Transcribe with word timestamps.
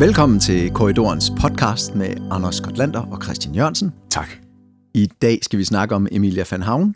Velkommen 0.00 0.40
til 0.40 0.70
Korridorens 0.70 1.32
podcast 1.40 1.94
med 1.94 2.08
Anders 2.30 2.56
Skotlander 2.56 3.00
og 3.00 3.22
Christian 3.22 3.54
Jørgensen. 3.54 3.92
Tak. 4.10 4.28
I 4.94 5.06
dag 5.22 5.38
skal 5.42 5.58
vi 5.58 5.64
snakke 5.64 5.94
om 5.94 6.08
Emilia 6.12 6.44
van 6.50 6.62
Havn, 6.62 6.94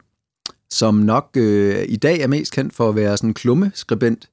som 0.71 0.95
nok 0.95 1.30
øh, 1.37 1.84
i 1.88 1.96
dag 1.96 2.20
er 2.20 2.27
mest 2.27 2.52
kendt 2.52 2.75
for 2.75 2.88
at 2.88 2.96
være 2.96 3.16
sådan 3.16 3.30
en 3.30 3.34
klummeskribent, 3.34 4.30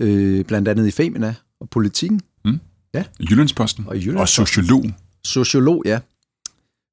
øh, 0.00 0.44
blandt 0.44 0.68
andet 0.68 0.86
i 0.86 0.90
Femina 0.90 1.34
og 1.60 1.70
Politikken. 1.70 2.20
Mm. 2.44 2.60
Ja. 2.94 3.04
Jyllandsposten. 3.30 3.84
Og, 3.88 3.96
Jyllandsposten. 3.96 4.42
og 4.42 4.48
sociolog. 4.48 4.84
Sociolog, 5.24 5.82
ja. 5.86 6.00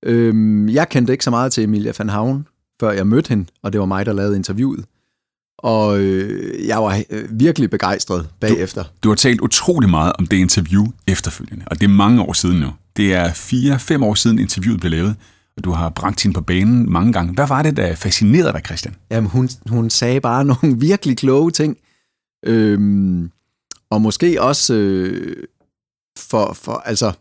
Øhm, 0.05 0.69
jeg 0.69 0.89
kendte 0.89 1.13
ikke 1.13 1.23
så 1.23 1.29
meget 1.29 1.53
til 1.53 1.63
Emilia 1.63 1.93
van 1.97 2.09
Havn, 2.09 2.47
før 2.79 2.91
jeg 2.91 3.07
mødte 3.07 3.29
hende, 3.29 3.45
og 3.63 3.73
det 3.73 3.79
var 3.79 3.85
mig, 3.85 4.05
der 4.05 4.13
lavede 4.13 4.35
interviewet. 4.35 4.85
Og 5.57 5.99
øh, 5.99 6.67
jeg 6.67 6.77
var 6.77 7.01
øh, 7.09 7.39
virkelig 7.39 7.69
begejstret 7.69 8.29
bagefter. 8.39 8.83
Du, 8.83 8.89
du 9.03 9.09
har 9.09 9.15
talt 9.15 9.41
utrolig 9.41 9.89
meget 9.89 10.13
om 10.19 10.27
det 10.27 10.37
interview 10.37 10.85
efterfølgende, 11.07 11.65
og 11.67 11.79
det 11.79 11.85
er 11.85 11.89
mange 11.89 12.21
år 12.21 12.33
siden 12.33 12.59
nu. 12.59 12.73
Det 12.97 13.13
er 13.13 13.33
fire-fem 13.33 14.03
år 14.03 14.13
siden 14.13 14.39
interviewet 14.39 14.79
blev 14.79 14.91
lavet, 14.91 15.15
og 15.57 15.63
du 15.63 15.71
har 15.71 15.89
bragt 15.89 16.23
hende 16.23 16.35
på 16.35 16.41
banen 16.41 16.91
mange 16.91 17.13
gange. 17.13 17.33
Hvad 17.33 17.47
var 17.47 17.61
det, 17.61 17.77
der 17.77 17.95
fascinerede 17.95 18.53
dig, 18.53 18.61
Christian? 18.65 18.95
Jamen, 19.11 19.29
hun, 19.29 19.49
hun 19.69 19.89
sagde 19.89 20.21
bare 20.21 20.45
nogle 20.61 20.79
virkelig 20.79 21.17
kloge 21.17 21.51
ting. 21.51 21.77
Øhm, 22.45 23.31
og 23.89 24.01
måske 24.01 24.41
også 24.41 24.73
øh, 24.73 25.43
for, 26.17 26.53
for, 26.53 26.73
altså, 26.73 27.13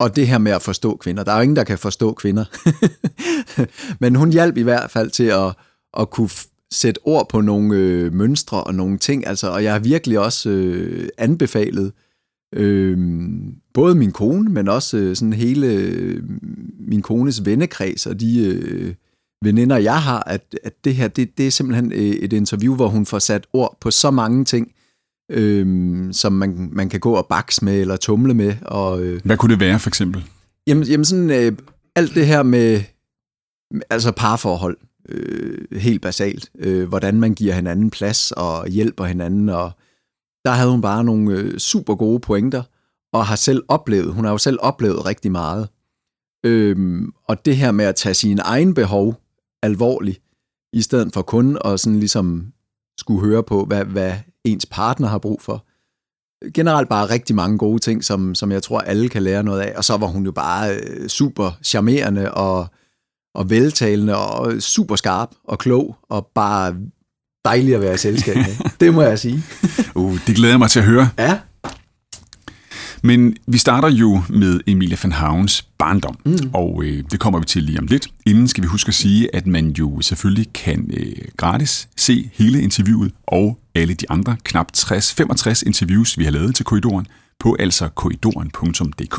og 0.00 0.16
det 0.16 0.26
her 0.26 0.38
med 0.38 0.52
at 0.52 0.62
forstå 0.62 0.96
kvinder. 0.96 1.24
Der 1.24 1.32
er 1.32 1.36
jo 1.36 1.42
ingen, 1.42 1.56
der 1.56 1.64
kan 1.64 1.78
forstå 1.78 2.12
kvinder. 2.12 2.44
Men 4.00 4.14
hun 4.14 4.30
hjalp 4.30 4.56
i 4.56 4.62
hvert 4.62 4.90
fald 4.90 5.10
til 5.10 5.24
at, 5.24 5.54
at 5.98 6.10
kunne 6.10 6.30
sætte 6.74 7.00
ord 7.04 7.28
på 7.28 7.40
nogle 7.40 7.76
øh, 7.76 8.12
mønstre 8.12 8.64
og 8.64 8.74
nogle 8.74 8.98
ting. 8.98 9.26
Altså, 9.26 9.50
og 9.50 9.64
jeg 9.64 9.72
har 9.72 9.78
virkelig 9.78 10.18
også 10.18 10.50
øh, 10.50 11.08
anbefalet 11.18 11.92
øh, 12.54 12.98
både 13.74 13.94
min 13.94 14.12
kone, 14.12 14.50
men 14.50 14.68
også 14.68 14.96
øh, 14.96 15.16
sådan 15.16 15.32
hele 15.32 15.66
øh, 15.66 16.22
min 16.78 17.02
kones 17.02 17.44
vennekreds 17.44 18.06
og 18.06 18.20
de 18.20 18.46
øh, 18.46 18.94
veninder, 19.44 19.76
jeg 19.76 20.02
har, 20.02 20.22
at, 20.26 20.58
at 20.62 20.72
det 20.84 20.94
her, 20.94 21.08
det, 21.08 21.38
det 21.38 21.46
er 21.46 21.50
simpelthen 21.50 21.92
øh, 21.92 21.98
et 21.98 22.32
interview, 22.32 22.74
hvor 22.74 22.88
hun 22.88 23.06
får 23.06 23.18
sat 23.18 23.46
ord 23.52 23.76
på 23.80 23.90
så 23.90 24.10
mange 24.10 24.44
ting, 24.44 24.72
øh, 25.30 26.12
som 26.12 26.32
man, 26.32 26.68
man 26.72 26.88
kan 26.88 27.00
gå 27.00 27.14
og 27.14 27.26
bakse 27.26 27.64
med 27.64 27.80
eller 27.80 27.96
tumle 27.96 28.34
med. 28.34 28.54
Og, 28.62 29.02
øh, 29.02 29.20
Hvad 29.24 29.36
kunne 29.36 29.52
det 29.52 29.60
være, 29.60 29.78
for 29.78 29.90
eksempel? 29.90 30.24
Jamen, 30.66 30.84
jamen 30.84 31.04
sådan 31.04 31.30
øh, 31.30 31.52
alt 31.96 32.14
det 32.14 32.26
her 32.26 32.42
med 32.42 32.82
altså 33.90 34.12
parforhold, 34.12 34.76
øh, 35.08 35.80
helt 35.80 36.02
basalt. 36.02 36.50
Øh, 36.58 36.88
hvordan 36.88 37.20
man 37.20 37.34
giver 37.34 37.54
hinanden 37.54 37.90
plads 37.90 38.32
og 38.32 38.68
hjælper 38.68 39.04
hinanden. 39.04 39.48
Og 39.48 39.70
der 40.44 40.50
havde 40.50 40.70
hun 40.70 40.80
bare 40.80 41.04
nogle 41.04 41.38
øh, 41.38 41.58
super 41.58 41.94
gode 41.94 42.20
pointer, 42.20 42.62
og 43.12 43.26
har 43.26 43.36
selv 43.36 43.62
oplevet, 43.68 44.12
hun 44.12 44.24
har 44.24 44.32
jo 44.32 44.38
selv 44.38 44.58
oplevet 44.60 45.06
rigtig 45.06 45.32
meget. 45.32 45.68
Øh, 46.46 47.02
og 47.28 47.44
det 47.44 47.56
her 47.56 47.72
med 47.72 47.84
at 47.84 47.94
tage 47.94 48.14
sine 48.14 48.42
egen 48.42 48.74
behov 48.74 49.14
alvorligt, 49.62 50.20
i 50.72 50.82
stedet 50.82 51.14
for 51.14 51.22
kun 51.22 51.58
at 51.64 51.80
sådan 51.80 51.98
ligesom 51.98 52.52
skulle 52.98 53.20
høre 53.20 53.42
på, 53.42 53.64
hvad, 53.64 53.84
hvad 53.84 54.12
ens 54.44 54.66
partner 54.66 55.08
har 55.08 55.18
brug 55.18 55.42
for. 55.42 55.66
Generelt 56.54 56.88
bare 56.88 57.10
rigtig 57.10 57.36
mange 57.36 57.58
gode 57.58 57.78
ting, 57.78 58.04
som, 58.04 58.34
som 58.34 58.52
jeg 58.52 58.62
tror, 58.62 58.80
alle 58.80 59.08
kan 59.08 59.22
lære 59.22 59.42
noget 59.42 59.60
af. 59.60 59.76
Og 59.76 59.84
så 59.84 59.96
var 59.96 60.06
hun 60.06 60.24
jo 60.24 60.32
bare 60.32 60.76
øh, 60.76 61.08
super 61.08 61.50
charmerende 61.62 62.34
og 62.34 62.66
og 63.34 63.50
veltalende 63.50 64.16
og 64.16 64.62
super 64.62 64.96
skarp 64.96 65.30
og 65.44 65.58
klog 65.58 65.96
og 66.02 66.30
bare 66.34 66.74
dejlig 67.44 67.74
at 67.74 67.80
være 67.80 67.94
i 67.94 67.98
selskab 67.98 68.36
med. 68.36 68.70
det 68.80 68.94
må 68.94 69.02
jeg 69.02 69.18
sige. 69.18 69.42
uh, 69.94 70.18
det 70.26 70.36
glæder 70.36 70.52
jeg 70.52 70.58
mig 70.58 70.70
til 70.70 70.78
at 70.78 70.86
høre. 70.86 71.08
Ja. 71.18 71.38
Men 73.02 73.36
vi 73.46 73.58
starter 73.58 73.88
jo 73.88 74.22
med 74.28 74.60
Emilia 74.66 74.96
van 75.02 75.12
Havns 75.12 75.62
barndom, 75.62 76.18
mm. 76.24 76.50
og 76.52 76.84
øh, 76.84 77.04
det 77.10 77.20
kommer 77.20 77.38
vi 77.38 77.44
til 77.44 77.62
lige 77.62 77.78
om 77.78 77.86
lidt. 77.86 78.08
Inden 78.26 78.48
skal 78.48 78.62
vi 78.62 78.68
huske 78.68 78.88
at 78.88 78.94
sige, 78.94 79.36
at 79.36 79.46
man 79.46 79.70
jo 79.70 80.00
selvfølgelig 80.00 80.52
kan 80.52 80.90
øh, 80.96 81.12
gratis 81.36 81.88
se 81.96 82.30
hele 82.34 82.62
interviewet 82.62 83.12
og 83.26 83.58
alle 83.74 83.94
de 83.94 84.10
andre 84.10 84.36
knap 84.44 84.66
60-65 84.76 85.62
interviews, 85.66 86.18
vi 86.18 86.24
har 86.24 86.30
lavet 86.30 86.54
til 86.54 86.64
korridoren 86.64 87.06
på 87.40 87.56
altså 87.58 87.88
korridoren.dk, 87.88 89.16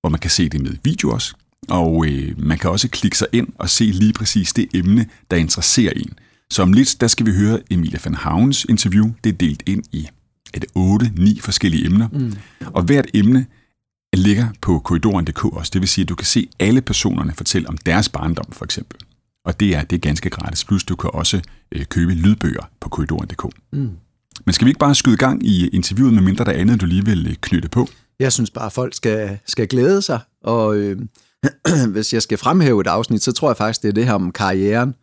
hvor 0.00 0.08
man 0.08 0.20
kan 0.20 0.30
se 0.30 0.48
det 0.48 0.60
med 0.60 0.72
video 0.84 1.10
også, 1.10 1.34
og 1.68 2.06
øh, 2.08 2.34
man 2.38 2.58
kan 2.58 2.70
også 2.70 2.88
klikke 2.88 3.18
sig 3.18 3.28
ind 3.32 3.48
og 3.58 3.70
se 3.70 3.84
lige 3.84 4.12
præcis 4.12 4.52
det 4.52 4.68
emne, 4.74 5.06
der 5.30 5.36
interesserer 5.36 5.92
en. 5.96 6.12
Så 6.50 6.62
om 6.62 6.72
lidt, 6.72 6.96
der 7.00 7.06
skal 7.06 7.26
vi 7.26 7.32
høre 7.32 7.60
Emilia 7.70 7.98
van 8.04 8.14
Havns 8.14 8.64
interview. 8.64 9.10
Det 9.24 9.32
er 9.32 9.36
delt 9.36 9.62
ind 9.66 9.84
i 9.92 10.08
et 10.54 10.64
8-9 10.78 11.40
forskellige 11.40 11.86
emner. 11.86 12.08
Mm. 12.12 12.32
Og 12.66 12.82
hvert 12.82 13.06
emne 13.14 13.46
ligger 14.14 14.48
på 14.60 14.78
korridoren.dk 14.78 15.44
også. 15.44 15.70
Det 15.72 15.80
vil 15.80 15.88
sige, 15.88 16.02
at 16.02 16.08
du 16.08 16.14
kan 16.14 16.26
se 16.26 16.48
alle 16.58 16.80
personerne 16.82 17.32
fortælle 17.32 17.68
om 17.68 17.76
deres 17.78 18.08
barndom, 18.08 18.52
for 18.52 18.64
eksempel. 18.64 19.00
Og 19.44 19.60
det 19.60 19.76
er, 19.76 19.82
det 19.82 19.96
er 19.96 20.00
ganske 20.00 20.30
gratis. 20.30 20.64
Plus 20.64 20.84
du 20.84 20.96
kan 20.96 21.10
også 21.14 21.40
øh, 21.72 21.84
købe 21.84 22.12
lydbøger 22.12 22.70
på 22.80 22.88
korridoren.dk. 22.88 23.44
Mm. 23.72 23.90
Men 24.44 24.52
skal 24.52 24.64
vi 24.64 24.70
ikke 24.70 24.78
bare 24.78 24.94
skyde 24.94 25.16
gang 25.16 25.46
i 25.46 25.68
interviewet, 25.68 26.14
med 26.14 26.22
mindre 26.22 26.44
der 26.44 26.50
er 26.50 26.60
andet, 26.60 26.80
du 26.80 26.86
lige 26.86 27.04
vil 27.04 27.26
øh, 27.26 27.34
knytte 27.40 27.68
på? 27.68 27.88
Jeg 28.20 28.32
synes 28.32 28.50
bare, 28.50 28.66
at 28.66 28.72
folk 28.72 28.94
skal, 28.94 29.38
skal 29.46 29.68
glæde 29.68 30.02
sig, 30.02 30.20
og... 30.42 30.76
Øh 30.76 30.98
hvis 31.92 32.14
jeg 32.14 32.22
skal 32.22 32.38
fremhæve 32.38 32.80
et 32.80 32.86
afsnit, 32.86 33.22
så 33.22 33.32
tror 33.32 33.48
jeg 33.48 33.56
faktisk, 33.56 33.82
det 33.82 33.88
er 33.88 33.92
det 33.92 34.06
her 34.06 34.12
om 34.12 34.32
karrieren. 34.32 34.94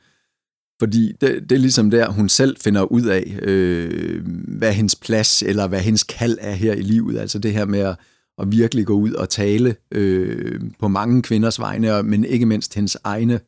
Fordi 0.79 1.11
det, 1.21 1.41
det 1.49 1.51
er 1.51 1.59
ligesom 1.59 1.89
der, 1.89 2.09
hun 2.09 2.29
selv 2.29 2.57
finder 2.61 2.81
ud 2.81 3.01
af, 3.01 3.37
øh, 3.41 4.27
hvad 4.47 4.73
hendes 4.73 4.95
plads 4.95 5.43
eller 5.43 5.67
hvad 5.67 5.79
hendes 5.79 6.03
kald 6.03 6.37
er 6.41 6.53
her 6.53 6.73
i 6.73 6.81
livet. 6.81 7.19
Altså 7.19 7.39
det 7.39 7.53
her 7.53 7.65
med 7.65 7.79
at, 7.79 7.95
at 8.41 8.51
virkelig 8.51 8.85
gå 8.85 8.93
ud 8.93 9.13
og 9.13 9.29
tale 9.29 9.75
øh, 9.91 10.61
på 10.79 10.87
mange 10.87 11.21
kvinders 11.21 11.59
vegne, 11.59 12.03
men 12.03 12.25
ikke 12.25 12.45
mindst 12.45 12.75
hendes 12.75 12.97
egne 13.03 13.39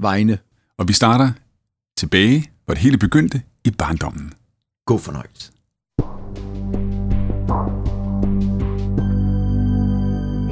vegne. 0.00 0.38
Og 0.78 0.88
vi 0.88 0.92
starter 0.92 1.32
tilbage, 1.96 2.50
hvor 2.64 2.74
det 2.74 2.82
hele 2.82 2.98
begyndte 2.98 3.42
i 3.64 3.70
barndommen. 3.70 4.32
God 4.86 4.98
fornøjelse. 4.98 5.51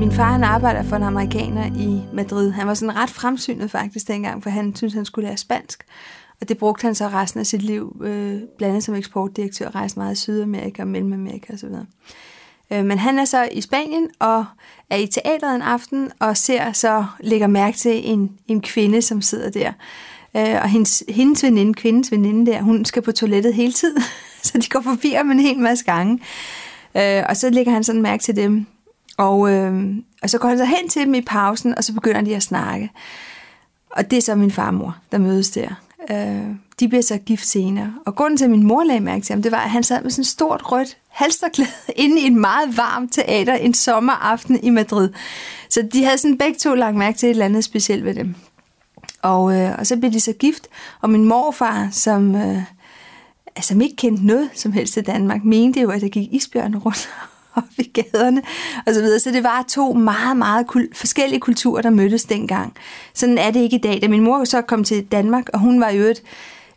Min 0.01 0.13
far 0.13 0.33
han 0.33 0.45
arbejder 0.45 0.83
for 0.83 0.97
en 0.97 1.03
amerikaner 1.03 1.67
i 1.67 2.01
Madrid. 2.13 2.51
Han 2.51 2.67
var 2.67 2.75
sådan 2.75 2.97
ret 2.97 3.11
fremsynet 3.11 3.71
faktisk 3.71 4.09
dengang, 4.09 4.43
for 4.43 4.51
han 4.51 4.77
syntes, 4.77 4.95
han 4.95 5.05
skulle 5.05 5.29
lære 5.29 5.37
spansk. 5.37 5.85
Og 6.41 6.49
det 6.49 6.59
brugte 6.59 6.83
han 6.83 6.95
så 6.95 7.09
resten 7.09 7.41
af 7.41 7.47
sit 7.47 7.63
liv, 7.63 8.03
øh, 8.05 8.41
blandt 8.59 8.63
andet 8.63 8.85
som 8.85 8.95
eksportdirektør, 8.95 9.75
rejste 9.75 9.99
meget 9.99 10.13
i 10.13 10.21
Sydamerika 10.21 10.83
og 10.83 10.89
Mellemamerika 10.89 11.53
osv. 11.53 11.69
Øh, 12.71 12.85
men 12.85 12.99
han 12.99 13.19
er 13.19 13.25
så 13.25 13.49
i 13.53 13.61
Spanien 13.61 14.09
og 14.19 14.45
er 14.91 14.97
i 14.97 15.07
teateret 15.07 15.55
en 15.55 15.63
aften 15.63 16.11
og 16.19 16.37
ser 16.37 16.73
så, 16.73 17.05
lægger 17.21 17.47
mærke 17.47 17.77
til 17.77 18.11
en, 18.11 18.31
en 18.49 18.61
kvinde, 18.61 19.03
som 19.03 19.23
sidder 19.23 19.51
der. 19.51 19.73
Øh, 20.37 20.63
og 20.63 20.69
hendes, 20.69 21.05
hendes 21.09 21.43
veninde, 21.45 21.75
kvindens 21.75 22.13
veninde 22.13 22.51
der, 22.51 22.63
hun 22.63 22.85
skal 22.85 23.03
på 23.03 23.13
toilettet 23.13 23.55
hele 23.55 23.73
tiden, 23.73 24.03
så 24.43 24.59
de 24.59 24.69
går 24.69 24.81
forbi 24.81 25.11
ham 25.11 25.31
en 25.31 25.41
hel 25.41 25.59
masse 25.59 25.85
gange. 25.85 26.21
Øh, 26.97 27.23
og 27.29 27.37
så 27.37 27.51
lægger 27.51 27.73
han 27.73 27.85
sådan 27.85 28.03
mærke 28.03 28.23
til 28.23 28.37
dem, 28.37 28.67
og, 29.21 29.53
øh, 29.53 29.95
og 30.23 30.31
så 30.31 30.39
går 30.39 30.49
han 30.49 30.59
så 30.59 30.65
hen 30.65 30.89
til 30.89 31.03
dem 31.03 31.15
i 31.15 31.21
pausen, 31.21 31.75
og 31.75 31.85
så 31.85 31.93
begynder 31.93 32.21
de 32.21 32.37
at 32.37 32.43
snakke. 32.43 32.91
Og 33.91 34.11
det 34.11 34.17
er 34.17 34.23
så 34.23 34.35
min 34.35 34.51
farmor, 34.51 34.97
der 35.13 35.19
mødes 35.19 35.51
der. 35.51 35.69
Øh, 36.11 36.55
de 36.81 36.89
bliver 36.89 37.03
så 37.03 37.19
gift 37.19 37.47
senere. 37.47 37.95
Og 38.07 38.17
grunden 38.17 38.37
til, 38.37 38.45
at 38.45 38.51
min 38.51 38.63
mor 38.63 38.85
lagde 38.85 39.01
mærke 39.01 39.25
til 39.25 39.33
ham, 39.33 39.43
det 39.43 39.53
var, 39.53 39.59
at 39.59 39.71
han 39.71 39.83
sad 39.83 40.03
med 40.03 40.11
sådan 40.11 40.23
et 40.23 40.27
stort 40.27 40.73
rødt 40.73 40.97
halsterklæde 41.09 41.71
inde 41.97 42.21
i 42.21 42.27
et 42.27 42.33
meget 42.33 42.77
varmt 42.77 43.13
teater 43.13 43.55
en 43.55 43.75
sommeraften 43.75 44.65
i 44.65 44.71
Madrid. 44.71 45.09
Så 45.69 45.89
de 45.93 46.05
havde 46.05 46.19
sådan 46.19 46.39
begge 46.39 46.59
to 46.59 46.75
lagt 46.75 46.97
mærke 46.97 47.19
til 47.19 47.27
et 47.27 47.31
eller 47.31 47.45
andet 47.45 47.65
specielt 47.65 48.05
ved 48.05 48.15
dem. 48.15 48.35
Og, 49.23 49.57
øh, 49.57 49.79
og 49.79 49.87
så 49.87 49.97
blev 49.97 50.13
de 50.13 50.21
så 50.21 50.33
gift, 50.33 50.67
og 51.01 51.11
min 51.11 51.25
morfar, 51.25 51.89
som, 51.93 52.35
øh, 52.35 52.63
altså, 53.57 53.69
som 53.69 53.81
ikke 53.81 53.97
kendte 53.97 54.27
noget 54.27 54.51
som 54.55 54.73
helst 54.73 54.97
i 54.97 55.01
Danmark, 55.01 55.45
mente 55.45 55.81
jo, 55.81 55.91
at 55.91 56.01
der 56.01 56.09
gik 56.09 56.29
isbjørn 56.33 56.77
rundt 56.77 57.09
op 57.57 57.79
i 57.79 57.91
gaderne 57.95 58.43
og 58.87 58.95
så 58.95 59.01
videre. 59.01 59.21
Så 59.21 59.31
det 59.31 59.45
var 59.45 59.65
to 59.69 59.93
meget, 59.93 60.37
meget 60.37 60.67
kul- 60.67 60.95
forskellige 60.95 61.41
kulturer, 61.41 61.83
der 61.83 61.91
mødtes 61.91 62.25
dengang. 62.25 62.73
Sådan 63.15 63.39
er 63.39 63.51
det 63.51 63.61
ikke 63.61 63.77
i 63.77 63.81
dag. 63.81 63.99
Da 64.03 64.09
min 64.09 64.23
mor 64.23 64.45
så 64.45 64.63
kom 64.63 64.85
til 64.85 65.05
Danmark, 65.05 65.49
og 65.53 65.61
hun 65.61 65.81
var 65.81 65.91
jo 65.91 66.03
et 66.03 66.23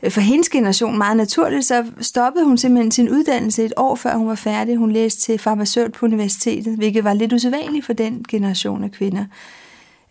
øh, 0.03 0.11
for 0.11 0.21
hendes 0.21 0.49
generation 0.49 0.97
meget 0.97 1.17
naturligt, 1.17 1.65
så 1.65 1.85
stoppede 2.01 2.45
hun 2.45 2.57
simpelthen 2.57 2.91
sin 2.91 3.09
uddannelse 3.09 3.65
et 3.65 3.73
år 3.77 3.95
før 3.95 4.15
hun 4.15 4.27
var 4.27 4.35
færdig. 4.35 4.77
Hun 4.77 4.91
læste 4.91 5.21
til 5.21 5.39
farmaceut 5.39 5.91
på 5.91 6.05
universitetet, 6.05 6.77
hvilket 6.77 7.03
var 7.03 7.13
lidt 7.13 7.33
usædvanligt 7.33 7.85
for 7.85 7.93
den 7.93 8.25
generation 8.29 8.83
af 8.83 8.91
kvinder. 8.91 9.25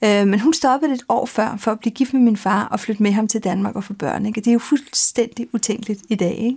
Øh, 0.04 0.26
men 0.26 0.40
hun 0.40 0.54
stoppede 0.54 0.92
et 0.92 1.02
år 1.08 1.26
før 1.26 1.56
for 1.58 1.70
at 1.70 1.80
blive 1.80 1.92
gift 1.92 2.12
med 2.12 2.20
min 2.22 2.36
far 2.36 2.68
og 2.70 2.80
flytte 2.80 3.02
med 3.02 3.12
ham 3.12 3.28
til 3.28 3.44
Danmark 3.44 3.76
og 3.76 3.84
få 3.84 3.92
børn. 3.92 4.26
Ikke? 4.26 4.40
Det 4.40 4.48
er 4.48 4.52
jo 4.52 4.58
fuldstændig 4.58 5.46
utænkeligt 5.52 6.00
i 6.08 6.14
dag. 6.14 6.34
Ikke? 6.38 6.56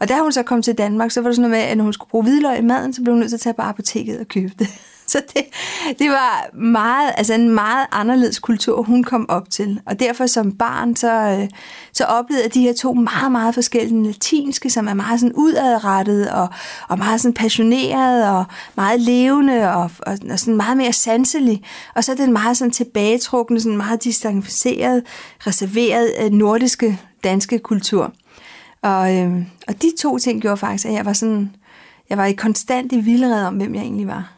Og 0.00 0.08
da 0.08 0.18
hun 0.18 0.32
så 0.32 0.42
kom 0.42 0.62
til 0.62 0.78
Danmark, 0.78 1.10
så 1.10 1.20
var 1.20 1.28
det 1.28 1.36
sådan 1.36 1.50
noget 1.50 1.62
med, 1.64 1.70
at 1.70 1.76
når 1.76 1.84
hun 1.84 1.92
skulle 1.92 2.10
bruge 2.10 2.24
hvidløg 2.24 2.58
i 2.58 2.62
maden, 2.62 2.92
så 2.92 3.02
blev 3.02 3.12
hun 3.12 3.18
nødt 3.20 3.30
til 3.30 3.36
at 3.36 3.40
tage 3.40 3.54
på 3.54 3.62
apoteket 3.62 4.20
og 4.20 4.28
købe 4.28 4.52
det. 4.58 4.68
Så 5.10 5.22
det, 5.34 5.44
det 5.98 6.10
var 6.10 6.56
meget, 6.56 7.12
altså 7.16 7.34
en 7.34 7.50
meget 7.50 7.86
anderledes 7.92 8.38
kultur, 8.38 8.82
hun 8.82 9.04
kom 9.04 9.28
op 9.28 9.50
til. 9.50 9.80
Og 9.86 10.00
derfor 10.00 10.26
som 10.26 10.52
barn, 10.52 10.96
så, 10.96 11.12
øh, 11.12 11.48
så 11.92 12.04
oplevede 12.04 12.44
jeg 12.44 12.54
de 12.54 12.60
her 12.60 12.72
to 12.72 12.92
meget, 12.92 13.32
meget 13.32 13.54
forskellige. 13.54 13.94
Den 13.94 14.06
latinske, 14.06 14.70
som 14.70 14.88
er 14.88 14.94
meget 14.94 15.20
sådan 15.20 15.34
udadrettet 15.34 16.30
og, 16.30 16.48
og 16.88 16.98
meget 16.98 17.20
sådan 17.20 17.34
passioneret 17.34 18.28
og 18.28 18.44
meget 18.76 19.00
levende 19.00 19.72
og, 19.74 19.90
og, 19.98 20.18
og 20.30 20.38
sådan 20.38 20.56
meget 20.56 20.76
mere 20.76 20.92
sanselig. 20.92 21.62
Og 21.94 22.04
så 22.04 22.14
den 22.14 22.32
meget 22.32 22.56
sådan 22.56 22.72
tilbagetrukne, 22.72 23.60
sådan 23.60 23.76
meget 23.76 24.04
distanceret, 24.04 25.02
reserveret 25.46 26.12
øh, 26.20 26.30
nordiske 26.30 27.00
danske 27.24 27.58
kultur. 27.58 28.12
Og, 28.82 29.16
øh, 29.16 29.46
og 29.68 29.82
de 29.82 29.92
to 29.98 30.18
ting 30.18 30.42
gjorde 30.42 30.56
faktisk, 30.56 30.86
at 30.86 30.92
jeg 30.92 31.06
var 31.06 31.12
sådan, 31.12 31.56
jeg 32.10 32.18
var 32.18 32.24
i 32.24 32.32
konstant 32.32 32.92
i 32.92 33.00
vildred 33.00 33.44
om, 33.44 33.54
hvem 33.54 33.74
jeg 33.74 33.82
egentlig 33.82 34.06
var. 34.06 34.32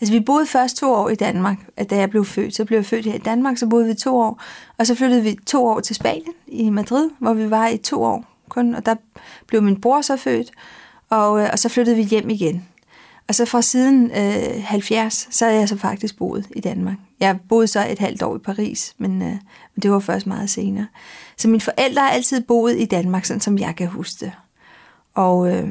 Altså, 0.00 0.12
vi 0.12 0.20
boede 0.20 0.46
først 0.46 0.76
to 0.76 0.92
år 0.92 1.08
i 1.08 1.14
Danmark, 1.14 1.58
at 1.76 1.90
da 1.90 1.96
jeg 1.96 2.10
blev 2.10 2.24
født. 2.24 2.54
Så 2.54 2.64
blev 2.64 2.78
jeg 2.78 2.86
født 2.86 3.06
her 3.06 3.14
i 3.14 3.18
Danmark, 3.18 3.58
så 3.58 3.66
boede 3.66 3.86
vi 3.86 3.94
to 3.94 4.16
år. 4.16 4.42
Og 4.78 4.86
så 4.86 4.94
flyttede 4.94 5.22
vi 5.22 5.36
to 5.46 5.66
år 5.66 5.80
til 5.80 5.96
Spanien, 5.96 6.32
i 6.46 6.70
Madrid, 6.70 7.10
hvor 7.18 7.32
vi 7.34 7.50
var 7.50 7.68
i 7.68 7.76
to 7.76 8.02
år 8.02 8.24
kun. 8.48 8.74
Og 8.74 8.86
der 8.86 8.94
blev 9.46 9.62
min 9.62 9.80
bror 9.80 10.00
så 10.00 10.16
født, 10.16 10.50
og, 11.10 11.40
øh, 11.40 11.48
og 11.52 11.58
så 11.58 11.68
flyttede 11.68 11.96
vi 11.96 12.02
hjem 12.02 12.30
igen. 12.30 12.66
Og 13.28 13.34
så 13.34 13.44
fra 13.44 13.62
siden 13.62 14.10
øh, 14.10 14.62
70, 14.64 15.28
så 15.30 15.44
havde 15.44 15.58
jeg 15.58 15.68
så 15.68 15.76
faktisk 15.76 16.16
boet 16.16 16.46
i 16.56 16.60
Danmark. 16.60 16.96
Jeg 17.20 17.38
boede 17.48 17.66
så 17.66 17.86
et 17.90 17.98
halvt 17.98 18.22
år 18.22 18.36
i 18.36 18.38
Paris, 18.38 18.94
men, 18.98 19.22
øh, 19.22 19.28
men 19.74 19.82
det 19.82 19.90
var 19.90 19.98
først 19.98 20.26
meget 20.26 20.50
senere. 20.50 20.86
Så 21.42 21.48
mine 21.48 21.60
forældre 21.60 22.02
har 22.02 22.10
altid 22.10 22.40
boet 22.40 22.80
i 22.80 22.84
Danmark, 22.84 23.24
sådan 23.24 23.40
som 23.40 23.58
jeg 23.58 23.76
kan 23.76 23.86
huske 23.86 24.24
det. 24.24 24.32
Og, 25.14 25.54
øh, 25.54 25.68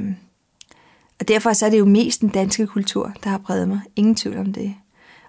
og 1.19 1.27
derfor 1.27 1.53
så 1.53 1.65
er 1.65 1.69
det 1.69 1.79
jo 1.79 1.85
mest 1.85 2.21
den 2.21 2.29
danske 2.29 2.67
kultur, 2.67 3.11
der 3.23 3.29
har 3.29 3.37
præget 3.37 3.67
mig. 3.67 3.79
Ingen 3.95 4.15
tvivl 4.15 4.37
om 4.37 4.53
det. 4.53 4.75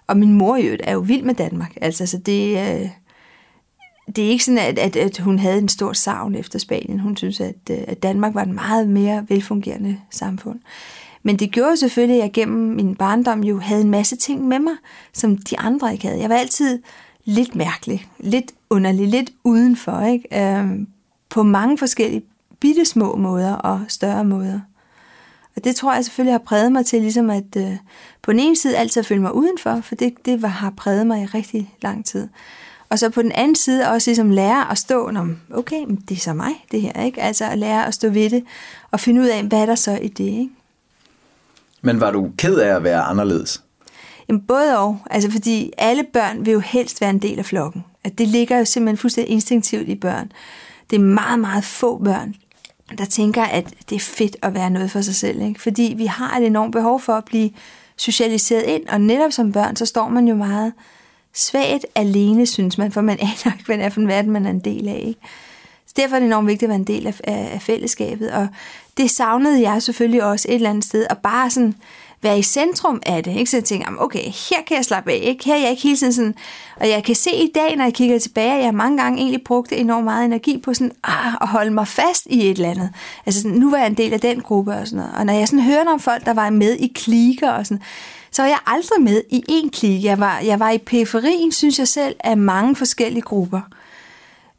Og 0.07 0.17
min 0.17 0.33
mor 0.33 0.57
jo, 0.57 0.77
er 0.79 0.93
jo 0.93 0.99
vild 0.99 1.23
med 1.23 1.33
Danmark. 1.33 1.77
Altså, 1.81 2.05
så 2.05 2.17
det, 2.17 2.57
øh, 2.57 2.89
det 4.15 4.25
er 4.25 4.29
ikke 4.29 4.43
sådan, 4.43 4.57
at, 4.57 4.79
at, 4.79 4.95
at 4.95 5.17
hun 5.17 5.39
havde 5.39 5.57
en 5.57 5.69
stor 5.69 5.93
savn 5.93 6.35
efter 6.35 6.59
Spanien. 6.59 6.99
Hun 6.99 7.17
synes, 7.17 7.39
at, 7.39 7.55
øh, 7.71 7.77
at 7.87 8.03
Danmark 8.03 8.33
var 8.33 8.41
et 8.41 8.53
meget 8.53 8.89
mere 8.89 9.25
velfungerende 9.29 9.99
samfund. 10.11 10.59
Men 11.23 11.39
det 11.39 11.51
gjorde 11.51 11.77
selvfølgelig, 11.77 12.17
at 12.17 12.23
jeg 12.23 12.31
gennem 12.33 12.75
min 12.75 12.95
barndom 12.95 13.43
jo 13.43 13.59
havde 13.59 13.81
en 13.81 13.91
masse 13.91 14.15
ting 14.15 14.47
med 14.47 14.59
mig, 14.59 14.75
som 15.13 15.37
de 15.37 15.59
andre 15.59 15.93
ikke 15.93 16.07
havde. 16.07 16.21
Jeg 16.21 16.29
var 16.29 16.35
altid 16.35 16.81
lidt 17.25 17.55
mærkelig, 17.55 18.07
lidt 18.19 18.51
underlig, 18.73 19.07
lidt 19.07 19.29
udenfor, 19.43 20.01
ikke? 20.01 20.57
Øhm, 20.57 20.87
på 21.29 21.43
mange 21.43 21.77
forskellige 21.77 22.23
bitte 22.59 22.85
små 22.85 23.15
måder 23.15 23.53
og 23.53 23.81
større 23.87 24.25
måder. 24.25 24.59
Og 25.55 25.63
det 25.63 25.75
tror 25.75 25.93
jeg 25.93 26.05
selvfølgelig 26.05 26.33
har 26.33 26.39
præget 26.39 26.71
mig 26.71 26.85
til 26.85 27.01
ligesom 27.01 27.29
at 27.29 27.55
øh, 27.57 27.71
på 28.21 28.31
den 28.31 28.39
ene 28.39 28.55
side 28.55 28.77
altid 28.77 28.99
at 28.99 29.05
føle 29.05 29.21
mig 29.21 29.35
udenfor, 29.35 29.81
for 29.81 29.95
det, 29.95 30.13
det 30.25 30.41
var, 30.41 30.47
har 30.47 30.69
præget 30.69 31.07
mig 31.07 31.21
i 31.21 31.25
rigtig 31.25 31.73
lang 31.81 32.05
tid. 32.05 32.27
Og 32.89 32.99
så 32.99 33.09
på 33.09 33.21
den 33.21 33.31
anden 33.31 33.55
side 33.55 33.89
også 33.89 34.09
ligesom 34.09 34.31
lære 34.31 34.71
at 34.71 34.77
stå, 34.77 35.07
om 35.07 35.37
okay, 35.53 35.85
det 36.09 36.17
er 36.17 36.19
så 36.19 36.33
mig, 36.33 36.65
det 36.71 36.81
her, 36.81 37.03
ikke? 37.03 37.21
Altså 37.21 37.45
at 37.45 37.57
lære 37.57 37.87
at 37.87 37.93
stå 37.93 38.09
ved 38.09 38.29
det, 38.29 38.43
og 38.91 38.99
finde 38.99 39.21
ud 39.21 39.27
af, 39.27 39.43
hvad 39.43 39.61
er 39.61 39.65
der 39.65 39.75
så 39.75 39.97
i 40.01 40.07
det, 40.07 40.23
ikke? 40.23 40.49
Men 41.81 41.99
var 41.99 42.11
du 42.11 42.31
ked 42.37 42.55
af 42.55 42.75
at 42.75 42.83
være 42.83 43.01
anderledes? 43.01 43.63
Jamen 44.29 44.41
både 44.41 44.77
og, 44.77 44.97
altså 45.09 45.31
fordi 45.31 45.71
alle 45.77 46.03
børn 46.13 46.45
vil 46.45 46.51
jo 46.51 46.59
helst 46.59 47.01
være 47.01 47.09
en 47.09 47.19
del 47.19 47.39
af 47.39 47.45
flokken. 47.45 47.83
At 48.03 48.17
det 48.17 48.27
ligger 48.27 48.57
jo 48.57 48.65
simpelthen 48.65 48.97
fuldstændig 48.97 49.33
instinktivt 49.33 49.89
i 49.89 49.95
børn. 49.95 50.31
Det 50.89 50.95
er 50.95 51.03
meget, 51.03 51.39
meget 51.39 51.63
få 51.63 51.97
børn, 51.97 52.35
der 52.97 53.05
tænker, 53.05 53.43
at 53.43 53.73
det 53.89 53.95
er 53.95 53.99
fedt 53.99 54.37
at 54.41 54.53
være 54.53 54.69
noget 54.69 54.91
for 54.91 55.01
sig 55.01 55.15
selv. 55.15 55.41
Ikke? 55.41 55.61
Fordi 55.61 55.93
vi 55.97 56.05
har 56.05 56.37
et 56.37 56.45
enormt 56.45 56.71
behov 56.71 56.99
for 56.99 57.13
at 57.13 57.25
blive 57.25 57.49
socialiseret 57.97 58.63
ind, 58.63 58.87
og 58.87 59.01
netop 59.01 59.31
som 59.31 59.51
børn, 59.51 59.75
så 59.75 59.85
står 59.85 60.09
man 60.09 60.27
jo 60.27 60.35
meget 60.35 60.73
svagt 61.33 61.85
alene, 61.95 62.45
synes 62.45 62.77
man, 62.77 62.91
for 62.91 63.01
man 63.01 63.17
aner 63.19 63.53
ikke, 63.53 63.65
hvad 63.65 63.77
det 63.77 63.85
er 63.85 63.89
for 63.89 64.01
en 64.01 64.07
verden, 64.07 64.31
man 64.31 64.45
er 64.45 64.49
en 64.49 64.59
del 64.59 64.87
af. 64.87 65.03
Ikke? 65.07 65.19
Så 65.87 65.93
derfor 65.97 66.15
er 66.15 66.19
det 66.19 66.25
enormt 66.25 66.47
vigtigt 66.47 66.63
at 66.63 66.69
være 66.69 66.79
en 66.79 66.87
del 66.87 67.07
af, 67.07 67.21
af, 67.23 67.49
af 67.53 67.61
fællesskabet, 67.61 68.31
og 68.31 68.47
det 68.97 69.11
savnede 69.11 69.69
jeg 69.69 69.81
selvfølgelig 69.81 70.23
også 70.23 70.47
et 70.49 70.55
eller 70.55 70.69
andet 70.69 70.85
sted, 70.85 71.05
og 71.09 71.17
bare 71.17 71.49
sådan 71.49 71.75
være 72.23 72.39
i 72.39 72.41
centrum 72.41 73.01
af 73.05 73.23
det. 73.23 73.35
Ikke? 73.37 73.51
Så 73.51 73.57
jeg 73.57 73.63
tænker, 73.63 73.87
okay, 73.99 74.23
her 74.23 74.57
kan 74.67 74.77
jeg 74.77 74.85
slappe 74.85 75.11
af. 75.11 75.19
Ikke? 75.23 75.45
Her 75.45 75.55
er 75.55 75.59
jeg 75.59 75.69
ikke 75.69 75.83
hele 75.83 75.97
tiden 75.97 76.13
sådan... 76.13 76.35
Og 76.79 76.89
jeg 76.89 77.03
kan 77.03 77.15
se 77.15 77.31
i 77.31 77.51
dag, 77.55 77.75
når 77.75 77.83
jeg 77.83 77.93
kigger 77.93 78.19
tilbage, 78.19 78.57
at 78.57 78.63
jeg 78.63 78.73
mange 78.73 78.97
gange 78.97 79.19
egentlig 79.19 79.43
brugte 79.43 79.77
enormt 79.77 80.03
meget 80.03 80.25
energi 80.25 80.57
på 80.57 80.73
sådan, 80.73 80.91
ah, 81.03 81.33
at 81.41 81.47
holde 81.47 81.71
mig 81.71 81.87
fast 81.87 82.27
i 82.29 82.49
et 82.49 82.57
eller 82.57 82.69
andet. 82.69 82.89
Altså 83.25 83.41
sådan, 83.41 83.57
nu 83.57 83.69
var 83.69 83.77
jeg 83.77 83.87
en 83.87 83.97
del 83.97 84.13
af 84.13 84.19
den 84.19 84.41
gruppe 84.41 84.73
og 84.73 84.87
sådan 84.87 84.97
noget. 84.97 85.15
Og 85.15 85.25
når 85.25 85.33
jeg 85.33 85.47
sådan 85.47 85.63
hører 85.63 85.93
om 85.93 85.99
folk, 85.99 86.25
der 86.25 86.33
var 86.33 86.49
med 86.49 86.73
i 86.73 86.91
klikker 86.95 87.51
og 87.51 87.65
sådan, 87.65 87.81
så 88.31 88.41
var 88.41 88.49
jeg 88.49 88.59
aldrig 88.65 89.01
med 89.01 89.21
i 89.29 89.43
én 89.49 89.69
klik. 89.69 90.03
Jeg 90.03 90.19
var, 90.19 90.39
jeg 90.39 90.59
var 90.59 90.69
i 90.69 90.77
periferien, 90.77 91.51
synes 91.51 91.79
jeg 91.79 91.87
selv, 91.87 92.15
af 92.19 92.37
mange 92.37 92.75
forskellige 92.75 93.21
grupper. 93.21 93.61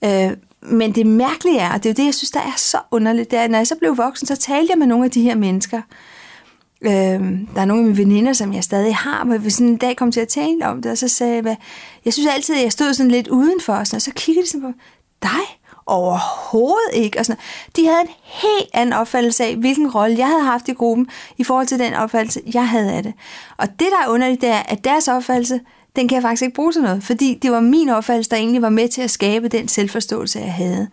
Øh, 0.04 0.30
men 0.62 0.94
det 0.94 1.06
mærkelige 1.06 1.58
er, 1.58 1.72
og 1.72 1.82
det 1.82 1.86
er 1.86 1.92
jo 1.92 1.96
det, 1.96 2.04
jeg 2.04 2.14
synes, 2.14 2.30
der 2.30 2.40
er 2.40 2.54
så 2.56 2.78
underligt, 2.90 3.30
det 3.30 3.38
er, 3.38 3.48
når 3.48 3.58
jeg 3.58 3.66
så 3.66 3.76
blev 3.76 3.96
voksen, 3.96 4.26
så 4.26 4.36
talte 4.36 4.70
jeg 4.70 4.78
med 4.78 4.86
nogle 4.86 5.04
af 5.04 5.10
de 5.10 5.22
her 5.22 5.34
mennesker. 5.34 5.80
Øh, 6.84 6.90
der 7.54 7.60
er 7.60 7.64
nogle 7.64 7.82
af 7.82 7.86
mine 7.86 7.96
veninder, 7.98 8.32
som 8.32 8.52
jeg 8.52 8.64
stadig 8.64 8.96
har, 8.96 9.24
hvor 9.24 9.38
vi 9.38 9.50
sådan 9.50 9.68
en 9.68 9.76
dag 9.76 9.96
kom 9.96 10.12
til 10.12 10.20
at 10.20 10.28
tale 10.28 10.66
om 10.66 10.82
det, 10.82 10.92
og 10.92 10.98
så 10.98 11.08
sagde 11.08 11.42
jeg, 11.44 11.56
jeg 12.04 12.12
synes 12.12 12.28
altid, 12.34 12.56
at 12.56 12.62
jeg 12.62 12.72
stod 12.72 12.94
sådan 12.94 13.10
lidt 13.10 13.28
udenfor, 13.28 13.72
og, 13.72 13.86
sådan, 13.86 13.96
og 13.96 14.02
så 14.02 14.12
kiggede 14.14 14.46
de 14.46 14.50
sådan 14.50 14.72
på, 14.72 14.78
dig? 15.22 15.58
Overhovedet 15.86 16.90
ikke. 16.92 17.18
Og 17.18 17.26
sådan, 17.26 17.42
de 17.76 17.86
havde 17.86 18.00
en 18.00 18.14
helt 18.24 18.70
anden 18.74 18.92
opfattelse 18.92 19.44
af, 19.44 19.56
hvilken 19.56 19.90
rolle 19.90 20.18
jeg 20.18 20.26
havde 20.26 20.42
haft 20.42 20.68
i 20.68 20.72
gruppen, 20.72 21.08
i 21.38 21.44
forhold 21.44 21.66
til 21.66 21.78
den 21.78 21.94
opfattelse, 21.94 22.40
jeg 22.54 22.68
havde 22.68 22.92
af 22.92 23.02
det. 23.02 23.12
Og 23.56 23.68
det, 23.68 23.88
der 23.90 24.06
er 24.06 24.12
underligt, 24.12 24.40
det 24.40 24.48
er, 24.48 24.62
at 24.68 24.84
deres 24.84 25.08
opfattelse, 25.08 25.60
den 25.96 26.08
kan 26.08 26.14
jeg 26.14 26.22
faktisk 26.22 26.42
ikke 26.42 26.54
bruge 26.54 26.72
til 26.72 26.82
noget, 26.82 27.04
fordi 27.04 27.38
det 27.42 27.52
var 27.52 27.60
min 27.60 27.88
opfattelse, 27.88 28.30
der 28.30 28.36
egentlig 28.36 28.62
var 28.62 28.68
med 28.68 28.88
til 28.88 29.02
at 29.02 29.10
skabe 29.10 29.48
den 29.48 29.68
selvforståelse, 29.68 30.38
jeg 30.40 30.52
havde. 30.52 30.88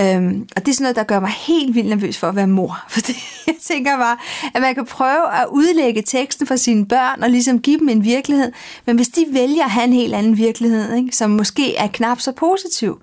Øhm, 0.00 0.48
og 0.56 0.66
det 0.66 0.72
er 0.72 0.74
sådan 0.74 0.84
noget, 0.84 0.96
der 0.96 1.02
gør 1.02 1.20
mig 1.20 1.30
helt 1.30 1.74
vildt 1.74 1.88
nervøs 1.88 2.18
for 2.18 2.28
at 2.28 2.36
være 2.36 2.46
mor. 2.46 2.84
Fordi 2.94 3.12
jeg 3.46 3.54
tænker 3.60 3.96
bare, 3.96 4.16
at 4.54 4.62
man 4.62 4.74
kan 4.74 4.86
prøve 4.86 5.34
at 5.34 5.46
udlægge 5.50 6.02
teksten 6.02 6.46
for 6.46 6.56
sine 6.56 6.86
børn 6.86 7.22
og 7.22 7.30
ligesom 7.30 7.60
give 7.60 7.78
dem 7.78 7.88
en 7.88 8.04
virkelighed. 8.04 8.52
Men 8.86 8.96
hvis 8.96 9.08
de 9.08 9.26
vælger 9.30 9.64
at 9.64 9.70
have 9.70 9.84
en 9.84 9.92
helt 9.92 10.14
anden 10.14 10.36
virkelighed, 10.36 10.94
ikke, 10.94 11.16
som 11.16 11.30
måske 11.30 11.76
er 11.76 11.86
knap 11.86 12.20
så 12.20 12.32
positiv, 12.32 13.00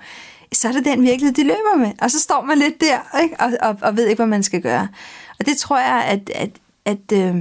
så 0.54 0.68
er 0.68 0.72
det 0.72 0.86
den 0.86 1.02
virkelighed, 1.02 1.36
de 1.36 1.44
løber 1.44 1.78
med. 1.78 1.92
Og 2.02 2.12
så 2.12 2.20
står 2.20 2.42
man 2.42 2.58
lidt 2.58 2.82
der 2.82 3.20
ikke, 3.24 3.36
og, 3.40 3.52
og, 3.62 3.78
og 3.82 3.98
ved 3.98 4.08
ikke, 4.08 4.20
hvad 4.20 4.28
man 4.28 4.44
skal 4.44 4.62
gøre. 4.62 4.88
Og 5.40 5.46
det 5.46 5.58
tror 5.58 5.78
jeg, 5.78 6.04
at, 6.08 6.32
at, 6.36 6.50
at 6.86 7.12
øh, 7.14 7.36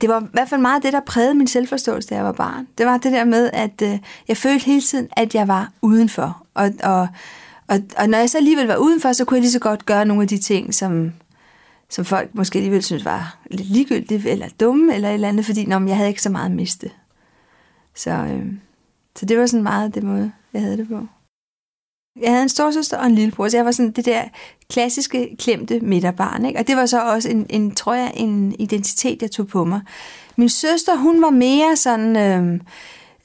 det 0.00 0.08
var 0.08 0.20
i 0.20 0.24
hvert 0.32 0.48
fald 0.48 0.60
meget 0.60 0.82
det, 0.82 0.92
der 0.92 1.00
prægede 1.00 1.34
min 1.34 1.46
selvforståelse, 1.46 2.08
da 2.08 2.14
jeg 2.14 2.24
var 2.24 2.32
barn. 2.32 2.66
Det 2.78 2.86
var 2.86 2.96
det 2.96 3.12
der 3.12 3.24
med, 3.24 3.50
at 3.52 3.82
øh, 3.82 3.98
jeg 4.28 4.36
følte 4.36 4.64
hele 4.64 4.80
tiden, 4.80 5.08
at 5.16 5.34
jeg 5.34 5.48
var 5.48 5.70
udenfor. 5.82 6.42
Og, 6.54 6.70
og, 6.82 7.08
og, 7.68 7.78
og 7.98 8.08
når 8.08 8.18
jeg 8.18 8.30
så 8.30 8.38
alligevel 8.38 8.66
var 8.66 8.76
udenfor, 8.76 9.12
så 9.12 9.24
kunne 9.24 9.36
jeg 9.36 9.42
lige 9.42 9.52
så 9.52 9.58
godt 9.58 9.86
gøre 9.86 10.04
nogle 10.04 10.22
af 10.22 10.28
de 10.28 10.38
ting, 10.38 10.74
som, 10.74 11.12
som 11.90 12.04
folk 12.04 12.34
måske 12.34 12.58
alligevel 12.58 12.82
synes 12.82 13.04
var 13.04 13.38
lidt 13.50 13.68
ligegyldige, 13.68 14.30
eller 14.30 14.48
dumme, 14.60 14.94
eller 14.94 15.08
et 15.08 15.14
eller 15.14 15.28
andet, 15.28 15.46
fordi 15.46 15.66
nå, 15.66 15.86
jeg 15.86 15.96
havde 15.96 16.08
ikke 16.08 16.22
så 16.22 16.30
meget 16.30 16.46
at 16.46 16.56
miste. 16.56 16.90
Så, 17.94 18.10
øh, 18.10 18.46
så 19.16 19.26
det 19.26 19.38
var 19.38 19.46
sådan 19.46 19.62
meget 19.62 19.94
det 19.94 20.02
måde, 20.02 20.32
jeg 20.52 20.62
havde 20.62 20.76
det 20.76 20.88
på. 20.88 21.06
Jeg 22.20 22.30
havde 22.30 22.42
en 22.42 22.48
storsøster 22.48 22.98
og 22.98 23.06
en 23.06 23.14
lillebror, 23.14 23.48
så 23.48 23.56
jeg 23.56 23.64
var 23.64 23.70
sådan 23.70 23.92
det 23.92 24.04
der 24.04 24.22
klassiske 24.70 25.36
klemte 25.38 25.80
midterbarn. 25.80 26.44
Ikke? 26.46 26.60
Og 26.60 26.66
det 26.66 26.76
var 26.76 26.86
så 26.86 27.00
også 27.00 27.28
en, 27.28 27.46
en, 27.50 27.74
tror 27.74 27.94
jeg, 27.94 28.12
en 28.16 28.54
identitet, 28.58 29.22
jeg 29.22 29.30
tog 29.30 29.46
på 29.46 29.64
mig. 29.64 29.80
Min 30.36 30.48
søster, 30.48 30.96
hun 30.96 31.22
var 31.22 31.30
mere 31.30 31.76
sådan... 31.76 32.16
Øh, 32.16 32.60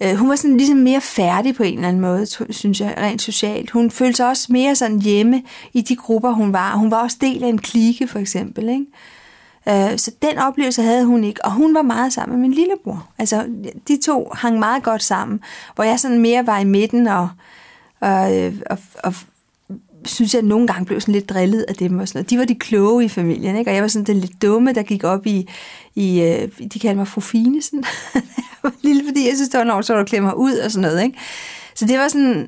øh, 0.04 0.16
hun 0.16 0.30
var 0.30 0.36
sådan 0.36 0.58
ligesom 0.58 0.77
mere 0.77 1.01
færdig 1.01 1.56
på 1.56 1.63
en 1.63 1.75
eller 1.75 1.88
anden 1.88 2.01
måde, 2.01 2.25
synes 2.54 2.82
jeg, 2.82 2.96
rent 2.98 3.22
socialt. 3.22 3.72
Hun 3.72 3.92
følte 3.92 4.18
sig 4.18 4.27
også 4.27 4.48
mere 4.50 4.75
sådan 4.75 5.01
hjemme 5.01 5.44
i 5.74 5.82
de 5.82 5.96
grupper, 5.96 6.32
hun 6.32 6.54
var. 6.54 6.75
Hun 6.75 6.92
var 6.92 6.98
også 6.98 7.18
del 7.22 7.44
af 7.44 7.48
en 7.48 7.58
klike, 7.58 8.08
for 8.08 8.20
eksempel. 8.20 8.70
Ikke? 8.70 8.86
Øh, 9.92 9.98
så 9.98 10.12
den 10.22 10.38
oplevelse 10.38 10.82
havde 10.82 11.06
hun 11.06 11.24
ikke, 11.24 11.46
og 11.46 11.51
hun 11.51 11.75
var 11.75 11.82
meget 11.82 12.13
sammen 12.13 12.39
med 12.39 12.48
min 12.48 12.58
lillebror. 12.58 13.10
Altså, 13.18 13.46
de 13.88 14.00
to 14.06 14.32
hang 14.34 14.60
meget 14.60 14.84
godt 14.84 15.04
sammen, 15.04 15.39
hvor 15.75 15.84
jeg 15.84 16.00
sådan 16.00 16.20
mere 16.20 16.48
var 16.48 16.60
i 16.60 16.66
midten 16.66 17.08
og 17.08 17.30
og, 18.00 18.38
øh, 18.38 18.54
og, 18.70 18.77
og 19.04 19.13
synes 20.06 20.34
jeg 20.34 20.42
nogle 20.42 20.68
gange 20.68 20.86
blev 20.86 21.01
sådan 21.01 21.13
lidt 21.13 21.30
drillet 21.30 21.66
af 21.68 21.75
dem 21.75 22.00
og 22.00 22.08
sådan 22.08 22.20
noget. 22.20 22.30
De 22.30 22.38
var 22.38 22.46
de 22.46 22.56
kloge 22.56 23.06
i 23.06 23.08
familien, 23.08 23.56
ikke? 23.56 23.72
og 23.72 23.75
jeg 23.75 23.84
var 23.84 23.88
sådan 23.88 24.06
den 24.06 24.18
lidt 24.18 24.42
dumme, 24.42 24.74
der 24.74 24.84
gik 24.84 25.04
op 25.04 25.25
i, 25.25 25.48
i 25.96 26.22
øh, 26.22 26.50
de 26.74 26.80
kaldte 26.80 26.96
mig 26.96 27.08
Fofine, 27.08 27.62
sådan. 27.62 27.84
lille, 28.84 29.04
fordi 29.08 29.27
jeg 29.27 29.36
synes, 29.36 29.50
det 29.50 29.58
var 29.58 29.63
noget, 29.63 29.86
så 29.86 29.96
at 29.96 30.08
klemme 30.08 30.27
mig 30.27 30.38
ud 30.38 30.54
og 30.54 30.72
sådan 30.72 30.89
noget. 30.89 31.04
Ikke? 31.04 31.18
Så 31.75 31.86
det 31.86 32.00
var 32.00 32.08
sådan, 32.08 32.48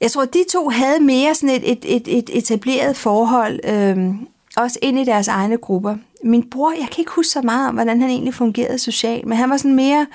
jeg 0.00 0.10
tror, 0.10 0.24
de 0.24 0.44
to 0.52 0.68
havde 0.68 1.00
mere 1.00 1.34
sådan 1.34 1.56
et, 1.56 1.72
et, 1.72 1.84
et, 1.84 2.18
et 2.18 2.30
etableret 2.32 2.96
forhold, 2.96 3.60
øh, 3.64 4.14
også 4.56 4.78
ind 4.82 4.98
i 4.98 5.04
deres 5.04 5.28
egne 5.28 5.56
grupper. 5.56 5.96
Min 6.24 6.50
bror, 6.50 6.70
jeg 6.70 6.88
kan 6.88 6.98
ikke 6.98 7.12
huske 7.16 7.30
så 7.30 7.42
meget 7.42 7.68
om, 7.68 7.74
hvordan 7.74 8.00
han 8.00 8.10
egentlig 8.10 8.34
fungerede 8.34 8.78
socialt, 8.78 9.26
men 9.26 9.38
han 9.38 9.50
var 9.50 9.56
sådan 9.56 9.74
mere 9.74 10.06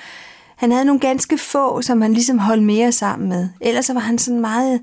han 0.58 0.72
havde 0.72 0.84
nogle 0.84 1.00
ganske 1.00 1.38
få, 1.38 1.82
som 1.82 2.00
han 2.00 2.12
ligesom 2.12 2.38
holdt 2.38 2.62
mere 2.62 2.92
sammen 2.92 3.28
med. 3.28 3.48
Ellers 3.60 3.86
så 3.86 3.92
var 3.92 4.00
han 4.00 4.18
sådan 4.18 4.40
meget 4.40 4.80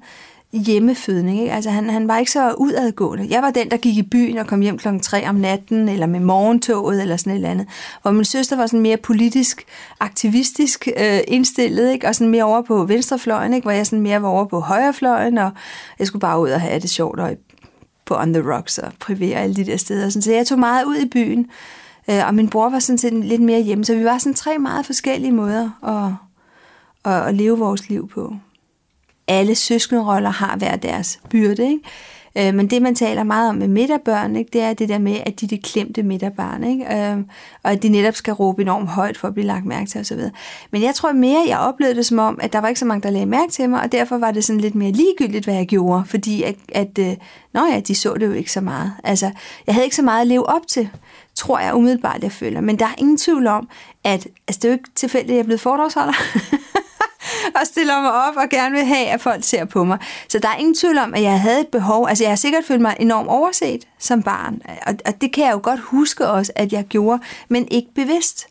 hjemmefødning. 0.57 1.39
Ikke? 1.39 1.51
Altså 1.51 1.69
han, 1.69 1.89
han 1.89 2.07
var 2.07 2.17
ikke 2.17 2.31
så 2.31 2.53
udadgående. 2.53 3.27
Jeg 3.29 3.41
var 3.41 3.51
den, 3.51 3.71
der 3.71 3.77
gik 3.77 3.97
i 3.97 4.03
byen 4.03 4.37
og 4.37 4.47
kom 4.47 4.61
hjem 4.61 4.77
klokken 4.77 4.99
3 4.99 5.29
om 5.29 5.35
natten, 5.35 5.89
eller 5.89 6.05
med 6.05 6.19
morgentoget, 6.19 7.01
eller 7.01 7.17
sådan 7.17 7.31
et 7.31 7.35
eller 7.35 7.49
andet. 7.49 7.67
Hvor 8.01 8.11
min 8.11 8.25
søster 8.25 8.55
var 8.55 8.67
sådan 8.67 8.79
mere 8.79 8.97
politisk, 8.97 9.63
aktivistisk 9.99 10.87
øh, 10.97 11.19
indstillet, 11.27 11.91
ikke? 11.91 12.07
og 12.07 12.15
sådan 12.15 12.31
mere 12.31 12.43
over 12.43 12.61
på 12.61 12.85
venstrefløjen, 12.85 13.53
ikke? 13.53 13.65
hvor 13.65 13.71
jeg 13.71 13.85
sådan 13.85 14.01
mere 14.01 14.21
var 14.21 14.29
over 14.29 14.45
på 14.45 14.59
højrefløjen, 14.59 15.37
og 15.37 15.51
jeg 15.99 16.07
skulle 16.07 16.21
bare 16.21 16.39
ud 16.39 16.49
og 16.49 16.61
have 16.61 16.79
det 16.79 16.89
sjovt 16.89 17.19
og 17.19 17.37
på 18.05 18.15
On 18.17 18.33
The 18.33 18.53
Rocks 18.53 18.77
og 18.77 18.91
privere 18.99 19.39
alle 19.39 19.55
de 19.55 19.65
der 19.65 19.77
steder. 19.77 20.09
Så 20.09 20.31
jeg 20.31 20.47
tog 20.47 20.59
meget 20.59 20.85
ud 20.85 20.95
i 20.95 21.09
byen, 21.09 21.47
øh, 22.09 22.27
og 22.27 22.35
min 22.35 22.49
bror 22.49 22.69
var 22.69 22.79
sådan 22.79 22.97
set 22.97 23.13
lidt 23.13 23.41
mere 23.41 23.61
hjemme. 23.61 23.85
Så 23.85 23.95
vi 23.95 24.05
var 24.05 24.17
sådan 24.17 24.33
tre 24.33 24.57
meget 24.57 24.85
forskellige 24.85 25.31
måder 25.31 25.69
at, 25.83 26.13
at, 27.13 27.27
at 27.27 27.35
leve 27.35 27.57
vores 27.57 27.89
liv 27.89 28.09
på 28.09 28.35
alle 29.27 29.55
søskenderoller 29.55 30.29
har 30.29 30.57
hver 30.57 30.75
deres 30.75 31.19
byrde. 31.29 31.63
Ikke? 31.63 31.79
Øh, 32.37 32.53
men 32.53 32.69
det, 32.69 32.81
man 32.81 32.95
taler 32.95 33.23
meget 33.23 33.49
om 33.49 33.55
med 33.55 33.67
midterbørn, 33.67 34.35
ikke, 34.35 34.49
det 34.53 34.61
er 34.61 34.73
det 34.73 34.89
der 34.89 34.97
med, 34.97 35.17
at 35.25 35.39
de 35.39 35.45
er 35.45 35.47
det 35.47 35.63
klemte 35.63 36.03
midterbarn, 36.03 36.63
ikke? 36.63 36.95
Øh, 36.95 37.17
og 37.63 37.71
at 37.71 37.83
de 37.83 37.89
netop 37.89 38.15
skal 38.15 38.33
råbe 38.33 38.61
enormt 38.61 38.89
højt 38.89 39.17
for 39.17 39.27
at 39.27 39.33
blive 39.33 39.47
lagt 39.47 39.65
mærke 39.65 39.89
til 39.89 40.01
osv. 40.01 40.19
Men 40.71 40.81
jeg 40.81 40.95
tror 40.95 41.11
mere, 41.11 41.45
jeg 41.47 41.59
oplevede 41.59 41.95
det 41.95 42.05
som 42.05 42.19
om, 42.19 42.39
at 42.41 42.53
der 42.53 42.59
var 42.59 42.67
ikke 42.67 42.79
så 42.79 42.85
mange, 42.85 43.03
der 43.03 43.09
lagde 43.09 43.25
mærke 43.25 43.51
til 43.51 43.69
mig, 43.69 43.81
og 43.81 43.91
derfor 43.91 44.17
var 44.17 44.31
det 44.31 44.43
sådan 44.43 44.61
lidt 44.61 44.75
mere 44.75 44.91
ligegyldigt, 44.91 45.45
hvad 45.45 45.55
jeg 45.55 45.67
gjorde, 45.67 46.03
fordi 46.05 46.43
at, 46.43 46.55
at 46.71 46.99
øh, 46.99 47.15
nå 47.53 47.65
ja, 47.65 47.79
de 47.79 47.95
så 47.95 48.13
det 48.13 48.27
jo 48.27 48.33
ikke 48.33 48.51
så 48.51 48.61
meget. 48.61 48.93
Altså, 49.03 49.31
jeg 49.67 49.75
havde 49.75 49.85
ikke 49.85 49.95
så 49.95 50.03
meget 50.03 50.21
at 50.21 50.27
leve 50.27 50.49
op 50.49 50.67
til, 50.67 50.89
tror 51.35 51.59
jeg 51.59 51.75
umiddelbart, 51.75 52.23
jeg 52.23 52.31
føler. 52.31 52.61
Men 52.61 52.79
der 52.79 52.85
er 52.85 52.95
ingen 52.97 53.17
tvivl 53.17 53.47
om, 53.47 53.69
at 54.03 54.27
altså, 54.47 54.59
det 54.61 54.65
er 54.65 54.69
jo 54.69 54.73
ikke 54.73 54.89
tilfældigt, 54.95 55.31
at 55.31 55.35
jeg 55.35 55.41
er 55.41 55.45
blevet 55.45 55.61
foredragsholder. 55.61 56.13
og 57.59 57.61
stiller 57.67 58.01
mig 58.01 58.11
op 58.11 58.35
og 58.35 58.49
gerne 58.49 58.75
vil 58.75 58.85
have, 58.85 59.07
at 59.07 59.21
folk 59.21 59.43
ser 59.43 59.65
på 59.65 59.83
mig. 59.83 59.97
Så 60.29 60.39
der 60.39 60.49
er 60.49 60.55
ingen 60.55 60.75
tvivl 60.75 60.97
om, 60.97 61.13
at 61.13 61.21
jeg 61.21 61.41
havde 61.41 61.61
et 61.61 61.67
behov. 61.67 62.07
Altså, 62.09 62.23
jeg 62.23 62.31
har 62.31 62.35
sikkert 62.35 62.63
følt 62.65 62.81
mig 62.81 62.95
enormt 62.99 63.29
overset 63.29 63.87
som 63.99 64.23
barn. 64.23 64.61
Og, 64.87 64.93
og 65.05 65.21
det 65.21 65.33
kan 65.33 65.45
jeg 65.45 65.53
jo 65.53 65.59
godt 65.63 65.79
huske 65.79 66.27
også, 66.27 66.51
at 66.55 66.73
jeg 66.73 66.83
gjorde, 66.83 67.21
men 67.49 67.67
ikke 67.71 67.89
bevidst. 67.95 68.47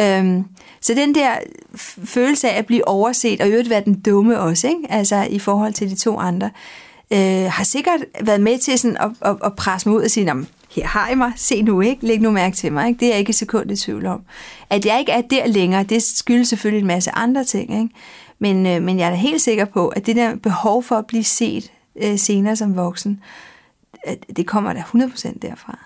Øhm, 0.00 0.44
så 0.80 0.94
den 0.94 1.14
der 1.14 1.30
følelse 2.04 2.50
af 2.50 2.58
at 2.58 2.66
blive 2.66 2.88
overset, 2.88 3.40
og 3.40 3.48
i 3.48 3.50
øvrigt 3.50 3.70
være 3.70 3.84
den 3.84 4.00
dumme 4.00 4.40
også, 4.40 4.68
ikke? 4.68 4.80
altså 4.88 5.26
i 5.30 5.38
forhold 5.38 5.72
til 5.72 5.90
de 5.90 5.94
to 5.94 6.18
andre, 6.18 6.50
øh, 7.10 7.50
har 7.50 7.64
sikkert 7.64 8.00
været 8.20 8.40
med 8.40 8.58
til 8.58 8.78
sådan 8.78 8.96
at, 8.96 9.10
at, 9.20 9.36
at 9.44 9.56
presse 9.56 9.88
mig 9.88 9.98
ud 9.98 10.02
og 10.02 10.10
sige, 10.10 10.46
her 10.70 10.86
har 10.86 11.10
I 11.10 11.14
mig, 11.14 11.32
se 11.36 11.62
nu 11.62 11.80
ikke, 11.80 12.06
læg 12.06 12.20
nu 12.20 12.30
mærke 12.30 12.56
til 12.56 12.72
mig. 12.72 12.88
Ikke? 12.88 13.00
Det 13.00 13.06
er 13.06 13.10
jeg 13.10 13.18
ikke 13.18 13.30
et 13.30 13.36
sekund 13.36 13.70
i 13.70 13.76
tvivl 13.76 14.06
om. 14.06 14.20
At 14.70 14.86
jeg 14.86 14.98
ikke 14.98 15.12
er 15.12 15.20
der 15.20 15.46
længere, 15.46 15.82
det 15.82 16.02
skyldes 16.02 16.48
selvfølgelig 16.48 16.80
en 16.80 16.86
masse 16.86 17.10
andre 17.10 17.44
ting. 17.44 17.82
Ikke? 17.82 17.94
Men, 18.42 18.66
øh, 18.66 18.82
men 18.82 18.98
jeg 18.98 19.06
er 19.06 19.10
da 19.10 19.16
helt 19.16 19.42
sikker 19.42 19.64
på, 19.64 19.88
at 19.88 20.06
det 20.06 20.16
der 20.16 20.36
behov 20.36 20.82
for 20.82 20.96
at 20.96 21.06
blive 21.06 21.24
set 21.24 21.72
øh, 21.96 22.18
senere 22.18 22.56
som 22.56 22.76
voksen, 22.76 23.20
at 24.04 24.24
det 24.36 24.46
kommer 24.46 24.72
da 24.72 24.80
100% 24.80 25.38
derfra. 25.42 25.78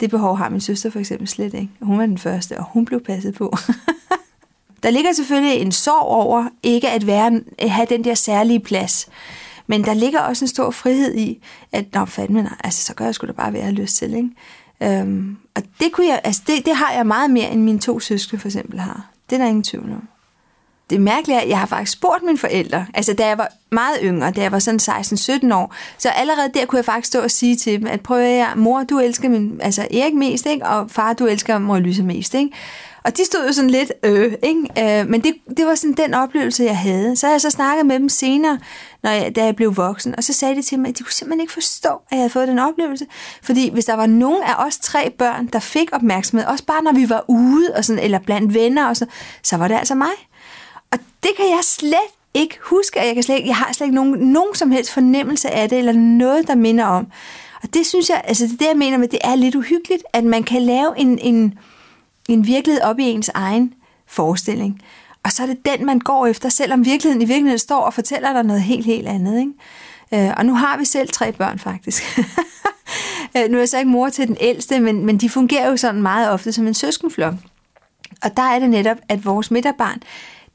Det 0.00 0.10
behov 0.10 0.36
har 0.36 0.48
min 0.48 0.60
søster 0.60 0.90
for 0.90 0.98
eksempel 0.98 1.28
slet 1.28 1.54
ikke. 1.54 1.70
Hun 1.80 1.98
var 1.98 2.06
den 2.06 2.18
første, 2.18 2.58
og 2.58 2.64
hun 2.64 2.84
blev 2.84 3.04
passet 3.04 3.34
på. 3.34 3.56
der 4.82 4.90
ligger 4.90 5.12
selvfølgelig 5.12 5.60
en 5.60 5.72
sorg 5.72 6.02
over 6.02 6.48
ikke 6.62 6.90
at 6.90 7.06
være, 7.06 7.40
at 7.58 7.70
have 7.70 7.86
den 7.90 8.04
der 8.04 8.14
særlige 8.14 8.60
plads. 8.60 9.08
Men 9.66 9.84
der 9.84 9.94
ligger 9.94 10.20
også 10.20 10.44
en 10.44 10.48
stor 10.48 10.70
frihed 10.70 11.14
i, 11.14 11.42
at 11.72 11.84
nå, 11.94 12.04
fandme, 12.04 12.42
nej, 12.42 12.56
altså, 12.64 12.84
så 12.84 12.94
gør 12.94 13.04
jeg 13.04 13.14
sgu 13.14 13.26
da 13.26 13.32
bare, 13.32 13.50
hvad 13.50 13.60
jeg 13.60 13.66
har 13.66 13.72
lyst 13.72 13.96
til. 13.96 14.14
Ikke? 14.14 15.00
Øhm, 15.00 15.36
og 15.54 15.62
det, 15.80 15.92
kunne 15.92 16.06
jeg, 16.06 16.20
altså, 16.24 16.42
det, 16.46 16.66
det 16.66 16.76
har 16.76 16.92
jeg 16.92 17.06
meget 17.06 17.30
mere, 17.30 17.50
end 17.50 17.62
mine 17.62 17.78
to 17.78 18.00
søskende 18.00 18.40
for 18.40 18.48
eksempel 18.48 18.80
har. 18.80 19.10
Det 19.30 19.36
er 19.36 19.40
der 19.40 19.48
ingen 19.48 19.62
tvivl 19.62 19.92
om 19.92 20.08
det 20.90 21.00
mærkelige 21.00 21.36
er, 21.36 21.40
at 21.40 21.48
jeg 21.48 21.58
har 21.58 21.66
faktisk 21.66 21.92
spurgt 21.92 22.22
mine 22.22 22.38
forældre, 22.38 22.86
altså 22.94 23.12
da 23.12 23.26
jeg 23.26 23.38
var 23.38 23.48
meget 23.70 23.98
yngre, 24.02 24.30
da 24.30 24.40
jeg 24.40 24.52
var 24.52 24.58
sådan 24.58 24.80
16-17 25.50 25.54
år, 25.54 25.74
så 25.98 26.08
allerede 26.08 26.50
der 26.54 26.66
kunne 26.66 26.76
jeg 26.76 26.84
faktisk 26.84 27.06
stå 27.06 27.20
og 27.20 27.30
sige 27.30 27.56
til 27.56 27.80
dem, 27.80 27.86
at 27.86 28.00
prøv 28.00 28.18
at 28.18 28.46
høre, 28.46 28.56
mor, 28.56 28.82
du 28.82 28.98
elsker 28.98 29.28
min, 29.28 29.60
altså 29.62 29.82
Erik 29.90 30.14
mest, 30.14 30.46
ikke? 30.46 30.66
og 30.66 30.90
far, 30.90 31.12
du 31.12 31.26
elsker 31.26 31.58
mor 31.58 31.78
Lyse 31.78 32.02
mest. 32.02 32.34
Ikke? 32.34 32.50
Og 33.04 33.16
de 33.16 33.24
stod 33.24 33.46
jo 33.46 33.52
sådan 33.52 33.70
lidt, 33.70 33.92
øh, 34.02 34.32
ikke? 34.42 35.00
Øh, 35.00 35.08
men 35.08 35.20
det, 35.20 35.34
det 35.56 35.66
var 35.66 35.74
sådan 35.74 35.94
den 35.94 36.14
oplevelse, 36.14 36.64
jeg 36.64 36.78
havde. 36.78 37.16
Så 37.16 37.26
har 37.26 37.32
jeg 37.32 37.40
så 37.40 37.50
snakket 37.50 37.86
med 37.86 37.98
dem 37.98 38.08
senere, 38.08 38.58
når 39.02 39.10
jeg, 39.10 39.36
da 39.36 39.44
jeg 39.44 39.56
blev 39.56 39.76
voksen, 39.76 40.14
og 40.16 40.24
så 40.24 40.32
sagde 40.32 40.54
de 40.54 40.62
til 40.62 40.78
mig, 40.78 40.88
at 40.88 40.98
de 40.98 41.02
kunne 41.02 41.12
simpelthen 41.12 41.40
ikke 41.40 41.52
forstå, 41.52 41.88
at 41.88 42.00
jeg 42.10 42.18
havde 42.18 42.30
fået 42.30 42.48
den 42.48 42.58
oplevelse. 42.58 43.06
Fordi 43.42 43.70
hvis 43.72 43.84
der 43.84 43.94
var 43.94 44.06
nogen 44.06 44.42
af 44.42 44.66
os 44.66 44.78
tre 44.78 45.10
børn, 45.10 45.46
der 45.46 45.58
fik 45.58 45.88
opmærksomhed, 45.92 46.46
også 46.46 46.64
bare 46.64 46.82
når 46.82 46.92
vi 46.92 47.08
var 47.08 47.24
ude, 47.28 47.72
og 47.76 47.84
sådan, 47.84 48.02
eller 48.02 48.18
blandt 48.18 48.54
venner, 48.54 48.88
og 48.88 48.96
sådan, 48.96 49.12
så 49.42 49.56
var 49.56 49.68
det 49.68 49.74
altså 49.74 49.94
mig. 49.94 50.12
Og 50.92 50.98
det 51.22 51.30
kan 51.36 51.44
jeg 51.44 51.60
slet 51.62 52.10
ikke 52.34 52.58
huske, 52.62 53.00
og 53.00 53.06
jeg, 53.06 53.14
kan 53.14 53.22
slet 53.22 53.36
ikke, 53.36 53.48
jeg 53.48 53.56
har 53.56 53.72
slet 53.72 53.86
ikke 53.86 53.94
nogen, 53.94 54.18
nogen 54.18 54.54
som 54.54 54.70
helst 54.70 54.92
fornemmelse 54.92 55.50
af 55.50 55.68
det, 55.68 55.78
eller 55.78 55.92
noget, 55.92 56.48
der 56.48 56.54
minder 56.54 56.84
om. 56.84 57.06
Og 57.62 57.74
det 57.74 57.86
synes 57.86 58.08
jeg, 58.08 58.22
altså 58.24 58.46
det, 58.46 58.60
det 58.60 58.66
jeg 58.66 58.76
mener 58.76 58.98
med, 58.98 59.08
det 59.08 59.18
er 59.24 59.34
lidt 59.34 59.54
uhyggeligt, 59.54 60.02
at 60.12 60.24
man 60.24 60.42
kan 60.42 60.62
lave 60.62 60.98
en, 60.98 61.18
en, 61.18 61.58
en 62.28 62.46
virkelighed 62.46 62.82
op 62.82 62.98
i 62.98 63.04
ens 63.04 63.28
egen 63.28 63.74
forestilling. 64.06 64.82
Og 65.24 65.32
så 65.32 65.42
er 65.42 65.46
det 65.46 65.58
den, 65.64 65.86
man 65.86 65.98
går 65.98 66.26
efter, 66.26 66.48
selvom 66.48 66.84
virkeligheden 66.84 67.22
i 67.22 67.24
virkeligheden 67.24 67.58
står 67.58 67.80
og 67.80 67.94
fortæller 67.94 68.32
dig 68.32 68.42
noget 68.42 68.62
helt, 68.62 68.86
helt 68.86 69.08
andet. 69.08 69.38
Ikke? 69.38 70.26
Øh, 70.28 70.34
og 70.36 70.46
nu 70.46 70.54
har 70.54 70.78
vi 70.78 70.84
selv 70.84 71.08
tre 71.08 71.32
børn, 71.32 71.58
faktisk. 71.58 72.02
Øh, 73.36 73.50
nu 73.50 73.56
er 73.56 73.60
jeg 73.60 73.68
så 73.68 73.78
ikke 73.78 73.90
mor 73.90 74.08
til 74.08 74.28
den 74.28 74.36
ældste, 74.40 74.80
men, 74.80 75.06
men 75.06 75.18
de 75.18 75.28
fungerer 75.28 75.70
jo 75.70 75.76
sådan 75.76 76.02
meget 76.02 76.30
ofte 76.30 76.52
som 76.52 76.66
en 76.66 76.74
søskenflok. 76.74 77.34
Og 78.22 78.36
der 78.36 78.42
er 78.42 78.58
det 78.58 78.70
netop, 78.70 78.96
at 79.08 79.24
vores 79.24 79.50
midterbarn, 79.50 80.02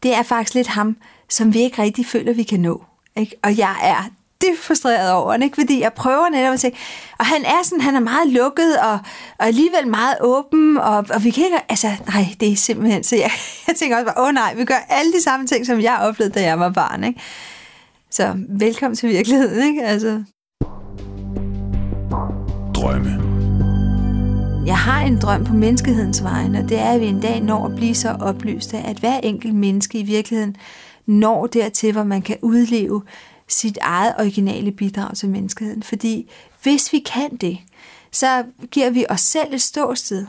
det 0.04 0.16
er 0.16 0.24
faktisk 0.24 0.54
lidt 0.54 0.68
ham, 0.68 0.98
som 1.30 1.54
vi 1.54 1.60
ikke 1.60 1.82
rigtig 1.82 2.06
føler, 2.06 2.34
vi 2.34 2.44
kan 2.44 2.60
nå. 2.60 2.84
Ikke? 3.16 3.36
Og 3.44 3.58
jeg 3.58 3.76
er 3.84 4.10
dybt 4.42 4.60
frustreret 4.60 5.12
over 5.12 5.34
ikke? 5.34 5.56
fordi 5.56 5.82
jeg 5.82 5.94
prøver 5.94 6.30
netop 6.30 6.54
at 6.54 6.60
tænke, 6.60 6.78
og 7.20 7.26
han 7.26 7.46
er 7.46 7.64
sådan, 7.64 7.82
han 7.82 7.96
er 7.96 8.00
meget 8.00 8.28
lukket, 8.28 8.80
og, 8.80 9.00
og 9.40 9.48
alligevel 9.48 9.88
meget 9.88 10.18
åben, 10.22 10.78
og, 10.78 11.06
og 11.14 11.24
vi 11.24 11.30
kan 11.30 11.46
ikke, 11.46 11.58
altså, 11.70 11.92
nej, 12.14 12.26
det 12.40 12.52
er 12.52 12.56
simpelthen, 12.56 13.04
så 13.04 13.16
jeg, 13.16 13.32
jeg 13.68 13.76
tænker 13.76 13.96
også 13.96 14.06
bare, 14.06 14.24
åh 14.24 14.28
oh, 14.28 14.34
nej, 14.34 14.56
vi 14.56 14.66
gør 14.66 14.86
alle 14.90 15.14
de 15.14 15.24
samme 15.24 15.48
ting, 15.48 15.66
som 15.66 15.82
jeg 15.82 15.98
oplevede, 16.02 16.34
da 16.34 16.44
jeg 16.44 16.60
var 16.60 16.70
barn, 16.70 17.04
ikke? 17.04 17.22
Så 18.12 18.36
velkommen 18.50 18.96
til 18.96 19.10
virkeligheden, 19.10 19.68
ikke? 19.68 19.84
Altså. 19.84 20.24
Drømme. 22.76 23.27
Jeg 24.68 24.78
har 24.78 25.02
en 25.02 25.22
drøm 25.22 25.44
på 25.44 25.54
menneskehedens 25.54 26.24
vegne, 26.24 26.60
og 26.60 26.70
det 26.70 26.80
er, 26.80 26.92
at 26.92 27.02
vi 27.02 27.06
en 27.06 27.22
dag 27.22 27.42
når 27.42 27.66
at 27.66 27.76
blive 27.76 27.96
så 27.96 28.10
oplyste, 28.10 28.78
at 28.78 29.00
hver 29.00 29.20
enkelt 29.20 29.56
menneske 29.56 30.00
i 30.00 30.04
virkeligheden 30.04 30.58
når 31.06 31.48
dertil, 31.48 31.92
hvor 31.92 32.04
man 32.04 32.22
kan 32.22 32.38
udleve 32.42 33.04
sit 33.48 33.78
eget 33.82 34.14
originale 34.20 34.72
bidrag 34.72 35.16
til 35.16 35.30
menneskeheden. 35.30 35.84
Fordi 35.84 36.32
hvis 36.64 36.94
vi 36.94 37.00
kan 37.00 37.36
det, 37.36 37.58
så 38.12 38.44
giver 38.72 38.90
vi 38.90 39.06
os 39.10 39.22
selv 39.22 39.54
et 39.54 39.62
ståsted, 39.62 40.26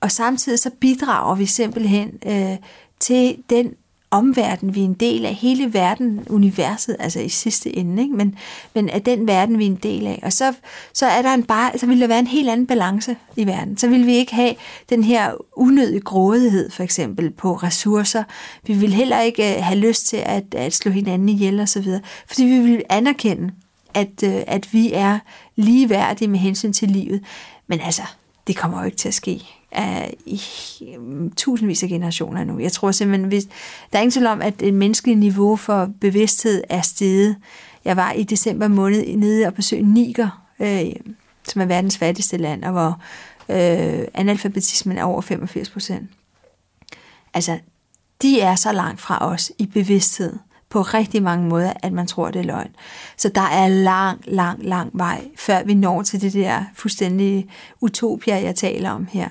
og 0.00 0.10
samtidig 0.10 0.58
så 0.58 0.70
bidrager 0.80 1.34
vi 1.34 1.46
simpelthen 1.46 2.10
øh, 2.26 2.56
til 3.00 3.36
den 3.50 3.74
omverden, 4.12 4.74
vi 4.74 4.80
er 4.80 4.84
en 4.84 4.94
del 4.94 5.26
af, 5.26 5.34
hele 5.34 5.74
verden, 5.74 6.26
universet, 6.30 6.96
altså 6.98 7.20
i 7.20 7.28
sidste 7.28 7.76
ende, 7.76 8.02
ikke? 8.02 8.14
Men, 8.14 8.34
men 8.74 8.88
af 8.88 9.02
den 9.02 9.26
verden, 9.26 9.58
vi 9.58 9.66
er 9.66 9.70
en 9.70 9.80
del 9.82 10.06
af. 10.06 10.20
Og 10.22 10.32
så, 10.32 10.54
så, 10.92 11.06
er 11.06 11.22
der 11.22 11.34
en 11.34 11.42
bare, 11.42 11.78
så 11.78 11.86
vil 11.86 12.00
der 12.00 12.06
være 12.06 12.18
en 12.18 12.26
helt 12.26 12.48
anden 12.48 12.66
balance 12.66 13.16
i 13.36 13.46
verden. 13.46 13.76
Så 13.76 13.88
vil 13.88 14.06
vi 14.06 14.14
ikke 14.14 14.34
have 14.34 14.54
den 14.90 15.04
her 15.04 15.32
unødige 15.52 16.00
grådighed, 16.00 16.70
for 16.70 16.82
eksempel, 16.82 17.30
på 17.30 17.54
ressourcer. 17.54 18.24
Vi 18.66 18.74
vil 18.74 18.92
heller 18.92 19.20
ikke 19.20 19.56
øh, 19.56 19.64
have 19.64 19.78
lyst 19.78 20.06
til 20.06 20.16
at, 20.16 20.54
at 20.54 20.72
slå 20.72 20.92
hinanden 20.92 21.28
ihjel 21.28 21.60
og 21.60 21.68
så 21.68 21.80
videre, 21.80 22.00
fordi 22.26 22.44
vi 22.44 22.58
vil 22.58 22.82
anerkende, 22.88 23.52
at, 23.94 24.22
øh, 24.24 24.42
at 24.46 24.72
vi 24.72 24.92
er 24.92 25.18
ligeværdige 25.56 26.28
med 26.28 26.38
hensyn 26.38 26.72
til 26.72 26.88
livet. 26.88 27.24
Men 27.66 27.80
altså, 27.80 28.02
det 28.46 28.56
kommer 28.56 28.78
jo 28.78 28.84
ikke 28.84 28.96
til 28.96 29.08
at 29.08 29.14
ske 29.14 29.61
af, 29.72 30.16
i 30.26 30.42
tusindvis 31.36 31.82
af 31.82 31.88
generationer 31.88 32.44
nu. 32.44 32.58
Jeg 32.58 32.72
tror 32.72 32.90
simpelthen, 32.90 33.28
hvis, 33.28 33.44
der 33.92 33.98
er 33.98 34.02
ingen 34.02 34.10
tvivl 34.10 34.26
om, 34.26 34.42
at 34.42 34.62
et 34.62 34.74
menneskeligt 34.74 35.18
niveau 35.18 35.56
for 35.56 35.90
bevidsthed 36.00 36.64
er 36.68 36.80
steget. 36.80 37.36
Jeg 37.84 37.96
var 37.96 38.12
i 38.12 38.22
december 38.22 38.68
måned 38.68 39.16
nede 39.16 39.46
og 39.46 39.54
besøgte 39.54 39.86
Niger, 39.86 40.44
øh, 40.60 40.92
som 41.48 41.62
er 41.62 41.66
verdens 41.66 41.98
fattigste 41.98 42.36
land, 42.36 42.64
og 42.64 42.72
hvor 42.72 43.00
øh, 43.48 44.06
analfabetismen 44.14 44.98
er 44.98 45.04
over 45.04 45.20
85 45.20 45.70
procent. 45.70 46.10
Altså, 47.34 47.58
de 48.22 48.40
er 48.40 48.54
så 48.54 48.72
langt 48.72 49.00
fra 49.00 49.30
os 49.30 49.52
i 49.58 49.66
bevidsthed 49.66 50.38
på 50.72 50.82
rigtig 50.82 51.22
mange 51.22 51.48
måder, 51.48 51.72
at 51.82 51.92
man 51.92 52.06
tror, 52.06 52.30
det 52.30 52.38
er 52.38 52.44
løgn. 52.44 52.70
Så 53.16 53.28
der 53.28 53.40
er 53.40 53.68
lang, 53.68 54.20
lang, 54.26 54.64
lang 54.64 54.90
vej, 54.94 55.24
før 55.36 55.64
vi 55.64 55.74
når 55.74 56.02
til 56.02 56.20
det 56.20 56.32
der 56.32 56.64
fuldstændige 56.74 57.46
utopia, 57.80 58.42
jeg 58.42 58.54
taler 58.54 58.90
om 58.90 59.06
her. 59.10 59.28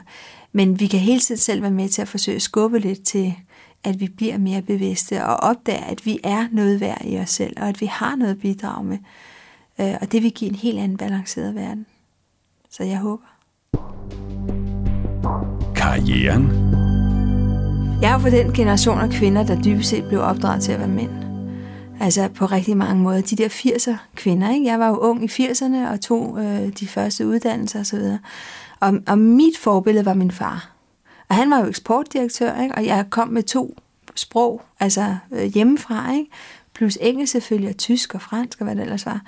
Men 0.51 0.79
vi 0.79 0.87
kan 0.87 0.99
hele 0.99 1.19
tiden 1.19 1.39
selv 1.39 1.61
være 1.61 1.71
med 1.71 1.89
til 1.89 2.01
at 2.01 2.07
forsøge 2.07 2.35
at 2.35 2.41
skubbe 2.41 2.79
lidt 2.79 3.03
til, 3.03 3.33
at 3.83 3.99
vi 3.99 4.07
bliver 4.07 4.37
mere 4.37 4.61
bevidste 4.61 5.25
og 5.25 5.35
opdager, 5.35 5.83
at 5.83 6.05
vi 6.05 6.19
er 6.23 6.47
noget 6.51 6.81
værd 6.81 7.01
i 7.05 7.17
os 7.17 7.29
selv, 7.29 7.53
og 7.61 7.67
at 7.67 7.81
vi 7.81 7.85
har 7.85 8.15
noget 8.15 8.31
at 8.31 8.39
bidrage 8.39 8.83
med. 8.83 8.97
Øh, 9.79 9.93
og 10.01 10.11
det 10.11 10.23
vil 10.23 10.31
give 10.31 10.49
en 10.49 10.55
helt 10.55 10.79
anden 10.79 10.97
balanceret 10.97 11.55
verden. 11.55 11.85
Så 12.69 12.83
jeg 12.83 12.97
håber. 12.97 13.25
Karrieren. 15.75 16.51
Jeg 18.01 18.09
er 18.09 18.13
jo 18.13 18.19
for 18.19 18.29
den 18.29 18.53
generation 18.53 18.99
af 18.99 19.09
kvinder, 19.09 19.43
der 19.43 19.61
dybest 19.61 19.89
set 19.89 20.07
blev 20.07 20.21
opdraget 20.21 20.63
til 20.63 20.71
at 20.71 20.79
være 20.79 20.87
mænd. 20.87 21.30
Altså 22.01 22.27
på 22.27 22.45
rigtig 22.45 22.77
mange 22.77 23.03
måder. 23.03 23.21
De 23.21 23.35
der 23.35 23.49
80'er 23.49 23.95
kvinder, 24.15 24.51
ikke? 24.53 24.65
Jeg 24.65 24.79
var 24.79 24.87
jo 24.87 24.97
ung 24.97 25.23
i 25.23 25.27
80'erne 25.27 25.91
og 25.91 26.01
tog 26.01 26.37
øh, 26.39 26.69
de 26.79 26.87
første 26.87 27.27
uddannelser 27.27 27.79
osv. 27.79 27.99
Og, 27.99 28.17
og, 28.79 28.93
og 29.07 29.17
mit 29.17 29.57
forbillede 29.57 30.05
var 30.05 30.13
min 30.13 30.31
far. 30.31 30.71
Og 31.29 31.35
han 31.35 31.51
var 31.51 31.59
jo 31.59 31.67
eksportdirektør, 31.67 32.61
ikke? 32.61 32.75
og 32.75 32.85
jeg 32.85 33.05
kom 33.09 33.27
med 33.27 33.43
to 33.43 33.77
sprog, 34.15 34.61
altså 34.79 35.15
øh, 35.31 35.43
hjemmefra, 35.43 36.13
ikke? 36.13 36.29
plus 36.73 36.97
engelsk 37.01 37.31
selvfølgelig, 37.31 37.69
og 37.69 37.77
tysk 37.77 38.15
og 38.15 38.21
fransk 38.21 38.59
og 38.59 38.65
hvad 38.65 38.75
det 38.75 38.81
ellers 38.81 39.05
var. 39.05 39.21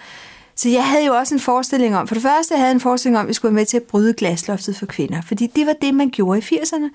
Så 0.56 0.70
jeg 0.70 0.90
havde 0.90 1.06
jo 1.06 1.14
også 1.14 1.36
en 1.36 1.40
forestilling 1.40 1.96
om, 1.96 2.08
for 2.08 2.16
det 2.16 2.22
første 2.22 2.56
havde 2.56 2.68
jeg 2.68 2.74
en 2.74 2.80
forestilling 2.80 3.18
om, 3.18 3.26
at 3.26 3.28
vi 3.28 3.34
skulle 3.34 3.56
være 3.56 3.62
med 3.62 3.66
til 3.66 3.78
at 3.78 3.84
bryde 3.84 4.14
glasloftet 4.14 4.76
for 4.76 4.86
kvinder, 4.86 5.22
fordi 5.22 5.48
det 5.48 5.66
var 5.66 5.76
det, 5.82 5.94
man 5.94 6.10
gjorde 6.10 6.40
i 6.40 6.42
80'erne. 6.42 6.90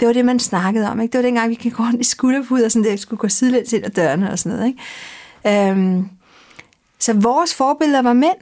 Det 0.00 0.08
var 0.08 0.12
det, 0.12 0.24
man 0.24 0.38
snakkede 0.38 0.90
om. 0.90 1.00
Ikke? 1.00 1.12
Det 1.12 1.18
var 1.18 1.22
dengang, 1.22 1.50
vi 1.50 1.54
gik 1.54 1.80
rundt 1.80 2.00
i 2.00 2.04
skulderpud 2.04 2.60
og 2.60 2.72
sådan 2.72 2.84
der, 2.84 2.90
vi 2.90 2.96
skulle 2.96 3.18
gå 3.18 3.28
sidelæns 3.28 3.72
ind 3.72 3.84
ad 3.84 3.90
dørene 3.90 4.30
og 4.32 4.38
sådan 4.38 4.58
noget. 4.58 4.68
Ikke? 4.68 5.70
Øhm, 5.70 6.08
så 6.98 7.12
vores 7.12 7.54
forbilleder 7.54 8.02
var 8.02 8.12
mænd. 8.12 8.36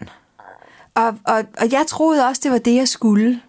Og, 0.95 1.07
og, 1.25 1.45
og 1.59 1.73
jeg 1.73 1.85
troede 1.89 2.27
også, 2.27 2.41
det 2.45 2.53
var 2.53 2.59
det, 2.59 2.75
jeg 2.75 2.89
skulle. 2.89 3.41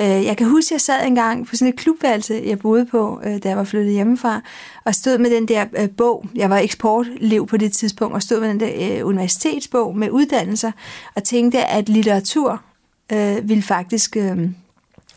Øh, 0.00 0.24
jeg 0.24 0.36
kan 0.36 0.46
huske, 0.46 0.68
at 0.68 0.72
jeg 0.72 0.80
sad 0.80 1.06
engang 1.06 1.46
på 1.46 1.56
sådan 1.56 1.72
et 1.72 1.78
klubværelse, 1.78 2.42
jeg 2.46 2.58
boede 2.58 2.86
på, 2.86 3.20
øh, 3.24 3.42
da 3.42 3.48
jeg 3.48 3.56
var 3.56 3.64
flyttet 3.64 3.92
hjemmefra, 3.92 4.40
og 4.84 4.94
stod 4.94 5.18
med 5.18 5.30
den 5.30 5.48
der 5.48 5.64
øh, 5.78 5.90
bog. 5.90 6.26
Jeg 6.34 6.50
var 6.50 6.58
eksportlev 6.58 7.46
på 7.46 7.56
det 7.56 7.72
tidspunkt, 7.72 8.14
og 8.14 8.22
stod 8.22 8.40
med 8.40 8.48
den 8.48 8.60
der 8.60 8.98
øh, 8.98 9.06
universitetsbog 9.06 9.96
med 9.96 10.10
uddannelser, 10.10 10.72
og 11.14 11.24
tænkte, 11.24 11.64
at 11.64 11.88
litteratur 11.88 12.62
øh, 13.12 13.48
ville 13.48 13.62
faktisk... 13.62 14.16
Øh, 14.16 14.50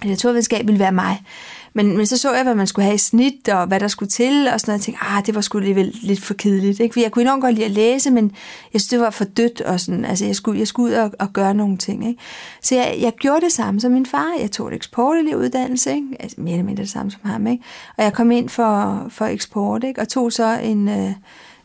litteraturvidenskab 0.02 0.68
ville 0.68 0.80
være 0.80 0.92
mig. 0.92 1.24
Men, 1.74 1.98
men 1.98 2.06
så 2.06 2.18
så 2.18 2.34
jeg, 2.34 2.44
hvad 2.44 2.56
man 2.56 2.68
skulle 2.68 2.86
have 2.86 2.96
i 2.96 2.98
snit, 2.98 3.50
og 3.50 3.68
hvad 3.68 3.80
der 3.80 3.88
skulle 3.88 4.10
til, 4.10 4.48
og 4.54 4.60
sådan 4.60 4.72
noget. 4.72 4.80
Jeg 4.80 4.86
tænkte, 4.86 5.04
ah, 5.06 5.26
det 5.26 5.36
var 5.36 5.42
sgu 5.42 5.58
alligevel 5.58 5.96
lidt 6.02 6.22
for 6.22 6.34
kedeligt. 6.34 6.80
Ikke? 6.80 6.94
For 6.94 7.00
jeg 7.00 7.12
kunne 7.12 7.22
enormt 7.22 7.42
godt 7.42 7.56
lide 7.56 7.66
at 7.66 7.72
læse, 7.72 8.12
men 8.12 8.32
jeg 8.74 8.82
synes, 8.82 8.88
det 8.90 9.00
var 9.00 9.10
for 9.10 9.24
dødt. 9.24 9.62
Og 9.62 9.80
sådan. 9.80 10.06
Altså, 10.06 10.26
jeg 10.26 10.36
skulle, 10.36 10.60
jeg 10.60 10.68
skulle 10.68 10.92
ud 10.92 10.98
og, 10.98 11.12
og 11.20 11.34
gøre 11.34 11.54
nogle 11.54 11.78
ting. 11.78 12.08
Ikke? 12.08 12.22
Så 12.62 12.76
jeg, 12.76 12.98
jeg 13.02 13.14
gjorde 13.20 13.42
det 13.42 13.52
samme 13.52 13.82
som 13.82 13.92
min 13.92 14.06
far. 14.06 14.34
Jeg 14.40 14.52
tog 14.52 14.68
et 14.68 14.74
eksporteleveuddannelse, 14.74 15.96
ikke? 15.96 16.08
Altså, 16.20 16.42
mere 16.42 16.54
eller 16.54 16.66
mindre 16.66 16.84
det 16.84 16.92
samme 16.92 17.12
som 17.12 17.22
ham. 17.24 17.48
Ikke? 17.48 17.64
Og 17.98 18.04
jeg 18.04 18.14
kom 18.14 18.32
ind 18.32 18.50
for, 18.50 19.06
for 19.10 19.26
eksport, 19.26 19.84
ikke? 19.84 20.02
og 20.02 20.08
tog 20.08 20.32
så 20.32 20.60
en... 20.64 20.90
Øh, 20.90 21.12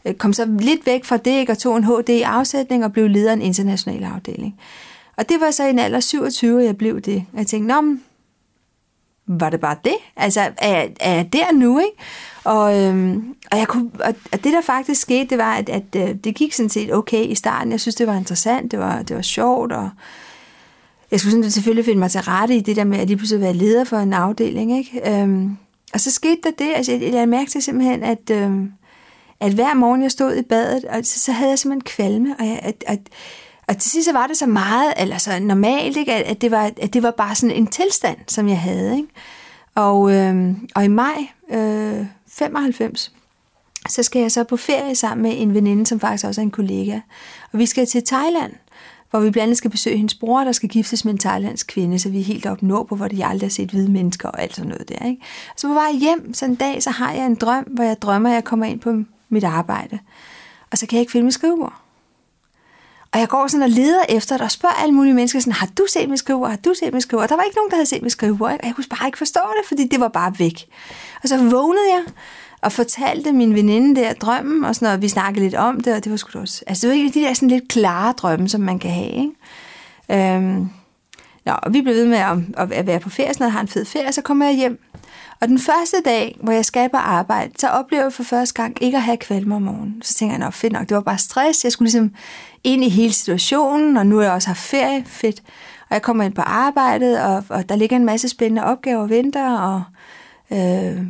øh 0.04 0.14
kom 0.14 0.32
så 0.32 0.46
lidt 0.58 0.87
væk 0.87 1.04
fra 1.04 1.16
det, 1.16 1.30
ikke? 1.30 1.52
og 1.52 1.58
tog 1.58 1.76
en 1.76 1.84
HD-afsætning 1.84 2.84
og 2.84 2.92
blev 2.92 3.08
leder 3.08 3.30
af 3.30 3.34
en 3.34 3.42
international 3.42 4.04
afdeling. 4.04 4.54
Og 5.16 5.28
det 5.28 5.37
var 5.40 5.50
så 5.50 5.64
i 5.64 5.70
en 5.70 5.78
alder 5.78 6.00
27, 6.00 6.64
jeg 6.64 6.76
blev 6.76 7.00
det. 7.00 7.25
Jeg 7.37 7.46
tænkte, 7.46 7.75
nå, 7.75 7.96
var 9.26 9.50
det 9.50 9.61
bare 9.61 9.76
det? 9.85 9.97
Altså, 10.16 10.40
er, 10.40 10.88
er 11.00 11.14
jeg 11.14 11.33
der 11.33 11.52
nu, 11.52 11.78
ikke? 11.78 11.97
Og, 12.45 12.81
øhm, 12.81 13.35
og, 13.50 13.59
jeg 13.59 13.69
kunne, 13.69 13.90
og, 14.00 14.14
og 14.33 14.45
det, 14.45 14.52
der 14.52 14.61
faktisk 14.61 15.00
skete, 15.00 15.31
det 15.31 15.38
var, 15.38 15.54
at, 15.54 15.69
at, 15.69 15.83
øh, 15.97 16.14
det 16.25 16.35
gik 16.35 16.52
sådan 16.52 16.71
set 16.71 16.95
okay 16.95 17.25
i 17.25 17.35
starten. 17.35 17.73
Jeg 17.73 17.81
synes, 17.81 17.95
det 17.95 18.07
var 18.07 18.14
interessant, 18.14 18.71
det 18.71 18.78
var, 18.78 19.02
det 19.02 19.16
var 19.16 19.23
sjovt, 19.23 19.73
og 19.73 19.90
jeg 21.11 21.21
skulle 21.21 21.31
sådan 21.31 21.50
selvfølgelig 21.50 21.85
finde 21.85 21.99
mig 21.99 22.11
til 22.11 22.21
rette 22.21 22.57
i 22.57 22.61
det 22.61 22.76
der 22.76 22.85
med, 22.85 22.99
at 22.99 23.07
lige 23.07 23.16
pludselig 23.16 23.40
være 23.40 23.52
leder 23.52 23.85
for 23.85 23.97
en 23.97 24.12
afdeling, 24.12 24.78
ikke? 24.78 25.21
Øhm, 25.21 25.57
og 25.95 26.00
så 26.00 26.11
skete 26.11 26.38
der 26.45 26.50
det, 26.59 26.73
altså 26.76 26.93
jeg, 26.93 27.12
jeg 27.12 27.28
mærkte 27.28 27.61
simpelthen, 27.61 28.02
at, 28.02 28.31
øhm, 28.31 28.73
at 29.40 29.52
hver 29.52 29.75
morgen 29.75 30.02
jeg 30.02 30.11
stod 30.11 30.37
i 30.37 30.43
badet, 30.43 30.85
og 30.85 31.00
så, 31.02 31.21
så 31.21 31.33
havde 31.33 31.50
jeg 31.50 31.59
simpelthen 31.59 31.85
kvalme, 31.97 32.37
og 32.38 32.47
jeg, 32.47 32.61
at, 32.62 32.85
at, 32.87 33.00
og 33.68 33.78
til 33.78 33.90
sidst 33.90 34.12
var 34.12 34.26
det 34.26 34.37
så 34.37 34.47
meget, 34.47 34.92
eller 34.97 35.18
så 35.18 35.38
normalt, 35.40 35.97
ikke? 35.97 36.14
At, 36.14 36.40
det 36.40 36.50
var, 36.50 36.71
at 36.83 36.94
det 36.94 37.02
var 37.02 37.11
bare 37.11 37.35
sådan 37.35 37.56
en 37.56 37.66
tilstand, 37.66 38.18
som 38.26 38.49
jeg 38.49 38.61
havde. 38.61 38.97
Ikke? 38.97 39.09
Og, 39.75 40.12
øh, 40.12 40.54
og 40.75 40.85
i 40.85 40.88
maj 40.88 41.26
øh, 41.50 42.06
95, 42.28 43.12
så 43.88 44.02
skal 44.02 44.21
jeg 44.21 44.33
så 44.33 44.44
på 44.44 44.56
ferie 44.56 44.94
sammen 44.94 45.23
med 45.23 45.33
en 45.42 45.54
veninde, 45.54 45.87
som 45.87 46.00
faktisk 46.00 46.25
også 46.25 46.40
er 46.40 46.42
en 46.42 46.50
kollega. 46.50 47.00
Og 47.52 47.59
vi 47.59 47.66
skal 47.66 47.87
til 47.87 48.06
Thailand, 48.06 48.52
hvor 49.11 49.21
vi 49.21 49.30
blandt 49.30 49.42
andet 49.42 49.56
skal 49.56 49.71
besøge 49.71 49.97
hendes 49.97 50.14
bror, 50.14 50.44
der 50.44 50.52
skal 50.52 50.68
giftes 50.68 51.04
med 51.04 51.12
en 51.12 51.18
thailandsk 51.18 51.66
kvinde, 51.66 51.99
så 51.99 52.09
vi 52.09 52.21
er 52.21 52.25
helt 52.25 52.47
opnå 52.47 52.83
på, 52.85 52.97
hvor 52.97 53.09
de 53.09 53.25
aldrig 53.25 53.47
har 53.47 53.50
set 53.50 53.71
hvide 53.71 53.90
mennesker 53.90 54.28
og 54.28 54.42
alt 54.42 54.56
sådan 54.56 54.68
noget 54.68 54.88
der. 54.88 55.06
Ikke? 55.06 55.23
Så 55.56 55.68
på 55.68 55.75
vej 55.75 55.92
hjem 55.92 56.35
sådan 56.35 56.52
en 56.52 56.56
dag, 56.56 56.83
så 56.83 56.90
har 56.90 57.12
jeg 57.12 57.26
en 57.26 57.35
drøm, 57.35 57.64
hvor 57.64 57.85
jeg 57.85 58.02
drømmer, 58.02 58.28
at 58.28 58.35
jeg 58.35 58.44
kommer 58.44 58.66
ind 58.66 58.80
på 58.80 58.94
mit 59.28 59.44
arbejde. 59.44 59.99
Og 60.71 60.78
så 60.78 60.87
kan 60.87 60.97
jeg 60.97 61.00
ikke 61.00 61.12
finde 61.12 61.25
mit 61.25 61.35
skrivebord. 61.35 61.83
Og 63.14 63.21
jeg 63.21 63.28
går 63.28 63.47
sådan 63.47 63.62
og 63.62 63.71
leder 63.71 64.02
efter 64.09 64.37
det 64.37 64.44
og 64.44 64.50
spørger 64.50 64.75
alle 64.75 64.94
mulige 64.94 65.14
mennesker 65.14 65.40
sådan, 65.40 65.52
har 65.52 65.68
du 65.78 65.87
set 65.88 66.08
min 66.08 66.17
skrivebord? 66.17 66.50
Har 66.50 66.56
du 66.56 66.75
set 66.75 66.93
min 66.93 67.00
skrivebord? 67.00 67.23
Og 67.23 67.28
der 67.28 67.36
var 67.36 67.43
ikke 67.43 67.56
nogen, 67.56 67.71
der 67.71 67.76
havde 67.76 67.86
set 67.86 68.02
min 68.02 68.10
skrivebord. 68.10 68.50
Og 68.50 68.60
jeg 68.62 68.75
kunne 68.75 68.84
bare 68.91 69.08
ikke 69.08 69.19
forstå 69.19 69.41
det, 69.41 69.69
fordi 69.69 69.86
det 69.86 70.00
var 70.00 70.08
bare 70.08 70.34
væk. 70.38 70.67
Og 71.23 71.28
så 71.28 71.36
vågnede 71.36 71.91
jeg 71.95 72.02
og 72.62 72.73
fortalte 72.73 73.32
min 73.32 73.54
veninde 73.54 74.00
der 74.00 74.12
drømmen, 74.12 74.65
og 74.65 74.75
sådan 74.75 74.95
og 74.95 75.02
vi 75.02 75.08
snakkede 75.08 75.45
lidt 75.45 75.54
om 75.54 75.80
det, 75.80 75.95
og 75.95 76.04
det 76.04 76.10
var 76.10 76.17
sgu 76.17 76.38
også... 76.38 76.65
Altså, 76.67 76.86
det 76.86 76.97
var 76.97 77.02
ikke 77.02 77.21
de 77.21 77.25
der 77.25 77.34
sådan 77.34 77.49
lidt 77.49 77.69
klare 77.69 78.12
drømme, 78.12 78.49
som 78.49 78.60
man 78.60 78.78
kan 78.78 78.91
have, 78.91 79.10
ikke? 79.10 80.34
Øhm, 80.36 80.69
Nå, 81.47 81.52
og 81.52 81.75
vi 81.75 81.82
blev 81.82 81.95
ved 81.95 82.06
med 82.06 82.19
at, 82.19 82.73
at 82.73 82.86
være 82.86 83.00
på 83.00 83.10
ferie, 83.10 83.34
og 83.41 83.52
har 83.52 83.60
en 83.60 83.69
fed 83.69 83.84
ferie, 83.84 84.08
og 84.08 84.15
så 84.15 84.23
kommer 84.23 84.47
jeg 84.47 84.54
hjem. 84.54 84.78
Og 85.45 85.49
den 85.49 85.59
første 85.59 85.97
dag, 86.04 86.39
hvor 86.43 86.52
jeg 86.52 86.65
skal 86.65 86.89
på 86.89 86.97
arbejde, 86.97 87.52
så 87.59 87.69
oplever 87.69 88.02
jeg 88.02 88.13
for 88.13 88.23
første 88.23 88.63
gang 88.63 88.83
ikke 88.83 88.97
at 88.97 89.02
have 89.02 89.17
kvalme 89.17 89.54
om 89.54 89.63
morgenen. 89.63 90.02
Så 90.02 90.15
tænker 90.15 90.35
jeg, 90.35 90.45
nå 90.45 90.50
fedt 90.50 90.73
nok, 90.73 90.89
det 90.89 90.95
var 90.95 91.00
bare 91.00 91.19
stress. 91.19 91.65
Jeg 91.65 91.73
skulle 91.73 91.87
ligesom 91.87 92.13
ind 92.65 92.85
i 92.85 92.89
hele 92.89 93.13
situationen, 93.13 93.97
og 93.97 94.07
nu 94.07 94.19
er 94.19 94.23
jeg 94.23 94.33
også 94.33 94.49
har 94.49 94.54
ferie, 94.54 95.04
fedt. 95.07 95.43
Og 95.80 95.95
jeg 95.95 96.02
kommer 96.02 96.25
ind 96.25 96.35
på 96.35 96.41
arbejdet, 96.41 97.21
og, 97.21 97.45
og 97.49 97.69
der 97.69 97.76
ligger 97.76 97.97
en 97.97 98.04
masse 98.04 98.28
spændende 98.28 98.65
opgaver 98.65 99.02
og 99.02 99.11
venter, 99.11 99.59
og 99.59 99.83
øh, 100.50 101.07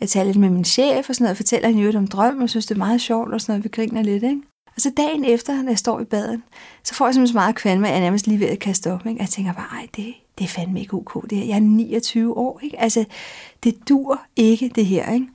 jeg 0.00 0.08
taler 0.08 0.24
lidt 0.24 0.36
med 0.36 0.50
min 0.50 0.64
chef 0.64 1.08
og 1.08 1.14
sådan 1.14 1.24
noget, 1.24 1.34
og 1.34 1.36
fortæller 1.36 1.68
hende 1.68 1.98
om 1.98 2.06
drøm, 2.06 2.42
og 2.42 2.50
synes, 2.50 2.66
det 2.66 2.74
er 2.74 2.78
meget 2.78 3.00
sjovt 3.00 3.32
og 3.32 3.40
sådan 3.40 3.52
noget, 3.52 3.64
vi 3.64 3.68
griner 3.68 4.02
lidt, 4.02 4.22
ikke? 4.22 4.42
Og 4.76 4.80
så 4.80 4.92
dagen 4.96 5.24
efter, 5.24 5.62
når 5.62 5.70
jeg 5.70 5.78
står 5.78 6.00
i 6.00 6.04
baden, 6.04 6.42
så 6.84 6.94
får 6.94 7.06
jeg 7.06 7.14
simpelthen 7.14 7.32
så 7.32 7.38
meget 7.38 7.54
kvalme, 7.54 7.88
at 7.88 7.92
jeg 7.92 8.00
nærmest 8.00 8.26
lige 8.26 8.40
ved 8.40 8.48
at 8.48 8.58
kaste 8.58 8.92
op. 8.92 9.06
Ikke? 9.06 9.18
Og 9.18 9.22
jeg 9.22 9.28
tænker 9.28 9.52
bare, 9.52 9.66
ej, 9.72 9.86
det, 9.96 10.14
det 10.38 10.44
er 10.44 10.48
fandme 10.48 10.80
ikke 10.80 10.94
ok. 10.94 11.30
Det 11.30 11.38
her. 11.38 11.44
Jeg 11.44 11.56
er 11.56 11.60
29 11.60 12.36
år. 12.36 12.60
Ikke? 12.62 12.80
Altså, 12.80 13.04
det 13.64 13.88
dur 13.88 14.20
ikke, 14.36 14.70
det 14.74 14.86
her. 14.86 15.12
Ikke? 15.12 15.26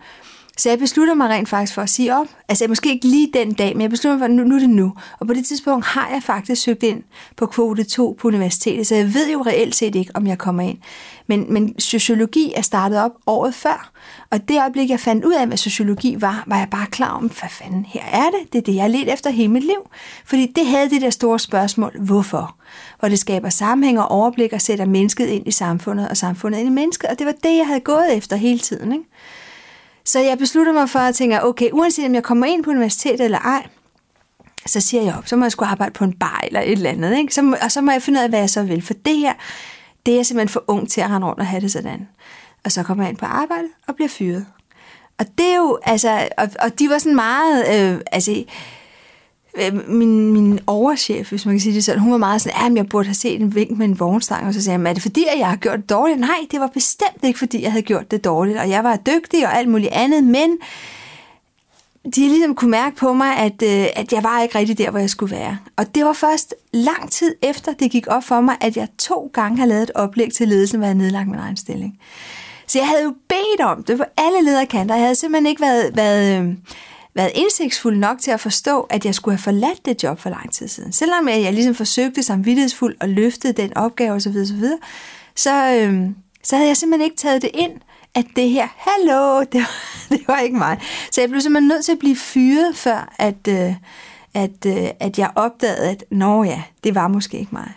Så 0.60 0.70
jeg 0.70 0.80
beslutter 0.80 1.14
mig 1.14 1.30
rent 1.30 1.50
faktisk 1.50 1.74
for 1.74 1.82
at 1.82 1.90
sige 1.90 2.16
op. 2.16 2.28
Altså 2.50 2.66
måske 2.68 2.94
ikke 2.94 3.08
lige 3.08 3.30
den 3.34 3.54
dag, 3.54 3.76
men 3.76 3.82
jeg 3.82 3.90
beslutter 3.90 4.18
mig 4.18 4.20
for, 4.20 4.26
at 4.26 4.32
nu, 4.32 4.44
nu 4.44 4.56
er 4.56 4.60
det 4.60 4.70
nu. 4.70 4.94
Og 5.20 5.28
på 5.28 5.34
det 5.34 5.46
tidspunkt 5.46 5.86
har 5.86 6.10
jeg 6.14 6.24
faktisk 6.24 6.62
søgt 6.62 6.84
ind 6.84 7.04
på 7.36 7.46
kvote 7.46 7.84
2 7.84 8.18
på 8.20 8.28
universitetet, 8.28 8.88
så 8.88 8.96
jeg 8.96 9.14
ved 9.14 9.32
jo 9.32 9.42
reelt 9.42 9.76
set 9.76 9.96
ikke, 9.96 10.12
om 10.16 10.28
jeg 10.28 10.38
kommer 10.38 10.64
ind. 10.64 10.78
Men, 11.28 11.54
men 11.54 11.80
sociologi 11.80 12.54
er 12.56 12.62
startet 12.62 13.00
op 13.00 13.12
året 13.28 13.54
før, 13.56 13.92
og 14.30 14.50
det 14.50 14.60
øjeblik, 14.60 14.90
jeg 14.90 15.00
fandt 15.00 15.26
ud 15.26 15.34
af, 15.34 15.48
hvad 15.48 15.58
sociologi 15.58 16.16
var, 16.20 16.44
var 16.48 16.58
jeg 16.58 16.68
bare 16.72 16.88
klar 16.88 17.10
om, 17.10 17.32
hvad 17.40 17.50
fanden, 17.50 17.86
her 17.86 18.04
er 18.12 18.30
det. 18.30 18.54
Det 18.54 18.60
er 18.60 18.64
det, 18.64 18.76
jeg 18.76 18.84
har 18.84 18.90
let 18.90 19.14
efter 19.14 19.30
hele 19.30 19.52
mit 19.52 19.64
liv. 19.64 19.90
Fordi 20.26 20.52
det 20.56 20.66
havde 20.66 20.90
det 20.90 21.02
der 21.02 21.10
store 21.10 21.40
spørgsmål, 21.40 21.92
hvorfor? 22.00 22.56
Hvor 23.00 23.10
det 23.10 23.20
skaber 23.20 23.50
sammenhæng 23.50 24.00
og 24.00 24.12
overblik 24.12 24.54
og 24.54 24.62
sætter 24.62 24.86
mennesket 24.86 25.28
ind 25.28 25.48
i 25.48 25.52
samfundet, 25.52 26.10
og 26.10 26.18
samfundet 26.18 26.60
ind 26.60 26.68
i 26.68 26.72
mennesket. 26.72 27.10
Og 27.10 27.20
det 27.20 27.26
var 27.26 27.34
det, 27.44 27.58
jeg 27.58 27.68
havde 27.68 27.80
gået 27.80 28.18
efter 28.18 28.36
hele 28.36 28.60
tiden. 28.60 28.92
Ikke? 28.92 29.06
Så 30.10 30.20
jeg 30.20 30.38
beslutter 30.38 30.74
mig 30.74 30.90
for 30.90 31.00
at 31.00 31.16
tænke, 31.16 31.44
okay, 31.44 31.70
uanset 31.72 32.06
om 32.06 32.16
jeg 32.16 32.24
kommer 32.24 32.46
ind 32.46 32.64
på 32.64 32.70
universitetet 32.70 33.26
eller 33.26 33.40
ej, 33.40 33.68
så 34.66 34.82
siger 34.82 35.04
jeg 35.04 35.16
op, 35.18 35.28
så 35.28 35.36
må 35.36 35.46
jeg 35.46 35.52
skulle 35.52 35.70
arbejde 35.70 35.94
på 35.94 36.04
en 36.04 36.14
bar 36.14 36.44
eller 36.48 36.62
et 36.62 36.72
eller 36.72 36.90
andet. 36.90 37.18
Ikke? 37.18 37.34
Så, 37.34 37.58
og 37.62 37.72
så 37.72 37.82
må 37.82 37.92
jeg 37.92 38.02
finde 38.02 38.20
ud 38.20 38.24
af, 38.24 38.30
hvad 38.30 38.40
jeg 38.40 38.50
så 38.50 38.64
vil. 38.64 38.82
For 38.82 38.94
det 38.94 39.18
her, 39.18 39.34
det 40.06 40.12
er 40.12 40.16
jeg 40.16 40.26
simpelthen 40.26 40.50
for 40.50 40.64
ung 40.68 40.90
til 40.90 41.02
at 41.02 41.10
rende 41.10 41.28
rundt 41.28 41.40
og 41.40 41.48
have 41.48 41.62
det 41.62 41.72
sådan. 41.72 42.08
Og 42.66 42.72
så 42.72 42.84
kommer 42.84 43.04
jeg 43.04 43.10
ind 43.10 43.18
på 43.18 43.26
arbejde 43.26 43.68
og 43.88 43.96
bliver 43.96 44.10
fyret. 44.10 44.46
Og 45.20 45.26
det 45.38 45.52
er 45.52 45.56
jo, 45.56 45.80
altså, 45.84 46.28
og, 46.38 46.50
og 46.60 46.80
de 46.80 46.90
var 46.90 46.98
sådan 46.98 47.16
meget, 47.16 47.66
øh, 47.76 48.02
altså, 48.12 48.44
Øh, 49.62 49.90
min, 49.90 50.34
min 50.34 50.60
overchef, 50.68 51.30
hvis 51.30 51.46
man 51.46 51.56
kan 51.56 51.60
sige 51.60 51.76
det 51.76 51.84
sådan, 51.84 52.02
hun 52.02 52.12
var 52.12 52.18
meget 52.18 52.42
sådan, 52.42 52.72
at 52.72 52.78
jeg 52.78 52.88
burde 52.88 53.08
have 53.08 53.16
set 53.16 53.42
en 53.42 53.56
vink 53.56 53.78
med 53.78 53.86
en 53.86 54.00
vognstang, 54.00 54.48
og 54.48 54.54
så 54.54 54.64
sagde 54.64 54.80
jeg, 54.80 54.90
er 54.90 54.94
det 54.94 55.02
fordi, 55.02 55.26
at 55.34 55.40
jeg 55.40 55.48
har 55.48 55.56
gjort 55.56 55.78
det 55.78 55.90
dårligt? 55.90 56.20
Nej, 56.20 56.48
det 56.52 56.60
var 56.60 56.68
bestemt 56.68 57.24
ikke, 57.24 57.40
fordi 57.40 57.64
jeg 57.64 57.72
havde 57.72 57.86
gjort 57.86 58.12
det 58.12 58.26
dårligt, 58.26 58.58
og 58.58 58.70
jeg 58.70 58.84
var 58.84 58.96
dygtig 58.96 59.48
og 59.48 59.58
alt 59.58 59.70
muligt 59.70 59.92
andet, 59.92 60.24
men 60.24 60.58
de 62.16 62.28
ligesom 62.28 62.56
kunne 62.56 62.72
mærke 62.72 62.96
på 62.96 63.14
mig, 63.14 63.38
at, 63.38 63.62
øh, 63.64 63.86
at 63.96 64.14
jeg 64.14 64.24
var 64.24 64.42
ikke 64.42 64.58
rigtig 64.58 64.78
der, 64.78 64.92
hvor 64.92 65.00
jeg 65.00 65.10
skulle 65.10 65.36
være. 65.36 65.58
Og 65.76 65.96
det 65.96 66.06
var 66.06 66.14
først 66.14 66.56
lang 66.74 67.12
tid 67.12 67.36
efter, 67.42 67.74
det 67.74 67.92
gik 67.92 68.08
op 68.08 68.24
for 68.24 68.42
mig, 68.42 68.56
at 68.62 68.78
jeg 68.78 68.88
to 68.98 69.32
gange 69.34 69.58
har 69.58 69.66
lavet 69.66 69.84
et 69.84 69.92
oplæg 69.96 70.34
til 70.34 70.48
ledelsen, 70.48 70.78
hvor 70.78 70.88
jeg 70.88 70.96
nedlagt 70.96 71.28
min 71.28 71.40
egen 71.40 71.58
stilling. 71.58 72.00
Så 72.68 72.80
jeg 72.80 72.88
havde 72.88 73.04
jo 73.04 73.14
bedt 73.28 73.62
om 73.62 73.84
det 73.84 73.98
på 73.98 74.04
alle 74.18 74.44
lederkanter. 74.44 74.96
Jeg 74.96 75.04
havde 75.04 75.16
simpelthen 75.16 75.46
ikke 75.46 75.62
været, 75.62 75.92
været 75.96 76.38
øhm, 76.38 76.58
været 77.14 77.32
indsigtsfuld 77.36 77.98
nok 77.98 78.20
til 78.20 78.32
at 78.32 78.40
forstå, 78.40 78.82
at 78.82 79.06
jeg 79.06 79.16
skulle 79.16 79.38
have 79.38 79.44
forladt 79.44 79.86
det 79.86 80.04
job 80.04 80.20
for 80.20 80.30
lang 80.30 80.54
tid 80.54 80.68
siden. 80.68 80.92
Selvom 80.92 81.28
jeg 81.28 81.54
ligesom 81.54 81.76
forsøgte 81.76 82.24
samvittighedsfuldt 82.24 83.04
at 83.04 83.10
løfte 83.10 83.52
den 83.52 83.78
opgave 83.78 84.12
osv., 84.12 84.38
osv. 84.42 84.66
Så, 85.36 85.74
øhm, 85.74 86.16
så 86.44 86.56
havde 86.56 86.68
jeg 86.68 86.78
simpelthen 86.78 87.06
ikke 87.06 87.18
taget 87.18 87.42
det 87.42 87.52
ind, 87.54 87.72
at 88.16 88.26
det 88.36 88.50
her, 88.50 88.68
hallo, 88.78 89.40
det 89.52 89.60
var, 89.60 89.76
det 90.10 90.28
var 90.28 90.40
ikke 90.40 90.58
mig. 90.58 90.80
Så 91.12 91.22
jeg 91.22 91.30
blev 91.30 91.42
simpelthen 91.42 91.68
nødt 91.68 91.86
til 91.86 91.92
at 91.92 92.00
blive 92.00 92.16
fyret, 92.16 92.78
før 92.78 93.14
at, 93.20 93.48
øh, 93.48 93.74
at, 94.34 94.66
øh, 94.66 94.90
at 95.00 95.20
jeg 95.20 95.32
opdagede, 95.36 95.90
at 95.90 96.04
nå 96.12 96.44
ja, 96.44 96.64
det 96.84 96.96
var 96.96 97.08
måske 97.08 97.40
ikke 97.40 97.52
mig. 97.52 97.74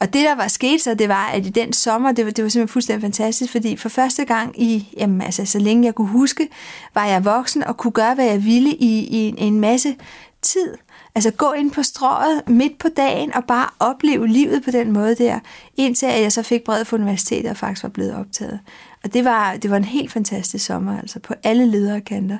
Og 0.00 0.12
det, 0.12 0.24
der 0.24 0.34
var 0.34 0.48
sket 0.48 0.80
så, 0.80 0.94
det 0.94 1.08
var, 1.08 1.26
at 1.26 1.46
i 1.46 1.50
den 1.50 1.72
sommer, 1.72 2.12
det 2.12 2.24
var, 2.24 2.30
det 2.30 2.44
var 2.44 2.50
simpelthen 2.50 2.72
fuldstændig 2.72 3.02
fantastisk, 3.02 3.52
fordi 3.52 3.76
for 3.76 3.88
første 3.88 4.24
gang 4.24 4.62
i, 4.62 4.88
jamen, 4.96 5.22
altså, 5.22 5.46
så 5.46 5.58
længe 5.58 5.86
jeg 5.86 5.94
kunne 5.94 6.08
huske, 6.08 6.48
var 6.94 7.06
jeg 7.06 7.24
voksen 7.24 7.64
og 7.64 7.76
kunne 7.76 7.90
gøre, 7.92 8.14
hvad 8.14 8.24
jeg 8.24 8.44
ville 8.44 8.70
i, 8.70 8.98
i 8.98 9.34
en 9.38 9.60
masse 9.60 9.96
tid. 10.42 10.74
Altså 11.14 11.30
gå 11.30 11.52
ind 11.52 11.70
på 11.70 11.82
strået 11.82 12.42
midt 12.46 12.78
på 12.78 12.88
dagen 12.96 13.34
og 13.34 13.44
bare 13.44 13.68
opleve 13.78 14.28
livet 14.28 14.64
på 14.64 14.70
den 14.70 14.92
måde 14.92 15.14
der, 15.14 15.38
indtil 15.76 16.06
at 16.06 16.22
jeg 16.22 16.32
så 16.32 16.42
fik 16.42 16.64
brevet 16.64 16.86
fra 16.86 16.96
universitetet 16.96 17.50
og 17.50 17.56
faktisk 17.56 17.82
var 17.82 17.88
blevet 17.88 18.14
optaget. 18.14 18.60
Og 19.04 19.14
det 19.14 19.24
var, 19.24 19.56
det 19.56 19.70
var 19.70 19.76
en 19.76 19.84
helt 19.84 20.12
fantastisk 20.12 20.66
sommer, 20.66 21.00
altså 21.00 21.18
på 21.18 21.34
alle 21.42 21.66
ledere 21.66 22.00
kanter. 22.00 22.38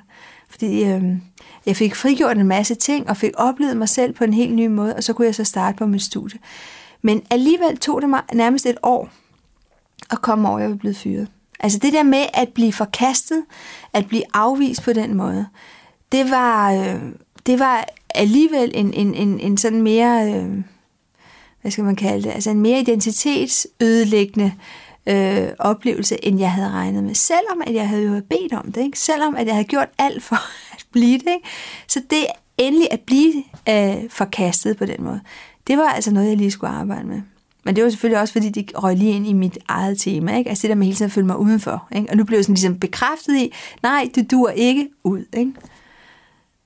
Fordi 0.49 0.85
øh, 0.85 1.03
jeg 1.67 1.77
fik 1.77 1.95
frigjort 1.95 2.39
en 2.39 2.47
masse 2.47 2.75
ting 2.75 3.09
og 3.09 3.17
fik 3.17 3.33
oplevet 3.35 3.77
mig 3.77 3.89
selv 3.89 4.13
på 4.13 4.25
en 4.25 4.35
helt 4.35 4.55
ny 4.55 4.67
måde, 4.67 4.97
og 4.97 5.05
så 5.05 5.13
kunne 5.13 5.27
jeg 5.27 5.35
så 5.35 5.45
starte 5.45 5.77
på 5.77 5.87
mit 5.87 6.03
studie. 6.03 6.39
Men 7.03 7.23
alligevel 7.31 7.79
tog 7.79 8.03
det 8.03 8.11
mig 8.11 8.23
nærmest 8.33 8.67
et 8.67 8.79
år 8.83 9.09
at 10.11 10.23
komme 10.23 10.49
over, 10.49 10.57
at 10.57 10.63
jeg 10.63 10.71
var 10.71 10.77
blevet 10.77 10.97
fyret. 10.97 11.29
Altså 11.61 11.79
det 11.79 11.93
der 11.93 12.03
med 12.03 12.27
at 12.35 12.49
blive 12.49 12.73
forkastet, 12.73 13.45
at 13.93 14.07
blive 14.09 14.23
afvist 14.35 14.83
på 14.83 14.93
den 14.93 15.15
måde, 15.15 15.47
det 16.13 16.31
var, 16.31 16.73
øh, 16.73 17.03
det 17.47 17.59
var 17.59 17.85
alligevel 18.15 18.71
en, 18.75 18.95
en, 18.95 19.15
en, 19.15 19.41
en 19.41 19.57
sådan 19.57 19.83
mere, 19.83 20.35
øh, 20.35 20.63
hvad 21.61 21.71
skal 21.71 21.85
man 21.85 21.97
kalde 21.97 22.23
det, 22.23 22.31
altså 22.31 22.51
en 22.51 22.61
mere 22.61 22.81
identitetsødelæggende 22.81 24.53
øh, 25.07 25.49
oplevelse, 25.59 26.25
end 26.25 26.39
jeg 26.39 26.53
havde 26.53 26.71
regnet 26.71 27.05
med. 27.05 27.15
Selvom 27.15 27.63
at 27.67 27.75
jeg 27.75 27.89
havde 27.89 28.03
jo 28.03 28.23
bedt 28.31 28.53
om 28.53 28.73
det, 28.73 28.83
ikke? 28.83 28.99
selvom 28.99 29.37
at 29.37 29.47
jeg 29.47 29.55
havde 29.55 29.69
gjort 29.69 29.89
alt 29.99 30.23
for 30.23 30.37
at 30.75 30.87
blive 30.93 31.19
det. 31.19 31.29
Ikke? 31.29 31.49
Så 31.87 32.03
det 32.11 32.27
endelig 32.59 32.89
at 32.91 33.01
blive 33.01 33.45
øh, 33.69 34.11
forkastet 34.11 34.77
på 34.77 34.85
den 34.85 35.03
måde, 35.05 35.21
det 35.71 35.79
var 35.79 35.89
altså 35.89 36.11
noget, 36.11 36.29
jeg 36.29 36.37
lige 36.37 36.51
skulle 36.51 36.71
arbejde 36.71 37.07
med. 37.07 37.21
Men 37.65 37.77
det 37.77 37.85
var 37.85 37.91
selvfølgelig 37.91 38.21
også, 38.21 38.33
fordi 38.33 38.49
de 38.49 38.65
røg 38.75 38.97
lige 38.97 39.13
ind 39.13 39.27
i 39.27 39.33
mit 39.33 39.59
eget 39.69 39.99
tema. 39.99 40.39
Ikke? 40.39 40.51
Altså 40.51 40.63
det 40.63 40.69
der 40.69 40.75
med 40.75 40.87
hele 40.87 40.97
tiden 40.97 41.09
at 41.09 41.13
føle 41.13 41.27
mig 41.27 41.37
udenfor. 41.37 41.89
Ikke? 41.97 42.11
Og 42.11 42.17
nu 42.17 42.25
blev 42.25 42.39
jeg 42.39 42.45
sådan 42.45 42.55
ligesom 42.55 42.79
bekræftet 42.79 43.37
i, 43.37 43.53
nej, 43.83 44.09
du 44.17 44.21
dur 44.31 44.49
ikke 44.49 44.89
ud. 45.05 45.25
Ikke? 45.33 45.53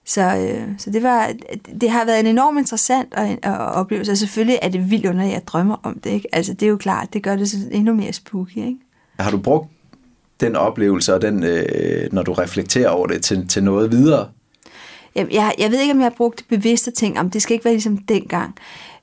Så, 0.06 0.36
øh, 0.36 0.68
så 0.78 0.90
det, 0.90 1.02
var, 1.02 1.32
det 1.80 1.90
har 1.90 2.04
været 2.04 2.20
en 2.20 2.26
enormt 2.26 2.58
interessant 2.58 3.08
at, 3.12 3.38
at 3.42 3.58
oplevelse, 3.58 4.12
og 4.12 4.18
selvfølgelig 4.18 4.58
er 4.62 4.68
det 4.68 4.90
vildt 4.90 5.06
under, 5.06 5.24
at 5.24 5.30
jeg 5.30 5.42
drømmer 5.46 5.76
om 5.82 5.98
det. 5.98 6.10
Ikke? 6.10 6.28
Altså, 6.32 6.52
det 6.52 6.62
er 6.66 6.70
jo 6.70 6.76
klart, 6.76 7.12
det 7.12 7.22
gør 7.22 7.36
det 7.36 7.68
endnu 7.72 7.94
mere 7.94 8.12
spooky. 8.12 8.56
Ikke? 8.56 8.76
Har 9.18 9.30
du 9.30 9.38
brugt 9.38 9.68
den 10.40 10.56
oplevelse, 10.56 11.14
og 11.14 11.22
den, 11.22 11.42
øh, 11.42 12.12
når 12.12 12.22
du 12.22 12.32
reflekterer 12.32 12.88
over 12.88 13.06
det, 13.06 13.24
til, 13.24 13.48
til 13.48 13.64
noget 13.64 13.90
videre? 13.92 14.28
Jeg, 15.14 15.26
jeg, 15.32 15.54
jeg 15.58 15.70
ved 15.70 15.80
ikke, 15.80 15.92
om 15.92 15.98
jeg 15.98 16.04
har 16.04 16.14
brugt 16.16 16.38
det 16.38 16.46
bevidste 16.48 16.90
ting, 16.90 17.18
om 17.18 17.30
det 17.30 17.42
skal 17.42 17.54
ikke 17.54 17.64
være 17.64 17.74
ligesom 17.74 17.96
dengang. 17.96 18.54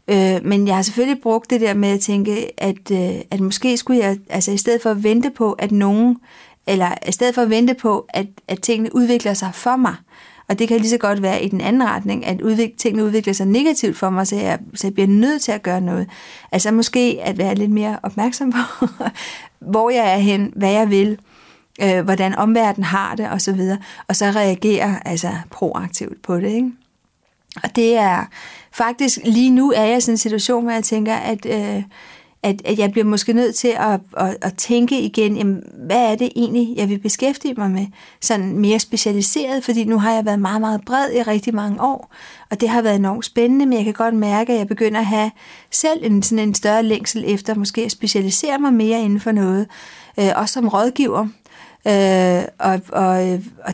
Øh, 0.07 0.45
men 0.45 0.67
jeg 0.67 0.75
har 0.75 0.81
selvfølgelig 0.81 1.21
brugt 1.21 1.49
det 1.49 1.61
der 1.61 1.73
med 1.73 1.89
at 1.89 1.99
tænke, 1.99 2.61
at, 2.63 2.91
øh, 2.91 3.21
at 3.31 3.39
måske 3.39 3.77
skulle 3.77 3.99
jeg, 3.99 4.17
altså 4.29 4.51
i 4.51 4.57
stedet 4.57 4.81
for 4.81 4.89
at 4.89 5.03
vente 5.03 5.29
på, 5.29 5.51
at 5.51 5.71
nogen, 5.71 6.17
eller 6.67 6.93
i 7.07 7.11
stedet 7.11 7.35
for 7.35 7.41
at 7.41 7.49
vente 7.49 7.73
på, 7.73 8.05
at, 8.09 8.27
at 8.47 8.61
tingene 8.61 8.95
udvikler 8.95 9.33
sig 9.33 9.51
for 9.53 9.75
mig, 9.75 9.95
og 10.51 10.59
det 10.59 10.67
kan 10.67 10.77
lige 10.77 10.89
så 10.89 10.97
godt 10.97 11.21
være 11.21 11.43
i 11.43 11.49
den 11.49 11.61
anden 11.61 11.83
retning, 11.83 12.25
at 12.25 12.41
udvik- 12.41 12.77
tingene 12.77 13.05
udvikler 13.05 13.33
sig 13.33 13.47
negativt 13.47 13.97
for 13.97 14.09
mig, 14.09 14.27
så 14.27 14.35
jeg, 14.35 14.59
så 14.75 14.87
jeg 14.87 14.93
bliver 14.93 15.07
nødt 15.07 15.41
til 15.41 15.51
at 15.51 15.63
gøre 15.63 15.81
noget. 15.81 16.09
Altså 16.51 16.71
måske 16.71 17.19
at 17.23 17.37
være 17.37 17.55
lidt 17.55 17.71
mere 17.71 17.99
opmærksom 18.03 18.51
på, 18.51 18.87
hvor 19.71 19.89
jeg 19.89 20.13
er 20.13 20.17
hen, 20.17 20.53
hvad 20.55 20.71
jeg 20.71 20.89
vil, 20.89 21.17
øh, 21.83 22.01
hvordan 22.01 22.35
omverdenen 22.35 22.83
har 22.83 23.15
det 23.15 23.25
osv., 23.25 23.33
og, 23.33 23.41
så 23.41 23.51
videre, 23.53 23.77
og 24.07 24.15
så 24.15 24.25
reagere 24.25 25.07
altså 25.07 25.31
proaktivt 25.51 26.21
på 26.21 26.37
det. 26.37 26.51
Ikke? 26.51 26.71
Og 27.63 27.75
det 27.75 27.97
er 27.97 28.25
faktisk, 28.71 29.19
lige 29.23 29.49
nu 29.49 29.71
er 29.71 29.83
jeg 29.83 29.97
i 29.97 30.01
sådan 30.01 30.13
en 30.13 30.17
situation, 30.17 30.63
hvor 30.63 30.71
jeg 30.71 30.83
tænker, 30.83 31.15
at... 31.15 31.45
Øh, 31.45 31.83
at, 32.43 32.61
at 32.65 32.79
jeg 32.79 32.91
bliver 32.91 33.05
måske 33.05 33.33
nødt 33.33 33.55
til 33.55 33.67
at, 33.67 33.99
at, 34.17 34.37
at 34.41 34.53
tænke 34.57 35.01
igen, 35.01 35.37
jamen, 35.37 35.63
hvad 35.85 36.11
er 36.11 36.15
det 36.15 36.29
egentlig, 36.35 36.77
jeg 36.77 36.89
vil 36.89 36.99
beskæftige 36.99 37.53
mig 37.57 37.71
med? 37.71 37.85
Sådan 38.21 38.57
mere 38.57 38.79
specialiseret, 38.79 39.63
fordi 39.63 39.83
nu 39.83 39.99
har 39.99 40.13
jeg 40.13 40.25
været 40.25 40.39
meget, 40.39 40.61
meget 40.61 40.81
bred 40.85 41.11
i 41.13 41.21
rigtig 41.21 41.55
mange 41.55 41.81
år, 41.81 42.13
og 42.51 42.61
det 42.61 42.69
har 42.69 42.81
været 42.81 42.95
enormt 42.95 43.25
spændende, 43.25 43.65
men 43.65 43.77
jeg 43.77 43.83
kan 43.83 43.93
godt 43.93 44.15
mærke, 44.15 44.53
at 44.53 44.59
jeg 44.59 44.67
begynder 44.67 44.99
at 44.99 45.05
have 45.05 45.31
selv 45.71 45.99
en, 46.05 46.23
sådan 46.23 46.47
en 46.47 46.53
større 46.53 46.83
længsel 46.83 47.23
efter 47.27 47.55
måske 47.55 47.85
at 47.85 47.91
specialisere 47.91 48.59
mig 48.59 48.73
mere 48.73 49.01
inden 49.01 49.19
for 49.19 49.31
noget, 49.31 49.67
øh, 50.19 50.29
også 50.35 50.53
som 50.53 50.67
rådgiver. 50.67 51.27
Øh, 51.87 52.43
og, 52.59 52.81
og, 52.89 53.29
øh, 53.29 53.39
og 53.65 53.73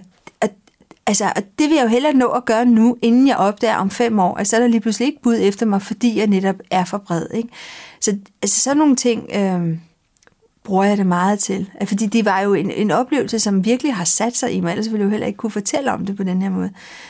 Altså, 1.07 1.25
og 1.35 1.43
det 1.59 1.69
vil 1.69 1.75
jeg 1.75 1.83
jo 1.83 1.89
hellere 1.89 2.13
nå 2.13 2.27
at 2.27 2.45
gøre 2.45 2.65
nu, 2.65 2.97
inden 3.01 3.27
jeg 3.27 3.37
opdager 3.37 3.75
om 3.75 3.89
fem 3.89 4.19
år, 4.19 4.37
altså 4.37 4.49
så 4.49 4.55
er 4.55 4.59
der 4.59 4.67
lige 4.67 4.81
pludselig 4.81 5.05
ikke 5.05 5.21
bud 5.21 5.37
efter 5.41 5.65
mig, 5.65 5.81
fordi 5.81 6.19
jeg 6.19 6.27
netop 6.27 6.55
er 6.71 6.85
for 6.85 6.97
bred. 6.97 7.27
Ikke? 7.33 7.49
Så 8.01 8.17
altså, 8.41 8.61
sådan 8.61 8.77
nogle 8.77 8.95
ting 8.95 9.29
øh, 9.35 9.77
bruger 10.63 10.83
jeg 10.83 10.97
det 10.97 11.05
meget 11.05 11.39
til. 11.39 11.69
Fordi 11.85 12.05
det 12.05 12.25
var 12.25 12.41
jo 12.41 12.53
en, 12.53 12.71
en 12.71 12.91
oplevelse, 12.91 13.39
som 13.39 13.65
virkelig 13.65 13.95
har 13.95 14.03
sat 14.03 14.35
sig 14.35 14.51
i 14.51 14.59
mig, 14.59 14.71
ellers 14.71 14.85
ville 14.85 14.99
jeg 14.99 15.05
jo 15.05 15.09
heller 15.09 15.27
ikke 15.27 15.37
kunne 15.37 15.51
fortælle 15.51 15.91
om 15.91 16.05
det 16.05 16.17
på 16.17 16.23
den 16.23 16.41
her 16.41 16.49
måde. 16.49 16.69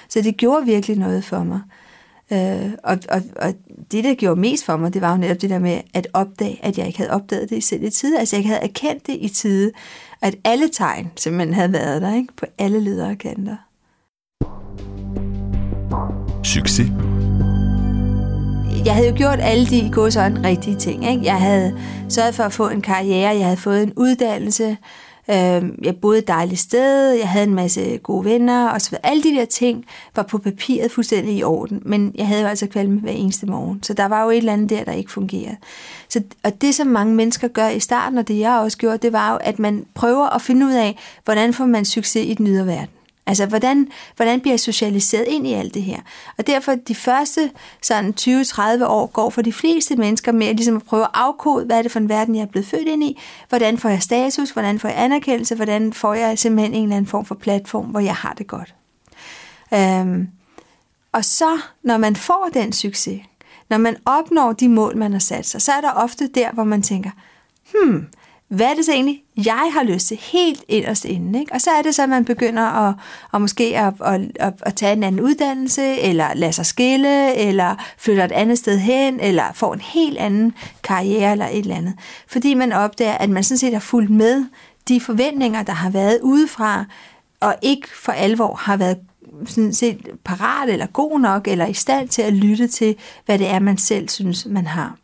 Så 0.09 0.21
det 0.21 0.37
gjorde 0.37 0.65
virkelig 0.65 0.97
noget 0.97 1.23
for 1.23 1.43
mig. 1.43 1.61
Øh, 2.31 2.71
og, 2.83 2.97
og, 3.09 3.21
og 3.35 3.53
det, 3.91 4.03
der 4.03 4.13
gjorde 4.13 4.39
mest 4.39 4.65
for 4.65 4.77
mig, 4.77 4.93
det 4.93 5.01
var 5.01 5.11
jo 5.11 5.17
netop 5.17 5.41
det 5.41 5.49
der 5.49 5.59
med 5.59 5.81
at 5.93 6.07
opdage, 6.13 6.59
at 6.63 6.77
jeg 6.77 6.87
ikke 6.87 6.99
havde 6.99 7.11
opdaget 7.11 7.49
det 7.49 7.63
selv 7.63 7.83
i 7.83 7.89
tide. 7.89 8.19
Altså 8.19 8.35
jeg 8.35 8.39
ikke 8.39 8.49
havde 8.49 8.63
erkendt 8.63 9.07
det 9.07 9.17
i 9.19 9.29
tide, 9.29 9.71
at 10.21 10.35
alle 10.43 10.69
tegn 10.69 11.11
simpelthen 11.15 11.53
havde 11.53 11.73
været 11.73 12.01
der, 12.01 12.15
ikke? 12.15 12.33
på 12.37 12.45
alle 12.57 12.79
ledere 12.79 13.15
kanter. 13.15 13.55
Succes 16.43 16.91
jeg 18.87 18.95
havde 18.95 19.09
jo 19.09 19.13
gjort 19.17 19.39
alle 19.41 19.65
de 19.65 19.77
i 19.77 20.11
sådan 20.11 20.43
rigtige 20.43 20.75
ting. 20.75 21.09
Ikke? 21.09 21.25
Jeg 21.25 21.41
havde 21.41 21.79
sørget 22.09 22.35
for 22.35 22.43
at 22.43 22.53
få 22.53 22.69
en 22.69 22.81
karriere, 22.81 23.35
jeg 23.35 23.43
havde 23.43 23.57
fået 23.57 23.83
en 23.83 23.93
uddannelse, 23.95 24.77
øh, 25.29 25.63
jeg 25.83 25.95
boede 26.01 26.17
et 26.17 26.27
dejligt 26.27 26.59
sted, 26.59 27.11
jeg 27.11 27.29
havde 27.29 27.47
en 27.47 27.53
masse 27.53 27.97
gode 27.97 28.25
venner, 28.25 28.69
og 28.69 28.81
så 28.81 28.97
alle 29.03 29.23
de 29.23 29.35
der 29.35 29.45
ting 29.45 29.85
var 30.15 30.23
på 30.23 30.37
papiret 30.37 30.91
fuldstændig 30.91 31.37
i 31.37 31.43
orden, 31.43 31.81
men 31.85 32.11
jeg 32.15 32.27
havde 32.27 32.41
jo 32.41 32.47
altså 32.47 32.67
kvalme 32.67 32.99
hver 32.99 33.11
eneste 33.11 33.45
morgen, 33.45 33.83
så 33.83 33.93
der 33.93 34.05
var 34.05 34.23
jo 34.23 34.29
et 34.29 34.37
eller 34.37 34.53
andet 34.53 34.69
der, 34.69 34.83
der 34.83 34.91
ikke 34.91 35.11
fungerede. 35.11 35.55
Så, 36.09 36.21
og 36.43 36.61
det, 36.61 36.75
som 36.75 36.87
mange 36.87 37.15
mennesker 37.15 37.47
gør 37.47 37.67
i 37.67 37.79
starten, 37.79 38.17
og 38.17 38.27
det 38.27 38.39
jeg 38.39 38.59
også 38.59 38.77
gjorde, 38.77 38.97
det 38.97 39.13
var 39.13 39.31
jo, 39.31 39.37
at 39.41 39.59
man 39.59 39.85
prøver 39.93 40.35
at 40.35 40.41
finde 40.41 40.65
ud 40.65 40.73
af, 40.73 40.97
hvordan 41.25 41.53
får 41.53 41.65
man 41.65 41.85
succes 41.85 42.25
i 42.25 42.33
den 42.33 42.47
ydre 42.47 42.65
verden. 42.65 42.96
Altså, 43.27 43.45
hvordan, 43.45 43.87
hvordan 44.15 44.41
bliver 44.41 44.53
jeg 44.53 44.59
socialiseret 44.59 45.25
ind 45.27 45.47
i 45.47 45.53
alt 45.53 45.73
det 45.73 45.83
her? 45.83 45.99
Og 46.37 46.47
derfor 46.47 46.75
de 46.75 46.95
første 46.95 47.51
sådan 47.81 48.13
20-30 48.19 48.85
år 48.85 49.05
går 49.05 49.29
for 49.29 49.41
de 49.41 49.53
fleste 49.53 49.95
mennesker 49.95 50.31
med 50.31 50.47
at, 50.47 50.55
ligesom 50.55 50.75
at 50.75 50.83
prøve 50.83 51.03
at 51.03 51.09
afkode, 51.13 51.65
hvad 51.65 51.77
er 51.77 51.81
det 51.81 51.91
for 51.91 51.99
en 51.99 52.09
verden, 52.09 52.35
jeg 52.35 52.41
er 52.41 52.45
blevet 52.45 52.67
født 52.67 52.87
ind 52.87 53.03
i? 53.03 53.19
Hvordan 53.49 53.77
får 53.77 53.89
jeg 53.89 54.01
status? 54.01 54.49
Hvordan 54.51 54.79
får 54.79 54.87
jeg 54.87 55.03
anerkendelse? 55.03 55.55
Hvordan 55.55 55.93
får 55.93 56.13
jeg 56.13 56.39
simpelthen 56.39 56.73
en 56.73 56.83
eller 56.83 56.95
anden 56.95 57.09
form 57.09 57.25
for 57.25 57.35
platform, 57.35 57.85
hvor 57.85 57.99
jeg 57.99 58.15
har 58.15 58.33
det 58.33 58.47
godt? 58.47 58.73
Øhm, 59.73 60.27
og 61.11 61.25
så, 61.25 61.59
når 61.83 61.97
man 61.97 62.15
får 62.15 62.49
den 62.53 62.73
succes, 62.73 63.21
når 63.69 63.77
man 63.77 63.97
opnår 64.05 64.53
de 64.53 64.69
mål, 64.69 64.97
man 64.97 65.11
har 65.11 65.19
sat 65.19 65.45
sig, 65.45 65.61
så 65.61 65.71
er 65.71 65.81
der 65.81 65.91
ofte 65.91 66.27
der, 66.27 66.51
hvor 66.51 66.63
man 66.63 66.81
tænker, 66.81 67.09
hmm, 67.73 68.07
hvad 68.49 68.65
er 68.67 68.73
det 68.73 68.85
så 68.85 68.91
egentlig, 68.91 69.23
jeg 69.45 69.71
har 69.73 69.83
lyst 69.83 70.07
til 70.07 70.17
helt 70.17 70.63
inderst 70.67 71.05
inde? 71.05 71.39
Ikke? 71.39 71.53
Og 71.53 71.61
så 71.61 71.69
er 71.71 71.81
det 71.81 71.95
så, 71.95 72.03
at 72.03 72.09
man 72.09 72.25
begynder 72.25 72.63
at, 72.63 72.95
at 73.33 73.41
måske 73.41 73.77
at, 73.77 73.93
at, 74.05 74.21
at, 74.39 74.53
at 74.61 74.75
tage 74.75 74.93
en 74.93 75.03
anden 75.03 75.21
uddannelse, 75.21 75.99
eller 75.99 76.33
lade 76.33 76.53
sig 76.53 76.65
skille, 76.65 77.35
eller 77.35 77.75
flytte 77.97 78.23
et 78.23 78.31
andet 78.31 78.57
sted 78.57 78.77
hen, 78.77 79.19
eller 79.19 79.43
få 79.53 79.73
en 79.73 79.81
helt 79.81 80.17
anden 80.17 80.53
karriere, 80.83 81.31
eller 81.31 81.47
et 81.47 81.57
eller 81.57 81.75
andet. 81.75 81.93
Fordi 82.27 82.53
man 82.53 82.71
opdager, 82.71 83.13
at 83.13 83.29
man 83.29 83.43
sådan 83.43 83.57
set 83.57 83.73
har 83.73 83.79
fulgt 83.79 84.09
med 84.09 84.45
de 84.87 85.01
forventninger, 85.01 85.63
der 85.63 85.73
har 85.73 85.89
været 85.89 86.19
udefra, 86.21 86.85
og 87.39 87.55
ikke 87.61 87.87
for 87.95 88.11
alvor 88.11 88.55
har 88.55 88.77
været 88.77 88.97
sådan 89.45 89.73
set 89.73 90.07
parat 90.25 90.69
eller 90.69 90.85
god 90.85 91.19
nok, 91.19 91.47
eller 91.47 91.65
i 91.65 91.73
stand 91.73 92.09
til 92.09 92.21
at 92.21 92.33
lytte 92.33 92.67
til, 92.67 92.95
hvad 93.25 93.39
det 93.39 93.47
er, 93.47 93.59
man 93.59 93.77
selv 93.77 94.09
synes, 94.09 94.45
man 94.45 94.67
har. 94.67 94.95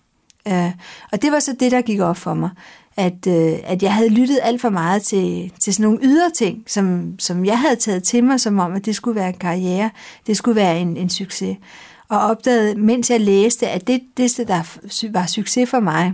Uh, 0.49 0.71
og 1.11 1.21
det 1.21 1.31
var 1.31 1.39
så 1.39 1.55
det, 1.59 1.71
der 1.71 1.81
gik 1.81 1.99
op 1.99 2.17
for 2.17 2.33
mig 2.33 2.49
at, 2.97 3.27
øh, 3.27 3.59
at 3.63 3.83
jeg 3.83 3.93
havde 3.93 4.09
lyttet 4.09 4.39
alt 4.41 4.61
for 4.61 4.69
meget 4.69 5.01
til, 5.01 5.51
til 5.59 5.73
sådan 5.73 5.83
nogle 5.83 5.99
ydre 6.01 6.29
ting, 6.35 6.63
som, 6.67 7.15
som 7.19 7.45
jeg 7.45 7.59
havde 7.59 7.75
taget 7.75 8.03
til 8.03 8.23
mig, 8.23 8.39
som 8.39 8.59
om, 8.59 8.73
at 8.73 8.85
det 8.85 8.95
skulle 8.95 9.15
være 9.15 9.29
en 9.29 9.37
karriere, 9.39 9.89
det 10.27 10.37
skulle 10.37 10.55
være 10.55 10.79
en, 10.79 10.97
en 10.97 11.09
succes. 11.09 11.57
Og 12.09 12.19
opdagede, 12.19 12.75
mens 12.75 13.09
jeg 13.09 13.21
læste, 13.21 13.67
at 13.67 13.87
det, 13.87 14.01
det, 14.17 14.37
der 14.47 14.77
var 15.11 15.25
succes 15.25 15.69
for 15.69 15.79
mig, 15.79 16.13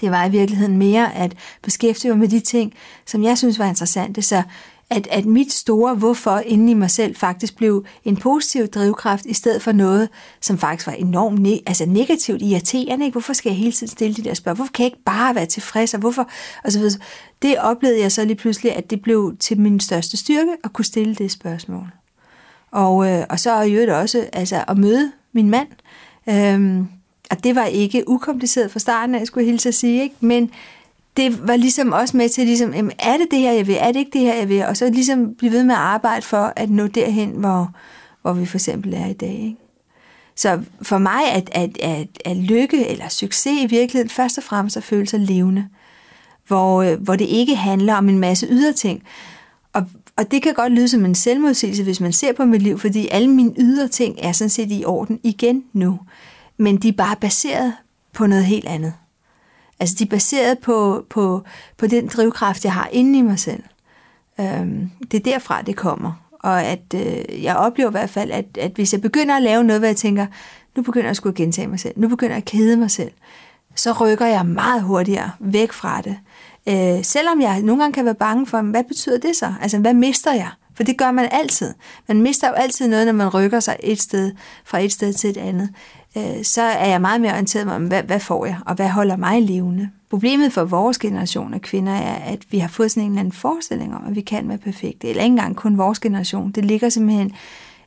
det 0.00 0.10
var 0.10 0.26
i 0.26 0.30
virkeligheden 0.30 0.76
mere 0.76 1.14
at 1.14 1.34
beskæftige 1.62 2.10
mig 2.10 2.18
med 2.18 2.28
de 2.28 2.40
ting, 2.40 2.72
som 3.06 3.22
jeg 3.22 3.38
synes 3.38 3.58
var 3.58 3.66
interessante. 3.66 4.22
Så 4.22 4.42
at, 4.90 5.08
at 5.10 5.24
mit 5.24 5.52
store 5.52 5.94
hvorfor 5.94 6.38
inde 6.38 6.70
i 6.70 6.74
mig 6.74 6.90
selv 6.90 7.16
faktisk 7.16 7.56
blev 7.56 7.84
en 8.04 8.16
positiv 8.16 8.66
drivkraft, 8.66 9.26
i 9.26 9.34
stedet 9.34 9.62
for 9.62 9.72
noget, 9.72 10.08
som 10.40 10.58
faktisk 10.58 10.86
var 10.86 10.92
enormt 10.92 11.46
ne- 11.46 11.62
altså 11.66 11.86
negativt 11.86 12.42
irriterende. 12.42 13.04
Ikke? 13.04 13.14
Hvorfor 13.14 13.32
skal 13.32 13.50
jeg 13.50 13.58
hele 13.58 13.72
tiden 13.72 13.90
stille 13.90 14.16
de 14.16 14.24
der 14.24 14.34
spørgsmål? 14.34 14.56
Hvorfor 14.56 14.72
kan 14.72 14.82
jeg 14.82 14.92
ikke 14.92 15.04
bare 15.04 15.34
være 15.34 15.46
tilfreds? 15.46 15.94
Og 15.94 16.00
hvorfor? 16.00 16.28
Og 16.64 16.72
så 16.72 16.78
videre. 16.78 16.98
Det 17.42 17.58
oplevede 17.58 18.00
jeg 18.00 18.12
så 18.12 18.24
lige 18.24 18.36
pludselig, 18.36 18.76
at 18.76 18.90
det 18.90 19.02
blev 19.02 19.36
til 19.40 19.60
min 19.60 19.80
største 19.80 20.16
styrke 20.16 20.56
at 20.64 20.72
kunne 20.72 20.84
stille 20.84 21.14
det 21.14 21.30
spørgsmål. 21.30 21.92
Og, 22.70 23.08
øh, 23.08 23.24
og 23.30 23.40
så 23.40 23.60
i 23.60 23.72
øvrigt 23.72 23.90
også 23.90 24.28
altså, 24.32 24.64
at 24.68 24.78
møde 24.78 25.12
min 25.32 25.50
mand. 25.50 25.68
Øhm, 26.28 26.88
og 27.30 27.44
det 27.44 27.54
var 27.54 27.64
ikke 27.64 28.08
ukompliceret 28.08 28.70
fra 28.70 28.78
starten, 28.78 29.14
af, 29.14 29.26
skulle 29.26 29.44
jeg 29.44 29.50
hilse 29.52 29.68
at 29.68 29.74
sige, 29.74 30.02
ikke? 30.02 30.14
men 30.20 30.50
det 31.16 31.48
var 31.48 31.56
ligesom 31.56 31.92
også 31.92 32.16
med 32.16 32.28
til, 32.28 32.46
ligesom, 32.46 32.74
jamen, 32.74 32.92
er 32.98 33.16
det 33.16 33.26
det 33.30 33.38
her, 33.38 33.52
jeg 33.52 33.66
vil? 33.66 33.76
Er 33.80 33.92
det 33.92 33.96
ikke 33.96 34.18
det 34.18 34.20
her, 34.20 34.34
jeg 34.34 34.48
vil? 34.48 34.64
Og 34.64 34.76
så 34.76 34.90
ligesom 34.90 35.34
blive 35.34 35.52
ved 35.52 35.64
med 35.64 35.74
at 35.74 35.80
arbejde 35.80 36.22
for 36.22 36.52
at 36.56 36.70
nå 36.70 36.86
derhen, 36.86 37.30
hvor, 37.30 37.70
hvor 38.22 38.32
vi 38.32 38.46
for 38.46 38.56
eksempel 38.56 38.94
er 38.94 39.06
i 39.06 39.12
dag. 39.12 39.34
Ikke? 39.34 39.56
Så 40.36 40.60
for 40.82 40.98
mig 40.98 41.22
er, 41.26 41.40
at, 41.52 41.78
at, 41.82 42.08
at 42.24 42.36
lykke 42.36 42.86
eller 42.88 43.08
succes 43.08 43.62
i 43.62 43.66
virkeligheden 43.66 44.10
først 44.10 44.38
og 44.38 44.44
fremmest 44.44 44.76
at 44.76 44.84
føle 44.84 45.06
sig 45.06 45.20
levende, 45.20 45.68
hvor, 46.46 46.82
øh, 46.82 47.00
hvor 47.00 47.16
det 47.16 47.24
ikke 47.24 47.56
handler 47.56 47.94
om 47.94 48.08
en 48.08 48.18
masse 48.18 48.46
ydre 48.50 48.72
ting. 48.72 49.02
Og, 49.72 49.86
og 50.16 50.30
det 50.30 50.42
kan 50.42 50.54
godt 50.54 50.72
lyde 50.72 50.88
som 50.88 51.04
en 51.04 51.14
selvmodsigelse, 51.14 51.82
hvis 51.82 52.00
man 52.00 52.12
ser 52.12 52.32
på 52.32 52.44
mit 52.44 52.62
liv, 52.62 52.78
fordi 52.78 53.08
alle 53.10 53.28
mine 53.28 53.54
ydre 53.58 53.88
ting 53.88 54.18
er 54.18 54.32
sådan 54.32 54.50
set 54.50 54.68
i 54.70 54.84
orden 54.86 55.20
igen 55.22 55.64
nu. 55.72 55.98
Men 56.56 56.76
de 56.76 56.88
er 56.88 56.92
bare 56.92 57.16
baseret 57.16 57.72
på 58.12 58.26
noget 58.26 58.44
helt 58.44 58.66
andet. 58.66 58.92
Altså 59.80 59.96
de 59.98 60.04
er 60.04 60.08
baseret 60.08 60.58
på, 60.58 61.06
på, 61.10 61.42
på 61.76 61.86
den 61.86 62.08
drivkraft, 62.08 62.64
jeg 62.64 62.72
har 62.72 62.88
inde 62.92 63.18
i 63.18 63.22
mig 63.22 63.38
selv. 63.38 63.62
Øhm, 64.40 64.90
det 65.10 65.20
er 65.20 65.32
derfra, 65.32 65.62
det 65.62 65.76
kommer. 65.76 66.12
Og 66.40 66.62
at 66.62 66.94
øh, 66.94 67.42
jeg 67.42 67.56
oplever 67.56 67.90
i 67.90 67.92
hvert 67.92 68.10
fald, 68.10 68.30
at, 68.30 68.44
at 68.58 68.72
hvis 68.74 68.92
jeg 68.92 69.00
begynder 69.00 69.36
at 69.36 69.42
lave 69.42 69.64
noget, 69.64 69.80
hvor 69.80 69.86
jeg 69.86 69.96
tænker, 69.96 70.26
nu 70.76 70.82
begynder 70.82 71.06
jeg 71.06 71.10
at 71.10 71.16
skulle 71.16 71.36
gentage 71.36 71.68
mig 71.68 71.80
selv, 71.80 71.94
nu 71.96 72.08
begynder 72.08 72.34
jeg 72.34 72.42
at 72.42 72.44
kede 72.44 72.76
mig 72.76 72.90
selv, 72.90 73.10
så 73.74 73.92
rykker 73.92 74.26
jeg 74.26 74.46
meget 74.46 74.82
hurtigere 74.82 75.30
væk 75.40 75.72
fra 75.72 76.00
det. 76.00 76.16
Øh, 76.68 77.04
selvom 77.04 77.40
jeg 77.40 77.62
nogle 77.62 77.82
gange 77.82 77.94
kan 77.94 78.04
være 78.04 78.14
bange 78.14 78.46
for, 78.46 78.62
hvad 78.62 78.84
betyder 78.84 79.18
det 79.18 79.36
så? 79.36 79.54
Altså, 79.60 79.78
hvad 79.78 79.94
mister 79.94 80.32
jeg? 80.32 80.50
For 80.74 80.82
det 80.82 80.98
gør 80.98 81.10
man 81.10 81.28
altid. 81.32 81.74
Man 82.08 82.22
mister 82.22 82.48
jo 82.48 82.54
altid 82.54 82.88
noget, 82.88 83.06
når 83.06 83.12
man 83.12 83.28
rykker 83.28 83.60
sig 83.60 83.76
et 83.80 84.00
sted 84.00 84.32
fra 84.64 84.78
et 84.78 84.92
sted 84.92 85.12
til 85.12 85.30
et 85.30 85.36
andet. 85.36 85.70
Øh, 86.16 86.44
så 86.44 86.62
er 86.62 86.86
jeg 86.86 87.00
meget 87.00 87.20
mere 87.20 87.32
orienteret 87.32 87.72
om, 87.72 87.86
hvad, 87.86 88.02
hvad 88.02 88.20
får 88.20 88.46
jeg, 88.46 88.58
og 88.66 88.74
hvad 88.74 88.88
holder 88.88 89.16
mig 89.16 89.42
levende. 89.42 89.90
Problemet 90.10 90.52
for 90.52 90.64
vores 90.64 90.98
generation 90.98 91.54
af 91.54 91.60
kvinder 91.60 91.92
er, 91.92 92.14
at 92.14 92.38
vi 92.50 92.58
har 92.58 92.68
fået 92.68 92.90
sådan 92.90 93.02
en 93.02 93.10
eller 93.10 93.20
anden 93.20 93.32
forestilling 93.32 93.94
om, 93.94 94.06
at 94.06 94.14
vi 94.16 94.20
kan 94.20 94.48
være 94.48 94.58
perfekte. 94.58 95.08
Eller 95.08 95.22
ikke 95.22 95.32
engang 95.32 95.56
kun 95.56 95.78
vores 95.78 96.00
generation. 96.00 96.50
Det 96.50 96.64
ligger 96.64 96.88
simpelthen 96.88 97.32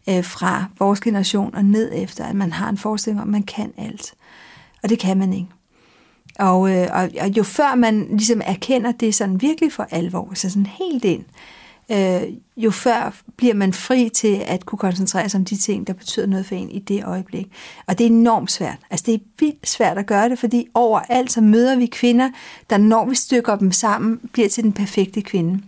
øh, 0.09 0.23
fra 0.23 0.65
vores 0.79 1.01
generation 1.01 1.55
og 1.55 1.65
ned 1.65 1.91
efter, 1.95 2.25
at 2.25 2.35
man 2.35 2.51
har 2.51 2.69
en 2.69 2.77
forestilling 2.77 3.21
om, 3.21 3.27
at 3.27 3.31
man 3.31 3.43
kan 3.43 3.73
alt. 3.77 4.13
Og 4.83 4.89
det 4.89 4.99
kan 4.99 5.17
man 5.17 5.33
ikke. 5.33 5.47
Og, 6.39 6.75
øh, 6.75 6.87
og, 6.91 7.09
og 7.21 7.27
jo 7.37 7.43
før 7.43 7.75
man 7.75 8.07
ligesom 8.09 8.41
erkender 8.45 8.91
det 8.91 9.15
sådan 9.15 9.41
virkelig 9.41 9.71
for 9.71 9.87
alvor, 9.91 10.31
så 10.33 10.49
sådan 10.49 10.65
helt 10.65 11.05
ind, 11.05 11.21
øh, 11.21 11.58
øh, 11.91 12.21
jo 12.57 12.71
før 12.71 13.21
bliver 13.37 13.53
man 13.53 13.73
fri 13.73 14.09
til 14.13 14.43
at 14.45 14.65
kunne 14.65 14.79
koncentrere 14.79 15.29
sig 15.29 15.37
om 15.37 15.45
de 15.45 15.57
ting, 15.57 15.87
der 15.87 15.93
betyder 15.93 16.25
noget 16.25 16.45
for 16.45 16.55
en 16.55 16.69
i 16.69 16.79
det 16.79 17.03
øjeblik. 17.05 17.47
Og 17.87 17.97
det 17.97 18.05
er 18.05 18.09
enormt 18.09 18.51
svært. 18.51 18.77
Altså 18.89 19.05
det 19.05 19.13
er 19.13 19.19
vildt 19.39 19.69
svært 19.69 19.97
at 19.97 20.05
gøre 20.05 20.29
det, 20.29 20.39
fordi 20.39 20.67
overalt 20.73 21.31
så 21.31 21.41
møder 21.41 21.75
vi 21.75 21.85
kvinder, 21.85 22.29
der 22.69 22.77
når 22.77 23.05
vi 23.05 23.15
stykker 23.15 23.55
dem 23.55 23.71
sammen, 23.71 24.19
bliver 24.33 24.49
til 24.49 24.63
den 24.63 24.73
perfekte 24.73 25.21
kvinde. 25.21 25.61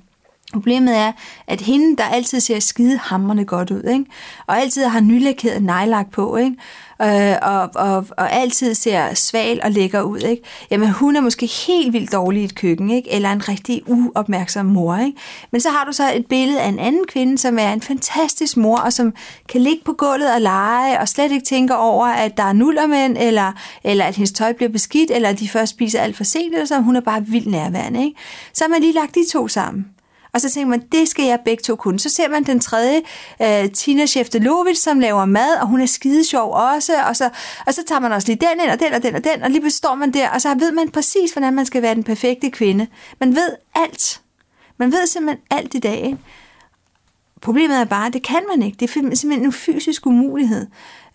Problemet 0.54 0.98
er, 0.98 1.12
at 1.48 1.62
hende, 1.62 1.98
der 1.98 2.04
altid 2.04 2.40
ser 2.40 2.60
skide 2.60 2.98
hammerne 2.98 3.46
godt 3.46 3.72
ud, 3.72 3.84
ikke? 3.84 4.06
og 4.48 4.62
altid 4.62 4.86
har 4.86 5.00
nylakeret 5.00 5.64
nejlak 5.64 6.12
på, 6.12 6.38
ikke? 6.38 6.56
Øh, 7.02 7.36
og, 7.42 7.70
og, 7.76 8.06
og 8.18 8.34
altid 8.34 8.74
ser 8.74 9.14
sval 9.14 9.60
og 9.64 9.72
lækker 9.72 10.02
ud, 10.02 10.20
ikke? 10.20 10.44
jamen 10.72 10.90
hun 10.90 11.16
er 11.16 11.22
måske 11.22 11.46
helt 11.68 11.94
vildt 11.94 12.12
dårlig 12.12 12.42
i 12.42 12.46
et 12.46 12.56
køkken, 12.56 12.90
ikke? 12.90 13.12
eller 13.12 13.32
en 13.32 13.50
rigtig 13.50 13.82
uopmærksom 13.88 14.66
mor. 14.66 14.98
Ikke? 14.98 15.18
Men 15.52 15.62
så 15.62 15.70
har 15.70 15.86
du 15.86 15.92
så 15.92 16.14
et 16.14 16.26
billede 16.26 16.62
af 16.62 16.68
en 16.68 16.80
anden 16.80 17.06
kvinde, 17.08 17.38
som 17.38 17.60
er 17.60 17.74
en 17.74 17.82
fantastisk 17.82 18.58
mor, 18.58 18.78
og 18.78 18.94
som 18.94 19.14
kan 19.50 19.62
ligge 19.62 19.82
på 19.86 19.94
gulvet 19.94 20.34
og 20.34 20.42
lege, 20.42 21.00
og 21.00 21.08
slet 21.08 21.32
ikke 21.32 21.46
tænker 21.46 21.76
over, 21.76 22.08
at 22.08 22.38
der 22.38 22.44
er 22.44 22.54
nullermænd, 22.54 23.18
eller, 23.20 23.52
eller 23.84 24.06
at 24.06 24.16
hendes 24.16 24.32
tøj 24.32 24.54
bliver 24.54 24.70
beskidt, 24.70 25.12
eller 25.12 25.30
at 25.30 25.40
de 25.40 25.50
først 25.50 25.70
spiser 25.70 26.00
alt 26.00 26.18
for 26.18 26.24
sent, 26.24 26.54
eller 26.54 26.66
så 26.66 26.80
hun 26.80 26.96
er 26.96 27.02
bare 27.02 27.26
vildt 27.26 27.48
nærværende. 27.48 28.04
Ikke? 28.04 28.20
Så 28.54 28.64
har 28.64 28.70
man 28.70 28.82
lige 28.82 28.94
lagt 28.94 29.16
de 29.16 29.32
to 29.32 29.48
sammen. 29.48 29.86
Og 30.34 30.42
så 30.42 30.50
tænker 30.50 30.70
man, 30.70 30.84
det 30.92 31.08
skal 31.08 31.26
jeg 31.26 31.40
begge 31.46 31.62
to 31.62 31.76
kunne. 31.76 32.00
Så 32.00 32.10
ser 32.10 32.30
man 32.30 32.44
den 32.44 32.60
tredje, 32.60 33.02
øh, 33.42 33.72
Tina 33.72 34.06
Sjeftelovic, 34.06 34.78
som 34.78 35.00
laver 35.00 35.26
mad, 35.26 35.56
og 35.62 35.68
hun 35.68 35.82
er 35.82 35.86
skide 35.86 36.24
sjov 36.24 36.54
også, 36.54 36.94
og 37.08 37.16
så, 37.16 37.30
og 37.68 37.74
så 37.74 37.84
tager 37.88 38.00
man 38.00 38.12
også 38.12 38.28
lige 38.28 38.48
den 38.48 38.64
ind, 38.64 38.72
og 38.72 38.80
den, 38.80 38.94
og 38.94 39.04
den, 39.04 39.16
og 39.16 39.24
den, 39.24 39.44
og 39.44 39.50
lige 39.50 39.62
består 39.62 39.96
man 39.96 40.14
der, 40.14 40.30
og 40.30 40.42
så 40.42 40.56
ved 40.56 40.72
man 40.72 40.90
præcis, 40.90 41.32
hvordan 41.32 41.54
man 41.54 41.66
skal 41.66 41.82
være 41.82 41.96
den 41.96 42.04
perfekte 42.04 42.50
kvinde. 42.50 42.88
Man 43.20 43.36
ved 43.36 43.50
alt. 43.76 44.22
Man 44.78 44.92
ved 44.92 45.08
simpelthen 45.08 45.44
alt 45.52 45.74
i 45.74 45.80
dag. 45.80 46.06
Ikke? 46.06 46.18
Problemet 47.42 47.78
er 47.78 47.86
bare, 47.86 48.08
at 48.08 48.14
det 48.14 48.24
kan 48.24 48.42
man 48.50 48.62
ikke. 48.62 48.78
Det 48.80 48.90
er 48.90 49.16
simpelthen 49.16 49.46
en 49.46 49.52
fysisk 49.52 50.06
umulighed. 50.06 50.68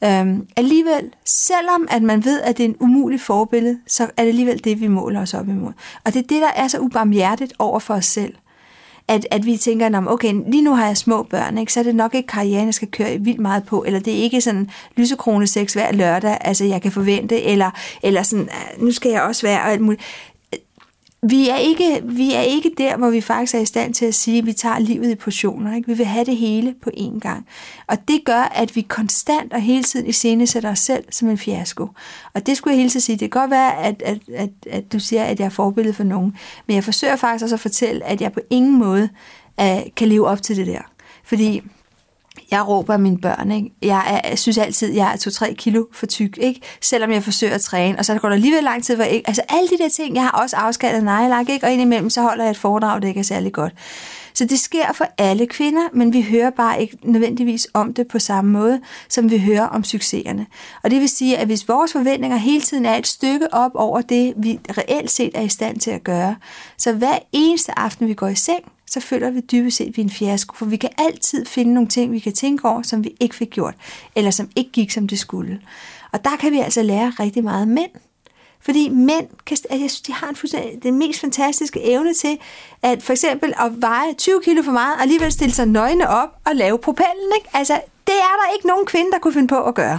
Øhm, 0.04 0.46
alligevel, 0.56 1.10
selvom 1.24 1.88
at 1.90 2.02
man 2.02 2.24
ved, 2.24 2.40
at 2.40 2.56
det 2.58 2.64
er 2.64 2.68
en 2.68 2.76
umulig 2.80 3.20
forbillede, 3.20 3.78
så 3.86 4.02
er 4.02 4.22
det 4.22 4.28
alligevel 4.28 4.64
det, 4.64 4.80
vi 4.80 4.88
måler 4.88 5.20
os 5.20 5.34
op 5.34 5.48
imod. 5.48 5.72
Og 6.04 6.14
det 6.14 6.22
er 6.22 6.26
det, 6.26 6.42
der 6.42 6.50
er 6.56 6.68
så 6.68 6.78
ubarmhjertet 6.78 7.52
over 7.58 7.78
for 7.78 7.94
os 7.94 8.06
selv 8.06 8.34
at, 9.08 9.26
at 9.30 9.46
vi 9.46 9.56
tænker, 9.56 10.06
okay, 10.06 10.34
lige 10.46 10.62
nu 10.62 10.74
har 10.74 10.86
jeg 10.86 10.96
små 10.96 11.22
børn, 11.22 11.58
ikke, 11.58 11.72
så 11.72 11.80
er 11.80 11.84
det 11.84 11.94
nok 11.94 12.14
ikke 12.14 12.26
karrieren, 12.26 12.66
jeg 12.66 12.74
skal 12.74 12.88
køre 12.90 13.18
vildt 13.18 13.40
meget 13.40 13.64
på, 13.64 13.84
eller 13.86 14.00
det 14.00 14.12
er 14.12 14.22
ikke 14.22 14.40
sådan 14.40 14.70
lysekrone 14.96 15.46
sex 15.46 15.72
hver 15.72 15.92
lørdag, 15.92 16.38
altså 16.40 16.64
jeg 16.64 16.82
kan 16.82 16.92
forvente, 16.92 17.42
eller, 17.42 17.70
eller 18.02 18.22
sådan, 18.22 18.48
ah, 18.48 18.82
nu 18.82 18.92
skal 18.92 19.10
jeg 19.10 19.22
også 19.22 19.46
være, 19.46 19.60
og 19.60 19.72
alt 19.72 19.80
muligt 19.80 20.02
vi 21.28 21.48
er, 21.48 21.56
ikke, 21.56 22.00
vi 22.04 22.32
er 22.32 22.40
ikke 22.40 22.70
der, 22.78 22.96
hvor 22.96 23.10
vi 23.10 23.20
faktisk 23.20 23.54
er 23.54 23.58
i 23.58 23.64
stand 23.64 23.94
til 23.94 24.06
at 24.06 24.14
sige, 24.14 24.38
at 24.38 24.46
vi 24.46 24.52
tager 24.52 24.78
livet 24.78 25.10
i 25.10 25.14
portioner. 25.14 25.76
Ikke? 25.76 25.88
Vi 25.88 25.94
vil 25.94 26.06
have 26.06 26.24
det 26.24 26.36
hele 26.36 26.74
på 26.82 26.90
én 26.96 27.18
gang. 27.18 27.46
Og 27.86 28.08
det 28.08 28.24
gør, 28.24 28.42
at 28.42 28.76
vi 28.76 28.80
konstant 28.80 29.52
og 29.52 29.60
hele 29.60 29.82
tiden 29.82 30.06
i 30.06 30.12
scene 30.12 30.46
sætter 30.46 30.70
os 30.70 30.78
selv 30.78 31.04
som 31.10 31.28
en 31.28 31.38
fiasko. 31.38 31.88
Og 32.34 32.46
det 32.46 32.56
skulle 32.56 32.72
jeg 32.72 32.78
hele 32.78 32.90
tiden 32.90 33.00
sige. 33.00 33.16
Det 33.16 33.32
kan 33.32 33.40
godt 33.40 33.50
være, 33.50 33.76
at, 33.78 34.02
at, 34.02 34.18
at, 34.34 34.50
at 34.70 34.92
du 34.92 34.98
siger, 34.98 35.24
at 35.24 35.40
jeg 35.40 35.46
er 35.46 35.50
forbillede 35.50 35.94
for 35.94 36.04
nogen. 36.04 36.36
Men 36.66 36.74
jeg 36.74 36.84
forsøger 36.84 37.16
faktisk 37.16 37.42
også 37.42 37.56
at 37.56 37.60
fortælle, 37.60 38.04
at 38.04 38.20
jeg 38.20 38.32
på 38.32 38.40
ingen 38.50 38.78
måde 38.78 39.08
uh, 39.60 39.66
kan 39.96 40.08
leve 40.08 40.26
op 40.26 40.42
til 40.42 40.56
det 40.56 40.66
der. 40.66 40.82
Fordi 41.24 41.62
jeg 42.50 42.68
råber 42.68 42.96
mine 42.96 43.18
børn, 43.18 43.50
ikke? 43.50 43.72
Jeg, 43.82 44.20
er, 44.24 44.28
jeg 44.28 44.38
synes 44.38 44.58
altid, 44.58 44.92
jeg 44.92 45.12
er 45.12 45.16
2-3 45.16 45.54
kilo 45.54 45.84
for 45.92 46.06
tyk, 46.06 46.38
ikke? 46.38 46.60
Selvom 46.80 47.10
jeg 47.10 47.22
forsøger 47.22 47.54
at 47.54 47.60
træne, 47.60 47.98
og 47.98 48.04
så 48.04 48.18
går 48.18 48.28
der 48.28 48.34
alligevel 48.34 48.64
lang 48.64 48.84
tid, 48.84 48.94
hvor 48.94 49.04
jeg 49.04 49.12
ikke... 49.12 49.28
Altså 49.28 49.42
alle 49.48 49.68
de 49.68 49.78
der 49.78 49.88
ting, 49.88 50.14
jeg 50.14 50.22
har 50.22 50.30
også 50.30 50.56
afskaldet 50.56 51.04
nejlak, 51.04 51.48
ikke? 51.48 51.66
Og 51.66 51.72
indimellem, 51.72 52.10
så 52.10 52.22
holder 52.22 52.44
jeg 52.44 52.50
et 52.50 52.56
foredrag, 52.56 53.02
det 53.02 53.08
ikke 53.08 53.20
er 53.20 53.24
særlig 53.24 53.52
godt. 53.52 53.72
Så 54.36 54.44
det 54.44 54.60
sker 54.60 54.92
for 54.92 55.06
alle 55.18 55.46
kvinder, 55.46 55.82
men 55.92 56.12
vi 56.12 56.22
hører 56.22 56.50
bare 56.50 56.80
ikke 56.80 56.96
nødvendigvis 57.02 57.66
om 57.74 57.94
det 57.94 58.08
på 58.08 58.18
samme 58.18 58.50
måde, 58.50 58.80
som 59.08 59.30
vi 59.30 59.38
hører 59.38 59.66
om 59.66 59.84
succeserne. 59.84 60.46
Og 60.82 60.90
det 60.90 61.00
vil 61.00 61.08
sige, 61.08 61.38
at 61.38 61.46
hvis 61.46 61.68
vores 61.68 61.92
forventninger 61.92 62.36
hele 62.36 62.60
tiden 62.60 62.86
er 62.86 62.94
et 62.94 63.06
stykke 63.06 63.54
op 63.54 63.70
over 63.74 64.00
det, 64.00 64.34
vi 64.36 64.58
reelt 64.78 65.10
set 65.10 65.30
er 65.34 65.40
i 65.40 65.48
stand 65.48 65.78
til 65.78 65.90
at 65.90 66.04
gøre, 66.04 66.36
så 66.78 66.92
hver 66.92 67.18
eneste 67.32 67.78
aften, 67.78 68.08
vi 68.08 68.14
går 68.14 68.28
i 68.28 68.34
seng, 68.34 68.64
så 68.90 69.00
føler 69.00 69.30
vi 69.30 69.40
dybest 69.40 69.76
set, 69.76 69.88
at 69.88 69.96
vi 69.96 70.02
er 70.02 70.04
en 70.04 70.10
fiasko, 70.10 70.54
for 70.56 70.66
vi 70.66 70.76
kan 70.76 70.90
altid 70.98 71.46
finde 71.46 71.74
nogle 71.74 71.88
ting, 71.88 72.12
vi 72.12 72.18
kan 72.18 72.32
tænke 72.32 72.68
over, 72.68 72.82
som 72.82 73.04
vi 73.04 73.16
ikke 73.20 73.34
fik 73.34 73.50
gjort, 73.50 73.74
eller 74.14 74.30
som 74.30 74.50
ikke 74.56 74.70
gik, 74.70 74.90
som 74.90 75.08
det 75.08 75.18
skulle. 75.18 75.60
Og 76.12 76.24
der 76.24 76.36
kan 76.36 76.52
vi 76.52 76.58
altså 76.58 76.82
lære 76.82 77.12
rigtig 77.20 77.44
meget 77.44 77.68
mænd. 77.68 77.90
Fordi 78.60 78.88
mænd, 78.88 79.26
kan, 79.46 79.56
jeg 79.70 79.76
synes, 79.76 79.82
altså, 79.82 80.02
de 80.06 80.12
har 80.12 80.28
en 80.28 80.82
den 80.82 80.98
mest 80.98 81.20
fantastiske 81.20 81.82
evne 81.82 82.14
til, 82.14 82.38
at 82.82 83.02
for 83.02 83.12
eksempel 83.12 83.54
at 83.60 83.72
veje 83.82 84.12
20 84.14 84.40
kilo 84.44 84.62
for 84.62 84.72
meget, 84.72 84.94
og 84.94 85.02
alligevel 85.02 85.32
stille 85.32 85.54
sig 85.54 85.66
nøgne 85.66 86.08
op 86.08 86.28
og 86.44 86.56
lave 86.56 86.78
propellen. 86.78 87.32
Ikke? 87.36 87.48
Altså, 87.52 87.80
det 88.06 88.14
er 88.14 88.36
der 88.46 88.54
ikke 88.54 88.66
nogen 88.66 88.86
kvinde, 88.86 89.10
der 89.10 89.18
kunne 89.18 89.32
finde 89.32 89.48
på 89.48 89.62
at 89.62 89.74
gøre. 89.74 89.98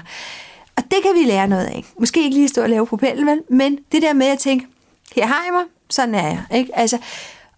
Og 0.76 0.84
det 0.84 0.98
kan 1.04 1.12
vi 1.16 1.24
lære 1.24 1.48
noget 1.48 1.66
af. 1.66 1.86
Måske 2.00 2.24
ikke 2.24 2.36
lige 2.36 2.48
stå 2.48 2.62
og 2.62 2.70
lave 2.70 2.88
propellen, 2.88 3.28
vel? 3.28 3.42
men 3.50 3.80
det 3.92 4.02
der 4.02 4.14
med 4.14 4.28
at 4.28 4.40
tænke, 4.40 4.68
her 5.16 5.26
har 5.26 5.44
jeg 5.46 5.54
mig, 5.54 5.64
sådan 5.90 6.16
er 6.16 6.28
jeg. 6.28 6.44
Ikke? 6.54 6.78
Altså, 6.78 6.98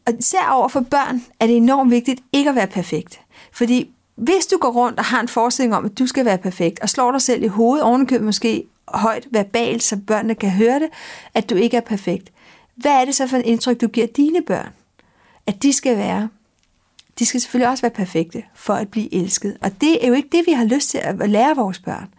og 0.08 0.14
især 0.20 0.50
over 0.52 0.68
for 0.68 0.80
børn 0.80 1.22
er 1.40 1.48
det 1.48 1.58
enormt 1.58 1.92
vigtigt 1.92 2.22
ikke 2.34 2.50
at 2.50 2.56
være 2.56 2.68
perfekt. 2.68 3.22
Fordi 3.52 3.92
hvis 4.16 4.46
du 4.46 4.58
går 4.58 4.72
rundt 4.72 5.00
og 5.00 5.06
har 5.06 5.22
en 5.22 5.28
forestilling 5.28 5.76
om, 5.76 5.86
at 5.86 6.00
du 6.00 6.08
skal 6.08 6.26
være 6.26 6.38
perfekt, 6.38 6.80
og 6.80 6.90
slår 6.90 7.12
dig 7.12 7.22
selv 7.22 7.44
i 7.44 7.48
hovedet, 7.48 7.84
ovenikøbet 7.84 8.26
måske 8.26 8.64
højt 8.88 9.28
verbalt, 9.32 9.84
så 9.84 9.98
børnene 10.08 10.36
kan 10.36 10.50
høre 10.50 10.80
det, 10.80 10.90
at 11.34 11.50
du 11.50 11.56
ikke 11.56 11.78
er 11.78 11.82
perfekt. 11.82 12.32
Hvad 12.76 12.92
er 12.92 13.06
det 13.06 13.16
så 13.16 13.28
for 13.28 13.38
et 13.38 13.46
indtryk, 13.46 13.82
du 13.82 13.88
giver 13.88 14.08
dine 14.08 14.42
børn? 14.42 14.70
At 15.48 15.64
de 15.64 15.74
skal 15.74 15.98
være. 15.98 16.30
De 17.20 17.26
skal 17.26 17.42
selvfølgelig 17.42 17.70
også 17.70 17.82
være 17.82 17.92
perfekte 17.92 18.44
for 18.56 18.74
at 18.74 18.88
blive 18.88 19.14
elsket. 19.14 19.58
Og 19.62 19.82
det 19.82 20.04
er 20.04 20.08
jo 20.08 20.14
ikke 20.14 20.30
det, 20.32 20.44
vi 20.48 20.52
har 20.52 20.66
lyst 20.66 20.90
til 20.90 20.98
at 20.98 21.30
lære 21.30 21.56
vores 21.56 21.80
børn. 21.80 22.14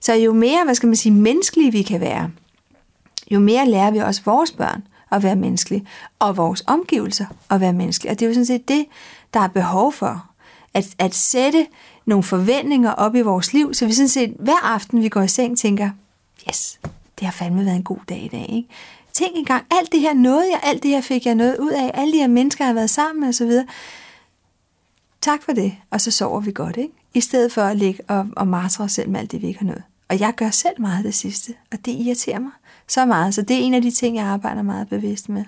Så 0.00 0.14
jo 0.14 0.32
mere, 0.32 0.64
hvad 0.64 0.74
skal 0.74 0.86
man 0.86 0.96
sige, 0.96 1.12
menneskelige 1.12 1.72
vi 1.72 1.82
kan 1.82 2.00
være, 2.00 2.30
jo 3.30 3.38
mere 3.38 3.68
lærer 3.68 3.90
vi 3.90 3.98
også 3.98 4.22
vores 4.24 4.52
børn 4.52 4.82
at 5.16 5.22
være 5.22 5.36
menneskelig, 5.36 5.86
og 6.18 6.36
vores 6.36 6.64
omgivelser 6.66 7.26
at 7.50 7.60
være 7.60 7.72
menneskelige. 7.72 8.12
Og 8.12 8.20
det 8.20 8.26
er 8.26 8.28
jo 8.28 8.34
sådan 8.34 8.46
set 8.46 8.68
det, 8.68 8.86
der 9.34 9.40
er 9.40 9.48
behov 9.48 9.92
for. 9.92 10.26
At, 10.74 10.94
at 10.98 11.14
sætte 11.14 11.66
nogle 12.06 12.24
forventninger 12.24 12.92
op 12.92 13.14
i 13.14 13.20
vores 13.20 13.52
liv, 13.52 13.74
så 13.74 13.86
vi 13.86 13.92
sådan 13.92 14.08
set 14.08 14.34
hver 14.38 14.64
aften, 14.64 15.02
vi 15.02 15.08
går 15.08 15.22
i 15.22 15.28
seng, 15.28 15.58
tænker, 15.58 15.90
yes, 16.48 16.80
det 17.18 17.26
har 17.26 17.32
fandme 17.32 17.64
været 17.64 17.76
en 17.76 17.82
god 17.82 17.98
dag 18.08 18.24
i 18.24 18.28
dag. 18.28 18.46
Ikke? 18.48 18.68
Tænk 19.12 19.30
engang, 19.34 19.64
alt 19.70 19.92
det 19.92 20.00
her 20.00 20.14
nåede 20.14 20.50
jeg, 20.50 20.60
alt 20.62 20.82
det 20.82 20.90
her 20.90 21.00
fik 21.00 21.26
jeg 21.26 21.34
noget 21.34 21.58
ud 21.58 21.70
af, 21.70 21.90
alle 21.94 22.12
de 22.12 22.18
her 22.18 22.28
mennesker, 22.28 22.64
jeg 22.64 22.68
har 22.68 22.74
været 22.74 22.90
sammen 22.90 23.20
med 23.20 23.28
osv. 23.28 23.52
Tak 25.20 25.42
for 25.42 25.52
det, 25.52 25.76
og 25.90 26.00
så 26.00 26.10
sover 26.10 26.40
vi 26.40 26.52
godt, 26.52 26.76
ikke? 26.76 26.92
I 27.14 27.20
stedet 27.20 27.52
for 27.52 27.62
at 27.62 27.76
ligge 27.76 28.02
og, 28.08 28.26
og 28.36 28.48
martre 28.48 28.84
os 28.84 28.92
selv 28.92 29.08
med 29.08 29.20
alt 29.20 29.32
det, 29.32 29.42
vi 29.42 29.46
ikke 29.46 29.58
har 29.58 29.66
nået. 29.66 29.82
Og 30.08 30.20
jeg 30.20 30.32
gør 30.36 30.50
selv 30.50 30.80
meget 30.80 31.04
det 31.04 31.14
sidste, 31.14 31.54
og 31.72 31.78
det 31.84 31.92
irriterer 31.92 32.38
mig 32.38 32.52
så 32.88 33.04
meget. 33.04 33.34
Så 33.34 33.42
det 33.42 33.56
er 33.56 33.60
en 33.60 33.74
af 33.74 33.82
de 33.82 33.90
ting, 33.90 34.16
jeg 34.16 34.24
arbejder 34.24 34.62
meget 34.62 34.88
bevidst 34.88 35.28
med. 35.28 35.44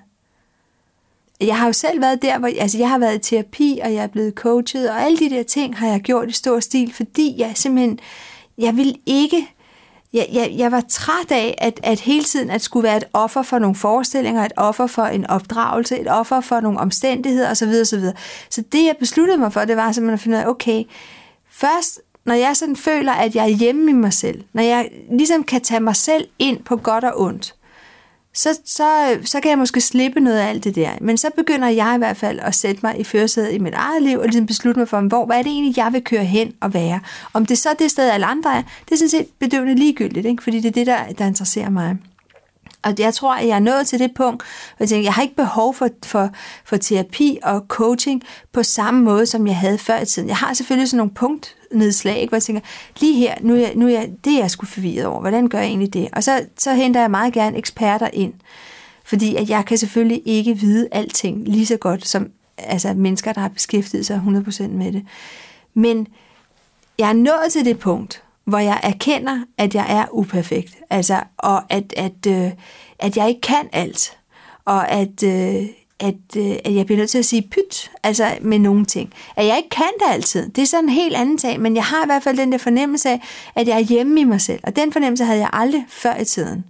jeg 1.41 1.59
har 1.59 1.67
jo 1.67 1.73
selv 1.73 2.01
været 2.01 2.23
der, 2.23 2.39
hvor 2.39 2.51
altså 2.61 2.79
jeg 2.79 2.89
har 2.89 2.99
været 2.99 3.15
i 3.15 3.31
terapi, 3.31 3.81
og 3.85 3.95
jeg 3.95 4.03
er 4.03 4.07
blevet 4.07 4.35
coachet, 4.35 4.91
og 4.91 5.03
alle 5.03 5.19
de 5.19 5.31
der 5.31 5.43
ting 5.43 5.79
har 5.79 5.89
jeg 5.89 6.01
gjort 6.01 6.29
i 6.29 6.33
stor 6.33 6.61
stil, 6.61 6.93
fordi 6.93 7.35
jeg 7.39 7.53
simpelthen, 7.55 7.99
jeg 8.59 8.77
vil 8.77 8.99
ikke, 9.07 9.49
jeg, 10.13 10.29
jeg, 10.33 10.55
jeg 10.57 10.73
var 10.73 10.83
træt 10.89 11.31
af, 11.31 11.55
at, 11.59 11.81
at 11.83 12.01
hele 12.01 12.25
tiden 12.25 12.51
at 12.51 12.63
skulle 12.63 12.85
være 12.85 12.97
et 12.97 13.05
offer 13.13 13.43
for 13.43 13.59
nogle 13.59 13.77
forestillinger, 13.77 14.45
et 14.45 14.53
offer 14.57 14.87
for 14.87 15.05
en 15.05 15.27
opdragelse, 15.27 15.99
et 15.99 16.11
offer 16.11 16.41
for 16.41 16.61
nogle 16.61 16.79
omstændigheder 16.79 17.51
osv. 17.51 17.69
osv. 17.81 18.05
Så 18.51 18.63
det, 18.73 18.85
jeg 18.85 18.97
besluttede 18.99 19.39
mig 19.39 19.53
for, 19.53 19.65
det 19.65 19.77
var 19.77 19.93
simpelthen 19.93 20.15
at 20.15 20.21
finde 20.21 20.37
ud 20.37 20.43
af, 20.43 20.47
okay, 20.47 20.85
først 21.51 22.01
når 22.29 22.35
jeg 22.35 22.57
sådan 22.57 22.77
føler, 22.77 23.13
at 23.13 23.35
jeg 23.35 23.45
er 23.45 23.57
hjemme 23.57 23.91
i 23.91 23.95
mig 23.95 24.13
selv, 24.13 24.45
når 24.53 24.63
jeg 24.63 24.89
ligesom 25.11 25.45
kan 25.45 25.61
tage 25.61 25.81
mig 25.81 25.97
selv 25.97 26.29
ind 26.39 26.63
på 26.65 26.77
godt 26.77 27.05
og 27.05 27.21
ondt, 27.21 27.55
så, 28.35 28.59
så, 28.65 29.19
så 29.25 29.41
kan 29.41 29.51
jeg 29.51 29.59
måske 29.59 29.81
slippe 29.81 30.21
noget 30.21 30.39
af 30.39 30.49
alt 30.49 30.65
det 30.65 30.75
der. 30.75 30.91
Men 31.01 31.17
så 31.17 31.31
begynder 31.37 31.69
jeg 31.69 31.93
i 31.95 31.99
hvert 31.99 32.17
fald 32.17 32.41
at 32.41 32.55
sætte 32.55 32.81
mig 32.83 33.01
i 33.01 33.05
førersædet 33.05 33.53
i 33.53 33.59
mit 33.59 33.75
eget 33.75 34.03
liv, 34.03 34.19
og 34.19 34.25
ligesom 34.25 34.47
beslutte 34.47 34.81
mig 34.81 34.89
for, 34.89 35.01
hvor 35.01 35.27
hvad 35.27 35.39
er 35.39 35.43
det 35.43 35.53
egentlig, 35.53 35.77
jeg 35.77 35.93
vil 35.93 36.05
køre 36.05 36.25
hen 36.25 36.53
og 36.61 36.75
være. 36.75 37.01
Om 37.33 37.47
det 37.47 37.59
så 37.59 37.69
er 37.69 37.75
det 37.75 37.91
sted, 37.91 38.11
alle 38.11 38.27
andre 38.27 38.57
er, 38.57 38.63
det 38.85 38.93
er 38.93 38.97
sådan 38.97 39.09
set 39.09 39.27
bedøvende 39.39 39.75
ligegyldigt, 39.75 40.27
ikke? 40.27 40.43
fordi 40.43 40.61
det 40.61 40.69
er 40.69 40.73
det, 40.73 40.87
der, 40.87 41.13
der 41.19 41.27
interesserer 41.27 41.71
mig. 41.71 41.97
Og 42.83 42.95
jeg 42.99 43.15
tror, 43.15 43.35
at 43.35 43.47
jeg 43.47 43.55
er 43.55 43.61
nået 43.61 43.87
til 43.87 43.99
det 43.99 44.11
punkt, 44.15 44.43
hvor 44.77 44.85
jeg 44.85 44.89
tænker, 44.89 45.07
jeg 45.07 45.13
har 45.13 45.23
ikke 45.23 45.37
behov 45.37 45.75
for, 45.75 45.89
for, 46.05 46.31
for 46.65 46.77
terapi 46.77 47.39
og 47.43 47.65
coaching 47.69 48.23
på 48.53 48.63
samme 48.63 49.03
måde, 49.03 49.27
som 49.27 49.47
jeg 49.47 49.57
havde 49.57 49.79
før 49.79 49.99
i 50.01 50.07
tiden. 50.07 50.29
Jeg 50.29 50.37
har 50.37 50.55
selvfølgelig 50.55 50.89
sådan 50.89 50.97
nogle 50.97 51.15
punktnedslag, 51.15 52.19
ikke, 52.19 52.31
hvor 52.31 52.37
jeg 52.37 52.43
tænker, 52.43 52.63
lige 53.01 53.15
her, 53.19 53.35
nu 53.41 53.55
er, 53.55 53.59
jeg, 53.59 53.73
nu 53.75 53.87
er 53.87 53.91
jeg, 53.91 54.11
det 54.25 54.33
er 54.33 54.39
jeg 54.39 54.51
sgu 54.51 54.67
forvirret 54.67 55.07
over. 55.07 55.21
Hvordan 55.21 55.49
gør 55.49 55.59
jeg 55.59 55.69
egentlig 55.69 55.93
det? 55.93 56.09
Og 56.13 56.25
så, 56.25 56.45
så 56.59 56.75
henter 56.75 57.01
jeg 57.01 57.11
meget 57.11 57.33
gerne 57.33 57.59
eksperter 57.59 58.09
ind. 58.13 58.33
Fordi 59.05 59.37
at 59.37 59.51
jeg 59.51 59.65
kan 59.65 59.79
selvfølgelig 59.79 60.23
ikke 60.25 60.55
vide 60.55 60.89
alting 60.93 61.49
lige 61.49 61.67
så 61.67 61.77
godt 61.77 62.07
som 62.07 62.31
altså, 62.59 62.95
mennesker, 62.95 63.33
der 63.33 63.41
har 63.41 63.49
beskæftiget 63.49 64.07
sig 64.07 64.23
100% 64.27 64.69
med 64.69 64.93
det. 64.93 65.07
Men 65.75 66.07
jeg 66.99 67.09
er 67.09 67.13
nået 67.13 67.53
til 67.53 67.65
det 67.65 67.79
punkt, 67.79 68.23
hvor 68.49 68.59
jeg 68.59 68.81
erkender, 68.83 69.39
at 69.59 69.75
jeg 69.75 69.87
er 69.89 70.05
uperfekt, 70.13 70.77
altså, 70.91 71.21
og 71.37 71.73
at, 71.73 71.95
at, 71.97 72.27
øh, 72.27 72.51
at 72.99 73.17
jeg 73.17 73.29
ikke 73.29 73.41
kan 73.41 73.69
alt, 73.73 74.19
og 74.65 74.91
at, 74.91 75.23
øh, 75.23 75.67
at, 76.01 76.37
øh, 76.37 76.57
at 76.65 76.75
jeg 76.75 76.87
bliver 76.87 76.99
nødt 76.99 77.11
til 77.11 77.19
at 77.19 77.25
sige 77.25 77.49
pyt, 77.51 77.91
altså 78.03 78.39
med 78.41 78.59
nogle 78.59 78.85
ting. 78.85 79.13
At 79.37 79.47
jeg 79.47 79.57
ikke 79.57 79.69
kan 79.69 79.91
det 79.99 80.15
altid, 80.15 80.49
det 80.49 80.63
er 80.63 80.67
sådan 80.67 80.85
en 80.85 80.89
helt 80.89 81.17
anden 81.17 81.39
sag, 81.39 81.61
men 81.61 81.77
jeg 81.77 81.85
har 81.85 82.05
i 82.05 82.07
hvert 82.07 82.23
fald 82.23 82.39
den 82.39 82.53
der 82.53 82.59
fornemmelse 82.59 83.09
af, 83.09 83.21
at 83.55 83.69
jeg 83.69 83.77
er 83.77 83.85
hjemme 83.85 84.21
i 84.21 84.25
mig 84.25 84.41
selv, 84.41 84.61
og 84.63 84.77
den 84.77 84.93
fornemmelse 84.93 85.25
havde 85.25 85.41
jeg 85.41 85.51
aldrig 85.53 85.85
før 85.89 86.17
i 86.17 86.25
tiden. 86.25 86.65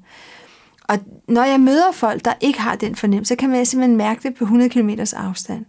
Og 0.89 0.99
når 1.29 1.45
jeg 1.45 1.61
møder 1.61 1.93
folk, 1.93 2.25
der 2.25 2.33
ikke 2.41 2.61
har 2.61 2.75
den 2.77 2.97
fornemmelse, 2.97 3.29
så 3.29 3.37
kan 3.37 3.51
man 3.51 3.67
simpelthen 3.67 3.97
mærke 3.97 4.23
det 4.23 4.35
på 4.35 4.45
100 4.45 4.71
km 4.71 4.91
afstand. 5.17 5.65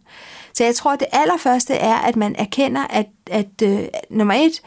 Så 0.53 0.63
jeg 0.63 0.75
tror, 0.75 0.91
at 0.91 0.99
det 0.99 1.07
allerførste 1.11 1.73
er, 1.73 1.95
at 1.95 2.15
man 2.15 2.35
erkender, 2.35 2.81
at, 2.89 3.07
at 3.31 3.61
øh, 3.63 3.79
nummer 4.09 4.33
et, 4.33 4.61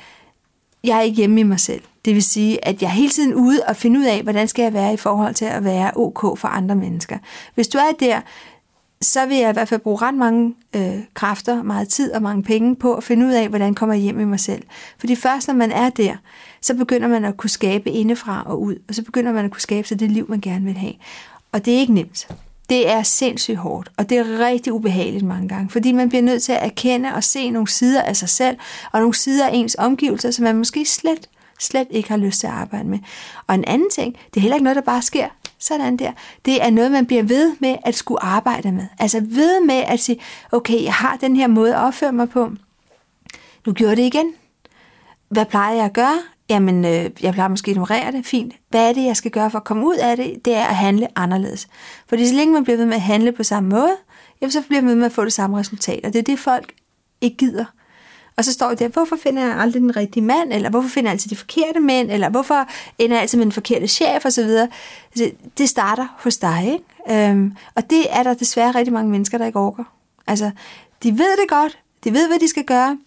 jeg 0.85 0.97
er 0.97 1.01
ikke 1.01 1.17
hjemme 1.17 1.41
i 1.41 1.43
mig 1.43 1.61
selv. 1.61 1.83
Det 2.05 2.15
vil 2.15 2.23
sige, 2.23 2.65
at 2.65 2.83
jeg 2.83 2.89
er 2.89 2.93
hele 2.93 3.11
tiden 3.11 3.35
ude 3.35 3.61
og 3.69 3.77
finde 3.77 4.01
ud 4.01 4.05
af, 4.05 4.23
hvordan 4.23 4.49
skal 4.49 4.63
jeg 4.63 4.73
være 4.73 4.95
i 4.95 4.97
forhold 4.97 5.35
til 5.35 5.45
at 5.45 5.65
være 5.65 5.91
ok 5.97 6.39
for 6.39 6.49
andre 6.49 6.75
mennesker. 6.75 7.19
Hvis 7.55 7.69
du 7.69 7.79
er 7.79 7.93
der, 8.01 8.21
så 9.03 9.27
vil 9.27 9.37
jeg 9.37 9.51
i 9.51 9.53
hvert 9.53 9.69
fald 9.69 9.81
bruge 9.81 9.97
ret 10.03 10.15
mange 10.15 10.55
øh, 10.77 10.99
kræfter, 11.15 11.63
meget 11.63 11.89
tid 11.89 12.13
og 12.13 12.23
mange 12.23 12.43
penge 12.43 12.77
på 12.77 12.95
at 12.95 13.05
finde 13.05 13.27
ud 13.27 13.33
af, 13.33 13.49
hvordan 13.49 13.75
kommer 13.75 13.95
jeg 13.95 14.03
hjem 14.03 14.21
i 14.21 14.25
mig 14.25 14.41
selv. 14.41 14.63
Fordi 14.99 15.17
først 15.17 15.49
når 15.49 15.55
man 15.55 15.73
er 15.73 15.91
der, 15.91 16.17
så 16.61 16.75
begynder 16.75 17.09
man 17.09 17.25
at 17.25 17.37
kunne 17.37 17.51
skabe 17.51 17.91
indefra 17.91 18.43
og 18.47 18.63
ud, 18.63 18.77
og 18.89 18.95
så 18.95 19.03
begynder 19.03 19.33
man 19.33 19.45
at 19.45 19.51
kunne 19.51 19.61
skabe 19.61 19.89
sig 19.89 20.01
det 20.01 20.11
liv, 20.11 20.27
man 20.29 20.41
gerne 20.41 20.65
vil 20.65 20.75
have. 20.75 20.93
Og 21.53 21.65
det 21.65 21.75
er 21.75 21.79
ikke 21.79 21.95
nemt. 21.95 22.29
Det 22.73 22.89
er 22.91 23.03
sindssygt 23.03 23.59
hårdt, 23.59 23.91
og 23.97 24.09
det 24.09 24.19
er 24.19 24.39
rigtig 24.39 24.73
ubehageligt 24.73 25.25
mange 25.25 25.49
gange, 25.49 25.71
fordi 25.71 25.93
man 25.93 26.09
bliver 26.09 26.23
nødt 26.23 26.43
til 26.43 26.53
at 26.53 26.65
erkende 26.65 27.15
og 27.15 27.25
se 27.25 27.51
nogle 27.51 27.69
sider 27.69 28.03
af 28.03 28.17
sig 28.17 28.29
selv, 28.29 28.57
og 28.93 29.01
nogle 29.01 29.15
sider 29.15 29.47
af 29.47 29.51
ens 29.53 29.77
omgivelser, 29.79 30.31
som 30.31 30.43
man 30.43 30.57
måske 30.57 30.85
slet, 30.85 31.29
slet 31.61 31.87
ikke 31.91 32.09
har 32.09 32.17
lyst 32.17 32.41
til 32.41 32.47
at 32.47 32.53
arbejde 32.53 32.89
med. 32.89 32.99
Og 33.47 33.55
en 33.55 33.65
anden 33.65 33.91
ting, 33.91 34.17
det 34.31 34.37
er 34.37 34.41
heller 34.41 34.57
ikke 34.57 34.65
noget, 34.65 34.77
der 34.77 34.83
bare 34.83 35.03
sker 35.03 35.29
sådan 35.59 35.97
der. 35.97 36.13
Det 36.45 36.65
er 36.65 36.71
noget, 36.71 36.93
man 36.93 37.07
bliver 37.07 37.23
ved 37.23 37.57
med 37.61 37.77
at 37.85 37.95
skulle 37.95 38.23
arbejde 38.23 38.73
med. 38.73 38.87
Altså 38.99 39.21
ved 39.21 39.67
med 39.67 39.83
at 39.87 40.01
sige, 40.01 40.21
okay, 40.53 40.85
jeg 40.85 40.95
har 40.95 41.17
den 41.17 41.37
her 41.37 41.47
måde 41.47 41.75
at 41.75 41.81
opføre 41.81 42.13
mig 42.13 42.29
på. 42.29 42.51
Nu 43.67 43.73
gjorde 43.73 43.97
det 43.97 44.03
igen. 44.03 44.33
Hvad 45.29 45.47
plejer 45.47 45.75
jeg 45.75 45.85
at 45.85 45.93
gøre? 45.93 46.19
Jamen, 46.51 46.85
øh, 46.85 47.11
jeg 47.23 47.33
plejer 47.33 47.49
måske 47.49 47.71
at 47.71 47.73
ignorere 47.73 48.13
det, 48.13 48.27
fint. 48.27 48.55
Hvad 48.69 48.89
er 48.89 48.93
det, 48.93 49.05
jeg 49.05 49.17
skal 49.17 49.31
gøre 49.31 49.51
for 49.51 49.59
at 49.59 49.65
komme 49.65 49.87
ud 49.87 49.97
af 49.97 50.17
det? 50.17 50.45
Det 50.45 50.55
er 50.55 50.65
at 50.65 50.77
handle 50.77 51.19
anderledes. 51.19 51.69
Fordi 52.09 52.29
så 52.29 52.35
længe 52.35 52.55
man 52.55 52.65
bliver 52.65 52.77
ved 52.77 52.87
med 52.87 52.95
at 52.95 53.01
handle 53.01 53.33
på 53.33 53.43
samme 53.43 53.69
måde, 53.69 53.97
jamen, 54.41 54.53
så 54.53 54.63
bliver 54.69 54.83
man 54.83 54.89
ved 54.89 54.97
med 54.97 55.07
at 55.07 55.13
få 55.13 55.25
det 55.25 55.33
samme 55.33 55.59
resultat. 55.59 56.01
Og 56.05 56.13
det 56.13 56.19
er 56.19 56.23
det, 56.23 56.39
folk 56.39 56.73
ikke 57.21 57.37
gider. 57.37 57.65
Og 58.37 58.45
så 58.45 58.53
står 58.53 58.69
det 58.69 58.79
der, 58.79 58.89
hvorfor 58.89 59.17
finder 59.17 59.43
jeg 59.43 59.57
aldrig 59.59 59.83
den 59.83 59.97
rigtige 59.97 60.25
mand, 60.25 60.53
eller 60.53 60.71
hvorfor 60.71 60.89
finder 60.89 61.11
jeg 61.11 61.13
altid 61.13 61.31
de 61.31 61.37
forkerte 61.37 61.81
mænd, 61.81 62.11
eller 62.11 62.29
hvorfor 62.29 62.69
ender 62.99 63.17
jeg 63.17 63.23
altid 63.23 63.39
med 63.39 63.45
den 63.45 63.53
forkerte 63.53 63.89
chef, 63.89 64.25
osv. 64.25 64.45
videre. 64.45 64.69
Altså, 65.11 65.31
det 65.59 65.69
starter 65.69 66.07
hos 66.19 66.37
dig, 66.37 66.73
ikke? 66.73 67.31
Øhm, 67.31 67.57
og 67.75 67.91
det 67.91 68.07
er 68.11 68.23
der 68.23 68.35
desværre 68.35 68.71
rigtig 68.71 68.93
mange 68.93 69.11
mennesker, 69.11 69.39
der 69.39 69.47
ikke 69.47 69.59
orker. 69.59 69.85
Altså, 70.27 70.51
de 71.03 71.19
ved 71.19 71.37
det 71.41 71.49
godt, 71.49 71.79
de 72.05 72.13
ved, 72.13 72.29
hvad 72.29 72.39
de 72.39 72.49
skal 72.49 72.65
gøre, 72.65 72.99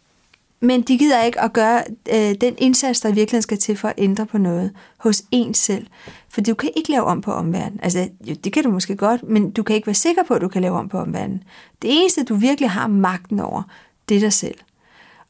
men 0.60 0.82
de 0.82 0.98
gider 0.98 1.24
ikke 1.24 1.41
at 1.41 1.54
gøre 1.54 1.84
øh, 2.13 2.36
den 2.41 2.56
indsats, 2.58 3.00
der 3.00 3.12
virkelig 3.12 3.44
skal 3.44 3.58
til 3.58 3.78
for 3.78 3.88
at 3.88 3.94
ændre 3.98 4.26
på 4.26 4.38
noget 4.38 4.72
hos 4.98 5.24
en 5.32 5.54
selv. 5.54 5.88
For 6.30 6.41
du 6.41 6.54
kan 6.54 6.70
ikke 6.76 6.91
lave 6.91 7.04
om 7.04 7.22
på 7.22 7.32
omverdenen. 7.32 7.80
Altså, 7.84 8.10
jo, 8.28 8.36
det 8.44 8.54
kan 8.54 8.63
du 8.63 8.72
måske 8.72 8.96
godt, 8.96 9.24
men 9.24 9.52
du 9.52 9.63
kan 9.63 9.76
ikke 9.76 9.88
være 9.88 9.94
sikker 9.94 10.24
på, 10.24 10.34
at 10.34 10.41
du 10.41 10.48
kan 10.48 10.62
lave 10.62 10.78
om 10.78 10.89
på 10.89 10.98
omverdenen. 10.98 11.44
Det 11.82 11.89
eneste, 12.02 12.24
du 12.24 12.36
virkelig 12.36 12.70
har 12.70 12.88
magten 12.88 13.39
over, 13.39 13.63
det 14.10 14.18
er 14.18 14.22
dig 14.22 14.34
selv. 14.34 14.58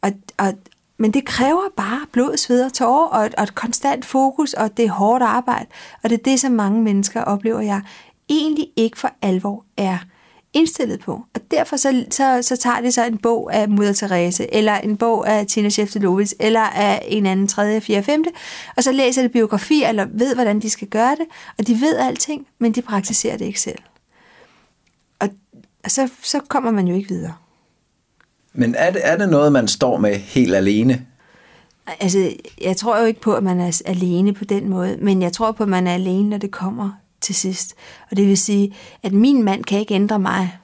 Og, 0.02 0.12
og, 0.38 0.54
men 0.98 1.14
det 1.14 1.26
kræver 1.26 1.62
bare 1.78 2.02
blod, 2.12 2.38
sved 2.38 2.66
og 2.66 2.74
tårer, 2.74 3.08
og 3.08 3.26
et, 3.26 3.36
og 3.36 3.44
et 3.44 3.56
konstant 3.56 4.06
fokus, 4.06 4.54
og 4.54 4.78
det 4.78 4.86
er 4.86 4.92
hårdt 4.92 5.24
arbejde. 5.24 5.66
Og 6.04 6.10
det 6.10 6.20
er 6.20 6.24
det, 6.24 6.40
som 6.40 6.52
mange 6.52 6.82
mennesker 6.82 7.22
oplever, 7.22 7.62
jeg 7.62 7.82
egentlig 8.30 8.68
ikke 8.76 9.00
for 9.00 9.12
alvor 9.22 9.66
er 9.78 9.98
indstillet 10.56 11.00
på. 11.00 11.12
Og 11.34 11.42
derfor 11.52 11.78
så, 11.78 12.06
så, 12.12 12.40
så 12.42 12.56
tager 12.56 12.82
de 12.82 12.92
så 12.92 13.06
en 13.06 13.18
bog 13.18 13.54
af 13.54 13.70
Mutter 13.70 13.94
Therese, 13.94 14.54
eller 14.54 14.78
en 14.78 14.98
bog 14.98 15.30
af 15.30 15.48
Tina 15.48 15.70
Sheftelovitz, 15.70 16.34
eller 16.40 16.62
af 16.62 17.06
en 17.08 17.26
anden 17.26 17.48
tredje, 17.48 17.82
fjerde, 17.82 18.04
femte, 18.04 18.32
og 18.78 18.84
så 18.84 18.92
læser 18.92 19.22
de 19.22 19.30
biografi, 19.30 19.84
eller 19.84 20.06
ved, 20.12 20.36
hvordan 20.36 20.60
de 20.60 20.70
skal 20.70 20.88
gøre 20.88 21.12
det, 21.12 21.26
og 21.58 21.68
de 21.68 21.82
ved 21.82 21.98
alting, 21.98 22.48
men 22.60 22.72
de 22.72 22.82
praktiserer 22.82 23.38
det 23.38 23.46
ikke 23.46 23.62
selv. 23.62 23.80
Og 25.20 25.30
så, 25.88 26.10
så 26.24 26.40
kommer 26.48 26.72
man 26.72 26.88
jo 26.88 26.96
ikke 26.96 27.10
videre. 27.10 27.34
Men 28.54 28.76
er 28.76 28.92
det, 28.92 29.02
er 29.04 29.18
det 29.18 29.30
noget, 29.30 29.52
man 29.52 29.68
står 29.68 29.98
med 29.98 30.16
helt 30.16 30.56
alene? 30.56 31.06
Altså, 32.00 32.34
jeg 32.62 32.78
tror 32.78 33.00
jo 33.00 33.06
ikke 33.06 33.22
på, 33.22 33.34
at 33.34 33.44
man 33.44 33.60
er 33.60 33.82
alene 33.86 34.34
på 34.34 34.46
den 34.46 34.70
måde, 34.70 34.98
men 35.02 35.22
jeg 35.22 35.34
tror 35.34 35.52
på, 35.52 35.64
at 35.64 35.70
man 35.70 35.88
er 35.88 35.94
alene, 35.94 36.30
når 36.30 36.38
det 36.38 36.52
kommer 36.52 36.92
til 37.26 37.36
sidst. 37.36 37.76
Og 38.12 38.18
det 38.18 38.28
vil 38.28 38.38
sige, 38.38 38.76
at 39.04 39.14
min 39.14 39.44
mand 39.44 39.64
kan 39.64 39.80
ikke 39.80 39.94
ændre 39.94 40.20
mig. 40.20 40.58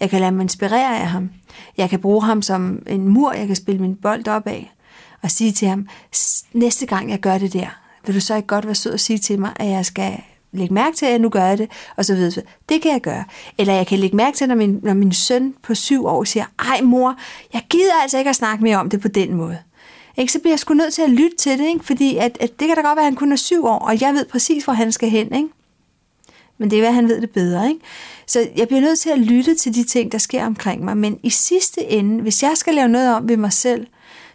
Jeg 0.00 0.10
kan 0.10 0.20
lade 0.20 0.32
mig 0.32 0.42
inspirere 0.42 1.00
af 1.00 1.06
ham. 1.06 1.30
Jeg 1.76 1.90
kan 1.90 2.00
bruge 2.00 2.24
ham 2.24 2.42
som 2.42 2.82
en 2.86 3.08
mur, 3.08 3.32
jeg 3.32 3.46
kan 3.46 3.56
spille 3.56 3.80
min 3.80 3.96
bold 3.96 4.28
op 4.28 4.46
af. 4.46 4.72
Og 5.22 5.30
sige 5.30 5.52
til 5.52 5.68
ham, 5.68 5.88
næste 6.52 6.86
gang 6.86 7.10
jeg 7.10 7.20
gør 7.20 7.38
det 7.38 7.52
der, 7.52 7.80
vil 8.06 8.14
du 8.14 8.20
så 8.20 8.36
ikke 8.36 8.48
godt 8.48 8.66
være 8.66 8.74
sød 8.74 8.92
og 8.92 9.00
sige 9.00 9.18
til 9.18 9.40
mig, 9.40 9.52
at 9.56 9.68
jeg 9.68 9.86
skal 9.86 10.20
lægge 10.52 10.74
mærke 10.74 10.96
til, 10.96 11.06
at 11.06 11.12
jeg 11.12 11.18
nu 11.18 11.28
gør 11.28 11.56
det, 11.56 11.70
og 11.96 12.04
så 12.04 12.14
videre. 12.14 12.42
Det 12.68 12.82
kan 12.82 12.92
jeg 12.92 13.00
gøre. 13.00 13.24
Eller 13.58 13.74
jeg 13.74 13.86
kan 13.86 13.98
lægge 13.98 14.16
mærke 14.16 14.36
til, 14.36 14.48
når 14.48 14.54
min, 14.54 14.80
når 14.82 14.94
min 14.94 15.12
søn 15.12 15.54
på 15.62 15.74
syv 15.74 16.06
år 16.06 16.24
siger, 16.24 16.44
ej 16.58 16.80
mor, 16.82 17.16
jeg 17.52 17.62
gider 17.70 18.02
altså 18.02 18.18
ikke 18.18 18.30
at 18.30 18.36
snakke 18.36 18.64
mere 18.64 18.76
om 18.76 18.90
det 18.90 19.00
på 19.00 19.08
den 19.08 19.34
måde. 19.34 19.58
Ikke? 20.16 20.32
Så 20.32 20.38
bliver 20.38 20.52
jeg 20.52 20.58
sgu 20.58 20.74
nødt 20.74 20.94
til 20.94 21.02
at 21.02 21.10
lytte 21.10 21.36
til 21.36 21.58
det, 21.58 21.66
ikke? 21.66 21.84
fordi 21.84 22.16
at, 22.16 22.38
at 22.40 22.60
det 22.60 22.66
kan 22.68 22.76
da 22.76 22.82
godt 22.82 22.96
være, 22.96 23.06
at 23.06 23.12
han 23.12 23.14
kun 23.14 23.32
er 23.32 23.36
syv 23.36 23.64
år, 23.64 23.78
og 23.78 24.00
jeg 24.00 24.14
ved 24.14 24.24
præcis, 24.24 24.64
hvor 24.64 24.72
han 24.72 24.92
skal 24.92 25.10
hen. 25.10 25.34
Ikke? 25.34 25.48
Men 26.58 26.70
det 26.70 26.76
er, 26.76 26.82
hvad 26.82 26.92
han 26.92 27.08
ved 27.08 27.20
det 27.20 27.30
bedre. 27.30 27.68
Ikke? 27.68 27.80
Så 28.26 28.48
jeg 28.56 28.68
bliver 28.68 28.80
nødt 28.80 28.98
til 28.98 29.10
at 29.10 29.18
lytte 29.18 29.54
til 29.54 29.74
de 29.74 29.84
ting, 29.84 30.12
der 30.12 30.18
sker 30.18 30.46
omkring 30.46 30.84
mig. 30.84 30.96
Men 30.96 31.20
i 31.22 31.30
sidste 31.30 31.84
ende, 31.84 32.22
hvis 32.22 32.42
jeg 32.42 32.52
skal 32.56 32.74
lave 32.74 32.88
noget 32.88 33.14
om 33.14 33.28
ved 33.28 33.36
mig 33.36 33.52
selv, 33.52 33.86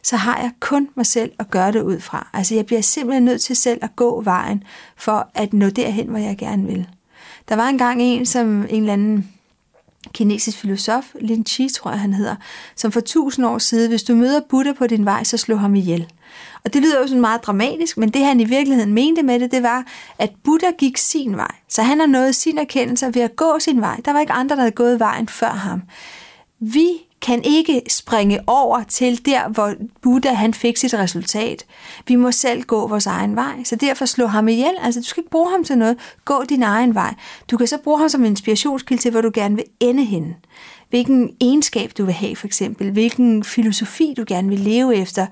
så 0.04 0.16
har 0.16 0.38
jeg 0.38 0.52
kun 0.60 0.90
mig 0.96 1.06
selv 1.06 1.32
at 1.40 1.50
gøre 1.50 1.72
det 1.72 1.82
ud 1.82 2.00
fra. 2.00 2.28
Altså 2.34 2.56
jeg 2.56 2.66
bliver 2.66 2.82
simpelthen 2.82 3.26
nødt 3.26 3.42
til 3.42 3.56
selv 3.56 3.80
at 3.82 3.96
gå 3.96 4.22
vejen 4.22 4.64
for 4.98 5.32
at 5.34 5.54
nå 5.54 5.70
derhen, 5.70 6.08
hvor 6.08 6.20
jeg 6.20 6.38
gerne 6.38 6.68
vil. 6.68 6.88
Der 7.50 7.56
var 7.56 7.70
engang 7.70 8.02
en, 8.02 8.26
som 8.26 8.66
en 8.70 8.82
eller 8.82 8.94
anden 8.94 9.32
kinesisk 10.14 10.58
filosof, 10.58 11.06
Lin 11.20 11.46
Chi 11.46 11.70
tror 11.70 11.92
jeg 11.92 12.00
han 12.00 12.14
hedder, 12.14 12.36
som 12.76 12.92
for 12.92 13.00
tusind 13.00 13.46
år 13.46 13.58
siden, 13.58 13.90
hvis 13.90 14.04
du 14.04 14.16
møder 14.16 14.42
Buddha 14.50 14.74
på 14.74 14.88
din 14.88 15.06
vej, 15.06 15.24
så 15.24 15.38
slå 15.38 15.56
ham 15.56 15.76
ihjel. 15.76 16.08
Og 16.66 16.74
det 16.74 16.82
lyder 16.82 17.00
jo 17.00 17.08
sådan 17.08 17.22
meget 17.22 17.44
dramatisk, 17.44 17.98
men 17.98 18.10
det 18.10 18.26
han 18.26 18.40
i 18.40 18.44
virkeligheden 18.44 18.94
mente 18.94 19.24
med 19.24 19.40
det, 19.40 19.52
det 19.52 19.64
var, 19.64 19.86
at 20.20 20.32
Buddha 20.44 20.72
gik 20.78 20.98
sin 20.98 21.38
vej. 21.38 21.56
Så 21.70 21.82
han 21.82 22.00
har 22.00 22.08
nået 22.08 22.36
sin 22.36 22.58
erkendelse 22.58 23.16
ved 23.16 23.22
at 23.22 23.36
gå 23.36 23.60
sin 23.60 23.82
vej. 23.82 24.00
Der 24.06 24.14
var 24.14 24.20
ikke 24.20 24.34
andre, 24.34 24.56
der 24.56 24.62
havde 24.62 24.72
gået 24.72 25.00
vejen 25.00 25.28
før 25.28 25.52
ham. 25.52 25.82
Vi 26.60 26.88
kan 27.22 27.42
ikke 27.44 27.82
springe 27.90 28.40
over 28.48 28.84
til 28.84 29.26
der, 29.26 29.50
hvor 29.50 29.74
Buddha 30.02 30.34
han 30.34 30.54
fik 30.54 30.78
sit 30.78 30.94
resultat. 30.94 31.66
Vi 32.08 32.16
må 32.16 32.32
selv 32.32 32.64
gå 32.64 32.88
vores 32.88 33.06
egen 33.06 33.36
vej. 33.36 33.64
Så 33.64 33.76
derfor 33.76 34.06
slå 34.06 34.26
ham 34.26 34.48
ihjel. 34.48 34.74
Altså, 34.82 35.00
du 35.00 35.06
skal 35.06 35.22
ikke 35.22 35.30
bruge 35.30 35.52
ham 35.52 35.64
til 35.64 35.78
noget. 35.78 35.98
Gå 36.26 36.44
din 36.50 36.64
egen 36.64 36.96
vej. 36.96 37.14
Du 37.52 37.58
kan 37.58 37.68
så 37.68 37.78
bruge 37.78 38.00
ham 38.00 38.10
som 38.10 38.26
inspirationskilde 38.26 39.02
til, 39.02 39.12
hvor 39.12 39.22
du 39.22 39.32
gerne 39.34 39.56
vil 39.56 39.66
ende 39.80 40.04
henne. 40.04 40.36
Hvilken 40.90 41.30
egenskab 41.42 41.92
du 41.98 42.06
vil 42.06 42.14
have, 42.14 42.36
for 42.36 42.48
eksempel. 42.48 42.92
Hvilken 42.92 43.44
filosofi 43.44 44.14
du 44.18 44.24
gerne 44.28 44.50
vil 44.50 44.60
leve 44.60 44.96
efter. 44.96 45.26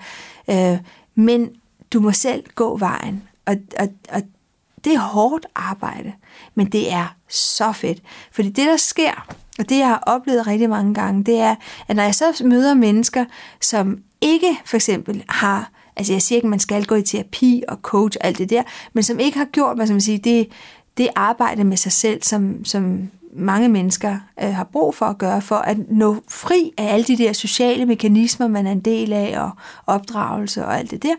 Øh, 0.49 0.77
men 1.21 1.49
du 1.93 1.99
må 1.99 2.11
selv 2.11 2.43
gå 2.55 2.77
vejen. 2.77 3.23
Og, 3.45 3.55
og, 3.79 3.87
og 4.09 4.21
det 4.83 4.93
er 4.93 4.99
hårdt 4.99 5.45
arbejde, 5.55 6.13
men 6.55 6.71
det 6.71 6.91
er 6.91 7.15
så 7.29 7.71
fedt. 7.71 8.01
Fordi 8.31 8.49
det, 8.49 8.67
der 8.67 8.77
sker, 8.77 9.27
og 9.59 9.69
det, 9.69 9.77
jeg 9.77 9.87
har 9.87 10.03
oplevet 10.07 10.47
rigtig 10.47 10.69
mange 10.69 10.93
gange, 10.93 11.23
det 11.23 11.39
er, 11.39 11.55
at 11.87 11.95
når 11.95 12.03
jeg 12.03 12.15
så 12.15 12.41
møder 12.45 12.73
mennesker, 12.73 13.25
som 13.61 14.03
ikke 14.21 14.59
for 14.65 14.77
eksempel 14.77 15.23
har, 15.29 15.71
altså 15.95 16.13
jeg 16.13 16.21
siger 16.21 16.37
ikke, 16.37 16.45
at 16.45 16.49
man 16.49 16.59
skal 16.59 16.85
gå 16.85 16.95
i 16.95 17.03
terapi 17.03 17.63
og 17.67 17.77
coach 17.81 18.17
og 18.21 18.27
alt 18.27 18.37
det 18.37 18.49
der, 18.49 18.63
men 18.93 19.03
som 19.03 19.19
ikke 19.19 19.37
har 19.37 19.45
gjort, 19.45 19.77
hvad 19.77 19.85
skal 19.85 19.93
man 19.93 20.01
sige, 20.01 20.17
det, 20.17 20.47
det 20.97 21.09
arbejde 21.15 21.63
med 21.63 21.77
sig 21.77 21.91
selv, 21.91 22.23
som, 22.23 22.65
som 22.65 23.09
mange 23.33 23.69
mennesker 23.69 24.17
øh, 24.43 24.53
har 24.55 24.63
brug 24.63 24.95
for 24.95 25.05
at 25.05 25.17
gøre, 25.17 25.41
for 25.41 25.55
at 25.55 25.77
nå 25.89 26.15
fri 26.27 26.73
af 26.77 26.93
alle 26.93 27.05
de 27.05 27.17
der 27.17 27.33
sociale 27.33 27.85
mekanismer, 27.85 28.47
man 28.47 28.67
er 28.67 28.71
en 28.71 28.79
del 28.79 29.13
af, 29.13 29.39
og 29.41 29.51
opdragelse 29.87 30.65
og 30.65 30.79
alt 30.79 30.91
det 30.91 31.03
der. 31.03 31.15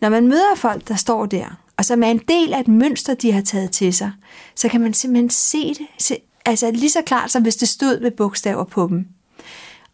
Når 0.00 0.08
man 0.08 0.28
møder 0.28 0.54
folk, 0.56 0.88
der 0.88 0.96
står 0.96 1.26
der, 1.26 1.46
og 1.76 1.84
som 1.84 2.02
er 2.02 2.08
en 2.08 2.22
del 2.28 2.52
af 2.52 2.60
et 2.60 2.68
mønster, 2.68 3.14
de 3.14 3.32
har 3.32 3.40
taget 3.40 3.70
til 3.70 3.94
sig, 3.94 4.12
så 4.54 4.68
kan 4.68 4.80
man 4.80 4.94
simpelthen 4.94 5.30
se 5.30 5.68
det, 5.68 5.86
se, 5.98 6.16
altså 6.44 6.70
lige 6.70 6.90
så 6.90 7.02
klart, 7.06 7.30
som 7.30 7.42
hvis 7.42 7.56
det 7.56 7.68
stod 7.68 8.00
med 8.00 8.10
bogstaver 8.10 8.64
på 8.64 8.86
dem. 8.86 9.06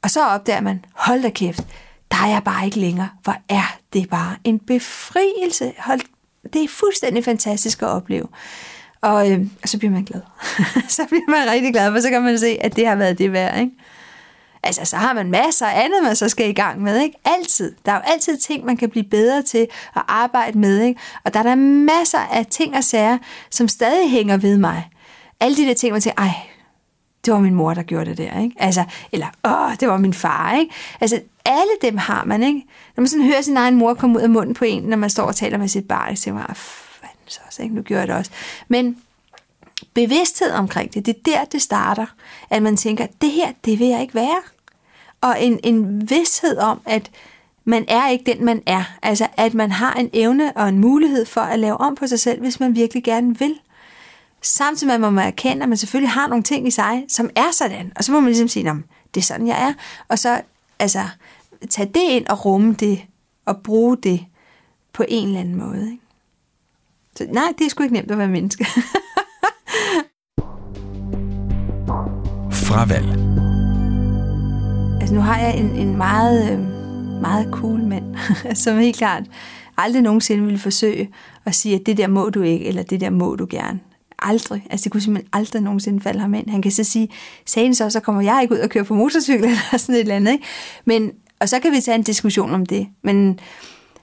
Og 0.02 0.10
så 0.10 0.26
opdager 0.26 0.60
man, 0.60 0.84
hold 0.94 1.22
da 1.22 1.30
kæft, 1.30 1.66
der 2.10 2.16
er 2.16 2.26
jeg 2.26 2.42
bare 2.44 2.64
ikke 2.64 2.80
længere. 2.80 3.08
Hvor 3.22 3.36
er 3.48 3.78
det 3.92 4.10
bare 4.10 4.36
en 4.44 4.58
befrielse. 4.58 5.72
Hold, 5.78 6.00
det 6.52 6.64
er 6.64 6.68
fuldstændig 6.68 7.24
fantastisk 7.24 7.82
at 7.82 7.88
opleve. 7.88 8.28
Og, 9.04 9.30
øh, 9.30 9.40
så 9.64 9.78
bliver 9.78 9.92
man 9.92 10.04
glad. 10.04 10.20
så 10.96 11.02
bliver 11.08 11.30
man 11.30 11.50
rigtig 11.50 11.72
glad, 11.72 11.92
for 11.92 12.00
så 12.00 12.10
kan 12.10 12.22
man 12.22 12.38
se, 12.38 12.58
at 12.60 12.76
det 12.76 12.86
har 12.86 12.96
været 12.96 13.18
det 13.18 13.32
værd. 13.32 13.60
Ikke? 13.60 13.72
Altså, 14.62 14.84
så 14.84 14.96
har 14.96 15.12
man 15.14 15.30
masser 15.30 15.66
af 15.66 15.84
andet, 15.84 16.02
man 16.02 16.16
så 16.16 16.28
skal 16.28 16.48
i 16.48 16.52
gang 16.52 16.82
med, 16.82 17.00
ikke? 17.00 17.16
Altid. 17.24 17.74
Der 17.86 17.92
er 17.92 17.96
jo 17.96 18.02
altid 18.06 18.36
ting, 18.36 18.64
man 18.64 18.76
kan 18.76 18.90
blive 18.90 19.04
bedre 19.04 19.42
til 19.42 19.66
at 19.96 20.02
arbejde 20.08 20.58
med, 20.58 20.80
ikke? 20.80 21.00
Og 21.24 21.34
der 21.34 21.40
er 21.40 21.42
der 21.42 21.54
masser 21.54 22.18
af 22.18 22.46
ting 22.46 22.76
og 22.76 22.84
sager, 22.84 23.18
som 23.50 23.68
stadig 23.68 24.10
hænger 24.10 24.36
ved 24.36 24.58
mig. 24.58 24.90
Alle 25.40 25.56
de 25.56 25.66
der 25.66 25.74
ting, 25.74 25.92
man 25.92 26.00
tænker, 26.00 26.22
ej, 26.22 26.34
det 27.24 27.32
var 27.32 27.40
min 27.40 27.54
mor, 27.54 27.74
der 27.74 27.82
gjorde 27.82 28.10
det 28.10 28.18
der, 28.18 28.40
ikke? 28.40 28.56
Altså, 28.58 28.84
eller, 29.12 29.26
åh, 29.44 29.74
det 29.80 29.88
var 29.88 29.96
min 29.96 30.14
far, 30.14 30.56
ikke? 30.56 30.74
Altså, 31.00 31.20
alle 31.44 31.72
dem 31.82 31.96
har 31.96 32.24
man, 32.24 32.42
ikke? 32.42 32.62
Når 32.96 33.00
man 33.00 33.08
sådan 33.08 33.26
hører 33.26 33.42
sin 33.42 33.56
egen 33.56 33.74
mor 33.74 33.94
komme 33.94 34.16
ud 34.16 34.22
af 34.22 34.30
munden 34.30 34.54
på 34.54 34.64
en, 34.64 34.82
når 34.82 34.96
man 34.96 35.10
står 35.10 35.24
og 35.24 35.36
taler 35.36 35.58
med 35.58 35.68
sit 35.68 35.88
barn, 35.88 36.16
så 36.16 36.22
tænker 36.22 36.40
man, 36.40 36.46
ah, 36.48 36.56
så 37.32 37.40
også, 37.46 37.62
ikke? 37.62 37.74
Nu 37.74 37.82
gjorde 37.82 38.00
jeg 38.00 38.08
det 38.08 38.16
også. 38.16 38.30
Men 38.68 38.96
bevidsthed 39.94 40.50
omkring 40.50 40.94
det, 40.94 41.06
det 41.06 41.16
er 41.16 41.20
der, 41.24 41.44
det 41.44 41.62
starter. 41.62 42.06
At 42.50 42.62
man 42.62 42.76
tænker, 42.76 43.06
det 43.20 43.30
her, 43.30 43.52
det 43.64 43.78
vil 43.78 43.86
jeg 43.86 44.00
ikke 44.00 44.14
være 44.14 44.42
og 45.24 45.42
en, 45.42 45.60
en 45.62 46.10
vidshed 46.10 46.58
om, 46.58 46.80
at 46.84 47.10
man 47.64 47.84
er 47.88 48.08
ikke 48.08 48.32
den, 48.32 48.44
man 48.44 48.62
er. 48.66 48.84
Altså, 49.02 49.26
at 49.36 49.54
man 49.54 49.70
har 49.70 49.94
en 49.94 50.10
evne 50.12 50.56
og 50.56 50.68
en 50.68 50.78
mulighed 50.78 51.26
for 51.26 51.40
at 51.40 51.58
lave 51.58 51.76
om 51.76 51.94
på 51.94 52.06
sig 52.06 52.20
selv, 52.20 52.40
hvis 52.40 52.60
man 52.60 52.74
virkelig 52.74 53.04
gerne 53.04 53.38
vil. 53.38 53.54
Samtidig 54.42 54.86
med, 54.86 54.94
at 54.94 55.00
man 55.00 55.12
må 55.12 55.20
erkende, 55.20 55.62
at 55.62 55.68
man 55.68 55.78
selvfølgelig 55.78 56.10
har 56.10 56.28
nogle 56.28 56.42
ting 56.42 56.68
i 56.68 56.70
sig, 56.70 57.04
som 57.08 57.30
er 57.36 57.50
sådan. 57.52 57.92
Og 57.96 58.04
så 58.04 58.12
må 58.12 58.20
man 58.20 58.28
ligesom 58.28 58.48
sige, 58.48 58.82
det 59.14 59.20
er 59.20 59.24
sådan, 59.24 59.46
jeg 59.46 59.68
er. 59.68 59.72
Og 60.08 60.18
så 60.18 60.40
altså, 60.78 61.02
tage 61.70 61.88
det 61.88 62.02
ind 62.02 62.26
og 62.26 62.44
rumme 62.44 62.74
det, 62.74 63.04
og 63.44 63.62
bruge 63.62 63.96
det 63.96 64.24
på 64.92 65.04
en 65.08 65.28
eller 65.28 65.40
anden 65.40 65.54
måde. 65.54 65.90
Ikke? 65.90 66.03
Så 67.16 67.26
nej, 67.30 67.52
det 67.58 67.64
er 67.64 67.70
sgu 67.70 67.82
ikke 67.82 67.94
nemt 67.94 68.10
at 68.10 68.18
være 68.18 68.28
menneske. 68.28 68.64
Fravalg 72.52 73.08
Altså 75.00 75.14
nu 75.14 75.20
har 75.20 75.38
jeg 75.38 75.58
en, 75.58 75.66
en 75.66 75.96
meget, 75.96 76.52
øh, 76.52 76.58
meget 77.20 77.48
cool 77.52 77.80
mand, 77.80 78.16
som 78.64 78.78
helt 78.78 78.96
klart 78.96 79.22
aldrig 79.76 80.02
nogensinde 80.02 80.44
ville 80.44 80.58
forsøge 80.58 81.10
at 81.44 81.54
sige, 81.54 81.74
at 81.74 81.86
det 81.86 81.96
der 81.96 82.06
må 82.06 82.30
du 82.30 82.42
ikke, 82.42 82.64
eller 82.64 82.82
det 82.82 83.00
der 83.00 83.10
må 83.10 83.36
du 83.36 83.46
gerne. 83.50 83.80
Aldrig. 84.18 84.66
Altså 84.70 84.84
det 84.84 84.92
kunne 84.92 85.00
simpelthen 85.00 85.28
aldrig 85.32 85.62
nogensinde 85.62 86.00
falde 86.00 86.20
ham 86.20 86.34
ind. 86.34 86.50
Han 86.50 86.62
kan 86.62 86.72
så 86.72 86.84
sige, 86.84 87.08
sagen 87.46 87.74
så, 87.74 87.90
så 87.90 88.00
kommer 88.00 88.22
jeg 88.22 88.38
ikke 88.42 88.54
ud 88.54 88.58
og 88.58 88.70
køre 88.70 88.84
på 88.84 88.94
motorcykel, 88.94 89.44
eller 89.50 89.76
sådan 89.76 89.94
et 89.94 90.00
eller 90.00 90.16
andet. 90.16 90.32
Ikke? 90.32 90.44
Men, 90.84 91.12
og 91.40 91.48
så 91.48 91.60
kan 91.60 91.72
vi 91.72 91.80
tage 91.80 91.94
en 91.94 92.02
diskussion 92.02 92.54
om 92.54 92.66
det. 92.66 92.86
Men, 93.02 93.38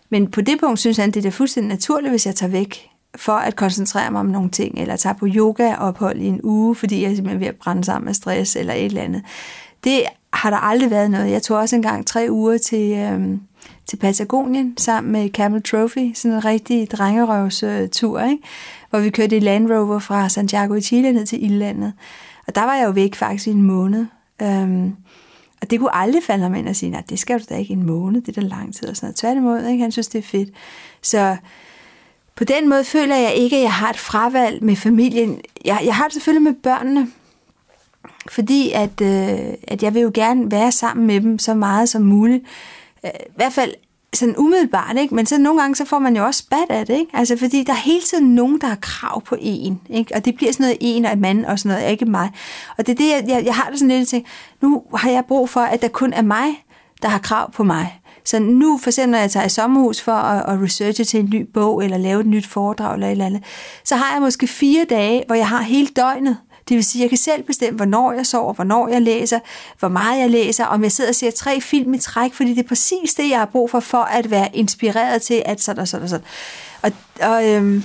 men 0.09 0.32
på 0.32 0.41
det 0.41 0.59
punkt 0.59 0.80
synes 0.80 0.97
han, 0.97 1.12
det 1.12 1.26
er 1.26 1.32
fuldstændig 1.32 1.70
naturligt, 1.70 2.12
hvis 2.12 2.26
jeg 2.26 2.36
tager 2.36 2.51
væk 2.51 2.90
for 3.16 3.34
at 3.34 3.55
koncentrere 3.55 4.12
mig 4.12 4.20
om 4.20 4.26
nogle 4.26 4.49
ting, 4.49 4.80
eller 4.80 4.95
tager 4.95 5.14
på 5.14 5.28
yoga-ophold 5.28 6.22
i 6.22 6.28
en 6.28 6.39
uge, 6.43 6.76
fordi 6.76 7.01
jeg 7.01 7.12
er 7.12 7.16
simpelthen 7.16 7.39
ved 7.39 7.47
at 7.47 7.55
brænde 7.55 7.84
sammen 7.84 8.05
med 8.05 8.14
stress, 8.14 8.55
eller 8.55 8.74
et 8.74 8.86
eller 8.86 9.01
andet. 9.01 9.24
Det 9.84 10.03
har 10.34 10.49
der 10.49 10.57
aldrig 10.57 10.91
været 10.91 11.12
noget. 11.12 11.32
Jeg 11.32 11.43
tog 11.43 11.57
også 11.57 11.76
engang 11.76 12.07
tre 12.07 12.28
uger 12.30 12.57
til, 12.57 12.97
øhm, 12.97 13.41
til 13.86 13.97
Patagonien 13.97 14.78
sammen 14.78 15.12
med 15.14 15.30
Camel 15.30 15.64
Trophy, 15.64 16.14
sådan 16.14 16.38
en 16.38 16.45
rigtig 16.45 16.91
drengerøvstur, 16.91 18.22
ikke? 18.22 18.43
hvor 18.89 18.99
vi 18.99 19.09
kørte 19.09 19.38
i 19.38 19.39
Land 19.39 19.72
Rover 19.72 19.99
fra 19.99 20.30
Santiago 20.30 20.74
i 20.74 20.82
Chile 20.82 21.12
ned 21.12 21.26
til 21.26 21.43
Ildlandet. 21.43 21.93
Og 22.47 22.55
der 22.55 22.64
var 22.64 22.76
jeg 22.76 22.86
jo 22.86 22.91
væk 22.91 23.16
faktisk 23.16 23.47
i 23.47 23.51
en 23.51 23.62
måned. 23.62 24.05
Øhm, 24.41 24.95
og 25.62 25.72
det 25.72 25.80
kunne 25.80 25.95
aldrig 25.95 26.24
falde 26.24 26.43
ham 26.43 26.55
ind 26.55 26.68
og 26.68 26.76
sige, 26.76 26.89
nej, 26.89 27.03
det 27.09 27.20
skal 27.20 27.39
du 27.39 27.45
da 27.49 27.55
ikke 27.55 27.74
en 27.74 27.86
måned, 27.86 28.22
det 28.22 28.38
er 28.38 28.41
da 28.41 28.47
lang 28.47 28.76
tid 28.76 28.89
og 28.89 28.95
sådan 28.95 29.07
noget. 29.07 29.16
Tværtimod, 29.16 29.66
ikke? 29.66 29.82
han 29.82 29.91
synes, 29.91 30.07
det 30.07 30.20
er 30.20 30.24
fedt. 30.24 30.49
Så 31.01 31.38
på 32.41 32.45
den 32.45 32.69
måde 32.69 32.83
føler 32.83 33.15
jeg 33.15 33.33
ikke, 33.33 33.55
at 33.55 33.61
jeg 33.61 33.73
har 33.73 33.89
et 33.89 33.99
fravalg 33.99 34.63
med 34.63 34.75
familien. 34.75 35.41
Jeg, 35.65 35.81
jeg 35.85 35.95
har 35.95 36.03
det 36.03 36.13
selvfølgelig 36.13 36.53
med 36.53 36.61
børnene, 36.63 37.07
fordi 38.29 38.71
at, 38.71 39.01
øh, 39.01 39.53
at 39.67 39.83
jeg 39.83 39.93
vil 39.93 40.01
jo 40.01 40.11
gerne 40.13 40.51
være 40.51 40.71
sammen 40.71 41.07
med 41.07 41.21
dem 41.21 41.39
så 41.39 41.53
meget 41.53 41.89
som 41.89 42.01
muligt. 42.01 42.43
Øh, 43.05 43.11
I 43.29 43.33
hvert 43.35 43.53
fald 43.53 43.73
sådan 44.13 44.37
umiddelbart, 44.37 44.97
ikke? 44.97 45.15
men 45.15 45.25
så 45.25 45.37
nogle 45.37 45.61
gange 45.61 45.75
så 45.75 45.85
får 45.85 45.99
man 45.99 46.15
jo 46.15 46.25
også 46.25 46.39
spat 46.39 46.65
af 46.69 46.85
det, 46.85 46.93
ikke? 46.93 47.11
Altså, 47.13 47.37
fordi 47.37 47.63
der 47.63 47.73
er 47.73 47.77
hele 47.77 48.01
tiden 48.01 48.35
nogen, 48.35 48.61
der 48.61 48.67
har 48.67 48.77
krav 48.81 49.21
på 49.21 49.35
en, 49.39 49.81
ikke? 49.89 50.15
og 50.15 50.25
det 50.25 50.35
bliver 50.35 50.51
sådan 50.51 50.63
noget 50.63 50.77
en 50.81 51.05
og 51.05 51.13
en 51.13 51.21
mand 51.21 51.45
og 51.45 51.59
sådan 51.59 51.77
noget, 51.77 51.91
ikke 51.91 52.05
mig. 52.05 52.29
Og 52.77 52.87
det 52.87 52.93
er 52.93 52.97
det, 52.97 53.09
jeg, 53.09 53.23
jeg, 53.27 53.45
jeg 53.45 53.55
har 53.55 53.69
det 53.69 53.79
sådan 53.79 53.97
lidt 53.97 54.09
til, 54.09 54.25
nu 54.61 54.83
har 54.95 55.09
jeg 55.09 55.23
brug 55.27 55.49
for, 55.49 55.61
at 55.61 55.81
der 55.81 55.87
kun 55.87 56.13
er 56.13 56.21
mig, 56.21 56.65
der 57.01 57.07
har 57.07 57.19
krav 57.19 57.51
på 57.51 57.63
mig. 57.63 58.01
Så 58.24 58.39
nu, 58.39 58.78
for 58.78 58.89
eksempel 58.89 59.11
når 59.11 59.17
jeg 59.17 59.32
tager 59.32 59.45
i 59.45 59.49
sommerhus 59.49 60.01
for 60.01 60.11
at, 60.11 60.53
at 60.53 60.63
researche 60.63 61.03
til 61.03 61.19
en 61.19 61.30
ny 61.34 61.49
bog, 61.53 61.84
eller 61.84 61.97
lave 61.97 62.19
et 62.19 62.28
nyt 62.28 62.47
foredrag, 62.47 62.93
eller 62.93 63.07
et 63.07 63.11
eller 63.11 63.26
andet, 63.26 63.43
så 63.84 63.95
har 63.95 64.13
jeg 64.13 64.22
måske 64.22 64.47
fire 64.47 64.86
dage, 64.89 65.24
hvor 65.28 65.36
jeg 65.36 65.47
har 65.47 65.61
hele 65.61 65.88
døgnet 65.88 66.38
det 66.69 66.76
vil 66.76 66.84
sige, 66.84 66.99
at 66.99 67.01
jeg 67.01 67.09
kan 67.09 67.17
selv 67.17 67.43
bestemme, 67.43 67.78
hvornår 67.78 68.11
jeg 68.11 68.26
sover, 68.26 68.53
hvornår 68.53 68.88
jeg 68.88 69.01
læser, 69.01 69.39
hvor 69.80 69.88
meget 69.88 70.19
jeg 70.19 70.30
læser, 70.30 70.65
om 70.65 70.84
jeg 70.84 70.91
sidder 70.91 71.09
og 71.09 71.15
ser 71.15 71.32
tre 71.32 71.61
film 71.61 71.93
i 71.93 71.97
træk, 71.97 72.34
fordi 72.34 72.49
det 72.49 72.63
er 72.63 72.67
præcis 72.67 73.13
det, 73.13 73.30
jeg 73.30 73.39
har 73.39 73.45
brug 73.45 73.69
for, 73.69 73.80
for 73.80 73.97
at 73.97 74.32
være 74.32 74.49
inspireret 74.53 75.22
til, 75.22 75.43
at 75.45 75.61
sådan 75.61 75.82
og 75.82 75.88
sådan 75.88 76.03
og 76.03 76.09
sådan. 76.09 76.26
Og, 76.82 76.91
og, 77.22 77.49
øhm, 77.49 77.84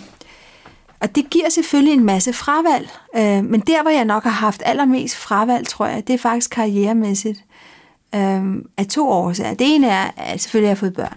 og 1.00 1.14
det 1.16 1.30
giver 1.30 1.48
selvfølgelig 1.48 1.94
en 1.94 2.04
masse 2.04 2.32
fravalg, 2.32 2.88
øh, 3.16 3.44
men 3.44 3.60
der, 3.60 3.82
hvor 3.82 3.90
jeg 3.90 4.04
nok 4.04 4.22
har 4.22 4.30
haft 4.30 4.62
allermest 4.64 5.16
fravalg, 5.16 5.66
tror 5.66 5.86
jeg, 5.86 6.06
det 6.06 6.14
er 6.14 6.18
faktisk 6.18 6.50
karrieremæssigt 6.50 7.44
øh, 8.16 8.64
af 8.76 8.86
to 8.86 9.08
årsager. 9.08 9.54
Det 9.54 9.74
ene 9.74 9.86
er, 9.86 10.10
at 10.16 10.40
selvfølgelig 10.40 10.68
har 10.68 10.70
jeg 10.70 10.78
fået 10.78 10.94
børn. 10.94 11.16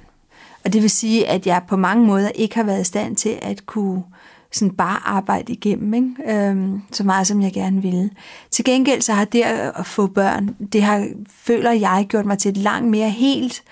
Og 0.65 0.73
det 0.73 0.81
vil 0.81 0.89
sige, 0.89 1.27
at 1.27 1.47
jeg 1.47 1.61
på 1.67 1.77
mange 1.77 2.05
måder 2.05 2.29
ikke 2.29 2.55
har 2.55 2.63
været 2.63 2.81
i 2.81 2.83
stand 2.83 3.15
til 3.15 3.39
at 3.41 3.65
kunne 3.65 4.03
sådan 4.51 4.75
bare 4.75 4.99
arbejde 5.05 5.53
igennem, 5.53 5.93
ikke? 5.93 6.37
Øhm, 6.49 6.81
så 6.91 7.03
meget 7.03 7.27
som 7.27 7.41
jeg 7.41 7.53
gerne 7.53 7.81
ville. 7.81 8.09
Til 8.51 8.65
gengæld 8.65 9.01
så 9.01 9.13
har 9.13 9.25
det 9.25 9.41
at 9.75 9.85
få 9.85 10.07
børn, 10.07 10.55
det 10.73 10.83
har, 10.83 11.07
føler 11.29 11.71
jeg, 11.71 12.05
gjort 12.09 12.25
mig 12.25 12.37
til 12.37 12.49
et 12.49 12.57
langt 12.57 12.89
mere 12.89 13.09
helt 13.09 13.63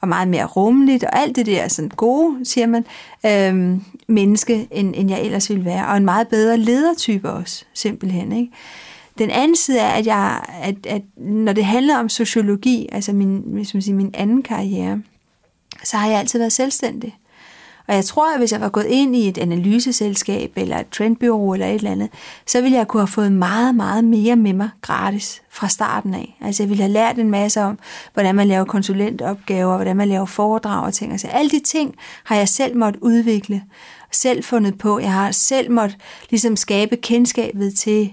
og 0.00 0.08
meget 0.08 0.28
mere 0.28 0.44
rummeligt, 0.44 1.04
og 1.04 1.18
alt 1.18 1.36
det 1.36 1.46
der 1.46 1.68
sådan 1.68 1.88
gode, 1.88 2.44
siger 2.44 2.66
man, 2.66 2.84
øhm, 3.26 3.84
menneske, 4.08 4.68
end, 4.70 4.94
end 4.96 5.10
jeg 5.10 5.22
ellers 5.22 5.50
ville 5.50 5.64
være, 5.64 5.86
og 5.86 5.96
en 5.96 6.04
meget 6.04 6.28
bedre 6.28 6.56
ledertype 6.56 7.30
også, 7.30 7.64
simpelthen, 7.74 8.32
ikke? 8.32 8.52
Den 9.18 9.30
anden 9.30 9.56
side 9.56 9.78
er, 9.78 9.88
at, 9.90 10.06
jeg, 10.06 10.44
at, 10.62 10.86
at 10.86 11.02
når 11.16 11.52
det 11.52 11.64
handler 11.64 11.98
om 11.98 12.08
sociologi, 12.08 12.88
altså 12.92 13.12
min, 13.12 13.42
hvis 13.46 13.74
man 13.74 13.82
siger, 13.82 13.96
min 13.96 14.14
anden 14.14 14.42
karriere, 14.42 15.02
så 15.84 15.96
har 15.96 16.08
jeg 16.08 16.18
altid 16.18 16.38
været 16.38 16.52
selvstændig. 16.52 17.18
Og 17.88 17.94
jeg 17.94 18.04
tror, 18.04 18.32
at 18.32 18.38
hvis 18.38 18.52
jeg 18.52 18.60
var 18.60 18.68
gået 18.68 18.86
ind 18.86 19.16
i 19.16 19.28
et 19.28 19.38
analyseselskab 19.38 20.52
eller 20.56 20.78
et 20.78 20.88
trendbureau 20.88 21.52
eller 21.52 21.66
et 21.66 21.74
eller 21.74 21.90
andet, 21.90 22.08
så 22.46 22.60
ville 22.60 22.78
jeg 22.78 22.88
kunne 22.88 23.00
have 23.00 23.08
fået 23.08 23.32
meget, 23.32 23.74
meget 23.74 24.04
mere 24.04 24.36
med 24.36 24.52
mig 24.52 24.68
gratis 24.82 25.42
fra 25.50 25.68
starten 25.68 26.14
af. 26.14 26.36
Altså 26.40 26.62
jeg 26.62 26.70
ville 26.70 26.82
have 26.82 26.92
lært 26.92 27.18
en 27.18 27.30
masse 27.30 27.60
om, 27.60 27.78
hvordan 28.12 28.34
man 28.34 28.48
laver 28.48 28.64
konsulentopgaver, 28.64 29.76
hvordan 29.76 29.96
man 29.96 30.08
laver 30.08 30.26
foredrag 30.26 30.84
og 30.84 30.94
ting. 30.94 31.12
Altså 31.12 31.26
alle 31.28 31.50
de 31.50 31.60
ting 31.60 31.94
har 32.24 32.36
jeg 32.36 32.48
selv 32.48 32.76
måtte 32.76 33.02
udvikle, 33.02 33.62
selv 34.12 34.44
fundet 34.44 34.78
på. 34.78 34.98
Jeg 34.98 35.12
har 35.12 35.30
selv 35.30 35.70
måtte 35.70 35.96
ligesom 36.30 36.56
skabe 36.56 36.96
kendskabet 36.96 37.74
til, 37.74 38.12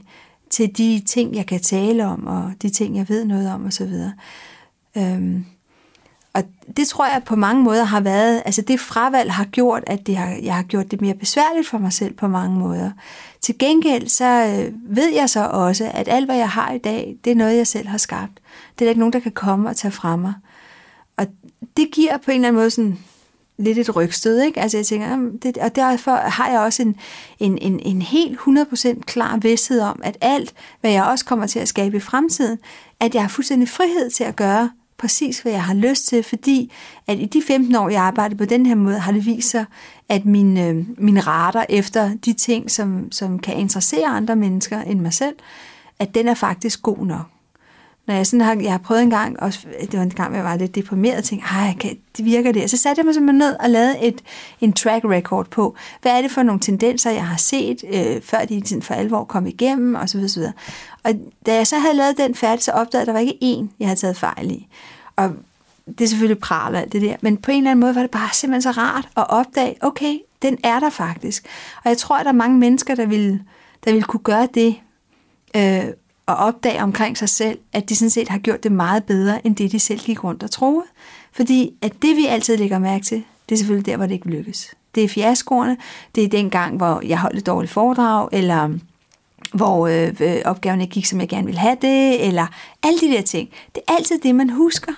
til 0.49 0.77
de 0.77 1.01
ting, 1.05 1.35
jeg 1.35 1.45
kan 1.45 1.61
tale 1.61 2.05
om, 2.05 2.27
og 2.27 2.51
de 2.61 2.69
ting, 2.69 2.97
jeg 2.97 3.09
ved 3.09 3.25
noget 3.25 3.51
om 3.53 3.65
osv. 3.65 3.93
Øhm, 4.97 5.45
og 6.33 6.43
det 6.77 6.87
tror 6.87 7.05
jeg 7.05 7.23
på 7.25 7.35
mange 7.35 7.63
måder 7.63 7.83
har 7.83 7.99
været, 8.01 8.41
altså 8.45 8.61
det 8.61 8.79
fravalg 8.79 9.33
har 9.33 9.45
gjort, 9.45 9.83
at 9.87 10.07
det 10.07 10.17
har, 10.17 10.27
jeg 10.43 10.55
har 10.55 10.63
gjort 10.63 10.91
det 10.91 11.01
mere 11.01 11.13
besværligt 11.13 11.67
for 11.67 11.77
mig 11.77 11.93
selv 11.93 12.13
på 12.13 12.27
mange 12.27 12.59
måder. 12.59 12.91
Til 13.41 13.57
gengæld 13.57 14.07
så 14.07 14.25
øh, 14.25 14.73
ved 14.97 15.13
jeg 15.13 15.29
så 15.29 15.45
også, 15.45 15.91
at 15.93 16.07
alt 16.07 16.25
hvad 16.25 16.37
jeg 16.37 16.49
har 16.49 16.71
i 16.71 16.77
dag, 16.77 17.15
det 17.23 17.31
er 17.31 17.35
noget, 17.35 17.57
jeg 17.57 17.67
selv 17.67 17.87
har 17.87 17.97
skabt. 17.97 18.33
Det 18.35 18.81
er 18.81 18.85
der 18.85 18.89
ikke 18.89 18.99
nogen, 18.99 19.13
der 19.13 19.19
kan 19.19 19.31
komme 19.31 19.69
og 19.69 19.75
tage 19.75 19.91
fra 19.91 20.15
mig. 20.15 20.33
Og 21.17 21.27
det 21.77 21.91
giver 21.91 22.17
på 22.17 22.31
en 22.31 22.35
eller 22.35 22.47
anden 22.47 22.59
måde 22.59 22.69
sådan 22.69 22.99
lidt 23.59 23.77
et 23.77 23.95
rygstød, 23.95 24.41
ikke? 24.41 24.61
Altså 24.61 24.77
jeg 24.77 24.85
tænker, 24.85 25.31
det, 25.43 25.57
og 25.57 25.75
derfor 25.75 26.15
har 26.15 26.49
jeg 26.49 26.59
også 26.59 26.81
en, 26.81 26.95
en, 27.39 27.57
en, 27.57 27.79
en 27.79 28.01
helt 28.01 28.39
100% 28.39 29.01
klar 29.01 29.37
vidsthed 29.37 29.81
om, 29.81 30.01
at 30.03 30.17
alt, 30.21 30.53
hvad 30.81 30.91
jeg 30.91 31.03
også 31.03 31.25
kommer 31.25 31.47
til 31.47 31.59
at 31.59 31.67
skabe 31.67 31.97
i 31.97 31.99
fremtiden, 31.99 32.57
at 32.99 33.13
jeg 33.15 33.23
har 33.23 33.29
fuldstændig 33.29 33.69
frihed 33.69 34.09
til 34.09 34.23
at 34.23 34.35
gøre 34.35 34.69
præcis, 34.97 35.39
hvad 35.39 35.51
jeg 35.51 35.63
har 35.63 35.73
lyst 35.73 36.07
til, 36.07 36.23
fordi 36.23 36.71
at 37.07 37.19
i 37.19 37.25
de 37.25 37.41
15 37.47 37.75
år, 37.75 37.89
jeg 37.89 38.01
arbejder 38.01 38.35
på 38.35 38.45
den 38.45 38.65
her 38.65 38.75
måde, 38.75 38.99
har 38.99 39.11
det 39.11 39.25
vist 39.25 39.49
sig, 39.49 39.65
at 40.09 40.25
min, 40.25 40.57
øh, 40.57 40.85
min 40.97 41.27
rater 41.27 41.65
efter 41.69 42.15
de 42.25 42.33
ting, 42.33 42.71
som, 42.71 43.11
som 43.11 43.39
kan 43.39 43.57
interessere 43.57 44.07
andre 44.07 44.35
mennesker 44.35 44.81
end 44.81 44.99
mig 44.99 45.13
selv, 45.13 45.35
at 45.99 46.15
den 46.15 46.27
er 46.27 46.33
faktisk 46.33 46.81
god 46.81 47.05
nok. 47.05 47.38
Når 48.09 48.15
jeg, 48.15 48.27
sådan 48.27 48.41
har, 48.41 48.55
jeg 48.55 48.71
har 48.71 48.77
prøvet 48.77 49.01
en 49.03 49.09
gang, 49.09 49.39
og 49.39 49.53
det 49.81 49.93
var 49.93 50.03
en 50.03 50.09
gang, 50.09 50.35
jeg 50.35 50.43
var 50.43 50.55
lidt 50.55 50.75
deprimeret, 50.75 51.17
og 51.17 51.23
tænkte, 51.23 51.47
ej, 51.47 51.75
kan, 51.79 51.97
det 52.17 52.25
virker 52.25 52.51
det. 52.51 52.63
Og 52.63 52.69
så 52.69 52.77
satte 52.77 52.99
jeg 52.99 53.05
mig 53.05 53.13
simpelthen 53.13 53.37
ned 53.37 53.55
og 53.59 53.69
lavede 53.69 53.99
et, 53.99 54.21
en 54.61 54.73
track 54.73 55.05
record 55.05 55.47
på, 55.47 55.75
hvad 56.01 56.17
er 56.17 56.21
det 56.21 56.31
for 56.31 56.43
nogle 56.43 56.61
tendenser, 56.61 57.11
jeg 57.11 57.27
har 57.27 57.37
set, 57.37 57.83
øh, 57.93 58.21
før 58.21 58.45
de 58.45 58.81
for 58.81 58.93
alvor 58.93 59.23
kom 59.23 59.47
igennem, 59.47 59.95
osv. 59.95 60.19
videre, 60.19 60.53
Og 61.03 61.13
da 61.45 61.55
jeg 61.55 61.67
så 61.67 61.79
havde 61.79 61.95
lavet 61.95 62.17
den 62.17 62.35
færdig, 62.35 62.63
så 62.63 62.71
opdagede 62.71 62.97
jeg, 62.97 63.01
at 63.01 63.07
der 63.07 63.13
var 63.13 63.19
ikke 63.19 63.37
én, 63.43 63.75
jeg 63.79 63.87
havde 63.87 63.99
taget 63.99 64.17
fejl 64.17 64.51
i. 64.51 64.67
Og 65.15 65.31
det 65.85 66.01
er 66.01 66.07
selvfølgelig 66.07 66.41
pral 66.41 66.75
alt 66.75 66.93
det 66.93 67.01
der, 67.01 67.15
men 67.21 67.37
på 67.37 67.51
en 67.51 67.57
eller 67.57 67.71
anden 67.71 67.81
måde 67.81 67.95
var 67.95 68.01
det 68.01 68.11
bare 68.11 68.29
simpelthen 68.33 68.73
så 68.73 68.81
rart 68.81 69.09
at 69.17 69.29
opdage, 69.29 69.75
okay, 69.81 70.17
den 70.41 70.57
er 70.63 70.79
der 70.79 70.89
faktisk. 70.89 71.45
Og 71.83 71.89
jeg 71.89 71.97
tror, 71.97 72.17
at 72.17 72.25
der 72.25 72.31
er 72.31 72.35
mange 72.35 72.57
mennesker, 72.57 72.95
der 72.95 73.05
vil, 73.05 73.41
der 73.85 73.93
vil 73.93 74.03
kunne 74.03 74.23
gøre 74.23 74.47
det, 74.53 74.75
øh, 75.55 75.83
og 76.29 76.35
opdage 76.35 76.83
omkring 76.83 77.17
sig 77.17 77.29
selv, 77.29 77.59
at 77.73 77.89
de 77.89 77.95
sådan 77.95 78.09
set 78.09 78.29
har 78.29 78.37
gjort 78.37 78.63
det 78.63 78.71
meget 78.71 79.03
bedre, 79.03 79.47
end 79.47 79.55
det 79.55 79.71
de 79.71 79.79
selv 79.79 79.99
gik 79.99 80.23
rundt 80.23 80.43
og 80.43 80.51
troede. 80.51 80.85
Fordi 81.31 81.73
at 81.81 81.93
det 82.01 82.15
vi 82.15 82.25
altid 82.25 82.57
lægger 82.57 82.79
mærke 82.79 83.05
til, 83.05 83.23
det 83.49 83.55
er 83.55 83.57
selvfølgelig 83.57 83.85
der, 83.85 83.97
hvor 83.97 84.05
det 84.05 84.13
ikke 84.13 84.29
lykkes. 84.29 84.75
Det 84.95 85.03
er 85.03 85.07
fiaskoerne, 85.07 85.77
det 86.15 86.23
er 86.23 86.27
den 86.27 86.49
gang, 86.49 86.77
hvor 86.77 87.01
jeg 87.05 87.19
holdt 87.19 87.37
et 87.37 87.45
dårligt 87.45 87.73
foredrag, 87.73 88.29
eller 88.31 88.69
hvor 89.53 89.87
øh, 89.87 90.15
øh, 90.19 90.41
opgaven 90.45 90.81
ikke 90.81 90.91
gik, 90.91 91.05
som 91.05 91.19
jeg 91.19 91.29
gerne 91.29 91.45
ville 91.45 91.59
have 91.59 91.77
det, 91.81 92.27
eller 92.27 92.47
alle 92.83 92.99
de 92.99 93.07
der 93.07 93.21
ting. 93.21 93.49
Det 93.75 93.83
er 93.87 93.93
altid 93.93 94.19
det, 94.23 94.35
man 94.35 94.49
husker. 94.49 94.93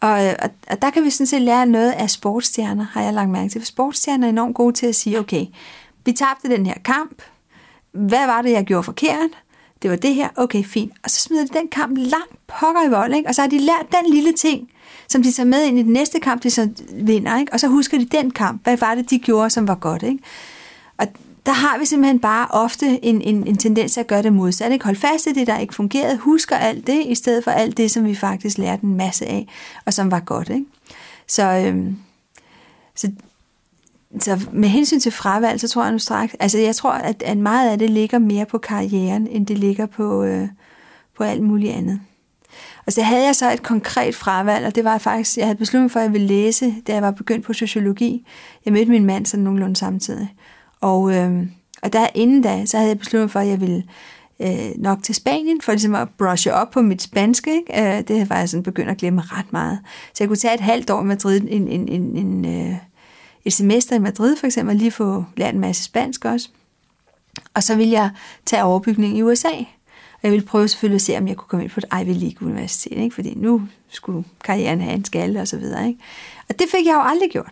Og, 0.00 0.26
øh, 0.26 0.34
og, 0.42 0.50
og 0.70 0.82
der 0.82 0.90
kan 0.90 1.04
vi 1.04 1.10
sådan 1.10 1.26
set 1.26 1.42
lære 1.42 1.66
noget 1.66 1.92
af 1.92 2.10
sportsstjerner, 2.10 2.86
har 2.92 3.02
jeg 3.02 3.14
lagt 3.14 3.30
mærke 3.30 3.48
til. 3.48 3.60
For 3.60 3.66
sportsstjerner 3.66 4.26
er 4.26 4.30
enormt 4.30 4.54
gode 4.54 4.72
til 4.72 4.86
at 4.86 4.94
sige, 4.94 5.18
okay, 5.18 5.46
vi 6.04 6.12
tabte 6.12 6.56
den 6.56 6.66
her 6.66 6.74
kamp. 6.84 7.22
Hvad 7.92 8.26
var 8.26 8.42
det, 8.42 8.50
jeg 8.50 8.64
gjorde 8.64 8.82
forkert? 8.82 9.30
Det 9.84 9.90
var 9.90 9.96
det 9.96 10.14
her. 10.14 10.28
Okay, 10.36 10.64
fint. 10.64 10.92
Og 11.02 11.10
så 11.10 11.20
smider 11.20 11.44
de 11.44 11.58
den 11.58 11.68
kamp 11.68 11.98
langt 11.98 12.46
pokker 12.46 12.86
i 12.86 12.90
vold, 12.90 13.14
ikke? 13.14 13.28
Og 13.28 13.34
så 13.34 13.40
har 13.40 13.48
de 13.48 13.58
lært 13.58 13.86
den 13.92 14.14
lille 14.14 14.32
ting, 14.32 14.68
som 15.08 15.22
de 15.22 15.32
tager 15.32 15.46
med 15.46 15.64
ind 15.64 15.78
i 15.78 15.82
den 15.82 15.92
næste 15.92 16.20
kamp, 16.20 16.42
de 16.42 16.50
så 16.50 16.68
vinder, 16.92 17.38
ikke? 17.38 17.52
Og 17.52 17.60
så 17.60 17.68
husker 17.68 17.98
de 17.98 18.04
den 18.04 18.30
kamp. 18.30 18.62
Hvad 18.64 18.76
var 18.76 18.94
det, 18.94 19.10
de 19.10 19.18
gjorde, 19.18 19.50
som 19.50 19.68
var 19.68 19.74
godt, 19.74 20.02
ikke? 20.02 20.18
Og 20.98 21.06
der 21.46 21.52
har 21.52 21.78
vi 21.78 21.84
simpelthen 21.84 22.18
bare 22.18 22.46
ofte 22.50 23.04
en, 23.04 23.20
en, 23.20 23.46
en 23.46 23.56
tendens 23.56 23.92
til 23.92 24.00
at 24.00 24.06
gøre 24.06 24.22
det 24.22 24.32
modsat. 24.32 24.72
Ikke? 24.72 24.84
Hold 24.84 24.96
fast 24.96 25.26
i 25.26 25.32
det, 25.32 25.46
der 25.46 25.58
ikke 25.58 25.74
fungerede. 25.74 26.16
Husker 26.16 26.56
alt 26.56 26.86
det, 26.86 27.02
i 27.06 27.14
stedet 27.14 27.44
for 27.44 27.50
alt 27.50 27.76
det, 27.76 27.90
som 27.90 28.04
vi 28.04 28.14
faktisk 28.14 28.58
lærte 28.58 28.84
en 28.84 28.96
masse 28.96 29.26
af, 29.26 29.48
og 29.84 29.92
som 29.92 30.10
var 30.10 30.20
godt. 30.20 30.48
Ikke? 30.48 30.66
Så, 31.28 31.42
øhm, 31.42 31.96
så, 32.94 33.10
så 34.20 34.40
med 34.52 34.68
hensyn 34.68 35.00
til 35.00 35.12
fravalg, 35.12 35.60
så 35.60 35.68
tror 35.68 35.82
jeg 35.82 35.92
nu 35.92 35.98
straks, 35.98 36.36
altså 36.40 36.58
jeg 36.58 36.76
tror, 36.76 36.92
at, 36.92 37.22
at 37.22 37.38
meget 37.38 37.70
af 37.70 37.78
det 37.78 37.90
ligger 37.90 38.18
mere 38.18 38.46
på 38.46 38.58
karrieren, 38.58 39.26
end 39.26 39.46
det 39.46 39.58
ligger 39.58 39.86
på, 39.86 40.24
øh, 40.24 40.48
på 41.16 41.24
alt 41.24 41.42
muligt 41.42 41.72
andet. 41.72 42.00
Og 42.86 42.92
så 42.92 43.02
havde 43.02 43.24
jeg 43.24 43.36
så 43.36 43.52
et 43.52 43.62
konkret 43.62 44.14
fravalg, 44.14 44.66
og 44.66 44.74
det 44.74 44.84
var 44.84 44.98
faktisk, 44.98 45.36
jeg 45.36 45.46
havde 45.46 45.58
besluttet 45.58 45.92
for, 45.92 46.00
at 46.00 46.04
jeg 46.04 46.12
ville 46.12 46.26
læse, 46.26 46.74
da 46.86 46.92
jeg 46.92 47.02
var 47.02 47.10
begyndt 47.10 47.46
på 47.46 47.52
sociologi. 47.52 48.26
Jeg 48.64 48.72
mødte 48.72 48.90
min 48.90 49.04
mand 49.04 49.26
sådan 49.26 49.44
nogenlunde 49.44 49.76
samtidig. 49.76 50.34
Og, 50.80 51.14
øh, 51.14 51.46
og 51.82 51.92
der 51.92 52.06
inden 52.14 52.42
da, 52.42 52.64
så 52.66 52.76
havde 52.76 52.88
jeg 52.88 52.98
besluttet 52.98 53.30
for, 53.30 53.40
at 53.40 53.48
jeg 53.48 53.60
ville 53.60 53.84
øh, 54.40 54.70
nok 54.76 55.02
til 55.02 55.14
Spanien, 55.14 55.60
for 55.60 55.72
ligesom 55.72 55.94
at 55.94 56.08
brushe 56.18 56.54
op 56.54 56.70
på 56.70 56.82
mit 56.82 57.02
spanske. 57.02 57.54
Ikke? 57.56 57.96
Øh, 57.96 58.08
det 58.08 58.30
var 58.30 58.38
jeg 58.38 58.48
sådan 58.48 58.62
begyndt 58.62 58.90
at 58.90 58.96
glemme 58.96 59.22
ret 59.24 59.52
meget. 59.52 59.78
Så 60.14 60.24
jeg 60.24 60.28
kunne 60.28 60.36
tage 60.36 60.54
et 60.54 60.60
halvt 60.60 60.90
år 60.90 61.00
i 61.00 61.04
Madrid, 61.04 61.40
en, 61.40 61.68
en, 61.68 61.88
en, 61.88 62.16
en, 62.16 62.44
øh, 62.44 62.76
et 63.44 63.52
semester 63.52 63.96
i 63.96 63.98
Madrid 63.98 64.36
for 64.36 64.46
eksempel, 64.46 64.74
og 64.74 64.78
lige 64.78 64.90
få 64.90 65.24
lært 65.36 65.54
en 65.54 65.60
masse 65.60 65.84
spansk 65.84 66.24
også. 66.24 66.48
Og 67.54 67.62
så 67.62 67.76
ville 67.76 67.92
jeg 67.92 68.10
tage 68.46 68.64
overbygning 68.64 69.18
i 69.18 69.22
USA. 69.22 69.54
Og 70.14 70.20
jeg 70.22 70.32
ville 70.32 70.46
prøve 70.46 70.68
selvfølgelig 70.68 70.96
at 70.96 71.02
se, 71.02 71.18
om 71.18 71.28
jeg 71.28 71.36
kunne 71.36 71.48
komme 71.48 71.64
ind 71.64 71.72
på 71.72 71.80
et 71.80 72.02
Ivy 72.02 72.20
League 72.20 72.48
Universitet, 72.48 72.98
ikke? 72.98 73.14
fordi 73.14 73.34
nu 73.36 73.62
skulle 73.88 74.24
karrieren 74.44 74.80
have 74.80 74.94
en 74.94 75.04
skalle 75.04 75.40
og 75.40 75.48
så 75.48 75.56
videre. 75.56 75.88
Ikke? 75.88 76.00
Og 76.48 76.58
det 76.58 76.66
fik 76.70 76.86
jeg 76.86 76.94
jo 76.94 77.00
aldrig 77.00 77.30
gjort. 77.30 77.50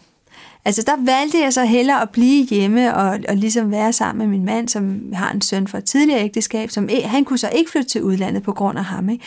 Altså 0.64 0.82
der 0.86 0.96
valgte 1.04 1.38
jeg 1.38 1.52
så 1.52 1.64
hellere 1.64 2.02
at 2.02 2.10
blive 2.10 2.44
hjemme 2.44 2.94
og, 2.94 3.18
og 3.28 3.36
ligesom 3.36 3.70
være 3.70 3.92
sammen 3.92 4.18
med 4.18 4.38
min 4.38 4.46
mand, 4.46 4.68
som 4.68 5.12
har 5.12 5.32
en 5.32 5.42
søn 5.42 5.68
fra 5.68 5.78
et 5.78 5.84
tidligere 5.84 6.24
ægteskab, 6.24 6.70
som 6.70 6.88
e, 6.90 7.02
han 7.02 7.24
kunne 7.24 7.38
så 7.38 7.48
ikke 7.48 7.70
flytte 7.70 7.88
til 7.88 8.02
udlandet 8.02 8.42
på 8.42 8.52
grund 8.52 8.78
af 8.78 8.84
ham. 8.84 9.08
Ikke? 9.08 9.24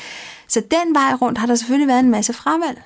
Så 0.48 0.60
den 0.60 0.96
vej 0.96 1.14
rundt 1.22 1.38
har 1.38 1.48
der 1.48 1.56
selvfølgelig 1.56 1.88
været 1.88 2.00
en 2.00 2.12
masse 2.12 2.34
fravalg. 2.34 2.82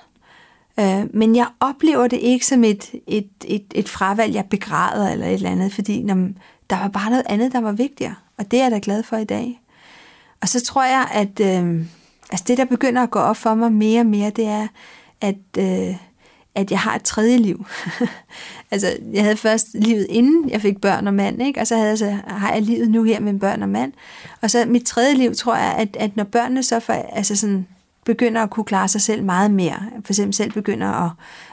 Øh, 0.80 1.06
men 1.14 1.36
jeg 1.36 1.48
oplever 1.60 2.08
det 2.08 2.18
ikke 2.18 2.46
som 2.46 2.64
et, 2.64 2.92
et, 3.08 3.30
et, 3.46 3.66
et 3.76 3.90
fravalg, 3.90 4.36
jeg 4.36 4.46
begræder 4.46 5.10
eller 5.10 5.26
et 5.26 5.34
eller 5.34 5.50
andet, 5.50 5.74
fordi 5.74 6.04
når, 6.04 6.30
der 6.70 6.80
var 6.80 6.88
bare 6.88 7.10
noget 7.10 7.26
andet, 7.30 7.52
der 7.52 7.62
var 7.62 7.72
vigtigere. 7.72 8.16
Og 8.38 8.52
det 8.52 8.60
er 8.60 8.64
jeg 8.64 8.72
da 8.72 8.80
glad 8.82 9.04
for 9.04 9.18
i 9.18 9.24
dag. 9.24 9.62
Og 10.42 10.50
så 10.50 10.64
tror 10.66 10.84
jeg, 10.84 11.08
at 11.12 11.40
øh, 11.40 11.86
altså 12.32 12.46
det, 12.48 12.58
der 12.58 12.66
begynder 12.66 13.04
at 13.04 13.12
gå 13.12 13.20
op 13.20 13.38
for 13.38 13.56
mig 13.56 13.72
mere 13.72 14.00
og 14.00 14.06
mere, 14.06 14.30
det 14.30 14.46
er, 14.46 14.68
at... 15.22 15.36
Øh, 15.58 15.96
at 16.56 16.72
jeg 16.72 16.80
har 16.80 16.96
et 16.96 17.04
tredje 17.04 17.38
liv. 17.38 17.66
altså, 18.72 18.98
jeg 19.14 19.24
havde 19.24 19.38
først 19.38 19.68
livet 19.74 20.08
inden 20.10 20.50
jeg 20.50 20.62
fik 20.62 20.82
børn 20.82 21.08
og 21.08 21.14
mand, 21.14 21.42
ikke? 21.42 21.62
og 21.62 21.68
så, 21.68 21.76
havde 21.76 21.90
jeg, 21.90 21.98
så 21.98 22.18
har 22.28 22.54
jeg 22.54 22.62
livet 22.62 22.90
nu 22.90 23.04
her 23.04 23.20
med 23.20 23.40
børn 23.40 23.62
og 23.62 23.70
mand. 23.70 23.94
Og 24.42 24.52
så 24.52 24.66
mit 24.68 24.86
tredje 24.86 25.14
liv, 25.14 25.36
tror 25.36 25.56
jeg, 25.56 25.76
at, 25.78 25.98
at 26.00 26.16
når 26.16 26.24
børnene 26.24 26.64
så 26.64 26.80
for, 26.80 26.94
altså 26.94 27.36
sådan, 27.36 27.68
begynder 28.06 28.44
at 28.44 28.50
kunne 28.50 28.64
klare 28.64 28.88
sig 28.88 29.02
selv 29.02 29.24
meget 29.24 29.52
mere, 29.52 29.80
for 30.06 30.14
eksempel 30.14 30.34
selv 30.34 30.52
begynder 30.52 30.88
at, 30.88 31.12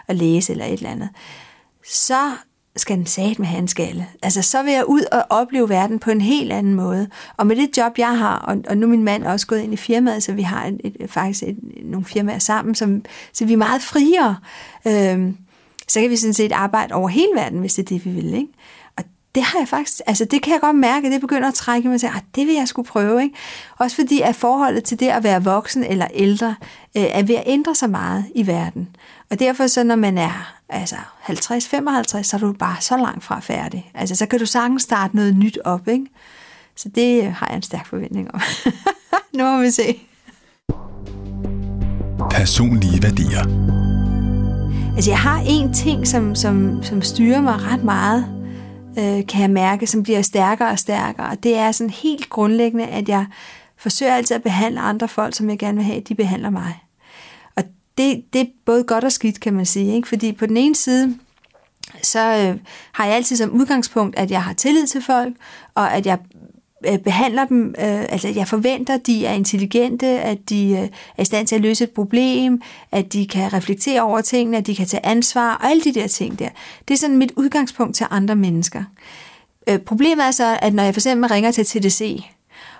at 0.09 0.17
læse 0.17 0.53
eller 0.53 0.65
et 0.65 0.73
eller 0.73 0.91
andet, 0.91 1.09
så 1.91 2.33
skal 2.77 2.97
den 2.97 3.07
sat 3.07 3.39
med 3.39 3.47
hans 3.47 3.71
skalle. 3.71 4.07
Altså, 4.23 4.43
så 4.43 4.63
vil 4.63 4.73
jeg 4.73 4.85
ud 4.89 5.03
og 5.13 5.25
opleve 5.31 5.69
verden 5.69 5.99
på 5.99 6.11
en 6.11 6.21
helt 6.21 6.53
anden 6.53 6.75
måde. 6.75 7.09
Og 7.37 7.47
med 7.47 7.57
det 7.57 7.77
job, 7.77 7.99
jeg 7.99 8.19
har, 8.19 8.37
og, 8.37 8.57
og 8.69 8.79
nu 8.79 8.87
er 8.87 8.91
min 8.91 9.05
mand 9.05 9.25
også 9.25 9.47
gået 9.47 9.61
ind 9.61 9.73
i 9.73 9.77
firmaet, 9.77 10.23
så 10.23 10.33
vi 10.33 10.43
har 10.43 10.67
et, 10.67 10.81
et, 10.85 11.11
faktisk 11.11 11.43
et, 11.43 11.59
nogle 11.83 12.05
firmaer 12.05 12.39
sammen, 12.39 12.75
som, 12.75 13.05
så 13.33 13.45
vi 13.45 13.53
er 13.53 13.57
meget 13.57 13.83
friere. 13.83 14.37
Øhm, 14.87 15.37
så 15.89 16.01
kan 16.01 16.11
vi 16.11 16.17
sådan 16.17 16.35
set 16.35 16.53
arbejde 16.53 16.95
over 16.95 17.09
hele 17.09 17.33
verden, 17.35 17.61
hvis 17.61 17.75
det 17.75 17.83
er 17.83 17.87
det, 17.87 18.05
vi 18.05 18.11
vil. 18.11 18.35
Ikke? 18.35 18.49
Det 19.37 19.45
har 19.45 19.59
jeg 19.59 19.69
faktisk, 19.69 20.01
altså 20.07 20.25
det 20.25 20.43
kan 20.43 20.53
jeg 20.53 20.61
godt 20.61 20.77
mærke, 20.77 21.11
det 21.11 21.21
begynder 21.21 21.49
at 21.49 21.55
trække 21.55 21.89
mig 21.89 22.01
til, 22.01 22.07
at 22.07 22.25
det 22.35 22.47
vil 22.47 22.55
jeg 22.55 22.69
skulle 22.69 22.89
prøve. 22.89 23.23
Ikke? 23.23 23.35
Også 23.79 23.97
fordi, 23.97 24.21
at 24.21 24.37
forholdet 24.37 24.85
til 24.85 25.01
det 25.01 25.09
at 25.09 25.25
være 25.25 25.45
voksen 25.45 25.85
eller 25.85 26.07
ældre, 26.15 26.57
øh, 26.97 27.03
er 27.03 27.23
ved 27.23 27.35
at 27.35 27.43
ændre 27.47 27.75
sig 27.75 27.91
meget 27.91 28.25
i 28.35 28.47
verden. 28.47 28.89
Og 29.31 29.39
derfor 29.39 29.67
så, 29.67 29.85
når 29.85 29.97
man 29.97 30.19
er 30.19 30.55
altså 30.69 30.97
50-55, 31.23 32.23
så 32.23 32.31
er 32.37 32.39
du 32.39 32.53
bare 32.53 32.77
så 32.81 32.97
langt 32.97 33.25
fra 33.25 33.41
færdig. 33.41 33.91
Altså, 33.95 34.15
så 34.15 34.27
kan 34.27 34.39
du 34.39 34.47
sagtens 34.47 34.83
starte 34.83 35.17
noget 35.17 35.37
nyt 35.37 35.59
op, 35.65 35.89
ikke? 35.89 36.07
Så 36.77 36.89
det 36.89 37.33
har 37.33 37.47
jeg 37.47 37.57
en 37.57 37.63
stærk 37.63 37.87
forventning 37.87 38.35
om. 38.35 38.41
nu 39.39 39.45
må 39.45 39.61
vi 39.61 39.71
se. 39.71 40.01
Personlige 42.31 43.03
værdier. 43.03 43.41
Altså, 44.95 45.11
jeg 45.11 45.19
har 45.19 45.43
en 45.47 45.75
ting, 45.75 46.07
som, 46.07 46.35
som, 46.35 46.83
som 46.83 47.03
styrer 47.03 47.41
mig 47.41 47.63
ret 47.63 47.85
meget, 47.85 48.36
øh, 48.99 49.27
kan 49.27 49.41
jeg 49.41 49.51
mærke, 49.51 49.87
som 49.87 50.03
bliver 50.03 50.23
stærkere 50.23 50.69
og 50.69 50.79
stærkere. 50.79 51.27
Og 51.27 51.43
det 51.43 51.57
er 51.57 51.73
sådan 51.73 51.91
helt 51.91 52.31
grundlæggende, 52.31 52.87
at 52.87 53.09
jeg 53.09 53.27
forsøger 53.77 54.15
altid 54.15 54.37
at 54.37 54.43
behandle 54.43 54.81
andre 54.81 55.09
folk, 55.09 55.35
som 55.35 55.51
jeg 55.51 55.59
gerne 55.59 55.77
vil 55.77 55.85
have, 55.85 56.01
de 56.01 56.15
behandler 56.15 56.51
mig 56.51 56.75
det, 57.99 58.25
det 58.33 58.41
er 58.41 58.47
både 58.65 58.85
godt 58.85 59.05
og 59.05 59.13
skidt, 59.13 59.41
kan 59.41 59.55
man 59.55 59.67
sige. 59.67 59.95
Ikke? 59.95 60.09
Fordi 60.09 60.33
på 60.33 60.47
den 60.47 60.57
ene 60.57 60.75
side, 60.75 61.19
så 62.03 62.21
øh, 62.21 62.61
har 62.93 63.07
jeg 63.07 63.15
altid 63.15 63.37
som 63.37 63.51
udgangspunkt, 63.51 64.19
at 64.19 64.31
jeg 64.31 64.43
har 64.43 64.53
tillid 64.53 64.87
til 64.87 65.03
folk, 65.03 65.35
og 65.75 65.95
at 65.95 66.07
jeg 66.07 66.19
Øh, 66.87 66.99
behandler 66.99 67.45
dem, 67.45 67.75
øh, 67.79 68.01
altså 68.09 68.29
jeg 68.29 68.49
forventer, 68.49 68.95
at 68.95 69.07
de 69.07 69.27
er 69.27 69.33
intelligente, 69.33 70.07
at 70.07 70.39
de 70.49 70.71
øh, 70.71 70.89
er 71.17 71.23
i 71.23 71.25
stand 71.25 71.47
til 71.47 71.55
at 71.55 71.61
løse 71.61 71.85
et 71.85 71.91
problem, 71.91 72.63
at 72.93 73.13
de 73.13 73.27
kan 73.27 73.53
reflektere 73.53 74.03
over 74.03 74.21
tingene, 74.21 74.57
at 74.57 74.67
de 74.67 74.77
kan 74.77 74.87
tage 74.87 75.07
ansvar, 75.07 75.55
og 75.55 75.71
alle 75.71 75.83
de 75.83 75.95
der 75.95 76.07
ting 76.07 76.39
der. 76.39 76.49
Det 76.89 76.95
er 76.95 76.99
sådan 76.99 77.17
mit 77.17 77.33
udgangspunkt 77.37 77.97
til 77.97 78.07
andre 78.11 78.37
mennesker. 78.37 78.85
Øh, 79.67 79.79
problemet 79.79 80.27
er 80.27 80.31
så, 80.31 80.59
at 80.63 80.75
når 80.75 80.83
jeg 80.83 80.95
for 80.95 80.99
eksempel 80.99 81.29
ringer 81.29 81.51
til 81.51 81.67
TDC, 81.67 82.25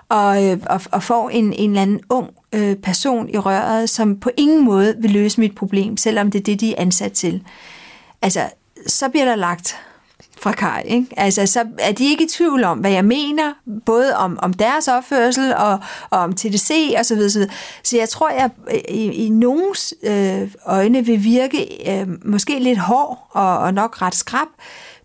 og, 0.09 0.45
øh, 0.45 0.57
og, 0.65 0.81
og 0.91 1.03
får 1.03 1.29
en, 1.29 1.53
en 1.53 1.69
eller 1.69 1.81
anden 1.81 1.99
ung 2.09 2.29
øh, 2.53 2.75
person 2.75 3.29
i 3.29 3.37
røret, 3.37 3.89
som 3.89 4.19
på 4.19 4.29
ingen 4.37 4.65
måde 4.65 4.95
vil 4.99 5.11
løse 5.11 5.39
mit 5.39 5.55
problem, 5.55 5.97
selvom 5.97 6.31
det 6.31 6.39
er 6.39 6.43
det, 6.43 6.61
de 6.61 6.71
er 6.71 6.81
ansat 6.81 7.11
til, 7.11 7.43
altså, 8.21 8.49
så 8.87 9.09
bliver 9.09 9.25
der 9.25 9.35
lagt 9.35 9.77
fra 10.41 10.51
Kai. 10.51 10.83
Ikke? 10.85 11.07
Altså, 11.17 11.45
så 11.45 11.63
er 11.79 11.91
de 11.91 12.05
ikke 12.05 12.23
i 12.23 12.27
tvivl 12.27 12.63
om, 12.63 12.77
hvad 12.77 12.91
jeg 12.91 13.05
mener, 13.05 13.53
både 13.85 14.15
om, 14.15 14.39
om 14.41 14.53
deres 14.53 14.87
opførsel 14.87 15.55
og, 15.55 15.79
og 16.09 16.19
om 16.19 16.33
TDC 16.33 16.95
og 16.97 17.05
så 17.05 17.15
videre, 17.15 17.29
så 17.29 17.39
videre. 17.39 17.53
Så 17.83 17.97
jeg 17.97 18.09
tror, 18.09 18.29
jeg 18.29 18.49
i, 18.89 19.03
i 19.03 19.29
nogens 19.29 19.93
øh, 20.03 20.51
øjne 20.65 21.05
vil 21.05 21.23
virke 21.23 21.91
øh, 21.91 22.07
måske 22.25 22.59
lidt 22.59 22.79
hård 22.79 23.27
og, 23.31 23.57
og 23.57 23.73
nok 23.73 24.01
ret 24.01 24.15
skrab, 24.15 24.47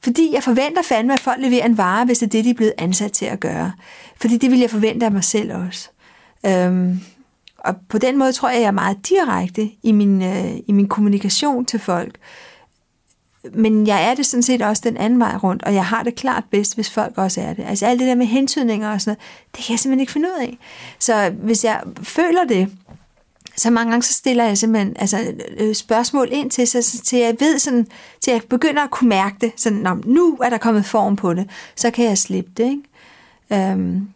fordi 0.02 0.34
jeg 0.34 0.42
forventer 0.42 0.82
fandme, 0.82 1.12
at 1.12 1.20
folk 1.20 1.40
leverer 1.40 1.66
en 1.66 1.78
vare, 1.78 2.04
hvis 2.04 2.18
det 2.18 2.26
er 2.26 2.30
det, 2.30 2.44
de 2.44 2.50
er 2.50 2.54
blevet 2.54 2.74
ansat 2.78 3.12
til 3.12 3.26
at 3.26 3.40
gøre. 3.40 3.72
Fordi 4.20 4.36
det 4.36 4.50
vil 4.50 4.58
jeg 4.58 4.70
forvente 4.70 5.06
af 5.06 5.12
mig 5.12 5.24
selv 5.24 5.52
også. 5.54 5.88
Øhm, 6.46 7.00
og 7.58 7.74
på 7.88 7.98
den 7.98 8.18
måde 8.18 8.32
tror 8.32 8.48
jeg, 8.48 8.60
jeg 8.60 8.66
er 8.66 8.70
meget 8.70 9.08
direkte 9.08 9.70
i 9.82 9.92
min, 9.92 10.22
øh, 10.22 10.52
i 10.66 10.72
min 10.72 10.88
kommunikation 10.88 11.64
til 11.64 11.78
folk. 11.80 12.18
Men 13.54 13.86
jeg 13.86 14.10
er 14.10 14.14
det 14.14 14.26
sådan 14.26 14.42
set 14.42 14.62
også 14.62 14.82
den 14.84 14.96
anden 14.96 15.20
vej 15.20 15.36
rundt, 15.36 15.62
og 15.62 15.74
jeg 15.74 15.86
har 15.86 16.02
det 16.02 16.14
klart 16.14 16.44
bedst, 16.50 16.74
hvis 16.74 16.90
folk 16.90 17.18
også 17.18 17.40
er 17.40 17.52
det. 17.52 17.64
Altså 17.68 17.86
alt 17.86 18.00
det 18.00 18.08
der 18.08 18.14
med 18.14 18.26
hentydninger 18.26 18.90
og 18.92 19.00
sådan 19.00 19.10
noget, 19.10 19.52
det 19.56 19.64
kan 19.64 19.72
jeg 19.72 19.78
simpelthen 19.78 20.00
ikke 20.00 20.12
finde 20.12 20.28
ud 20.28 20.42
af. 20.42 20.58
Så 20.98 21.32
hvis 21.42 21.64
jeg 21.64 21.80
føler 22.02 22.44
det, 22.44 22.68
så 23.56 23.70
mange 23.70 23.90
gange 23.90 24.02
så 24.02 24.12
stiller 24.12 24.44
jeg 24.44 24.58
simpelthen 24.58 24.96
altså, 24.98 25.34
øh, 25.56 25.74
spørgsmål 25.74 26.28
ind 26.30 26.50
til, 26.50 26.66
så, 26.66 27.02
til 27.04 27.18
jeg 27.18 27.36
ved 27.40 27.58
sådan, 27.58 27.86
til 28.20 28.30
jeg 28.30 28.42
begynder 28.48 28.82
at 28.82 28.90
kunne 28.90 29.08
mærke 29.08 29.36
det, 29.40 29.52
sådan, 29.56 30.02
nu 30.04 30.38
er 30.42 30.50
der 30.50 30.58
kommet 30.58 30.84
form 30.84 31.16
på 31.16 31.34
det, 31.34 31.50
så 31.76 31.90
kan 31.90 32.04
jeg 32.04 32.18
slippe 32.18 32.50
det, 32.56 32.64
ikke? 32.64 33.70
Øhm, 33.70 34.08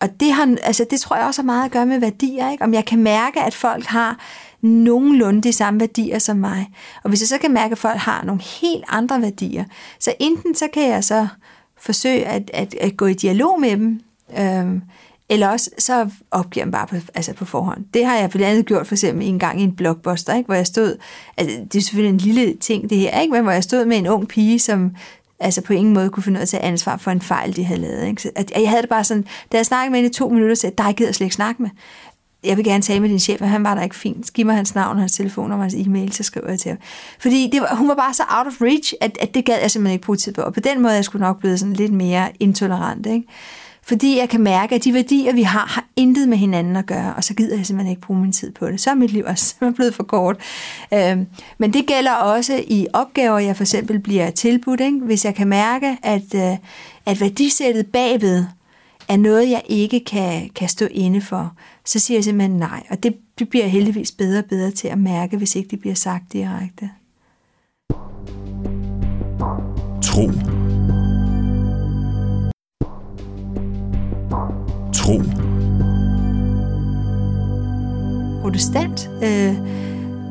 og 0.00 0.20
det, 0.20 0.32
har, 0.32 0.56
altså, 0.62 0.86
det 0.90 1.00
tror 1.00 1.16
jeg 1.16 1.26
også 1.26 1.42
har 1.42 1.46
meget 1.46 1.64
at 1.64 1.70
gøre 1.70 1.86
med 1.86 1.98
værdier, 1.98 2.50
ikke? 2.50 2.64
Om 2.64 2.74
jeg 2.74 2.84
kan 2.84 2.98
mærke, 2.98 3.40
at 3.40 3.54
folk 3.54 3.84
har 3.84 4.18
nogenlunde 4.64 5.42
de 5.42 5.52
samme 5.52 5.80
værdier 5.80 6.18
som 6.18 6.36
mig. 6.36 6.70
Og 7.02 7.08
hvis 7.08 7.20
jeg 7.20 7.28
så 7.28 7.38
kan 7.38 7.52
mærke, 7.52 7.72
at 7.72 7.78
folk 7.78 7.98
har 7.98 8.24
nogle 8.24 8.42
helt 8.60 8.84
andre 8.88 9.22
værdier, 9.22 9.64
så 10.00 10.14
enten 10.20 10.54
så 10.54 10.68
kan 10.74 10.88
jeg 10.88 11.04
så 11.04 11.26
forsøge 11.78 12.26
at, 12.26 12.50
at, 12.54 12.74
at 12.74 12.96
gå 12.96 13.06
i 13.06 13.14
dialog 13.14 13.60
med 13.60 13.70
dem, 13.70 14.00
øhm, 14.38 14.82
eller 15.28 15.48
også 15.48 15.70
så 15.78 16.10
opgiver 16.30 16.66
man 16.66 16.72
bare 16.72 16.86
på, 16.86 16.96
altså 17.14 17.34
på 17.34 17.44
forhånd. 17.44 17.84
Det 17.94 18.06
har 18.06 18.16
jeg 18.16 18.30
blandt 18.30 18.46
andet 18.46 18.66
gjort 18.66 18.86
for 18.86 18.94
eksempel 18.94 19.26
en 19.26 19.38
gang 19.38 19.60
i 19.60 19.64
en 19.64 19.76
blockbuster, 19.76 20.34
ikke, 20.34 20.46
hvor 20.46 20.54
jeg 20.54 20.66
stod, 20.66 20.96
altså 21.36 21.60
det 21.72 21.78
er 21.78 21.82
selvfølgelig 21.82 22.12
en 22.12 22.34
lille 22.34 22.56
ting 22.56 22.90
det 22.90 22.98
her, 22.98 23.20
ikke, 23.20 23.32
men 23.32 23.42
hvor 23.42 23.52
jeg 23.52 23.64
stod 23.64 23.84
med 23.84 23.98
en 23.98 24.06
ung 24.06 24.28
pige, 24.28 24.58
som 24.58 24.90
altså 25.40 25.62
på 25.62 25.72
ingen 25.72 25.94
måde 25.94 26.10
kunne 26.10 26.22
finde 26.22 26.38
ud 26.38 26.40
af 26.40 26.44
at 26.44 26.48
tage 26.48 26.62
ansvar 26.62 26.96
for 26.96 27.10
en 27.10 27.20
fejl, 27.20 27.56
de 27.56 27.64
havde 27.64 27.80
lavet. 27.80 28.06
Ikke? 28.06 28.22
Så, 28.22 28.30
at 28.36 28.52
jeg 28.56 28.70
havde 28.70 28.82
det 28.82 28.90
bare 28.90 29.04
sådan, 29.04 29.26
da 29.52 29.56
jeg 29.56 29.66
snakkede 29.66 29.90
med 29.90 29.98
hende 29.98 30.10
i 30.10 30.12
to 30.12 30.28
minutter, 30.28 30.54
så 30.54 30.66
jeg, 30.66 30.78
der 30.78 30.92
gider 30.92 31.08
jeg 31.08 31.14
slet 31.14 31.24
ikke 31.24 31.34
snakke 31.34 31.62
med 31.62 31.70
jeg 32.44 32.56
vil 32.56 32.64
gerne 32.64 32.82
tale 32.82 33.00
med 33.00 33.08
din 33.08 33.18
chef, 33.18 33.40
men 33.40 33.48
han 33.48 33.64
var 33.64 33.74
der 33.74 33.82
ikke 33.82 33.96
fint. 33.96 34.32
Giv 34.32 34.46
mig 34.46 34.56
hans 34.56 34.74
navn, 34.74 34.98
hans 34.98 35.12
telefon 35.12 35.52
og 35.52 35.60
hans 35.60 35.74
e-mail, 35.74 36.12
så 36.12 36.22
skriver 36.22 36.48
jeg 36.48 36.58
til 36.58 36.68
ham. 36.68 36.78
Fordi 37.18 37.50
det 37.52 37.60
var, 37.60 37.74
hun 37.74 37.88
var 37.88 37.94
bare 37.94 38.14
så 38.14 38.22
out 38.28 38.46
of 38.46 38.60
reach, 38.60 38.94
at, 39.00 39.18
at 39.20 39.34
det 39.34 39.44
gad 39.44 39.58
jeg 39.60 39.70
simpelthen 39.70 39.92
ikke 39.92 40.04
bruge 40.04 40.16
tid 40.16 40.32
på. 40.32 40.40
Og 40.40 40.54
på 40.54 40.60
den 40.60 40.82
måde 40.82 40.92
er 40.92 40.96
jeg 40.96 41.04
sgu 41.04 41.18
nok 41.18 41.40
blevet 41.40 41.60
sådan 41.60 41.74
lidt 41.74 41.92
mere 41.92 42.28
intolerant. 42.40 43.06
Ikke? 43.06 43.26
Fordi 43.86 44.18
jeg 44.18 44.28
kan 44.28 44.40
mærke, 44.40 44.74
at 44.74 44.84
de 44.84 44.94
værdier, 44.94 45.32
vi 45.32 45.42
har, 45.42 45.66
har 45.66 45.84
intet 45.96 46.28
med 46.28 46.38
hinanden 46.38 46.76
at 46.76 46.86
gøre, 46.86 47.14
og 47.16 47.24
så 47.24 47.34
gider 47.34 47.56
jeg 47.56 47.66
simpelthen 47.66 47.90
ikke 47.90 48.02
bruge 48.06 48.20
min 48.20 48.32
tid 48.32 48.52
på 48.52 48.66
det. 48.66 48.80
Så 48.80 48.90
er 48.90 48.94
mit 48.94 49.12
liv 49.12 49.24
også 49.26 49.44
simpelthen 49.44 49.74
blevet 49.78 49.94
for 49.94 50.02
kort. 50.02 50.36
Øhm, 50.94 51.26
men 51.58 51.72
det 51.72 51.86
gælder 51.86 52.12
også 52.12 52.64
i 52.66 52.86
opgaver, 52.92 53.38
jeg 53.38 53.56
for 53.56 53.62
eksempel 53.62 53.98
bliver 53.98 54.30
tilbudt. 54.30 54.80
Ikke? 54.80 54.98
Hvis 54.98 55.24
jeg 55.24 55.34
kan 55.34 55.48
mærke, 55.48 55.96
at, 56.02 56.34
øh, 56.34 56.56
at 57.06 57.20
værdisættet 57.20 57.86
bagved 57.86 58.44
er 59.08 59.16
noget, 59.16 59.50
jeg 59.50 59.62
ikke 59.66 60.04
kan, 60.04 60.50
kan 60.54 60.68
stå 60.68 60.86
inde 60.90 61.20
for, 61.20 61.52
så 61.86 61.98
siger 61.98 62.18
jeg 62.18 62.24
simpelthen 62.24 62.58
nej. 62.58 62.86
Og 62.90 63.02
det, 63.02 63.16
bliver 63.50 63.66
heldigvis 63.66 64.12
bedre 64.12 64.38
og 64.38 64.44
bedre 64.44 64.70
til 64.70 64.88
at 64.88 64.98
mærke, 64.98 65.36
hvis 65.36 65.56
ikke 65.56 65.70
det 65.70 65.80
bliver 65.80 65.94
sagt 65.94 66.32
direkte. 66.32 66.90
Tro. 70.02 70.30
Tro. 74.94 75.22
Protestant. 78.42 79.10
Øh, 79.22 79.54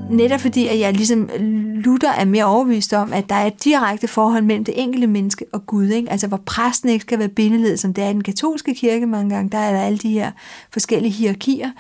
netop 0.09 0.39
fordi, 0.39 0.67
at 0.67 0.79
jeg 0.79 0.93
ligesom 0.93 1.29
Luther 1.73 2.11
er 2.11 2.25
mere 2.25 2.45
overbevist 2.45 2.93
om, 2.93 3.13
at 3.13 3.29
der 3.29 3.35
er 3.35 3.47
et 3.47 3.63
direkte 3.63 4.07
forhold 4.07 4.43
mellem 4.43 4.65
det 4.65 4.81
enkelte 4.81 5.07
menneske 5.07 5.45
og 5.53 5.65
Gud. 5.65 5.87
Ikke? 5.87 6.11
Altså 6.11 6.27
hvor 6.27 6.41
præsten 6.45 6.89
ikke 6.89 7.03
skal 7.03 7.19
være 7.19 7.27
bindeled, 7.27 7.77
som 7.77 7.93
det 7.93 8.03
er 8.03 8.09
i 8.09 8.13
den 8.13 8.23
katolske 8.23 8.75
kirke 8.75 9.05
mange 9.05 9.35
gange. 9.35 9.49
Der 9.49 9.57
er 9.57 9.71
der 9.71 9.81
alle 9.81 9.97
de 9.97 10.11
her 10.11 10.31
forskellige 10.73 11.11
hierarkier. 11.11 11.71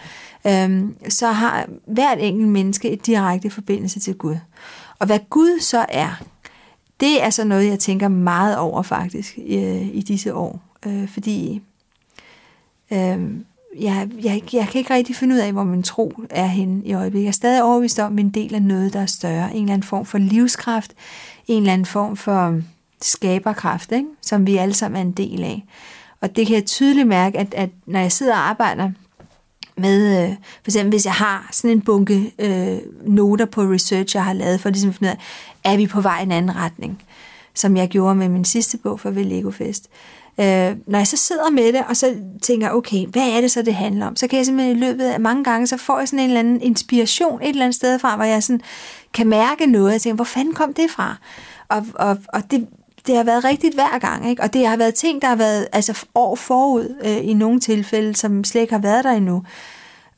Øhm, 0.47 0.95
så 1.09 1.27
har 1.27 1.69
hvert 1.85 2.17
enkelt 2.21 2.47
menneske 2.47 2.91
et 2.91 3.05
direkte 3.05 3.49
forbindelse 3.49 3.99
til 3.99 4.15
Gud. 4.15 4.35
Og 4.99 5.05
hvad 5.05 5.19
Gud 5.29 5.59
så 5.59 5.85
er, 5.89 6.23
det 6.99 7.23
er 7.23 7.29
så 7.29 7.43
noget, 7.43 7.67
jeg 7.67 7.79
tænker 7.79 8.07
meget 8.07 8.57
over 8.57 8.81
faktisk 8.81 9.37
i, 9.37 9.81
i 9.91 10.01
disse 10.01 10.33
år. 10.33 10.59
Øh, 10.85 11.09
fordi 11.09 11.61
øh, 12.91 13.19
jeg, 13.79 14.09
jeg, 14.23 14.41
jeg 14.53 14.67
kan 14.67 14.79
ikke 14.79 14.93
rigtig 14.93 15.15
finde 15.15 15.35
ud 15.35 15.39
af, 15.39 15.51
hvor 15.51 15.63
min 15.63 15.83
tro 15.83 16.13
er 16.29 16.45
henne 16.45 16.85
i 16.85 16.93
øjeblikket. 16.93 17.23
Jeg 17.23 17.29
er 17.29 17.33
stadig 17.33 17.63
overbevist 17.63 17.99
om, 17.99 18.17
at 18.17 18.23
en 18.23 18.29
del 18.29 18.55
af 18.55 18.61
noget, 18.61 18.93
der 18.93 18.99
er 18.99 19.05
større. 19.05 19.55
En 19.55 19.61
eller 19.61 19.73
anden 19.73 19.87
form 19.87 20.05
for 20.05 20.17
livskraft, 20.17 20.93
en 21.47 21.57
eller 21.57 21.73
anden 21.73 21.85
form 21.85 22.17
for 22.17 22.59
skaberkraft, 23.01 23.91
ikke? 23.91 24.07
som 24.21 24.47
vi 24.47 24.57
alle 24.57 24.73
sammen 24.73 24.97
er 24.97 25.01
en 25.01 25.11
del 25.11 25.43
af. 25.43 25.65
Og 26.21 26.35
det 26.35 26.47
kan 26.47 26.55
jeg 26.55 26.65
tydeligt 26.65 27.07
mærke, 27.07 27.39
at, 27.39 27.53
at 27.53 27.69
når 27.85 27.99
jeg 27.99 28.11
sidder 28.11 28.33
og 28.33 28.49
arbejder 28.49 28.91
med, 29.77 30.23
øh, 30.23 30.35
for 30.63 30.71
eksempel 30.71 30.89
hvis 30.89 31.05
jeg 31.05 31.13
har 31.13 31.49
sådan 31.51 31.71
en 31.71 31.81
bunke 31.81 32.33
øh, 32.39 32.77
noter 33.07 33.45
på 33.45 33.61
research, 33.61 34.15
jeg 34.15 34.25
har 34.25 34.33
lavet, 34.33 34.61
for 34.61 34.69
ligesom 34.69 34.89
at 34.89 34.95
finde 34.95 35.11
ud 35.11 35.17
af, 35.17 35.71
er 35.73 35.77
vi 35.77 35.87
på 35.87 36.01
vej 36.01 36.19
i 36.19 36.23
en 36.23 36.31
anden 36.31 36.55
retning, 36.55 37.03
som 37.53 37.77
jeg 37.77 37.87
gjorde 37.87 38.15
med 38.15 38.29
min 38.29 38.45
sidste 38.45 38.77
bog 38.77 38.99
for 38.99 39.09
Lego 39.09 39.51
Fest. 39.51 39.89
Øh, 40.39 40.75
når 40.87 40.97
jeg 40.97 41.07
så 41.07 41.17
sidder 41.17 41.49
med 41.49 41.73
det, 41.73 41.83
og 41.89 41.97
så 41.97 42.15
tænker, 42.41 42.69
okay, 42.69 43.05
hvad 43.05 43.29
er 43.29 43.41
det 43.41 43.51
så, 43.51 43.61
det 43.61 43.75
handler 43.75 44.07
om? 44.07 44.15
Så 44.15 44.27
kan 44.27 44.37
jeg 44.37 44.45
simpelthen 44.45 44.77
i 44.77 44.79
løbet 44.79 45.05
af 45.05 45.19
mange 45.19 45.43
gange, 45.43 45.67
så 45.67 45.77
får 45.77 45.99
jeg 45.99 46.07
sådan 46.07 46.19
en 46.19 46.29
eller 46.29 46.39
anden 46.39 46.61
inspiration 46.61 47.41
et 47.41 47.49
eller 47.49 47.63
andet 47.63 47.75
sted 47.75 47.99
fra, 47.99 48.15
hvor 48.15 48.25
jeg 48.25 48.43
sådan 48.43 48.61
kan 49.13 49.27
mærke 49.27 49.65
noget, 49.65 49.95
og 49.95 50.01
tænker, 50.01 50.15
hvor 50.15 50.23
fanden 50.23 50.53
kom 50.53 50.73
det 50.73 50.91
fra? 50.91 51.15
Og, 51.69 51.85
og, 51.95 52.17
og 52.33 52.51
det, 52.51 52.67
det 53.07 53.15
har 53.15 53.23
været 53.23 53.43
rigtigt 53.43 53.73
hver 53.73 53.99
gang, 53.99 54.29
ikke? 54.29 54.41
og 54.43 54.53
det 54.53 54.67
har 54.67 54.77
været 54.77 54.93
ting, 54.93 55.21
der 55.21 55.27
har 55.27 55.35
været 55.35 55.67
altså, 55.73 56.05
år 56.15 56.35
forud 56.35 56.95
øh, 57.05 57.29
i 57.29 57.33
nogle 57.33 57.59
tilfælde, 57.59 58.15
som 58.15 58.43
slet 58.43 58.61
ikke 58.61 58.73
har 58.73 58.81
været 58.81 59.03
der 59.03 59.11
endnu. 59.11 59.43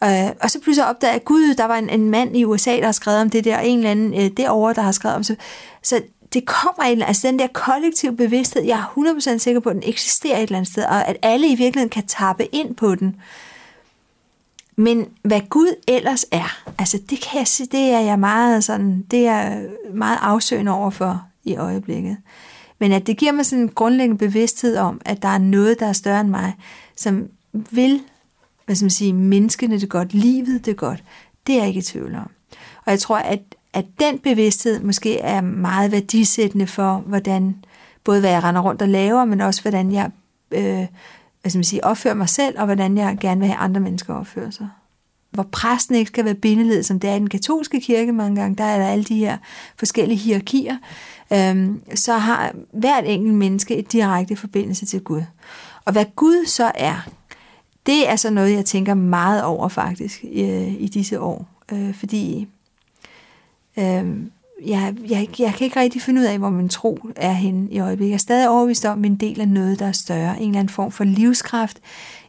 Øh, 0.04 0.30
og 0.42 0.52
så 0.52 0.60
pludselig 0.60 0.90
opdager 0.90 1.14
jeg, 1.14 1.24
gud, 1.24 1.56
der 1.56 1.66
var 1.66 1.76
en, 1.76 1.90
en 1.90 2.10
mand 2.10 2.38
i 2.38 2.46
USA, 2.46 2.78
der 2.78 2.86
har 2.86 2.92
skrevet 2.92 3.22
om 3.22 3.30
det 3.30 3.44
der, 3.44 3.58
og 3.58 3.68
en 3.68 3.78
eller 3.78 3.92
anden 3.92 4.14
øh, 4.14 4.32
derovre, 4.38 4.74
der 4.74 4.82
har 4.82 4.92
skrevet 4.92 5.16
om 5.16 5.24
det. 5.24 5.28
Så, 5.28 5.36
så 5.84 6.02
det 6.34 6.46
kommer 6.46 6.84
en, 6.84 7.02
altså 7.02 7.28
den 7.28 7.40
der 7.40 7.48
kollektiv 7.48 8.18
bevidsthed, 8.18 8.64
jeg 8.64 8.80
er 8.80 9.16
100% 9.36 9.38
sikker 9.38 9.60
på, 9.60 9.70
at 9.70 9.76
den 9.76 9.84
eksisterer 9.86 10.38
et 10.38 10.44
eller 10.44 10.58
andet 10.58 10.72
sted, 10.72 10.84
og 10.84 11.08
at 11.08 11.18
alle 11.22 11.48
i 11.48 11.56
virkeligheden 11.56 11.90
kan 11.90 12.08
tappe 12.08 12.46
ind 12.56 12.76
på 12.76 12.96
den. 12.96 13.16
Men 14.76 15.08
hvad 15.22 15.42
Gud 15.50 15.76
ellers 15.88 16.26
er, 16.32 16.72
altså 16.78 16.98
det 17.10 17.22
kan 17.22 17.40
jeg 17.40 17.48
sige, 17.48 17.68
det 17.72 17.80
er 17.80 18.00
jeg 18.00 18.20
meget 18.20 18.64
sådan, 18.64 19.06
det 19.12 19.28
er 19.28 19.68
meget 19.94 20.18
afsøgende 20.22 20.72
over 20.72 20.90
for 20.90 21.26
i 21.44 21.56
øjeblikket. 21.56 22.18
Men 22.80 22.92
at 22.92 23.08
det 23.08 23.18
giver 23.18 23.32
mig 23.32 23.46
sådan 23.46 23.64
en 23.64 23.70
grundlæggende 23.70 24.18
bevidsthed 24.18 24.78
om, 24.78 25.02
at 25.06 25.22
der 25.22 25.28
er 25.28 25.38
noget, 25.38 25.80
der 25.80 25.86
er 25.86 25.94
større 25.94 26.22
end 26.22 26.30
mig, 26.30 26.54
som 26.96 27.28
vil, 27.52 28.02
hvad 28.66 28.76
skal 28.76 28.86
man 28.86 28.90
sige, 28.90 29.14
menneskene 29.14 29.80
det 29.80 29.90
godt, 29.90 30.14
livet 30.14 30.66
det 30.66 30.78
godt, 30.78 31.04
det 31.48 31.56
er 31.56 31.60
jeg 31.60 31.68
ikke 31.68 31.78
i 31.78 31.82
tvivl 31.82 32.16
om. 32.16 32.30
Og 32.86 32.92
jeg 32.92 33.00
tror, 33.00 33.18
at 33.18 33.40
at 33.76 33.86
den 34.00 34.20
bevidsthed 34.20 34.80
måske 34.80 35.20
er 35.20 35.42
meget 35.42 35.92
værdisættende 35.92 36.68
for, 36.68 37.04
hvordan 37.06 37.56
både 38.04 38.20
hvad 38.20 38.32
jeg 38.32 38.44
render 38.44 38.62
rundt 38.62 38.82
og 38.82 38.88
laver, 38.88 39.26
men 39.26 39.42
også 39.42 39.62
hvordan 39.62 39.92
jeg 39.92 40.12
øh, 40.52 40.86
hvad 41.42 41.50
skal 41.50 41.58
man 41.58 41.64
sige, 41.64 41.84
opfører 41.84 42.14
mig 42.14 42.30
selv, 42.30 42.60
og 42.60 42.66
hvordan 42.66 42.98
jeg 42.98 43.18
gerne 43.22 43.40
vil 43.40 43.50
have 43.50 43.58
andre 43.58 43.82
mennesker 43.82 44.14
opføre 44.14 44.52
sig. 44.52 44.68
Hvor 45.32 45.44
præsten 45.44 45.96
ikke 45.96 46.10
skal 46.10 46.26
være 46.26 46.36
bindeled, 46.36 46.84
som 46.84 47.00
det 47.00 47.10
er 47.10 47.16
i 47.16 47.20
den 47.20 47.30
katolske 47.30 47.82
kirke 47.82 48.12
mange 48.12 48.42
gange, 48.42 48.56
der 48.56 48.64
er 48.64 48.78
der 48.78 48.88
alle 48.88 49.04
de 49.04 49.16
her 49.16 49.38
forskellige 49.78 50.18
hierarkier, 50.18 50.78
øh, 51.34 51.70
så 51.96 52.14
har 52.18 52.56
hvert 52.74 53.04
enkelt 53.08 53.34
menneske 53.34 53.76
et 53.76 53.92
direkte 53.92 54.36
forbindelse 54.36 54.86
til 54.86 55.02
Gud. 55.02 55.22
Og 55.86 55.92
hvad 55.92 56.06
Gud 56.16 56.46
så 56.46 56.72
er, 56.76 57.08
det 57.86 58.10
er 58.10 58.16
så 58.16 58.30
noget, 58.30 58.52
jeg 58.52 58.66
tænker 58.66 58.94
meget 58.94 59.44
over 59.44 59.68
faktisk 59.68 60.24
i, 60.24 60.66
i 60.66 60.88
disse 60.88 61.20
år. 61.20 61.48
Øh, 61.72 61.94
fordi 61.94 62.48
Øh, 63.78 64.06
jeg, 64.66 64.96
jeg, 65.10 65.28
jeg 65.40 65.54
kan 65.54 65.66
ikke 65.66 65.80
rigtig 65.80 66.02
finde 66.02 66.22
ud 66.22 66.26
af, 66.26 66.38
hvor 66.38 66.50
min 66.50 66.70
tro 66.70 67.00
er 67.16 67.32
henne 67.32 67.72
i 67.72 67.80
øjeblikket. 67.80 68.10
Jeg 68.10 68.16
er 68.16 68.20
stadig 68.20 68.50
overbevist 68.50 68.86
om, 68.86 68.92
at 68.92 69.02
min 69.02 69.16
del 69.16 69.42
af 69.42 69.48
noget, 69.48 69.80
der 69.80 69.86
er 69.86 69.92
større. 69.92 70.42
En 70.42 70.48
eller 70.48 70.60
anden 70.60 70.74
form 70.74 70.92
for 70.92 71.04
livskraft, 71.04 71.78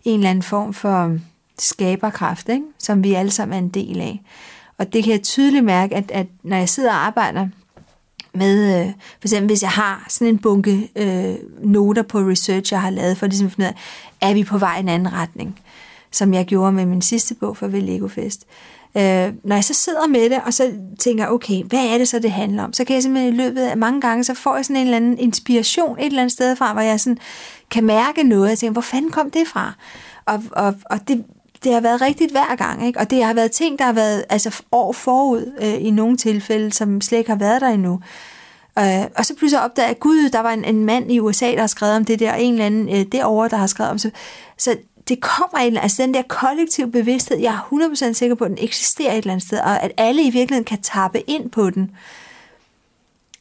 en 0.05 0.15
eller 0.15 0.31
anden 0.31 0.43
form 0.43 0.75
for 0.75 1.19
skaberkraft, 1.59 2.49
ikke? 2.49 2.65
som 2.79 3.05
vi 3.05 3.15
alle 3.15 3.31
sammen 3.31 3.55
er 3.55 3.59
en 3.59 3.69
del 3.69 4.01
af. 4.01 4.21
Og 4.79 4.93
det 4.93 5.05
kan 5.05 5.13
jeg 5.13 5.23
tydeligt 5.23 5.65
mærke, 5.65 5.97
at, 5.97 6.11
at 6.11 6.27
når 6.43 6.57
jeg 6.57 6.69
sidder 6.69 6.91
og 6.91 7.07
arbejder 7.07 7.49
med, 8.35 8.81
øh, 8.81 8.93
for 9.21 9.29
eksempel 9.29 9.47
hvis 9.47 9.63
jeg 9.63 9.71
har 9.71 10.07
sådan 10.09 10.29
en 10.29 10.39
bunke 10.39 10.91
øh, 10.97 11.35
noter 11.63 12.03
på 12.03 12.19
research, 12.19 12.73
jeg 12.73 12.81
har 12.81 12.91
lavet, 12.91 13.19
for 13.19 13.27
ligesom 13.27 13.47
at 13.47 13.53
finde 13.53 13.69
ud 13.69 13.75
af, 13.75 14.29
er 14.31 14.35
vi 14.35 14.45
på 14.45 14.59
vej 14.59 14.77
i 14.77 14.81
en 14.81 14.89
anden 14.89 15.13
retning, 15.13 15.61
som 16.11 16.35
jeg 16.35 16.47
gjorde 16.47 16.73
med 16.73 16.87
min 16.87 17.03
sidste 17.03 17.35
bog 17.35 17.57
for 17.57 17.67
Lego 17.67 18.09
Fest. 18.09 18.47
Øh, 18.97 19.33
når 19.45 19.57
jeg 19.57 19.65
så 19.65 19.75
sidder 19.75 20.07
med 20.07 20.31
det, 20.31 20.41
og 20.47 20.55
så 20.55 20.73
tænker, 20.99 21.27
okay, 21.27 21.63
hvad 21.65 21.87
er 21.87 21.99
det 21.99 22.09
så, 22.09 22.19
det 22.19 22.31
handler 22.31 22.65
om? 22.65 22.73
Så 22.73 22.85
kan 22.85 22.95
jeg 22.95 23.03
simpelthen 23.03 23.35
i 23.35 23.37
løbet 23.37 23.63
af 23.63 23.77
mange 23.77 24.01
gange, 24.01 24.25
så 24.25 24.35
får 24.35 24.57
jeg 24.57 24.65
sådan 24.65 24.77
en 24.77 24.83
eller 24.83 24.97
anden 24.97 25.19
inspiration 25.19 25.99
et 25.99 26.07
eller 26.07 26.23
andet 26.23 26.33
sted 26.33 26.57
fra, 26.57 26.73
hvor 26.73 26.83
jeg 26.83 27.01
sådan 27.01 27.19
kan 27.71 27.85
mærke 27.85 28.23
noget, 28.23 28.53
og 28.53 28.59
tænker, 28.59 28.73
hvor 28.73 28.81
fanden 28.81 29.11
kom 29.11 29.31
det 29.31 29.47
fra? 29.47 29.73
Og, 30.27 30.43
og, 30.53 30.75
og 30.91 31.09
det, 31.09 31.25
det 31.65 31.73
har 31.73 31.81
været 31.81 32.01
rigtigt 32.01 32.31
hver 32.31 32.57
gang, 32.57 32.87
ikke? 32.87 32.99
og 32.99 33.11
det 33.11 33.25
har 33.25 33.35
været 33.35 33.51
ting, 33.51 33.79
der 33.79 33.85
har 33.85 33.93
været 33.93 34.25
altså, 34.29 34.63
år 34.73 34.93
forud 34.93 35.53
øh, 35.61 35.87
i 35.87 35.91
nogle 35.91 36.17
tilfælde, 36.17 36.73
som 36.73 37.01
slet 37.01 37.19
ikke 37.19 37.31
har 37.31 37.39
været 37.39 37.61
der 37.61 37.69
endnu. 37.69 38.01
Øh, 38.79 39.05
og 39.17 39.25
så 39.25 39.35
pludselig 39.35 39.65
opdager 39.65 39.87
jeg, 39.87 39.99
gud, 39.99 40.31
der 40.31 40.41
var 40.41 40.51
en, 40.51 40.65
en 40.65 40.85
mand 40.85 41.13
i 41.13 41.21
USA, 41.21 41.53
der 41.53 41.61
har 41.61 41.67
skrevet 41.67 41.97
om 41.97 42.05
det 42.05 42.19
der, 42.19 42.33
og 42.33 42.43
en 42.43 42.53
eller 42.53 42.67
anden 42.67 42.89
øh, 42.89 43.07
derovre, 43.13 43.49
der 43.49 43.57
har 43.57 43.67
skrevet 43.67 43.91
om 43.91 43.99
så, 43.99 44.11
så 44.59 44.77
det 45.09 45.21
kommer 45.21 45.59
en, 45.59 45.77
altså 45.77 46.03
den 46.03 46.15
der 46.15 46.23
kollektive 46.23 46.91
bevidsthed, 46.91 47.39
jeg 47.39 47.55
er 47.55 47.89
100% 48.11 48.13
sikker 48.13 48.35
på, 48.35 48.45
at 48.45 48.51
den 48.51 48.59
eksisterer 48.61 49.13
et 49.13 49.19
eller 49.19 49.33
andet 49.33 49.47
sted, 49.47 49.59
og 49.59 49.83
at 49.83 49.93
alle 49.97 50.23
i 50.23 50.31
virkeligheden 50.31 50.65
kan 50.65 50.83
tappe 50.83 51.21
ind 51.31 51.51
på 51.51 51.71
den. 51.71 51.91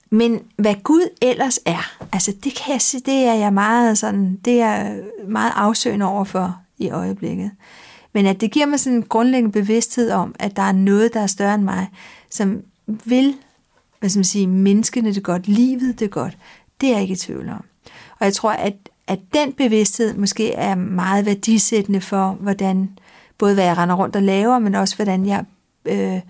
Men 0.09 0.39
hvad 0.55 0.75
Gud 0.83 1.09
ellers 1.21 1.59
er, 1.65 2.05
altså 2.11 2.31
det 2.43 2.55
kan 2.55 2.73
jeg 2.73 2.81
sige, 2.81 3.01
det 3.05 3.25
er 3.25 3.33
jeg 3.33 3.53
meget 3.53 3.97
sådan, 3.97 4.39
det 4.45 4.61
er 4.61 4.97
meget 5.27 5.51
afsøgende 5.55 6.05
over 6.05 6.23
for 6.23 6.57
i 6.77 6.89
øjeblikket. 6.89 7.51
Men 8.13 8.25
at 8.25 8.41
det 8.41 8.51
giver 8.51 8.65
mig 8.65 8.79
sådan 8.79 8.97
en 8.97 9.03
grundlæggende 9.03 9.51
bevidsthed 9.51 10.11
om, 10.11 10.35
at 10.39 10.55
der 10.55 10.61
er 10.61 10.71
noget, 10.71 11.13
der 11.13 11.19
er 11.19 11.27
større 11.27 11.55
end 11.55 11.63
mig, 11.63 11.87
som 12.29 12.61
vil, 12.85 13.35
hvad 13.99 14.09
skal 14.09 14.19
man 14.19 14.23
sige, 14.23 14.47
menneskene 14.47 15.13
det 15.13 15.23
godt, 15.23 15.47
livet 15.47 15.99
det 15.99 16.11
godt, 16.11 16.37
det 16.81 16.89
er 16.89 16.93
jeg 16.93 17.01
ikke 17.01 17.13
i 17.13 17.17
tvivl 17.17 17.49
om. 17.49 17.65
Og 18.19 18.25
jeg 18.25 18.33
tror, 18.33 18.51
at, 18.51 18.73
at 19.07 19.19
den 19.33 19.53
bevidsthed 19.53 20.13
måske 20.13 20.53
er 20.53 20.75
meget 20.75 21.25
værdisættende 21.25 22.01
for, 22.01 22.37
hvordan, 22.39 22.89
både 23.37 23.53
hvad 23.53 23.63
jeg 23.63 23.77
render 23.77 23.95
rundt 23.95 24.15
og 24.15 24.21
laver, 24.21 24.59
men 24.59 24.75
også 24.75 24.95
hvordan 24.95 25.25
jeg 25.25 25.43
øh, 25.85 26.21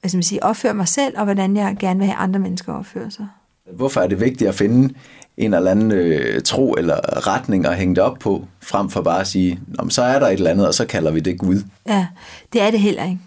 hvad 0.00 0.08
skal 0.08 0.16
man 0.16 0.22
sige, 0.22 0.42
opfører 0.42 0.72
mig 0.72 0.88
selv, 0.88 1.18
og 1.18 1.24
hvordan 1.24 1.56
jeg 1.56 1.76
gerne 1.80 1.98
vil 1.98 2.08
have 2.08 2.16
andre 2.16 2.40
mennesker 2.40 2.72
opføre 2.72 3.10
sig. 3.10 3.26
Hvorfor 3.72 4.00
er 4.00 4.06
det 4.06 4.20
vigtigt 4.20 4.48
at 4.48 4.54
finde 4.54 4.94
en 5.36 5.54
eller 5.54 5.70
anden 5.70 5.92
øh, 5.92 6.42
tro 6.42 6.72
eller 6.72 7.26
retning 7.26 7.66
at 7.66 7.76
hænge 7.76 7.94
det 7.94 8.02
op 8.02 8.18
på, 8.18 8.46
frem 8.60 8.90
for 8.90 9.02
bare 9.02 9.20
at 9.20 9.26
sige, 9.26 9.60
så 9.88 10.02
er 10.02 10.18
der 10.18 10.26
et 10.26 10.32
eller 10.32 10.50
andet, 10.50 10.66
og 10.66 10.74
så 10.74 10.86
kalder 10.86 11.10
vi 11.10 11.20
det 11.20 11.38
Gud. 11.38 11.62
Ja, 11.88 12.06
det 12.52 12.62
er 12.62 12.70
det 12.70 12.80
heller 12.80 13.04
ikke. 13.04 13.20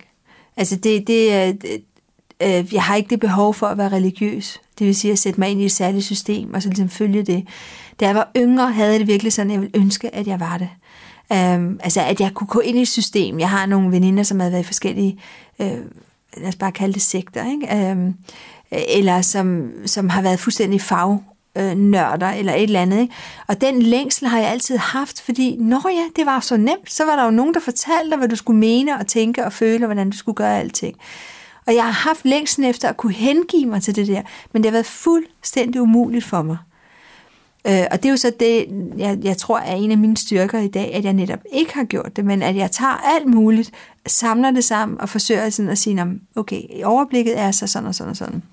Altså, 0.58 0.76
det, 0.76 1.08
det, 1.08 1.62
øh, 2.42 2.74
jeg 2.74 2.84
har 2.84 2.96
ikke 2.96 3.10
det 3.10 3.20
behov 3.20 3.54
for 3.54 3.68
at 3.68 3.78
være 3.78 3.90
religiøs. 3.90 4.62
Det 4.80 4.88
vil 4.88 4.96
sige 4.96 5.12
at 5.12 5.20
sætte 5.20 5.40
mig 5.40 5.50
ind 5.50 5.62
i 5.62 5.66
et 5.66 5.72
særligt 5.72 6.06
system, 6.06 6.54
og 6.54 6.62
så 6.62 6.70
ligesom 6.70 6.90
følge 6.90 7.24
det. 7.24 7.48
Da 8.00 8.06
jeg 8.06 8.16
var 8.16 8.32
yngre, 8.38 8.72
havde 8.72 8.92
jeg 8.92 9.00
det 9.00 9.08
virkelig 9.08 9.34
sådan, 9.34 9.52
at 9.52 9.54
jeg 9.54 9.62
ville 9.62 9.80
ønske, 9.80 10.16
at 10.16 10.28
jeg 10.28 10.40
var 10.40 10.58
det. 10.58 10.70
Um, 11.30 11.80
altså, 11.84 12.02
at 12.02 12.20
jeg 12.20 12.32
kunne 12.34 12.48
gå 12.48 12.60
ind 12.60 12.78
i 12.78 12.82
et 12.82 12.88
system. 12.88 13.40
Jeg 13.40 13.50
har 13.50 13.66
nogle 13.66 13.92
veninder, 13.92 14.24
som 14.24 14.40
havde 14.40 14.52
været 14.52 14.64
i 14.64 14.66
forskellige, 14.66 15.20
øh, 15.60 15.78
lad 16.38 16.48
os 16.48 16.56
bare 16.56 16.72
kalde 16.72 16.94
det 16.94 17.02
sekter, 17.02 17.52
ikke? 17.52 17.92
Um, 17.92 18.16
eller 18.72 19.22
som, 19.22 19.72
som 19.86 20.10
har 20.10 20.22
været 20.22 20.40
fuldstændig 20.40 20.82
fag 20.82 21.20
øh, 21.58 21.76
nørder 21.76 22.30
eller 22.30 22.54
et 22.54 22.64
eller 22.64 22.82
andet. 22.82 23.02
Ikke? 23.02 23.14
Og 23.48 23.62
den 23.62 23.82
længsel 23.82 24.28
har 24.28 24.40
jeg 24.40 24.50
altid 24.50 24.78
haft, 24.78 25.22
fordi 25.22 25.58
når 25.60 25.90
ja, 25.90 26.04
det 26.16 26.26
var 26.26 26.40
så 26.40 26.58
nemt, 26.58 26.92
så 26.92 27.06
var 27.06 27.16
der 27.16 27.26
jo 27.26 27.32
nogen, 27.32 27.54
der 27.54 27.60
fortalte 27.60 28.10
dig, 28.10 28.18
hvad 28.18 28.28
du 28.28 28.36
skulle 28.36 28.60
mene 28.60 29.00
og 29.00 29.08
tænke 29.08 29.46
og 29.46 29.54
føle, 29.54 29.86
og 29.86 29.88
hvordan 29.88 30.10
du 30.10 30.18
skulle 30.18 30.36
gøre 30.36 30.60
alting. 30.60 30.96
Og 31.68 31.76
jeg 31.76 31.84
har 31.84 31.92
haft 31.92 32.26
længslen 32.26 32.70
efter 32.70 32.90
at 32.90 32.98
kunne 32.98 33.14
hengive 33.14 33.66
mig 33.66 33.82
til 33.82 33.96
det 33.96 34.08
der, 34.08 34.22
men 34.54 34.64
det 34.64 34.70
har 34.70 34.72
været 34.72 34.86
fuldstændig 34.86 35.82
umuligt 35.82 36.26
for 36.26 36.42
mig. 36.42 36.58
Øh, 37.68 37.84
og 37.92 37.98
det 37.98 38.06
er 38.06 38.10
jo 38.10 38.18
så 38.18 38.32
det, 38.40 38.66
jeg, 38.98 39.18
jeg 39.24 39.38
tror 39.38 39.60
er 39.60 39.76
en 39.76 39.92
af 39.92 39.98
mine 39.98 40.18
styrker 40.18 40.60
i 40.60 40.68
dag, 40.68 40.94
at 40.94 41.04
jeg 41.04 41.14
netop 41.14 41.40
ikke 41.54 41.74
har 41.74 41.84
gjort 41.84 42.16
det, 42.16 42.26
men 42.26 42.42
at 42.42 42.56
jeg 42.56 42.72
tager 42.72 43.16
alt 43.16 43.28
muligt, 43.28 43.72
samler 44.08 44.52
det 44.52 44.64
sammen 44.64 45.02
og 45.02 45.10
forsøger 45.10 45.50
sådan 45.50 45.72
at 45.72 45.78
sige, 45.78 46.20
okay, 46.36 46.84
overblikket 46.84 47.40
er 47.40 47.52
så 47.52 47.68
sådan 47.68 47.88
og 47.88 47.96
sådan 47.96 48.12
og 48.12 48.18
sådan. 48.18 48.44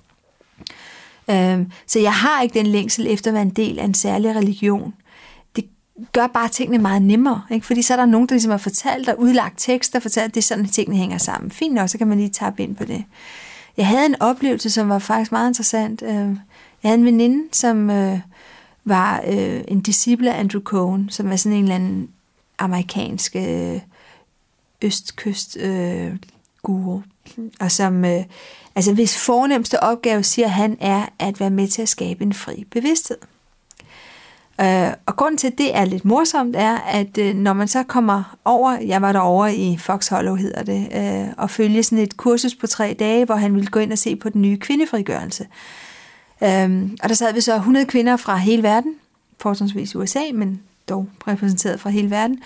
Øh, 1.29 1.65
så 1.87 1.99
jeg 1.99 2.13
har 2.13 2.41
ikke 2.41 2.59
den 2.59 2.67
længsel 2.67 3.07
efter 3.07 3.31
at 3.31 3.33
være 3.33 3.43
en 3.43 3.49
del 3.49 3.79
af 3.79 3.85
en 3.85 3.93
særlig 3.93 4.35
religion. 4.35 4.93
Gør 6.11 6.27
bare 6.27 6.49
tingene 6.49 6.77
meget 6.77 7.01
nemmere, 7.01 7.41
ikke? 7.51 7.65
fordi 7.65 7.81
så 7.81 7.93
er 7.93 7.97
der 7.97 8.05
nogen, 8.05 8.27
der 8.27 8.33
ligesom 8.33 8.51
har 8.51 8.57
fortalt 8.57 9.09
og 9.09 9.19
udlagt 9.19 9.55
tekster, 9.57 9.99
og 9.99 10.03
fortalt, 10.03 10.25
at 10.25 10.33
det 10.35 10.41
er 10.41 10.45
sådan, 10.45 10.65
at 10.65 10.71
tingene 10.71 10.97
hænger 10.97 11.17
sammen. 11.17 11.51
Fint 11.51 11.73
nok, 11.73 11.89
så 11.89 11.97
kan 11.97 12.07
man 12.07 12.17
lige 12.17 12.29
tage 12.29 12.53
ind 12.57 12.75
på 12.75 12.85
det. 12.85 13.03
Jeg 13.77 13.87
havde 13.87 14.05
en 14.05 14.21
oplevelse, 14.21 14.69
som 14.69 14.89
var 14.89 14.99
faktisk 14.99 15.31
meget 15.31 15.49
interessant. 15.49 16.01
Øh, 16.01 16.09
jeg 16.09 16.89
havde 16.89 16.97
en 16.97 17.05
veninde, 17.05 17.43
som 17.51 17.89
øh, 17.89 18.19
var 18.85 19.23
øh, 19.27 19.61
en 19.67 19.81
disciple 19.81 20.33
af 20.33 20.39
Andrew 20.39 20.61
Cohen, 20.61 21.09
som 21.09 21.31
er 21.31 21.35
sådan 21.35 21.57
en 21.57 21.63
eller 21.63 21.75
anden 21.75 22.09
amerikansk 22.57 23.35
østkyst 24.81 25.57
guru, 26.63 27.01
og 27.59 27.71
som 27.71 28.05
Altså 28.75 28.93
hvis 28.93 29.17
fornemmeste 29.17 29.83
opgave, 29.83 30.23
siger 30.23 30.47
han, 30.47 30.77
er 30.79 31.05
at 31.19 31.39
være 31.39 31.49
med 31.49 31.67
til 31.67 31.81
at 31.81 31.89
skabe 31.89 32.23
en 32.23 32.33
fri 32.33 32.65
bevidsthed. 32.71 33.17
Øh, 34.61 34.93
og 35.05 35.15
grunden 35.15 35.37
til, 35.37 35.47
at 35.47 35.57
det 35.57 35.75
er 35.75 35.85
lidt 35.85 36.05
morsomt, 36.05 36.55
er, 36.55 36.77
at 36.77 37.17
øh, 37.17 37.35
når 37.35 37.53
man 37.53 37.67
så 37.67 37.83
kommer 37.83 38.37
over, 38.45 38.71
jeg 38.71 39.01
var 39.01 39.11
derovre 39.11 39.55
i 39.55 39.77
Fox 39.77 40.07
Hollow, 40.07 40.35
hedder 40.35 40.63
det, 40.63 40.87
øh, 40.95 41.33
og 41.37 41.49
følge 41.49 41.83
sådan 41.83 41.97
et 41.97 42.17
kursus 42.17 42.55
på 42.55 42.67
tre 42.67 42.95
dage, 42.99 43.25
hvor 43.25 43.35
han 43.35 43.55
ville 43.55 43.69
gå 43.69 43.79
ind 43.79 43.91
og 43.91 43.97
se 43.97 44.15
på 44.15 44.29
den 44.29 44.41
nye 44.41 44.57
kvindefrigørelse. 44.57 45.47
Øh, 46.43 46.89
og 47.03 47.09
der 47.09 47.15
sad 47.15 47.33
vi 47.33 47.41
så 47.41 47.55
100 47.55 47.85
kvinder 47.85 48.17
fra 48.17 48.37
hele 48.37 48.63
verden, 48.63 48.95
forholdsvis 49.39 49.95
USA, 49.95 50.21
men 50.33 50.61
dog 50.89 51.07
repræsenteret 51.27 51.79
fra 51.79 51.89
hele 51.89 52.11
verden, 52.11 52.39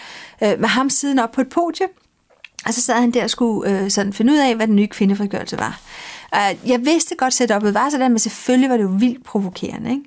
øh, 0.44 0.60
med 0.60 0.68
ham 0.68 0.90
siden 0.90 1.20
op 1.20 1.32
på 1.32 1.42
et 1.42 1.50
podium, 1.50 1.90
og 2.66 2.74
så 2.74 2.82
sad 2.82 2.96
han 2.96 3.12
der 3.12 3.24
og 3.24 3.30
skulle 3.30 3.72
øh, 3.72 3.92
sådan 3.92 4.14
finde 4.14 4.34
ud 4.34 4.38
af, 4.38 4.56
hvad 4.56 4.68
den 4.68 4.76
nye 4.76 4.88
kvindefrigørelse 4.88 5.60
var. 5.60 5.80
Uh, 6.36 6.70
jeg 6.70 6.86
vidste 6.86 7.16
godt, 7.16 7.28
at 7.28 7.34
setupet 7.34 7.74
var 7.74 7.90
sådan, 7.90 8.12
men 8.12 8.20
selvfølgelig 8.20 8.70
var 8.70 8.78
det 8.78 8.84
jo 8.84 8.90
vildt 8.90 9.24
provokerende. 9.24 9.90
Ikke? 9.90 10.04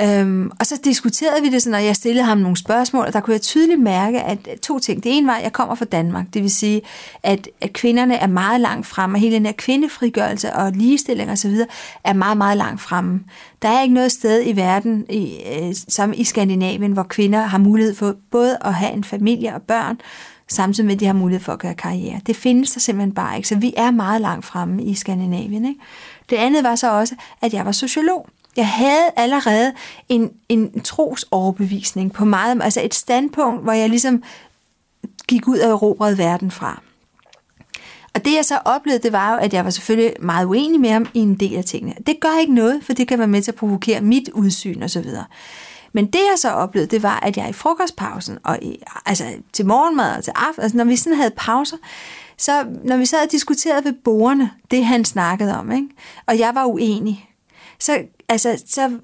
Øhm, 0.00 0.50
og 0.60 0.66
så 0.66 0.80
diskuterede 0.84 1.42
vi 1.42 1.50
det 1.50 1.62
sådan, 1.62 1.74
og 1.74 1.84
jeg 1.84 1.96
stillede 1.96 2.24
ham 2.24 2.38
nogle 2.38 2.56
spørgsmål, 2.56 3.06
og 3.06 3.12
der 3.12 3.20
kunne 3.20 3.34
jeg 3.34 3.40
tydeligt 3.40 3.80
mærke, 3.80 4.20
at 4.20 4.38
øh, 4.50 4.56
to 4.56 4.78
ting. 4.78 5.04
Det 5.04 5.16
ene 5.16 5.26
var, 5.26 5.34
at 5.34 5.42
jeg 5.42 5.52
kommer 5.52 5.74
fra 5.74 5.84
Danmark. 5.84 6.26
Det 6.34 6.42
vil 6.42 6.50
sige, 6.50 6.82
at, 7.22 7.48
at 7.60 7.72
kvinderne 7.72 8.14
er 8.14 8.26
meget 8.26 8.60
langt 8.60 8.86
fremme, 8.86 9.16
og 9.16 9.20
hele 9.20 9.34
den 9.36 9.46
her 9.46 9.52
kvindefrigørelse 9.52 10.52
og 10.52 10.72
ligestilling 10.72 11.30
osv. 11.30 11.56
er 12.04 12.12
meget, 12.12 12.36
meget 12.36 12.56
langt 12.56 12.80
fremme. 12.80 13.20
Der 13.62 13.68
er 13.68 13.82
ikke 13.82 13.94
noget 13.94 14.12
sted 14.12 14.42
i 14.46 14.56
verden, 14.56 15.06
i, 15.08 15.36
øh, 15.60 15.74
som 15.88 16.12
i 16.16 16.24
Skandinavien, 16.24 16.92
hvor 16.92 17.02
kvinder 17.02 17.40
har 17.40 17.58
mulighed 17.58 17.94
for 17.94 18.14
både 18.30 18.58
at 18.64 18.74
have 18.74 18.92
en 18.92 19.04
familie 19.04 19.54
og 19.54 19.62
børn, 19.62 20.00
samtidig 20.48 20.86
med, 20.86 20.94
at 20.94 21.00
de 21.00 21.06
har 21.06 21.12
mulighed 21.12 21.44
for 21.44 21.52
at 21.52 21.58
gøre 21.58 21.74
karriere. 21.74 22.20
Det 22.26 22.36
findes 22.36 22.70
der 22.70 22.80
simpelthen 22.80 23.14
bare 23.14 23.36
ikke, 23.36 23.48
så 23.48 23.56
vi 23.56 23.74
er 23.76 23.90
meget 23.90 24.20
langt 24.20 24.44
fremme 24.44 24.82
i 24.82 24.94
Skandinavien. 24.94 25.64
Ikke? 25.64 25.80
Det 26.30 26.36
andet 26.36 26.64
var 26.64 26.74
så 26.74 26.92
også, 26.92 27.14
at 27.42 27.54
jeg 27.54 27.64
var 27.64 27.72
sociolog. 27.72 28.28
Jeg 28.56 28.68
havde 28.68 29.10
allerede 29.16 29.72
en, 30.08 30.30
en 30.48 30.80
trosoverbevisning 30.80 32.12
på 32.12 32.24
meget, 32.24 32.62
altså 32.62 32.80
et 32.84 32.94
standpunkt, 32.94 33.62
hvor 33.62 33.72
jeg 33.72 33.88
ligesom 33.88 34.22
gik 35.28 35.48
ud 35.48 35.58
og 35.58 35.70
erobrede 35.70 36.18
verden 36.18 36.50
fra. 36.50 36.82
Og 38.14 38.24
det 38.24 38.34
jeg 38.34 38.44
så 38.44 38.58
oplevede, 38.64 39.02
det 39.02 39.12
var 39.12 39.32
jo, 39.32 39.38
at 39.38 39.52
jeg 39.52 39.64
var 39.64 39.70
selvfølgelig 39.70 40.12
meget 40.20 40.46
uenig 40.46 40.80
med 40.80 40.90
ham 40.90 41.06
i 41.14 41.18
en 41.18 41.34
del 41.34 41.56
af 41.56 41.64
tingene. 41.64 41.94
Det 42.06 42.20
gør 42.20 42.40
ikke 42.40 42.54
noget, 42.54 42.84
for 42.84 42.92
det 42.92 43.08
kan 43.08 43.18
være 43.18 43.28
med 43.28 43.42
til 43.42 43.50
at 43.50 43.54
provokere 43.54 44.00
mit 44.00 44.28
udsyn 44.28 44.82
og 44.82 44.90
så 44.90 45.00
videre. 45.00 45.24
Men 45.92 46.06
det 46.06 46.18
jeg 46.18 46.38
så 46.38 46.50
oplevede, 46.50 46.90
det 46.90 47.02
var, 47.02 47.20
at 47.20 47.36
jeg 47.36 47.48
i 47.48 47.52
frokostpausen, 47.52 48.38
og 48.44 48.58
i, 48.62 48.82
altså 49.06 49.24
til 49.52 49.66
morgenmad 49.66 50.16
og 50.16 50.24
til 50.24 50.32
aften, 50.36 50.62
altså 50.62 50.76
når 50.76 50.84
vi 50.84 50.96
sådan 50.96 51.16
havde 51.16 51.32
pauser, 51.36 51.76
så 52.38 52.66
når 52.84 52.96
vi 52.96 53.06
sad 53.06 53.24
og 53.24 53.32
diskuterede 53.32 53.84
ved 53.84 53.92
bordene, 54.04 54.50
det 54.70 54.84
han 54.84 55.04
snakkede 55.04 55.58
om, 55.58 55.72
ikke? 55.72 55.88
og 56.26 56.38
jeg 56.38 56.54
var 56.54 56.64
uenig, 56.64 57.28
så, 57.78 58.02
altså, 58.28 58.62
så 58.66 58.98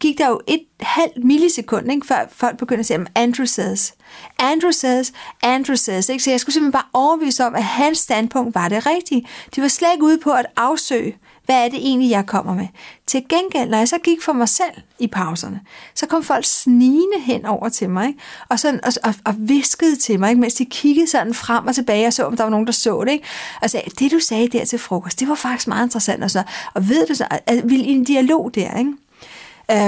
gik 0.00 0.18
der 0.18 0.28
jo 0.28 0.40
et 0.46 0.64
halvt 0.80 1.24
millisekund, 1.24 1.92
ikke, 1.92 2.06
før 2.06 2.26
folk 2.30 2.56
begyndte 2.56 2.80
at 2.80 2.86
sige, 2.86 3.06
Andrew 3.14 3.46
says, 3.46 3.94
Andrew 4.38 4.70
says, 4.70 5.12
Andrew 5.42 5.76
says. 5.76 6.08
Ikke? 6.08 6.24
Så 6.24 6.30
jeg 6.30 6.40
skulle 6.40 6.52
simpelthen 6.52 6.72
bare 6.72 6.90
overbevise 6.92 7.46
om, 7.46 7.54
at 7.54 7.64
hans 7.64 7.98
standpunkt 7.98 8.54
var 8.54 8.68
det 8.68 8.86
rigtige. 8.86 9.26
De 9.56 9.62
var 9.62 9.68
slet 9.68 9.92
ikke 9.92 10.04
ude 10.04 10.18
på 10.18 10.30
at 10.30 10.46
afsøge, 10.56 11.18
hvad 11.48 11.64
er 11.64 11.68
det 11.68 11.78
egentlig, 11.78 12.10
jeg 12.10 12.26
kommer 12.26 12.54
med? 12.54 12.66
Til 13.06 13.24
gengæld, 13.28 13.70
når 13.70 13.78
jeg 13.78 13.88
så 13.88 13.98
gik 13.98 14.22
for 14.22 14.32
mig 14.32 14.48
selv 14.48 14.72
i 14.98 15.06
pauserne, 15.06 15.60
så 15.94 16.06
kom 16.06 16.22
folk 16.22 16.44
snigende 16.44 17.20
hen 17.20 17.46
over 17.46 17.68
til 17.68 17.90
mig, 17.90 18.08
ikke? 18.08 18.20
Og, 18.48 18.58
sådan, 18.58 18.84
og, 18.84 18.92
og, 19.04 19.14
og 19.24 19.34
viskede 19.38 19.96
til 19.96 20.20
mig, 20.20 20.28
ikke? 20.28 20.40
mens 20.40 20.54
de 20.54 20.64
kiggede 20.64 21.06
sådan 21.06 21.34
frem 21.34 21.66
og 21.66 21.74
tilbage 21.74 22.06
og 22.06 22.12
så, 22.12 22.24
om 22.24 22.36
der 22.36 22.44
var 22.44 22.50
nogen, 22.50 22.66
der 22.66 22.72
så 22.72 23.04
det. 23.04 23.12
Ikke? 23.12 23.24
Og 23.62 23.70
sagde, 23.70 23.90
det 23.90 24.12
du 24.12 24.18
sagde 24.18 24.48
der 24.48 24.64
til 24.64 24.78
frokost, 24.78 25.20
det 25.20 25.28
var 25.28 25.34
faktisk 25.34 25.68
meget 25.68 25.86
interessant. 25.86 26.24
Og, 26.24 26.30
så, 26.30 26.42
og 26.74 26.88
ved 26.88 27.06
du 27.06 27.14
så, 27.14 27.26
at 27.46 27.70
vi 27.70 27.80
en 27.80 28.04
dialog 28.04 28.54
der, 28.54 28.78
ikke? 28.78 28.92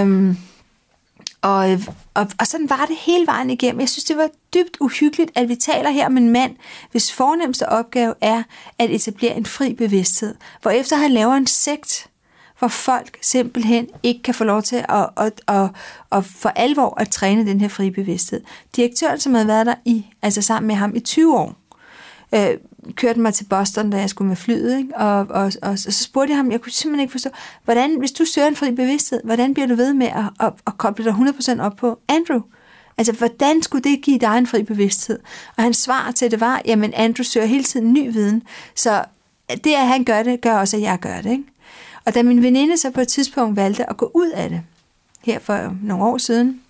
Øhm, 0.01 0.37
og, 1.43 1.79
og, 2.15 2.29
og 2.39 2.47
sådan 2.47 2.71
var 2.71 2.87
det 2.89 2.97
hele 2.97 3.27
vejen 3.27 3.51
igennem. 3.51 3.81
Jeg 3.81 3.89
synes, 3.89 4.05
det 4.05 4.17
var 4.17 4.29
dybt 4.55 4.77
uhyggeligt, 4.81 5.31
at 5.35 5.49
vi 5.49 5.55
taler 5.55 5.91
her 5.91 6.07
om 6.07 6.17
en 6.17 6.29
mand, 6.29 6.57
hvis 6.91 7.13
fornemmeste 7.13 7.69
opgave 7.69 8.15
er 8.21 8.43
at 8.79 8.91
etablere 8.91 9.37
en 9.37 9.47
fri 9.47 9.75
bevidsthed, 9.75 10.35
hvor 10.63 10.71
efter 10.71 10.97
han 10.97 11.11
laver 11.11 11.35
en 11.35 11.47
sekt, 11.47 12.07
hvor 12.59 12.69
folk 12.69 13.19
simpelthen 13.23 13.89
ikke 14.03 14.23
kan 14.23 14.35
få 14.35 14.45
lov 14.45 14.63
til 14.63 14.85
at, 14.89 15.09
at, 15.17 15.41
at, 15.49 15.71
at 16.13 16.25
for 16.25 16.49
alvor 16.49 17.01
at 17.01 17.11
træne 17.11 17.47
den 17.47 17.61
her 17.61 17.69
frie 17.69 17.91
bevidsthed. 17.91 18.41
Direktøren, 18.77 19.21
som 19.21 19.35
havde 19.35 19.49
været 19.49 19.67
der 19.67 19.75
i, 19.85 20.07
altså 20.23 20.43
sammen 20.43 20.67
med 20.67 20.75
ham 20.75 20.97
i 20.97 21.01
20 21.01 21.39
år, 21.39 21.55
øh, 22.35 22.57
kørte 22.95 23.21
mig 23.21 23.35
til 23.35 23.45
Boston, 23.45 23.91
da 23.91 23.97
jeg 23.99 24.11
skulle 24.11 24.29
med 24.29 24.37
flyet, 24.37 24.79
ikke? 24.79 24.97
Og, 24.97 25.19
og, 25.19 25.27
og, 25.31 25.53
og 25.63 25.79
så 25.79 26.05
spurgte 26.05 26.31
jeg 26.31 26.37
ham, 26.37 26.51
jeg 26.51 26.61
kunne 26.61 26.73
simpelthen 26.73 27.01
ikke 27.01 27.13
forstå, 27.13 27.31
hvordan, 27.65 27.99
hvis 27.99 28.13
du 28.13 28.25
søger 28.25 28.49
en 28.49 28.57
fri 28.57 28.71
bevidsthed, 28.71 29.21
hvordan 29.25 29.55
bliver 29.55 29.67
du 29.67 29.75
ved 29.75 29.95
med 29.95 30.07
at, 30.07 30.47
at, 30.47 30.53
at 30.67 30.79
koble 30.79 31.05
dig 31.05 31.13
100% 31.13 31.61
op 31.61 31.77
på 31.77 31.99
Andrew? 32.09 32.41
Altså, 33.01 33.13
hvordan 33.13 33.63
skulle 33.63 33.91
det 33.91 34.03
give 34.03 34.19
dig 34.19 34.39
en 34.39 34.47
fri 34.47 34.63
bevidsthed? 34.63 35.19
Og 35.57 35.63
hans 35.63 35.77
svar 35.77 36.11
til 36.11 36.31
det 36.31 36.41
var, 36.41 36.63
jamen 36.67 36.95
Andrew 36.95 37.23
søger 37.23 37.47
hele 37.47 37.65
tiden 37.65 37.93
ny 37.93 38.13
viden, 38.13 38.43
så 38.75 39.05
det, 39.65 39.75
at 39.75 39.89
han 39.89 40.05
gør 40.05 40.23
det, 40.23 40.41
gør 40.41 40.57
også, 40.57 40.77
at 40.77 40.83
jeg 40.83 40.99
gør 40.99 41.21
det. 41.21 41.31
Ikke? 41.31 41.45
Og 42.05 42.15
da 42.15 42.23
min 42.23 42.43
veninde 42.43 42.79
så 42.79 42.91
på 42.91 43.01
et 43.01 43.09
tidspunkt 43.09 43.57
valgte 43.57 43.91
at 43.91 43.97
gå 43.97 44.11
ud 44.15 44.31
af 44.31 44.51
det, 44.51 44.63
her 45.23 45.39
for 45.39 45.77
nogle 45.83 46.05
år 46.05 46.19
siden, 46.19 46.61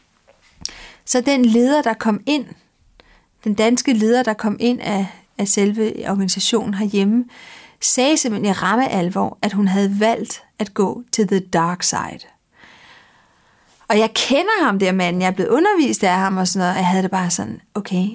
så 1.05 1.21
den 1.21 1.45
leder, 1.45 1.83
der 1.83 1.95
kom 1.95 2.21
ind, 2.27 2.47
den 3.45 3.55
danske 3.55 3.93
leder, 3.93 4.23
der 4.23 4.33
kom 4.33 4.57
ind 4.61 4.81
af, 4.81 5.07
af 5.39 5.49
selve 5.49 6.11
organisationen 6.11 6.75
herhjemme, 6.75 7.25
sagde 7.81 8.17
simpelthen 8.17 8.51
i 8.51 8.53
ramme 8.53 8.89
alvor, 8.89 9.39
at 9.43 9.53
hun 9.53 9.69
havde 9.69 10.01
valgt 10.01 10.43
at 10.59 10.75
gå 10.75 11.03
til 11.13 11.29
the 11.29 11.41
dark 11.41 11.83
side. 11.83 12.21
Og 13.91 13.99
jeg 13.99 14.11
kender 14.15 14.65
ham 14.65 14.79
der 14.79 14.93
mand, 14.93 15.21
jeg 15.21 15.27
er 15.27 15.31
blevet 15.31 15.51
undervist 15.51 16.05
af 16.05 16.15
ham 16.15 16.37
og 16.37 16.49
sådan 16.49 16.59
noget, 16.59 16.73
og 16.73 16.77
jeg 16.77 16.87
havde 16.87 17.03
det 17.03 17.11
bare 17.11 17.31
sådan, 17.31 17.61
okay, 17.75 18.09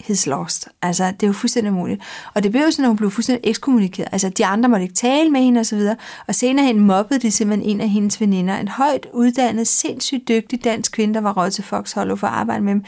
he's 0.00 0.30
lost. 0.30 0.68
Altså, 0.82 1.06
det 1.06 1.22
er 1.22 1.26
jo 1.26 1.32
fuldstændig 1.32 1.72
umuligt. 1.72 2.02
Og 2.34 2.42
det 2.42 2.50
blev 2.50 2.62
jo 2.62 2.70
sådan, 2.70 2.84
at 2.84 2.88
hun 2.88 2.96
blev 2.96 3.10
fuldstændig 3.10 3.50
ekskommunikeret. 3.50 4.08
Altså, 4.12 4.28
de 4.28 4.46
andre 4.46 4.68
måtte 4.68 4.82
ikke 4.82 4.94
tale 4.94 5.30
med 5.30 5.40
hende 5.40 5.64
så 5.64 5.76
videre. 5.76 5.96
og 6.26 6.34
senere 6.34 6.66
hen 6.66 6.80
mobbede 6.80 7.20
de 7.20 7.30
simpelthen 7.30 7.70
en 7.70 7.80
af 7.80 7.88
hendes 7.88 8.20
veninder. 8.20 8.56
En 8.56 8.68
højt 8.68 9.06
uddannet, 9.12 9.68
sindssygt 9.68 10.28
dygtig 10.28 10.64
dansk 10.64 10.92
kvinde, 10.92 11.14
der 11.14 11.20
var 11.20 11.32
råd 11.32 11.50
til 11.50 11.64
Fox 11.64 11.92
Hollow 11.92 12.16
for 12.16 12.26
at 12.26 12.32
arbejde 12.32 12.64
med 12.64 12.72
dem. 12.72 12.84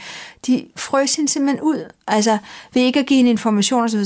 De 0.47 0.65
frøs 0.75 1.15
hende 1.15 1.31
simpelthen 1.31 1.61
ud. 1.61 1.85
Altså, 2.09 2.37
ved 2.73 2.81
ikke 2.81 2.99
at 2.99 3.05
give 3.05 3.19
en 3.19 3.27
information 3.27 3.83
osv. 3.83 3.99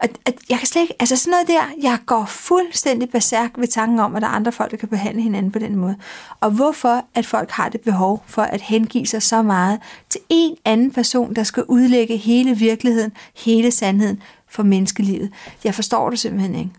At, 0.00 0.10
at 0.26 0.34
jeg 0.50 0.58
kan 0.58 0.66
slet 0.66 0.82
ikke, 0.82 0.94
altså 1.00 1.16
sådan 1.16 1.30
noget 1.30 1.48
der, 1.48 1.88
jeg 1.90 1.98
går 2.06 2.24
fuldstændig 2.24 3.10
berserk 3.10 3.50
ved 3.56 3.68
tanken 3.68 3.98
om, 3.98 4.16
at 4.16 4.22
der 4.22 4.28
er 4.28 4.32
andre 4.32 4.52
folk, 4.52 4.70
der 4.70 4.76
kan 4.76 4.88
behandle 4.88 5.22
hinanden 5.22 5.52
på 5.52 5.58
den 5.58 5.76
måde. 5.76 5.96
Og 6.40 6.50
hvorfor, 6.50 7.04
at 7.14 7.26
folk 7.26 7.50
har 7.50 7.68
det 7.68 7.80
behov 7.80 8.22
for 8.26 8.42
at 8.42 8.60
hengive 8.60 9.06
sig 9.06 9.22
så 9.22 9.42
meget 9.42 9.80
til 10.10 10.20
en 10.28 10.56
anden 10.64 10.90
person, 10.90 11.34
der 11.34 11.42
skal 11.42 11.64
udlægge 11.68 12.16
hele 12.16 12.54
virkeligheden, 12.54 13.12
hele 13.36 13.70
sandheden 13.70 14.22
for 14.48 14.62
menneskelivet. 14.62 15.32
Jeg 15.64 15.74
forstår 15.74 16.10
det 16.10 16.18
simpelthen 16.18 16.54
ikke. 16.54 16.70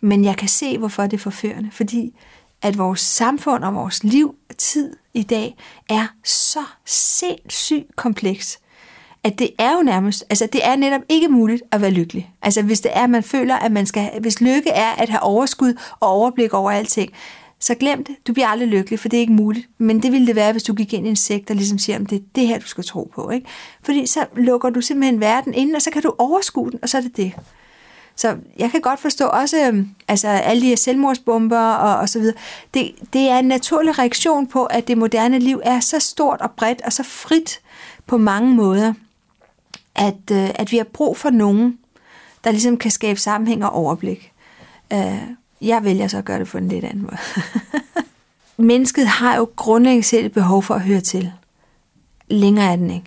Men 0.00 0.24
jeg 0.24 0.36
kan 0.36 0.48
se, 0.48 0.78
hvorfor 0.78 1.02
det 1.02 1.12
er 1.12 1.18
forførende. 1.18 1.70
Fordi 1.72 2.14
at 2.62 2.78
vores 2.78 3.00
samfund 3.00 3.64
og 3.64 3.74
vores 3.74 4.04
liv 4.04 4.34
og 4.50 4.56
tid 4.56 4.96
i 5.14 5.22
dag 5.22 5.56
er 5.88 6.06
så 6.24 6.64
sindssygt 6.86 7.96
kompleks, 7.96 8.58
at 9.28 9.38
det 9.38 9.50
er 9.58 9.72
jo 9.76 9.82
nærmest, 9.82 10.24
altså 10.30 10.48
det 10.52 10.66
er 10.66 10.76
netop 10.76 11.00
ikke 11.08 11.28
muligt 11.28 11.62
at 11.72 11.80
være 11.80 11.90
lykkelig. 11.90 12.32
Altså 12.42 12.62
hvis 12.62 12.80
det 12.80 12.90
er, 12.94 13.04
at 13.04 13.10
man 13.10 13.22
føler, 13.22 13.56
at 13.56 13.72
man 13.72 13.86
skal, 13.86 14.10
hvis 14.20 14.40
lykke 14.40 14.70
er 14.70 14.90
at 14.90 15.08
have 15.08 15.22
overskud 15.22 15.74
og 16.00 16.08
overblik 16.08 16.54
over 16.54 16.70
alting, 16.70 17.12
så 17.60 17.74
glem 17.74 18.04
det. 18.04 18.16
Du 18.26 18.32
bliver 18.32 18.48
aldrig 18.48 18.68
lykkelig, 18.68 19.00
for 19.00 19.08
det 19.08 19.16
er 19.16 19.20
ikke 19.20 19.32
muligt. 19.32 19.68
Men 19.78 20.02
det 20.02 20.12
ville 20.12 20.26
det 20.26 20.36
være, 20.36 20.52
hvis 20.52 20.62
du 20.62 20.74
gik 20.74 20.92
ind 20.92 21.06
i 21.06 21.10
en 21.10 21.16
sekt, 21.16 21.48
der 21.48 21.54
ligesom 21.54 21.78
siger, 21.78 21.98
at 21.98 22.10
det 22.10 22.16
er 22.16 22.22
det 22.34 22.46
her, 22.46 22.58
du 22.58 22.66
skal 22.66 22.84
tro 22.84 23.10
på. 23.14 23.30
Ikke? 23.30 23.46
Fordi 23.82 24.06
så 24.06 24.26
lukker 24.36 24.70
du 24.70 24.80
simpelthen 24.80 25.20
verden 25.20 25.54
ind, 25.54 25.76
og 25.76 25.82
så 25.82 25.90
kan 25.90 26.02
du 26.02 26.14
overskue 26.18 26.70
den, 26.70 26.78
og 26.82 26.88
så 26.88 26.96
er 26.96 27.00
det 27.00 27.16
det. 27.16 27.32
Så 28.16 28.36
jeg 28.58 28.70
kan 28.70 28.80
godt 28.80 29.00
forstå 29.00 29.26
også 29.26 29.66
øhm, 29.66 29.88
altså 30.08 30.28
alle 30.28 30.62
de 30.62 30.66
her 30.66 30.76
selvmordsbomber 30.76 31.58
og, 31.58 31.96
og 31.96 32.08
så 32.08 32.18
videre. 32.18 32.36
Det, 32.74 32.92
det 33.12 33.28
er 33.28 33.38
en 33.38 33.48
naturlig 33.48 33.98
reaktion 33.98 34.46
på, 34.46 34.64
at 34.64 34.88
det 34.88 34.98
moderne 34.98 35.38
liv 35.38 35.60
er 35.64 35.80
så 35.80 35.98
stort 35.98 36.40
og 36.40 36.50
bredt 36.50 36.82
og 36.84 36.92
så 36.92 37.02
frit 37.02 37.60
på 38.06 38.18
mange 38.18 38.54
måder, 38.54 38.92
at, 39.98 40.30
øh, 40.32 40.50
at 40.54 40.72
vi 40.72 40.76
har 40.76 40.84
brug 40.84 41.16
for 41.16 41.30
nogen, 41.30 41.78
der 42.44 42.50
ligesom 42.50 42.76
kan 42.76 42.90
skabe 42.90 43.20
sammenhæng 43.20 43.64
og 43.64 43.70
overblik. 43.70 44.32
Øh, 44.92 45.20
jeg 45.60 45.84
vælger 45.84 46.08
så 46.08 46.18
at 46.18 46.24
gøre 46.24 46.38
det 46.38 46.48
på 46.48 46.58
en 46.58 46.68
lidt 46.68 46.84
anden 46.84 47.02
måde. 47.02 47.18
Mennesket 48.68 49.06
har 49.06 49.36
jo 49.36 49.48
grundlæggende 49.56 50.06
set 50.06 50.24
et 50.24 50.32
behov 50.32 50.62
for 50.62 50.74
at 50.74 50.80
høre 50.80 51.00
til. 51.00 51.32
Længere 52.28 52.72
er 52.72 52.76
den 52.76 52.90
ikke. 52.90 53.06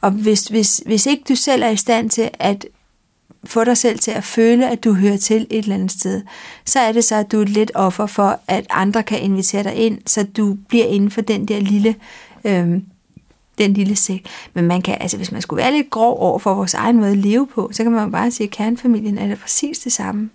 Og 0.00 0.10
hvis, 0.10 0.44
hvis, 0.44 0.82
hvis 0.86 1.06
ikke 1.06 1.24
du 1.28 1.34
selv 1.34 1.62
er 1.62 1.68
i 1.68 1.76
stand 1.76 2.10
til 2.10 2.30
at 2.38 2.66
få 3.44 3.64
dig 3.64 3.76
selv 3.76 3.98
til 3.98 4.10
at 4.10 4.24
føle, 4.24 4.70
at 4.70 4.84
du 4.84 4.92
hører 4.92 5.16
til 5.16 5.46
et 5.50 5.58
eller 5.58 5.74
andet 5.74 5.92
sted, 5.92 6.22
så 6.64 6.80
er 6.80 6.92
det 6.92 7.04
så, 7.04 7.16
at 7.16 7.32
du 7.32 7.40
er 7.40 7.44
lidt 7.44 7.72
offer 7.74 8.06
for, 8.06 8.40
at 8.46 8.66
andre 8.70 9.02
kan 9.02 9.20
invitere 9.20 9.62
dig 9.62 9.74
ind, 9.74 9.98
så 10.06 10.22
du 10.22 10.56
bliver 10.68 10.86
inden 10.86 11.10
for 11.10 11.20
den 11.20 11.48
der 11.48 11.60
lille, 11.60 11.94
øh, 12.44 12.80
den 13.58 13.74
lille 13.74 13.96
sæk. 13.96 14.26
Men 14.54 14.64
man 14.64 14.82
kan, 14.82 14.96
altså 15.00 15.16
hvis 15.16 15.32
man 15.32 15.42
skulle 15.42 15.62
være 15.62 15.72
lidt 15.72 15.90
grov 15.90 16.18
over 16.20 16.38
for 16.38 16.54
vores 16.54 16.74
egen 16.74 16.96
måde 16.96 17.10
at 17.10 17.18
leve 17.18 17.46
på, 17.46 17.70
så 17.72 17.82
kan 17.82 17.92
man 17.92 18.12
bare 18.12 18.30
sige, 18.30 18.46
at 18.46 18.50
kernefamilien 18.50 19.18
er 19.18 19.26
det 19.26 19.38
præcis 19.38 19.78
det 19.78 19.92
samme 19.92 20.30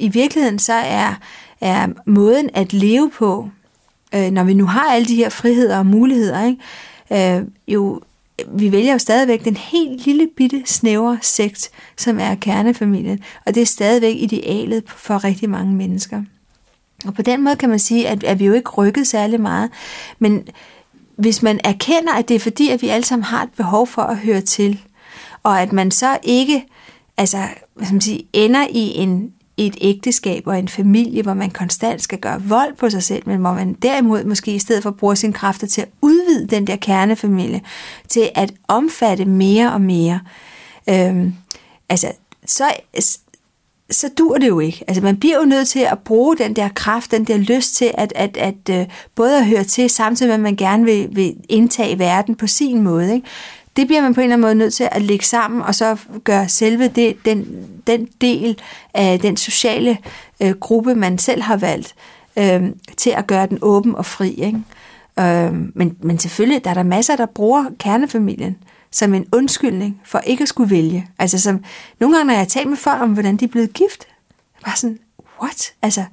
i 0.00 0.08
virkeligheden 0.08 0.58
så 0.58 0.72
er, 0.72 1.14
er 1.60 1.88
måden 2.06 2.50
at 2.54 2.72
leve 2.72 3.10
på, 3.10 3.50
øh, 4.14 4.30
når 4.30 4.44
vi 4.44 4.54
nu 4.54 4.66
har 4.66 4.92
alle 4.92 5.08
de 5.08 5.14
her 5.14 5.28
friheder 5.28 5.78
og 5.78 5.86
muligheder, 5.86 6.44
ikke, 6.44 7.38
øh, 7.38 7.44
jo, 7.68 8.00
vi 8.48 8.72
vælger 8.72 8.92
jo 8.92 8.98
stadigvæk 8.98 9.44
den 9.44 9.56
helt 9.56 10.06
lille 10.06 10.28
bitte 10.36 10.62
snævre 10.66 11.18
sekt, 11.22 11.70
som 11.96 12.18
er 12.18 12.34
kernefamilien, 12.34 13.24
og 13.46 13.54
det 13.54 13.60
er 13.60 13.66
stadigvæk 13.66 14.16
idealet 14.16 14.82
for 14.86 15.24
rigtig 15.24 15.50
mange 15.50 15.74
mennesker. 15.74 16.22
Og 17.06 17.14
på 17.14 17.22
den 17.22 17.44
måde 17.44 17.56
kan 17.56 17.68
man 17.68 17.78
sige, 17.78 18.08
at, 18.08 18.24
at 18.24 18.38
vi 18.38 18.46
jo 18.46 18.52
ikke 18.52 18.70
rykket 18.70 19.06
særlig 19.06 19.40
meget, 19.40 19.70
men 20.18 20.48
hvis 21.20 21.42
man 21.42 21.60
erkender, 21.64 22.12
at 22.12 22.28
det 22.28 22.34
er 22.34 22.40
fordi, 22.40 22.70
at 22.70 22.82
vi 22.82 22.88
alle 22.88 23.04
sammen 23.04 23.24
har 23.24 23.42
et 23.42 23.52
behov 23.56 23.86
for 23.86 24.02
at 24.02 24.16
høre 24.16 24.40
til, 24.40 24.80
og 25.42 25.62
at 25.62 25.72
man 25.72 25.90
så 25.90 26.18
ikke 26.22 26.64
altså, 27.20 27.38
hvad 27.74 27.86
skal 27.86 27.94
man 27.94 28.00
sige, 28.00 28.26
ender 28.32 28.66
i 28.70 28.92
en, 28.96 29.32
et 29.56 29.76
ægteskab 29.80 30.46
og 30.46 30.58
en 30.58 30.68
familie, 30.68 31.22
hvor 31.22 31.34
man 31.34 31.50
konstant 31.50 32.02
skal 32.02 32.18
gøre 32.18 32.42
vold 32.42 32.76
på 32.76 32.90
sig 32.90 33.02
selv, 33.02 33.22
men 33.26 33.40
hvor 33.40 33.52
man 33.52 33.72
derimod 33.72 34.24
måske 34.24 34.54
i 34.54 34.58
stedet 34.58 34.82
for 34.82 34.90
bruger 34.90 35.14
sine 35.14 35.32
kræfter 35.32 35.66
til 35.66 35.80
at 35.80 35.88
udvide 36.00 36.46
den 36.46 36.66
der 36.66 36.76
kernefamilie, 36.76 37.60
til 38.08 38.30
at 38.34 38.52
omfatte 38.68 39.24
mere 39.24 39.72
og 39.72 39.80
mere. 39.80 40.20
Øhm, 40.88 41.34
altså, 41.88 42.12
så, 42.46 42.64
så 43.90 44.10
dur 44.18 44.38
det 44.38 44.48
jo 44.48 44.60
ikke. 44.60 44.84
Altså, 44.88 45.02
man 45.02 45.16
bliver 45.16 45.36
jo 45.36 45.44
nødt 45.44 45.68
til 45.68 45.80
at 45.80 45.98
bruge 45.98 46.36
den 46.36 46.56
der 46.56 46.68
kraft, 46.68 47.10
den 47.10 47.24
der 47.24 47.36
lyst 47.36 47.74
til 47.74 47.90
at, 47.94 48.12
at, 48.16 48.36
at, 48.36 48.68
at 48.70 48.90
både 49.14 49.38
at 49.38 49.46
høre 49.46 49.64
til, 49.64 49.90
samtidig 49.90 50.28
med 50.28 50.34
at 50.34 50.40
man 50.40 50.56
gerne 50.56 50.84
vil, 50.84 51.08
vil 51.12 51.34
indtage 51.48 51.98
verden 51.98 52.34
på 52.34 52.46
sin 52.46 52.82
måde. 52.82 53.14
Ikke? 53.14 53.26
det 53.76 53.86
bliver 53.86 54.02
man 54.02 54.14
på 54.14 54.20
en 54.20 54.24
eller 54.24 54.36
anden 54.36 54.46
måde 54.46 54.54
nødt 54.54 54.74
til 54.74 54.88
at 54.92 55.02
lægge 55.02 55.24
sammen, 55.24 55.62
og 55.62 55.74
så 55.74 55.96
gøre 56.24 56.48
selve 56.48 56.88
det, 56.88 57.16
den, 57.24 57.66
den 57.86 58.08
del 58.20 58.58
af 58.94 59.20
den 59.20 59.36
sociale 59.36 59.98
øh, 60.42 60.50
gruppe, 60.50 60.94
man 60.94 61.18
selv 61.18 61.42
har 61.42 61.56
valgt, 61.56 61.94
øh, 62.36 62.62
til 62.96 63.10
at 63.10 63.26
gøre 63.26 63.46
den 63.46 63.58
åben 63.62 63.94
og 63.94 64.06
fri. 64.06 64.30
Ikke? 64.30 64.58
Øh, 65.18 65.52
men, 65.74 65.96
men 66.00 66.18
selvfølgelig, 66.18 66.64
der 66.64 66.70
er 66.70 66.74
der 66.74 66.82
masser, 66.82 67.16
der 67.16 67.26
bruger 67.26 67.64
kernefamilien 67.78 68.56
som 68.92 69.14
en 69.14 69.26
undskyldning 69.32 70.00
for 70.04 70.18
ikke 70.18 70.42
at 70.42 70.48
skulle 70.48 70.70
vælge. 70.70 71.08
Altså 71.18 71.40
som, 71.40 71.64
nogle 72.00 72.16
gange, 72.16 72.26
når 72.26 72.32
jeg 72.32 72.40
har 72.40 72.46
talt 72.46 72.68
med 72.68 72.76
folk 72.76 73.02
om, 73.02 73.12
hvordan 73.12 73.36
de 73.36 73.44
er 73.44 73.48
blevet 73.48 73.72
gift, 73.72 74.08
var 74.66 74.74
sådan, 74.76 74.98
what? 75.42 75.72
Altså, 75.82 76.04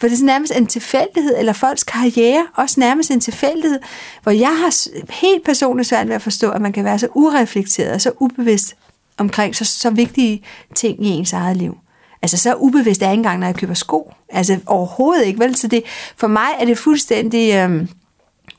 for 0.00 0.08
det 0.08 0.20
er 0.20 0.24
nærmest 0.24 0.52
en 0.56 0.66
tilfældighed, 0.66 1.38
eller 1.38 1.52
folks 1.52 1.84
karriere, 1.84 2.46
også 2.56 2.80
nærmest 2.80 3.10
en 3.10 3.20
tilfældighed, 3.20 3.78
hvor 4.22 4.32
jeg 4.32 4.58
har 4.58 4.88
helt 5.10 5.44
personligt 5.44 5.88
svært 5.88 6.08
ved 6.08 6.14
at 6.14 6.22
forstå, 6.22 6.50
at 6.50 6.60
man 6.60 6.72
kan 6.72 6.84
være 6.84 6.98
så 6.98 7.08
ureflekteret 7.14 7.92
og 7.92 8.00
så 8.00 8.12
ubevidst 8.20 8.74
omkring 9.16 9.56
så, 9.56 9.64
så 9.64 9.90
vigtige 9.90 10.42
ting 10.74 11.06
i 11.06 11.08
ens 11.08 11.32
eget 11.32 11.56
liv. 11.56 11.78
Altså 12.22 12.36
så 12.36 12.54
ubevidst 12.54 13.02
er 13.02 13.06
jeg 13.06 13.12
ikke 13.12 13.18
engang, 13.18 13.40
når 13.40 13.46
jeg 13.46 13.56
køber 13.56 13.74
sko. 13.74 14.12
Altså 14.28 14.58
overhovedet 14.66 15.26
ikke, 15.26 15.38
vel? 15.38 15.56
Så 15.56 15.68
det, 15.68 15.82
for 16.16 16.26
mig 16.26 16.48
er 16.58 16.64
det 16.64 16.78
fuldstændig 16.78 17.54
Øh, 17.54 17.88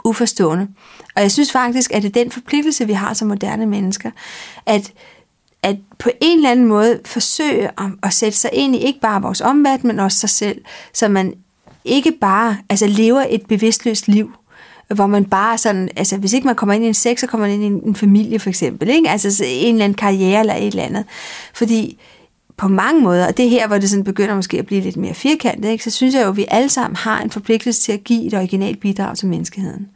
uforstående. 0.04 0.68
Og 1.16 1.22
jeg 1.22 1.32
synes 1.32 1.52
faktisk, 1.52 1.92
at 1.94 2.04
det 2.04 2.10
er 2.10 2.24
den 2.24 2.32
forpligtelse, 2.32 2.88
vi 2.88 2.94
har 2.94 3.14
som 3.14 3.28
moderne 3.28 3.66
mennesker, 3.66 4.12
at 4.66 4.94
at 5.64 5.76
på 6.00 6.10
en 6.22 6.38
eller 6.38 6.52
anden 6.52 6.66
måde 6.66 7.00
forsøge 7.06 7.68
at, 7.68 7.86
at 8.04 8.14
sætte 8.14 8.38
sig 8.38 8.50
ind 8.54 8.76
i 8.76 8.80
ikke 8.80 9.00
bare 9.00 9.22
vores 9.22 9.42
omverden, 9.42 9.88
men 9.88 10.00
også 10.00 10.18
sig 10.18 10.30
selv, 10.30 10.62
så 10.94 11.08
man 11.08 11.34
ikke 11.86 12.12
bare 12.12 12.58
altså 12.70 12.88
lever 12.88 13.26
et 13.30 13.46
bevidstløst 13.46 14.08
liv, 14.08 14.32
hvor 14.88 15.08
man 15.08 15.26
bare 15.26 15.58
sådan, 15.58 15.90
altså 15.96 16.18
hvis 16.18 16.34
ikke 16.34 16.48
man 16.48 16.56
kommer 16.56 16.74
ind 16.74 16.84
i 16.84 16.88
en 16.88 16.94
sex, 16.94 17.20
så 17.20 17.28
kommer 17.28 17.48
man 17.48 17.56
ind 17.56 17.64
i 17.64 17.68
en, 17.68 17.82
en 17.86 17.96
familie 17.96 18.40
for 18.40 18.50
eksempel, 18.50 18.90
ikke? 18.90 19.10
altså 19.10 19.44
en 19.48 19.76
eller 19.76 19.86
anden 19.86 19.98
karriere 19.98 20.40
eller 20.40 20.56
et 20.56 20.68
eller 20.68 20.84
andet. 20.84 21.06
Fordi 21.54 22.00
på 22.58 22.68
mange 22.68 23.02
måder, 23.02 23.28
og 23.28 23.38
det 23.38 23.46
er 23.46 23.50
her, 23.50 23.68
hvor 23.68 23.78
det 23.78 23.90
sådan 23.90 24.04
begynder 24.04 24.36
måske 24.36 24.60
at 24.60 24.66
blive 24.66 24.82
lidt 24.82 24.98
mere 24.98 25.14
firkantet, 25.14 25.70
ikke? 25.70 25.84
så 25.84 25.90
synes 25.90 26.16
jeg 26.16 26.24
jo, 26.24 26.30
at 26.30 26.38
vi 26.38 26.46
alle 26.48 26.70
sammen 26.70 26.96
har 26.96 27.22
en 27.22 27.32
forpligtelse 27.32 27.82
til 27.82 27.92
at 27.92 28.04
give 28.04 28.28
et 28.28 28.34
originalt 28.34 28.80
bidrag 28.80 29.18
til 29.18 29.28
menneskeheden. 29.28 29.88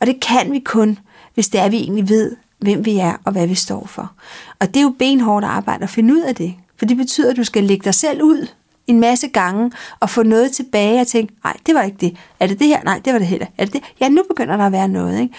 Og 0.00 0.06
det 0.06 0.20
kan 0.20 0.52
vi 0.52 0.58
kun, 0.58 0.98
hvis 1.34 1.48
det 1.48 1.60
er, 1.60 1.64
at 1.64 1.72
vi 1.72 1.76
egentlig 1.76 2.08
ved, 2.08 2.36
hvem 2.58 2.84
vi 2.84 2.98
er 2.98 3.14
og 3.24 3.32
hvad 3.32 3.46
vi 3.46 3.54
står 3.54 3.86
for. 3.86 4.12
Og 4.58 4.68
det 4.68 4.76
er 4.76 4.82
jo 4.82 4.94
benhårdt 4.98 5.44
arbejde 5.44 5.82
at 5.82 5.90
finde 5.90 6.14
ud 6.14 6.20
af 6.20 6.34
det. 6.34 6.54
For 6.76 6.86
det 6.86 6.96
betyder, 6.96 7.30
at 7.30 7.36
du 7.36 7.44
skal 7.44 7.64
lægge 7.64 7.84
dig 7.84 7.94
selv 7.94 8.22
ud 8.22 8.46
en 8.86 9.00
masse 9.00 9.28
gange 9.28 9.72
og 10.00 10.10
få 10.10 10.22
noget 10.22 10.52
tilbage 10.52 11.00
og 11.00 11.06
tænke, 11.06 11.34
nej, 11.44 11.56
det 11.66 11.74
var 11.74 11.82
ikke 11.82 11.96
det. 12.00 12.16
Er 12.40 12.46
det 12.46 12.58
det 12.58 12.66
her? 12.66 12.82
Nej, 12.84 13.00
det 13.04 13.12
var 13.12 13.18
det 13.18 13.28
heller. 13.28 13.46
Er 13.58 13.64
det 13.64 13.72
det? 13.72 13.82
Ja, 14.00 14.08
nu 14.08 14.22
begynder 14.28 14.56
der 14.56 14.66
at 14.66 14.72
være 14.72 14.88
noget. 14.88 15.20
Ikke? 15.20 15.34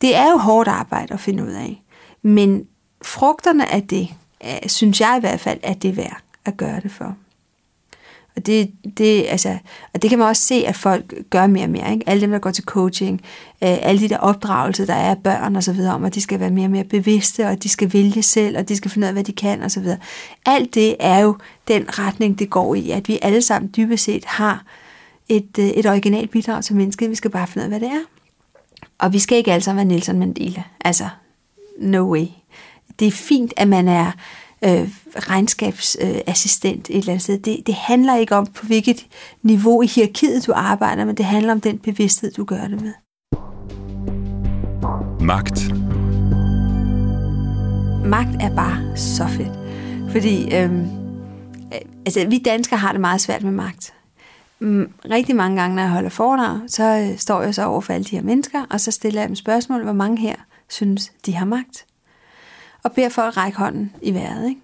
Det 0.00 0.16
er 0.16 0.30
jo 0.30 0.36
hårdt 0.36 0.68
arbejde 0.68 1.14
at 1.14 1.20
finde 1.20 1.42
ud 1.42 1.50
af. 1.50 1.82
Men 2.22 2.66
frugterne 3.02 3.72
af 3.72 3.82
det, 3.82 4.08
Øh, 4.44 4.68
synes 4.68 5.00
jeg 5.00 5.14
i 5.16 5.20
hvert 5.20 5.40
fald, 5.40 5.58
at 5.62 5.82
det 5.82 5.90
er 5.90 5.94
værd 5.94 6.16
at 6.44 6.56
gøre 6.56 6.80
det 6.80 6.92
for. 6.92 7.16
Og 8.38 8.46
det, 8.46 8.70
det, 8.98 9.26
altså, 9.28 9.58
og 9.94 10.02
det 10.02 10.10
kan 10.10 10.18
man 10.18 10.28
også 10.28 10.42
se, 10.42 10.54
at 10.54 10.76
folk 10.76 11.14
gør 11.30 11.46
mere 11.46 11.64
og 11.64 11.70
mere. 11.70 11.92
Ikke? 11.92 12.08
Alle 12.08 12.20
dem, 12.20 12.30
der 12.30 12.38
går 12.38 12.50
til 12.50 12.64
coaching, 12.64 13.20
øh, 13.62 13.78
alle 13.82 14.00
de 14.00 14.08
der 14.08 14.18
opdragelser, 14.18 14.86
der 14.86 14.94
er 14.94 15.10
af 15.10 15.18
børn 15.18 15.56
og 15.56 15.62
så 15.62 15.72
videre, 15.72 15.94
om 15.94 16.04
at 16.04 16.14
de 16.14 16.20
skal 16.20 16.40
være 16.40 16.50
mere 16.50 16.66
og 16.66 16.70
mere 16.70 16.84
bevidste, 16.84 17.48
og 17.48 17.62
de 17.62 17.68
skal 17.68 17.92
vælge 17.92 18.22
selv, 18.22 18.58
og 18.58 18.68
de 18.68 18.76
skal 18.76 18.90
finde 18.90 19.04
ud 19.04 19.08
af, 19.08 19.12
hvad 19.12 19.24
de 19.24 19.32
kan 19.32 19.62
og 19.62 19.70
så 19.70 19.80
videre. 19.80 19.98
Alt 20.46 20.74
det 20.74 20.96
er 21.00 21.18
jo 21.18 21.36
den 21.68 21.98
retning, 21.98 22.38
det 22.38 22.50
går 22.50 22.74
i, 22.74 22.90
at 22.90 23.08
vi 23.08 23.18
alle 23.22 23.42
sammen 23.42 23.70
dybest 23.76 24.04
set 24.04 24.24
har 24.24 24.64
et, 25.28 25.58
øh, 25.58 25.66
et 25.66 25.86
originalt 25.86 26.30
bidrag 26.30 26.64
til 26.64 26.76
mennesket. 26.76 27.10
Vi 27.10 27.14
skal 27.14 27.30
bare 27.30 27.46
finde 27.46 27.68
ud 27.68 27.72
af, 27.72 27.78
hvad 27.78 27.88
det 27.88 27.96
er. 27.96 28.02
Og 28.98 29.12
vi 29.12 29.18
skal 29.18 29.38
ikke 29.38 29.52
alle 29.52 29.64
sammen 29.64 29.88
være 29.88 29.94
Nelson 29.94 30.18
Mandela. 30.18 30.62
Altså, 30.80 31.08
no 31.78 32.12
way. 32.12 32.26
Det 32.98 33.08
er 33.08 33.12
fint, 33.12 33.52
at 33.56 33.68
man 33.68 33.88
er 33.88 34.12
øh, 34.64 34.88
regnskabsassistent 35.16 36.90
øh, 36.90 36.96
et 36.96 37.00
eller 37.00 37.12
andet 37.12 37.22
sted. 37.22 37.38
Det, 37.38 37.62
det 37.66 37.74
handler 37.74 38.16
ikke 38.16 38.36
om, 38.36 38.46
på 38.46 38.66
hvilket 38.66 39.06
niveau 39.42 39.82
i 39.82 39.86
hierarkiet 39.86 40.46
du 40.46 40.52
arbejder, 40.54 41.04
men 41.04 41.16
det 41.16 41.24
handler 41.24 41.52
om 41.52 41.60
den 41.60 41.78
bevidsthed, 41.78 42.32
du 42.32 42.44
gør 42.44 42.60
det 42.68 42.80
med. 42.82 42.92
Magt. 45.20 45.72
Magt 48.04 48.42
er 48.42 48.54
bare 48.54 48.96
så 48.96 49.26
fedt. 49.26 49.58
Fordi 50.10 50.56
øh, 50.56 50.70
altså, 52.06 52.26
vi 52.28 52.38
danskere 52.38 52.78
har 52.78 52.92
det 52.92 53.00
meget 53.00 53.20
svært 53.20 53.42
med 53.42 53.52
magt. 53.52 53.94
Mm, 54.60 54.92
rigtig 55.10 55.36
mange 55.36 55.60
gange, 55.60 55.76
når 55.76 55.82
jeg 55.82 55.90
holder 55.90 56.08
foredrag, 56.08 56.60
så 56.66 56.84
øh, 56.84 57.18
står 57.18 57.42
jeg 57.42 57.54
så 57.54 57.64
over 57.64 57.80
for 57.80 57.92
alle 57.92 58.04
de 58.04 58.16
her 58.16 58.22
mennesker, 58.22 58.64
og 58.70 58.80
så 58.80 58.90
stiller 58.90 59.20
jeg 59.20 59.28
dem 59.28 59.36
spørgsmål, 59.36 59.82
hvor 59.82 59.92
mange 59.92 60.18
her 60.20 60.34
synes, 60.68 61.12
de 61.26 61.34
har 61.34 61.44
magt 61.44 61.84
og 62.88 62.94
beder 62.94 63.08
folk 63.08 63.36
række 63.36 63.58
hånden 63.58 63.92
i 64.02 64.14
vejret. 64.14 64.48
Ikke? 64.48 64.60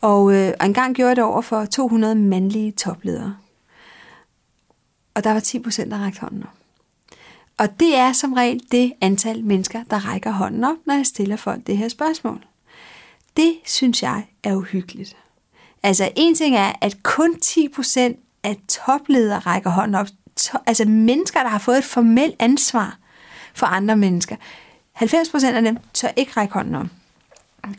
Og, 0.00 0.34
øh, 0.34 0.52
og 0.60 0.66
en 0.66 0.74
gang 0.74 0.94
gjorde 0.94 1.08
jeg 1.08 1.16
det 1.16 1.24
over 1.24 1.40
for 1.40 1.64
200 1.64 2.14
mandlige 2.14 2.72
topledere. 2.72 3.36
Og 5.14 5.24
der 5.24 5.32
var 5.32 5.40
10 5.40 5.58
procent, 5.58 5.90
der 5.90 6.04
rækte 6.04 6.20
hånden 6.20 6.42
op. 6.42 6.48
Og 7.58 7.80
det 7.80 7.96
er 7.96 8.12
som 8.12 8.32
regel 8.32 8.62
det 8.70 8.92
antal 9.00 9.44
mennesker, 9.44 9.84
der 9.90 10.08
rækker 10.08 10.30
hånden 10.30 10.64
op, 10.64 10.76
når 10.86 10.94
jeg 10.94 11.06
stiller 11.06 11.36
folk 11.36 11.66
det 11.66 11.76
her 11.76 11.88
spørgsmål. 11.88 12.44
Det 13.36 13.54
synes 13.64 14.02
jeg 14.02 14.24
er 14.42 14.54
uhyggeligt. 14.54 15.16
Altså 15.82 16.10
en 16.16 16.34
ting 16.34 16.56
er, 16.56 16.72
at 16.80 17.02
kun 17.02 17.40
10 17.40 17.68
procent 17.68 18.18
af 18.42 18.56
topledere 18.68 19.38
rækker 19.38 19.70
hånden 19.70 19.94
op. 19.94 20.06
To, 20.36 20.58
altså 20.66 20.84
mennesker, 20.84 21.42
der 21.42 21.48
har 21.48 21.58
fået 21.58 21.78
et 21.78 21.84
formelt 21.84 22.34
ansvar 22.38 22.98
for 23.54 23.66
andre 23.66 23.96
mennesker. 23.96 24.36
90 24.92 25.28
procent 25.28 25.56
af 25.56 25.62
dem 25.62 25.76
tør 25.94 26.08
ikke 26.16 26.32
række 26.36 26.54
hånden 26.54 26.74
op 26.74 26.86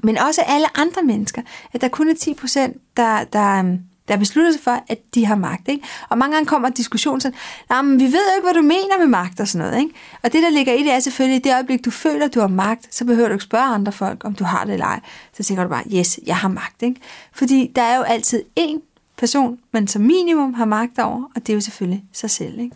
men 0.03 0.17
også 0.17 0.41
alle 0.41 0.77
andre 0.77 1.03
mennesker, 1.03 1.41
at 1.73 1.81
der 1.81 1.87
kun 1.87 2.09
er 2.09 2.13
10 2.13 2.33
procent, 2.33 2.77
der, 2.97 3.23
der, 3.23 3.59
øhm, 3.59 3.79
der 4.07 4.17
beslutter 4.17 4.51
sig 4.51 4.61
for, 4.61 4.83
at 4.87 4.97
de 5.15 5.25
har 5.25 5.35
magt. 5.35 5.67
Ikke? 5.67 5.87
Og 6.09 6.17
mange 6.17 6.35
gange 6.35 6.47
kommer 6.47 6.69
diskussionen 6.69 7.21
sådan, 7.21 7.37
men 7.85 7.99
vi 7.99 8.05
ved 8.05 8.11
jo 8.11 8.35
ikke, 8.35 8.45
hvad 8.45 8.53
du 8.53 8.61
mener 8.61 8.97
med 8.99 9.07
magt 9.07 9.39
og 9.39 9.47
sådan 9.47 9.67
noget. 9.67 9.83
Ikke? 9.83 9.95
Og 10.23 10.33
det, 10.33 10.43
der 10.43 10.49
ligger 10.49 10.73
i 10.73 10.83
det, 10.83 10.91
er 10.91 10.99
selvfølgelig, 10.99 11.35
at 11.35 11.45
i 11.45 11.49
det 11.49 11.53
øjeblik, 11.53 11.85
du 11.85 11.91
føler, 11.91 12.25
at 12.25 12.33
du 12.33 12.39
har 12.39 12.47
magt, 12.47 12.95
så 12.95 13.05
behøver 13.05 13.27
du 13.27 13.33
ikke 13.33 13.43
spørge 13.43 13.63
andre 13.63 13.91
folk, 13.91 14.25
om 14.25 14.35
du 14.35 14.43
har 14.43 14.65
det 14.65 14.73
eller 14.73 14.85
ej. 14.85 14.99
Så 15.33 15.43
tænker 15.43 15.63
du 15.63 15.69
bare, 15.69 15.83
yes, 15.93 16.19
jeg 16.25 16.37
har 16.37 16.47
magt. 16.47 16.83
Ikke? 16.83 17.01
Fordi 17.31 17.71
der 17.75 17.81
er 17.81 17.97
jo 17.97 18.03
altid 18.03 18.43
én 18.59 18.79
person, 19.17 19.59
man 19.71 19.87
som 19.87 20.01
minimum 20.01 20.53
har 20.53 20.65
magt 20.65 20.99
over, 20.99 21.23
og 21.35 21.41
det 21.47 21.49
er 21.49 21.53
jo 21.53 21.61
selvfølgelig 21.61 22.03
sig 22.13 22.29
selv. 22.29 22.59
Ikke? 22.59 22.75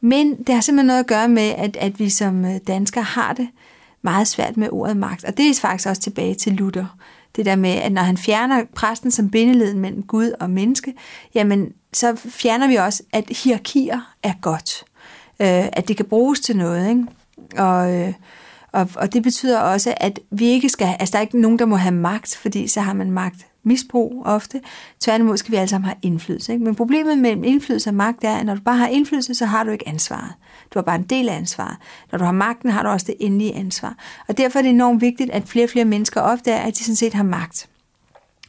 Men 0.00 0.44
det 0.44 0.54
har 0.54 0.60
simpelthen 0.60 0.86
noget 0.86 1.00
at 1.00 1.06
gøre 1.06 1.28
med, 1.28 1.54
at, 1.56 1.76
at 1.76 1.98
vi 1.98 2.10
som 2.10 2.44
øh, 2.44 2.60
danskere 2.66 3.04
har 3.04 3.32
det 3.32 3.48
meget 4.04 4.28
svært 4.28 4.56
med 4.56 4.68
ordet 4.72 4.96
magt. 4.96 5.24
Og 5.24 5.36
det 5.36 5.50
er 5.50 5.54
faktisk 5.60 5.88
også 5.88 6.02
tilbage 6.02 6.34
til 6.34 6.52
Luther. 6.52 6.96
Det 7.36 7.46
der 7.46 7.56
med, 7.56 7.70
at 7.70 7.92
når 7.92 8.02
han 8.02 8.16
fjerner 8.16 8.64
præsten 8.74 9.10
som 9.10 9.30
bindeleden 9.30 9.78
mellem 9.78 10.02
Gud 10.02 10.32
og 10.40 10.50
menneske, 10.50 10.94
jamen 11.34 11.72
så 11.92 12.16
fjerner 12.16 12.68
vi 12.68 12.74
også, 12.74 13.02
at 13.12 13.24
hierarkier 13.44 14.14
er 14.22 14.32
godt. 14.40 14.84
Øh, 15.40 15.68
at 15.72 15.88
det 15.88 15.96
kan 15.96 16.06
bruges 16.06 16.40
til 16.40 16.56
noget. 16.56 16.88
Ikke? 16.88 17.06
Og, 17.56 17.94
øh, 17.94 18.12
og, 18.72 18.88
og 18.96 19.12
det 19.12 19.22
betyder 19.22 19.60
også, 19.60 19.94
at 19.96 20.20
vi 20.30 20.44
ikke 20.44 20.68
skal, 20.68 20.96
altså 21.00 21.12
der 21.12 21.18
er 21.18 21.22
ikke 21.22 21.40
nogen, 21.40 21.58
der 21.58 21.66
må 21.66 21.76
have 21.76 21.94
magt, 21.94 22.36
fordi 22.36 22.68
så 22.68 22.80
har 22.80 22.92
man 22.92 23.10
magt 23.10 23.46
misbrug 23.62 24.22
ofte. 24.24 24.60
Tværtimod 25.00 25.36
skal 25.36 25.52
vi 25.52 25.56
alle 25.56 25.68
sammen 25.68 25.84
have 25.84 25.96
indflydelse. 26.02 26.52
Ikke? 26.52 26.64
Men 26.64 26.74
problemet 26.74 27.18
med 27.18 27.44
indflydelse 27.44 27.90
og 27.90 27.94
magt 27.94 28.24
er, 28.24 28.36
at 28.36 28.46
når 28.46 28.54
du 28.54 28.60
bare 28.60 28.76
har 28.76 28.88
indflydelse, 28.88 29.34
så 29.34 29.46
har 29.46 29.64
du 29.64 29.70
ikke 29.70 29.88
ansvaret. 29.88 30.32
Du 30.74 30.78
har 30.78 30.82
bare 30.82 30.96
en 30.96 31.02
del 31.02 31.28
af 31.28 31.34
ansvaret. 31.34 31.76
Når 32.12 32.18
du 32.18 32.24
har 32.24 32.32
magten, 32.32 32.70
har 32.70 32.82
du 32.82 32.88
også 32.88 33.06
det 33.06 33.16
endelige 33.20 33.54
ansvar. 33.54 33.94
Og 34.28 34.38
derfor 34.38 34.58
er 34.58 34.62
det 34.62 34.70
enormt 34.70 35.00
vigtigt, 35.00 35.30
at 35.30 35.48
flere 35.48 35.66
og 35.66 35.70
flere 35.70 35.84
mennesker 35.84 36.20
opdager, 36.20 36.58
at 36.58 36.78
de 36.78 36.84
sådan 36.84 36.96
set 36.96 37.14
har 37.14 37.22
magt. 37.22 37.68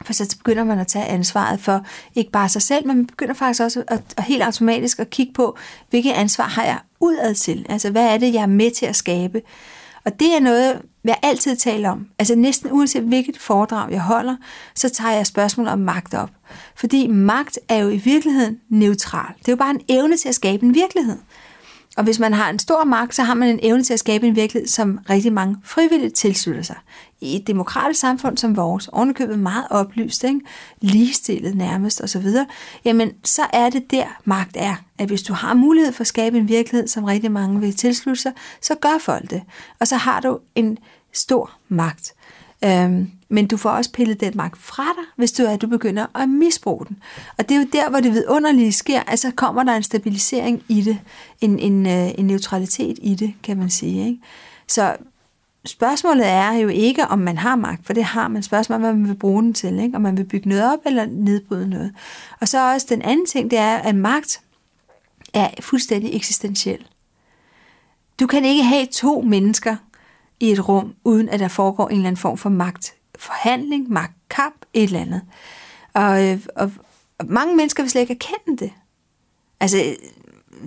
For 0.05 0.13
så 0.13 0.37
begynder 0.37 0.63
man 0.63 0.79
at 0.79 0.87
tage 0.87 1.05
ansvaret 1.05 1.59
for 1.59 1.85
ikke 2.15 2.31
bare 2.31 2.49
sig 2.49 2.61
selv, 2.61 2.87
men 2.87 2.97
man 2.97 3.05
begynder 3.05 3.33
faktisk 3.33 3.61
også 3.61 3.83
at, 3.87 4.01
at 4.17 4.23
helt 4.23 4.43
automatisk 4.43 4.99
at 4.99 5.09
kigge 5.09 5.33
på, 5.33 5.57
hvilket 5.89 6.11
ansvar 6.11 6.43
har 6.43 6.63
jeg 6.63 6.79
udad 6.99 7.35
til? 7.35 7.65
Altså, 7.69 7.91
hvad 7.91 8.13
er 8.13 8.17
det, 8.17 8.33
jeg 8.33 8.41
er 8.41 8.45
med 8.45 8.71
til 8.71 8.85
at 8.85 8.95
skabe? 8.95 9.41
Og 10.05 10.19
det 10.19 10.35
er 10.35 10.39
noget, 10.39 10.81
jeg 11.03 11.17
altid 11.23 11.55
taler 11.55 11.89
om. 11.89 12.07
Altså 12.19 12.35
næsten 12.35 12.71
uanset 12.71 13.03
hvilket 13.03 13.37
foredrag 13.37 13.91
jeg 13.91 14.01
holder, 14.01 14.35
så 14.75 14.89
tager 14.89 15.11
jeg 15.11 15.27
spørgsmål 15.27 15.67
om 15.67 15.79
magt 15.79 16.13
op. 16.13 16.29
Fordi 16.75 17.07
magt 17.07 17.59
er 17.69 17.77
jo 17.77 17.89
i 17.89 17.97
virkeligheden 17.97 18.59
neutral. 18.69 19.33
Det 19.39 19.47
er 19.47 19.51
jo 19.51 19.55
bare 19.55 19.69
en 19.69 19.81
evne 19.89 20.17
til 20.17 20.29
at 20.29 20.35
skabe 20.35 20.63
en 20.63 20.73
virkelighed. 20.73 21.17
Og 21.95 22.03
hvis 22.03 22.19
man 22.19 22.33
har 22.33 22.49
en 22.49 22.59
stor 22.59 22.83
magt, 22.83 23.15
så 23.15 23.23
har 23.23 23.33
man 23.33 23.49
en 23.49 23.59
evne 23.63 23.83
til 23.83 23.93
at 23.93 23.99
skabe 23.99 24.27
en 24.27 24.35
virkelighed, 24.35 24.67
som 24.67 24.99
rigtig 25.09 25.33
mange 25.33 25.57
frivilligt 25.63 26.15
tilslutter 26.15 26.61
sig. 26.61 26.75
I 27.21 27.35
et 27.35 27.47
demokratisk 27.47 27.99
samfund 27.99 28.37
som 28.37 28.57
vores, 28.57 28.87
ovenikøbet 28.87 29.39
meget 29.39 29.65
oplyst, 29.69 30.23
ikke? 30.23 30.39
ligestillet 30.81 31.55
nærmest 31.55 32.01
osv., 32.01 32.27
jamen 32.85 33.11
så 33.23 33.41
er 33.53 33.69
det 33.69 33.91
der 33.91 34.05
magt 34.25 34.57
er. 34.59 34.75
At 34.97 35.07
hvis 35.07 35.23
du 35.23 35.33
har 35.33 35.53
mulighed 35.53 35.93
for 35.93 36.01
at 36.01 36.07
skabe 36.07 36.37
en 36.37 36.47
virkelighed, 36.47 36.87
som 36.87 37.03
rigtig 37.03 37.31
mange 37.31 37.59
vil 37.59 37.75
tilslutte 37.75 38.21
sig, 38.21 38.31
så 38.61 38.75
gør 38.75 38.97
folk 38.99 39.29
det. 39.29 39.41
Og 39.79 39.87
så 39.87 39.95
har 39.95 40.19
du 40.19 40.39
en 40.55 40.77
stor 41.13 41.51
magt. 41.69 42.14
Øhm, 42.65 43.11
men 43.29 43.47
du 43.47 43.57
får 43.57 43.69
også 43.69 43.91
pillet 43.91 44.19
den 44.19 44.31
magt 44.35 44.57
fra 44.57 44.83
dig, 44.83 45.03
hvis 45.15 45.31
du, 45.31 45.43
er, 45.43 45.57
du 45.57 45.67
begynder 45.67 46.05
at 46.15 46.29
misbruge 46.29 46.85
den. 46.85 46.97
Og 47.37 47.49
det 47.49 47.55
er 47.55 47.59
jo 47.59 47.67
der, 47.73 47.89
hvor 47.89 47.99
det 47.99 48.11
vidunderlige 48.11 48.71
sker, 48.71 49.01
altså 49.01 49.31
kommer 49.35 49.63
der 49.63 49.75
en 49.75 49.83
stabilisering 49.83 50.63
i 50.67 50.81
det, 50.81 50.99
en, 51.41 51.59
en, 51.59 51.85
øh, 51.85 52.19
en 52.19 52.27
neutralitet 52.27 52.99
i 53.01 53.15
det, 53.15 53.33
kan 53.43 53.57
man 53.57 53.69
sige. 53.69 54.07
Ikke? 54.07 54.19
Så 54.67 54.95
spørgsmålet 55.65 56.27
er 56.27 56.51
jo 56.53 56.67
ikke, 56.67 57.07
om 57.07 57.19
man 57.19 57.37
har 57.37 57.55
magt, 57.55 57.85
for 57.85 57.93
det 57.93 58.03
har 58.03 58.27
man. 58.27 58.43
Spørgsmålet 58.43 58.77
er, 58.77 58.87
hvad 58.87 58.99
man 58.99 59.09
vil 59.09 59.15
bruge 59.15 59.43
den 59.43 59.53
til, 59.53 59.79
ikke? 59.79 59.95
om 59.95 60.01
man 60.01 60.17
vil 60.17 60.23
bygge 60.23 60.49
noget 60.49 60.73
op 60.73 60.79
eller 60.85 61.05
nedbryde 61.05 61.69
noget. 61.69 61.93
Og 62.41 62.47
så 62.47 62.73
også 62.73 62.87
den 62.89 63.01
anden 63.01 63.25
ting, 63.25 63.51
det 63.51 63.59
er, 63.59 63.75
at 63.75 63.95
magt 63.95 64.41
er 65.33 65.49
fuldstændig 65.59 66.15
eksistentiel. 66.15 66.85
Du 68.19 68.27
kan 68.27 68.45
ikke 68.45 68.63
have 68.63 68.85
to 68.85 69.21
mennesker 69.21 69.75
i 70.39 70.51
et 70.51 70.69
rum, 70.69 70.95
uden 71.03 71.29
at 71.29 71.39
der 71.39 71.47
foregår 71.47 71.87
en 71.87 71.95
eller 71.95 72.07
anden 72.07 72.21
form 72.21 72.37
for 72.37 72.49
magt 72.49 72.93
forhandling, 73.19 73.89
magtkamp, 73.89 74.55
et 74.73 74.83
eller 74.83 74.99
andet. 74.99 75.21
Og, 75.93 76.27
øh, 76.27 76.39
og, 76.55 76.71
og 77.17 77.25
mange 77.25 77.55
mennesker 77.55 77.83
vil 77.83 77.89
slet 77.89 78.01
ikke 78.01 78.13
erkende 78.13 78.65
det. 78.65 78.71
Altså, 79.59 79.77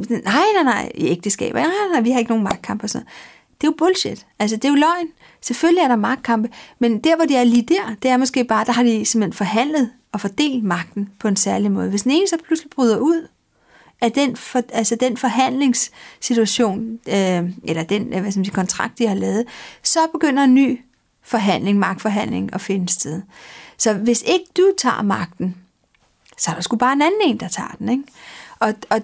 nej, 0.09 0.45
nej, 0.55 0.63
nej, 0.65 0.93
i 0.95 1.07
ægteskaber, 1.07 1.61
nej, 1.61 1.71
nej, 1.93 2.01
vi 2.01 2.11
har 2.11 2.19
ikke 2.19 2.31
nogen 2.31 2.45
magtkamp 2.45 2.83
og 2.83 2.91
sådan 2.91 3.07
Det 3.61 3.67
er 3.67 3.71
jo 3.71 3.75
bullshit. 3.79 4.27
Altså, 4.39 4.57
det 4.57 4.65
er 4.65 4.69
jo 4.69 4.75
løgn. 4.75 5.09
Selvfølgelig 5.41 5.83
er 5.83 5.89
der 5.89 5.97
magtkampe, 5.97 6.49
men 6.79 6.99
der, 6.99 7.17
hvor 7.17 7.25
de 7.25 7.37
er 7.37 7.45
lige 7.45 7.67
der, 7.69 7.95
det 8.03 8.11
er 8.11 8.17
måske 8.17 8.45
bare, 8.45 8.65
der 8.65 8.73
har 8.73 8.83
de 8.83 9.05
simpelthen 9.05 9.37
forhandlet 9.37 9.91
og 10.13 10.21
fordelt 10.21 10.65
magten 10.65 11.09
på 11.21 11.29
en 11.29 11.37
særlig 11.37 11.73
måde. 11.73 11.91
Hvis 11.91 12.03
den 12.03 12.11
ene 12.11 12.29
så 12.29 12.37
pludselig 12.47 12.71
bryder 12.71 12.99
ud 12.99 13.29
at 14.01 14.15
den, 14.15 14.37
for, 14.37 14.63
altså 14.73 14.97
den 14.97 15.17
forhandlingssituation, 15.17 16.99
øh, 17.09 17.51
eller 17.65 17.83
den 17.83 18.13
øh, 18.13 18.21
hvad 18.21 18.31
skal 18.31 18.39
man 18.39 18.45
sige, 18.45 18.55
kontrakt, 18.55 18.99
de 18.99 19.07
har 19.07 19.15
lavet, 19.15 19.45
så 19.83 19.99
begynder 20.13 20.45
en 20.45 20.55
ny 20.55 20.81
forhandling, 21.23 21.79
magtforhandling 21.79 22.55
at 22.55 22.61
finde 22.61 22.89
sted. 22.89 23.23
Så 23.79 23.95
hvis 23.95 24.23
ikke 24.27 24.45
du 24.57 24.73
tager 24.79 25.03
magten, 25.03 25.57
så 26.39 26.51
er 26.51 26.55
der 26.55 26.63
sgu 26.63 26.77
bare 26.77 26.93
en 26.93 27.03
anden 27.03 27.21
en, 27.25 27.41
der 27.41 27.49
tager 27.49 27.75
den. 27.79 27.89
Ikke? 27.89 28.03
Og, 28.59 28.75
og 28.91 29.01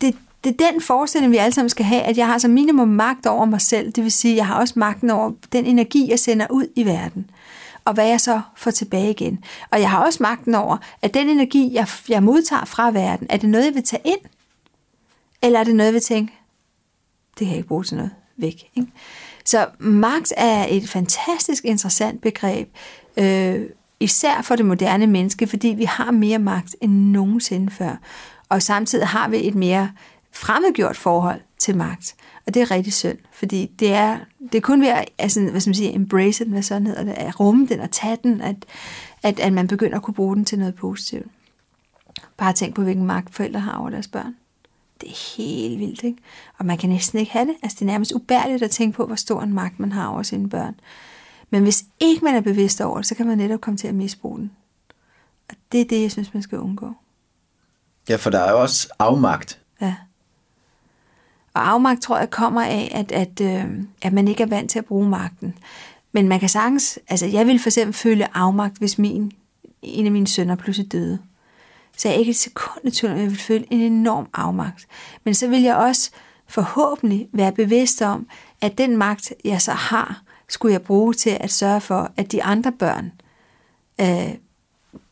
det, 0.00 0.16
det 0.44 0.60
er 0.60 0.70
den 0.70 0.80
forestilling, 0.80 1.32
vi 1.32 1.36
alle 1.36 1.54
sammen 1.54 1.68
skal 1.68 1.84
have, 1.84 2.02
at 2.02 2.18
jeg 2.18 2.26
har 2.26 2.38
som 2.38 2.50
minimum 2.50 2.88
magt 2.88 3.26
over 3.26 3.44
mig 3.44 3.60
selv. 3.60 3.92
Det 3.92 4.04
vil 4.04 4.12
sige, 4.12 4.32
at 4.32 4.36
jeg 4.36 4.46
har 4.46 4.60
også 4.60 4.74
magten 4.76 5.10
over 5.10 5.32
den 5.52 5.66
energi, 5.66 6.10
jeg 6.10 6.18
sender 6.18 6.46
ud 6.50 6.66
i 6.76 6.86
verden. 6.86 7.30
Og 7.84 7.94
hvad 7.94 8.06
jeg 8.06 8.20
så 8.20 8.40
får 8.56 8.70
tilbage 8.70 9.10
igen. 9.10 9.44
Og 9.70 9.80
jeg 9.80 9.90
har 9.90 10.04
også 10.04 10.22
magten 10.22 10.54
over, 10.54 10.76
at 11.02 11.14
den 11.14 11.28
energi, 11.28 11.74
jeg, 11.74 11.86
jeg 12.08 12.22
modtager 12.22 12.64
fra 12.64 12.90
verden, 12.90 13.26
er 13.30 13.36
det 13.36 13.48
noget, 13.48 13.64
jeg 13.64 13.74
vil 13.74 13.82
tage 13.82 14.02
ind? 14.04 14.20
Eller 15.42 15.60
er 15.60 15.64
det 15.64 15.74
noget, 15.74 15.94
vi 15.94 16.00
tænker, 16.00 16.34
det 17.38 17.38
kan 17.38 17.48
jeg 17.48 17.56
ikke 17.56 17.68
bruge 17.68 17.84
til 17.84 17.96
noget 17.96 18.10
væk. 18.36 18.70
Ikke? 18.74 18.92
Så 19.44 19.66
magt 19.78 20.32
er 20.36 20.66
et 20.68 20.88
fantastisk 20.88 21.64
interessant 21.64 22.20
begreb, 22.20 22.68
øh, 23.16 23.60
især 24.00 24.42
for 24.42 24.56
det 24.56 24.66
moderne 24.66 25.06
menneske, 25.06 25.46
fordi 25.46 25.68
vi 25.68 25.84
har 25.84 26.10
mere 26.10 26.38
magt 26.38 26.76
end 26.80 26.92
nogensinde 26.92 27.70
før. 27.70 27.96
Og 28.48 28.62
samtidig 28.62 29.06
har 29.06 29.28
vi 29.28 29.48
et 29.48 29.54
mere 29.54 29.90
fremmedgjort 30.32 30.96
forhold 30.96 31.40
til 31.58 31.76
magt. 31.76 32.14
Og 32.46 32.54
det 32.54 32.62
er 32.62 32.70
rigtig 32.70 32.92
synd, 32.92 33.18
fordi 33.32 33.66
det 33.78 33.92
er, 33.92 34.18
det 34.52 34.54
er 34.54 34.60
kun 34.60 34.80
ved 34.80 34.88
at 34.88 35.04
altså, 35.18 35.40
hvad 35.50 35.60
skal 35.60 35.70
man 35.70 35.74
sige, 35.74 35.94
embrace 35.94 36.44
den, 36.44 36.52
hvad 36.52 36.62
sådan 36.62 36.86
hedder 36.86 37.04
det, 37.04 37.12
at 37.12 37.40
rumme 37.40 37.66
den 37.66 37.80
og 37.80 37.90
tage 37.90 38.18
den, 38.22 38.40
at, 38.40 38.56
at, 39.22 39.40
at 39.40 39.52
man 39.52 39.68
begynder 39.68 39.96
at 39.96 40.02
kunne 40.02 40.14
bruge 40.14 40.36
den 40.36 40.44
til 40.44 40.58
noget 40.58 40.74
positivt. 40.74 41.26
Bare 42.36 42.52
tænk 42.52 42.74
på, 42.74 42.82
hvilken 42.82 43.06
magt 43.06 43.34
forældre 43.34 43.60
har 43.60 43.78
over 43.78 43.90
deres 43.90 44.08
børn. 44.08 44.36
Det 45.00 45.08
er 45.08 45.36
helt 45.36 45.78
vildt, 45.78 46.02
ikke? 46.02 46.18
Og 46.58 46.66
man 46.66 46.78
kan 46.78 46.88
næsten 46.88 47.18
ikke 47.18 47.32
have 47.32 47.46
det. 47.46 47.54
Altså, 47.62 47.76
det 47.76 47.82
er 47.82 47.86
nærmest 47.86 48.12
ubærligt 48.12 48.62
at 48.62 48.70
tænke 48.70 48.96
på, 48.96 49.06
hvor 49.06 49.16
stor 49.16 49.42
en 49.42 49.52
magt 49.52 49.80
man 49.80 49.92
har 49.92 50.08
over 50.08 50.22
sine 50.22 50.48
børn. 50.48 50.74
Men 51.50 51.62
hvis 51.62 51.84
ikke 52.00 52.24
man 52.24 52.34
er 52.34 52.40
bevidst 52.40 52.80
over 52.80 52.96
det, 52.96 53.06
så 53.06 53.14
kan 53.14 53.26
man 53.26 53.38
netop 53.38 53.60
komme 53.60 53.78
til 53.78 53.88
at 53.88 53.94
misbruge 53.94 54.38
den. 54.38 54.50
Og 55.48 55.54
det 55.72 55.80
er 55.80 55.84
det, 55.84 56.02
jeg 56.02 56.12
synes, 56.12 56.34
man 56.34 56.42
skal 56.42 56.58
undgå. 56.58 56.92
Ja, 58.08 58.16
for 58.16 58.30
der 58.30 58.38
er 58.38 58.50
jo 58.50 58.60
også 58.60 58.88
afmagt. 58.98 59.60
Ja. 59.80 59.94
Og 61.54 61.68
afmagt 61.68 62.02
tror 62.02 62.18
jeg 62.18 62.30
kommer 62.30 62.62
af, 62.62 62.90
at, 62.94 63.12
at, 63.12 63.40
øh, 63.40 63.82
at 64.02 64.12
man 64.12 64.28
ikke 64.28 64.42
er 64.42 64.46
vant 64.46 64.70
til 64.70 64.78
at 64.78 64.84
bruge 64.84 65.08
magten. 65.08 65.54
Men 66.12 66.28
man 66.28 66.40
kan 66.40 66.48
sagtens, 66.48 66.98
altså 67.08 67.26
jeg 67.26 67.46
vil 67.46 67.58
for 67.58 67.68
eksempel 67.68 67.94
føle 67.94 68.36
afmagt, 68.36 68.78
hvis 68.78 68.98
min, 68.98 69.32
en 69.82 70.06
af 70.06 70.12
mine 70.12 70.26
sønner 70.26 70.56
pludselig 70.56 70.92
døde. 70.92 71.18
Så 71.98 72.08
jeg 72.08 72.14
er 72.14 72.18
ikke 72.18 72.30
et 72.30 72.36
sekund 72.36 72.84
i 72.84 72.90
tvivl, 72.90 73.12
jeg 73.12 73.30
vil 73.30 73.38
føle 73.38 73.64
en 73.70 73.80
enorm 73.80 74.28
afmagt. 74.34 74.86
Men 75.24 75.34
så 75.34 75.48
vil 75.48 75.62
jeg 75.62 75.76
også 75.76 76.10
forhåbentlig 76.46 77.28
være 77.32 77.52
bevidst 77.52 78.02
om, 78.02 78.26
at 78.60 78.78
den 78.78 78.96
magt, 78.96 79.32
jeg 79.44 79.62
så 79.62 79.72
har, 79.72 80.22
skulle 80.48 80.72
jeg 80.72 80.82
bruge 80.82 81.14
til 81.14 81.36
at 81.40 81.50
sørge 81.50 81.80
for, 81.80 82.10
at 82.16 82.32
de 82.32 82.42
andre 82.42 82.72
børn 82.72 83.12
øh, 84.00 84.34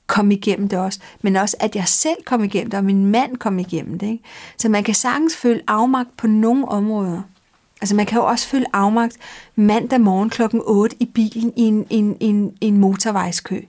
kom 0.07 0.31
igennem 0.31 0.69
det 0.69 0.79
også, 0.79 1.01
men 1.23 1.37
også 1.37 1.57
at 1.61 1.77
jeg 1.77 1.89
selv 1.89 2.17
kom 2.25 2.45
igennem 2.45 2.71
det, 2.71 2.79
og 2.79 2.85
min 2.85 3.07
mand 3.07 3.37
kom 3.37 3.59
igennem 3.59 3.99
det. 3.99 4.07
Ikke? 4.07 4.25
Så 4.57 4.69
man 4.69 4.85
kan 4.85 4.95
sagtens 4.95 5.37
føle 5.37 5.63
afmagt 5.67 6.17
på 6.17 6.27
nogle 6.27 6.69
områder. 6.69 7.23
Altså 7.81 7.95
man 7.95 8.07
kan 8.07 8.19
jo 8.19 8.27
også 8.27 8.49
føle 8.49 8.67
afmagt 8.73 9.17
mandag 9.57 10.01
morgen 10.01 10.31
klokken 10.31 10.63
8 10.65 10.97
i 11.01 11.05
bilen 11.05 11.53
i 11.57 11.63
en, 11.63 11.87
en, 11.91 12.17
en, 12.21 12.57
en 12.61 12.79
motorvejskø. 12.79 13.61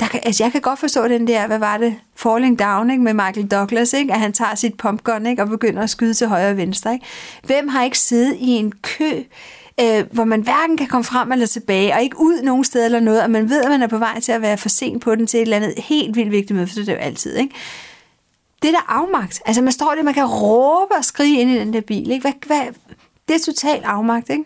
Der 0.00 0.06
kan, 0.06 0.20
altså 0.22 0.44
jeg 0.44 0.52
kan 0.52 0.60
godt 0.60 0.78
forstå 0.78 1.08
den 1.08 1.26
der, 1.26 1.46
hvad 1.46 1.58
var 1.58 1.78
det, 1.78 1.96
Falling 2.14 2.58
Down 2.58 2.90
ikke, 2.90 3.02
med 3.02 3.14
Michael 3.14 3.46
Douglas, 3.46 3.92
ikke, 3.92 4.12
at 4.12 4.20
han 4.20 4.32
tager 4.32 4.54
sit 4.54 4.76
pumpgun 4.76 5.26
ikke, 5.26 5.42
og 5.42 5.48
begynder 5.48 5.82
at 5.82 5.90
skyde 5.90 6.14
til 6.14 6.26
højre 6.26 6.50
og 6.50 6.56
venstre. 6.56 6.92
Ikke. 6.92 7.06
Hvem 7.44 7.68
har 7.68 7.84
ikke 7.84 7.98
siddet 7.98 8.36
i 8.40 8.48
en 8.48 8.72
kø 8.72 9.22
øh, 9.80 10.04
hvor 10.12 10.24
man 10.24 10.40
hverken 10.40 10.76
kan 10.76 10.86
komme 10.86 11.04
frem 11.04 11.32
eller 11.32 11.46
tilbage, 11.46 11.94
og 11.94 12.02
ikke 12.02 12.20
ud 12.20 12.42
nogen 12.42 12.64
steder 12.64 12.84
eller 12.84 13.00
noget, 13.00 13.22
og 13.22 13.30
man 13.30 13.50
ved, 13.50 13.62
at 13.62 13.70
man 13.70 13.82
er 13.82 13.86
på 13.86 13.98
vej 13.98 14.20
til 14.20 14.32
at 14.32 14.42
være 14.42 14.58
for 14.58 14.68
sent 14.68 15.02
på 15.02 15.14
den 15.14 15.26
til 15.26 15.38
et 15.38 15.42
eller 15.42 15.56
andet 15.56 15.74
helt 15.78 16.16
vildt 16.16 16.30
vigtigt 16.30 16.56
møde, 16.56 16.66
for 16.66 16.74
det 16.74 16.88
er 16.88 16.92
jo 16.92 16.98
altid, 16.98 17.36
ikke? 17.36 17.54
Det 18.62 18.72
der 18.72 18.92
afmagt, 18.92 19.42
altså 19.46 19.62
man 19.62 19.72
står 19.72 19.94
der, 19.94 20.02
man 20.02 20.14
kan 20.14 20.26
råbe 20.26 20.94
og 20.98 21.04
skrige 21.04 21.40
ind 21.40 21.50
i 21.50 21.58
den 21.58 21.72
der 21.72 21.80
bil, 21.80 22.10
ikke? 22.10 22.22
Hvad, 22.22 22.32
hvad, 22.46 22.66
det 23.28 23.34
er 23.34 23.40
totalt 23.40 23.84
afmagt, 23.84 24.30
ikke? 24.30 24.44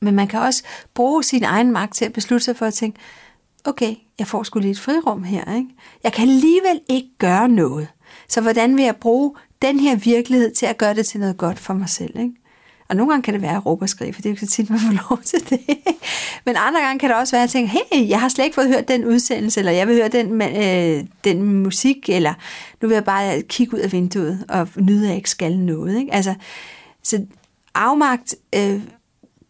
Men 0.00 0.14
man 0.14 0.28
kan 0.28 0.40
også 0.40 0.62
bruge 0.94 1.24
sin 1.24 1.44
egen 1.44 1.72
magt 1.72 1.94
til 1.94 2.04
at 2.04 2.12
beslutte 2.12 2.44
sig 2.44 2.56
for 2.56 2.66
at 2.66 2.74
tænke, 2.74 2.98
okay, 3.64 3.94
jeg 4.18 4.26
får 4.26 4.42
sgu 4.42 4.58
lidt 4.58 4.80
frirum 4.80 5.22
her, 5.22 5.54
ikke? 5.56 5.68
Jeg 6.04 6.12
kan 6.12 6.28
alligevel 6.28 6.80
ikke 6.88 7.08
gøre 7.18 7.48
noget. 7.48 7.88
Så 8.28 8.40
hvordan 8.40 8.76
vil 8.76 8.84
jeg 8.84 8.96
bruge 8.96 9.34
den 9.62 9.80
her 9.80 9.96
virkelighed 9.96 10.50
til 10.50 10.66
at 10.66 10.78
gøre 10.78 10.94
det 10.94 11.06
til 11.06 11.20
noget 11.20 11.36
godt 11.36 11.58
for 11.58 11.74
mig 11.74 11.88
selv, 11.88 12.18
ikke? 12.18 12.34
Og 12.88 12.96
nogle 12.96 13.12
gange 13.12 13.22
kan 13.22 13.34
det 13.34 13.42
være 13.42 13.56
at 13.56 13.66
råbe 13.66 13.84
og 13.84 13.88
skrive, 13.88 14.12
for 14.12 14.22
det 14.22 14.26
er 14.26 14.30
jo 14.30 14.32
ikke 14.32 14.46
så 14.46 14.52
tit, 14.52 14.70
man 14.70 14.78
får 14.78 14.92
lov 15.10 15.22
til 15.22 15.50
det. 15.50 15.60
Men 16.46 16.56
andre 16.58 16.80
gange 16.80 16.98
kan 16.98 17.10
det 17.10 17.18
også 17.18 17.36
være 17.36 17.42
at 17.42 17.50
tænke, 17.50 17.70
hey, 17.92 18.08
jeg 18.08 18.20
har 18.20 18.28
slet 18.28 18.44
ikke 18.44 18.54
fået 18.54 18.68
hørt 18.68 18.88
den 18.88 19.04
udsendelse, 19.04 19.60
eller 19.60 19.72
jeg 19.72 19.88
vil 19.88 19.96
høre 19.96 20.08
den, 20.08 20.42
øh, 20.42 21.04
den 21.24 21.62
musik, 21.62 22.08
eller 22.08 22.34
nu 22.82 22.88
vil 22.88 22.94
jeg 22.94 23.04
bare 23.04 23.42
kigge 23.42 23.74
ud 23.76 23.80
af 23.80 23.92
vinduet 23.92 24.44
og 24.48 24.68
nyde, 24.76 25.02
at 25.02 25.08
jeg 25.08 25.16
ikke 25.16 25.30
skal 25.30 25.58
noget. 25.58 25.98
Ikke? 25.98 26.14
Altså, 26.14 26.34
så 27.02 27.26
afmagt 27.74 28.34
øh, 28.54 28.80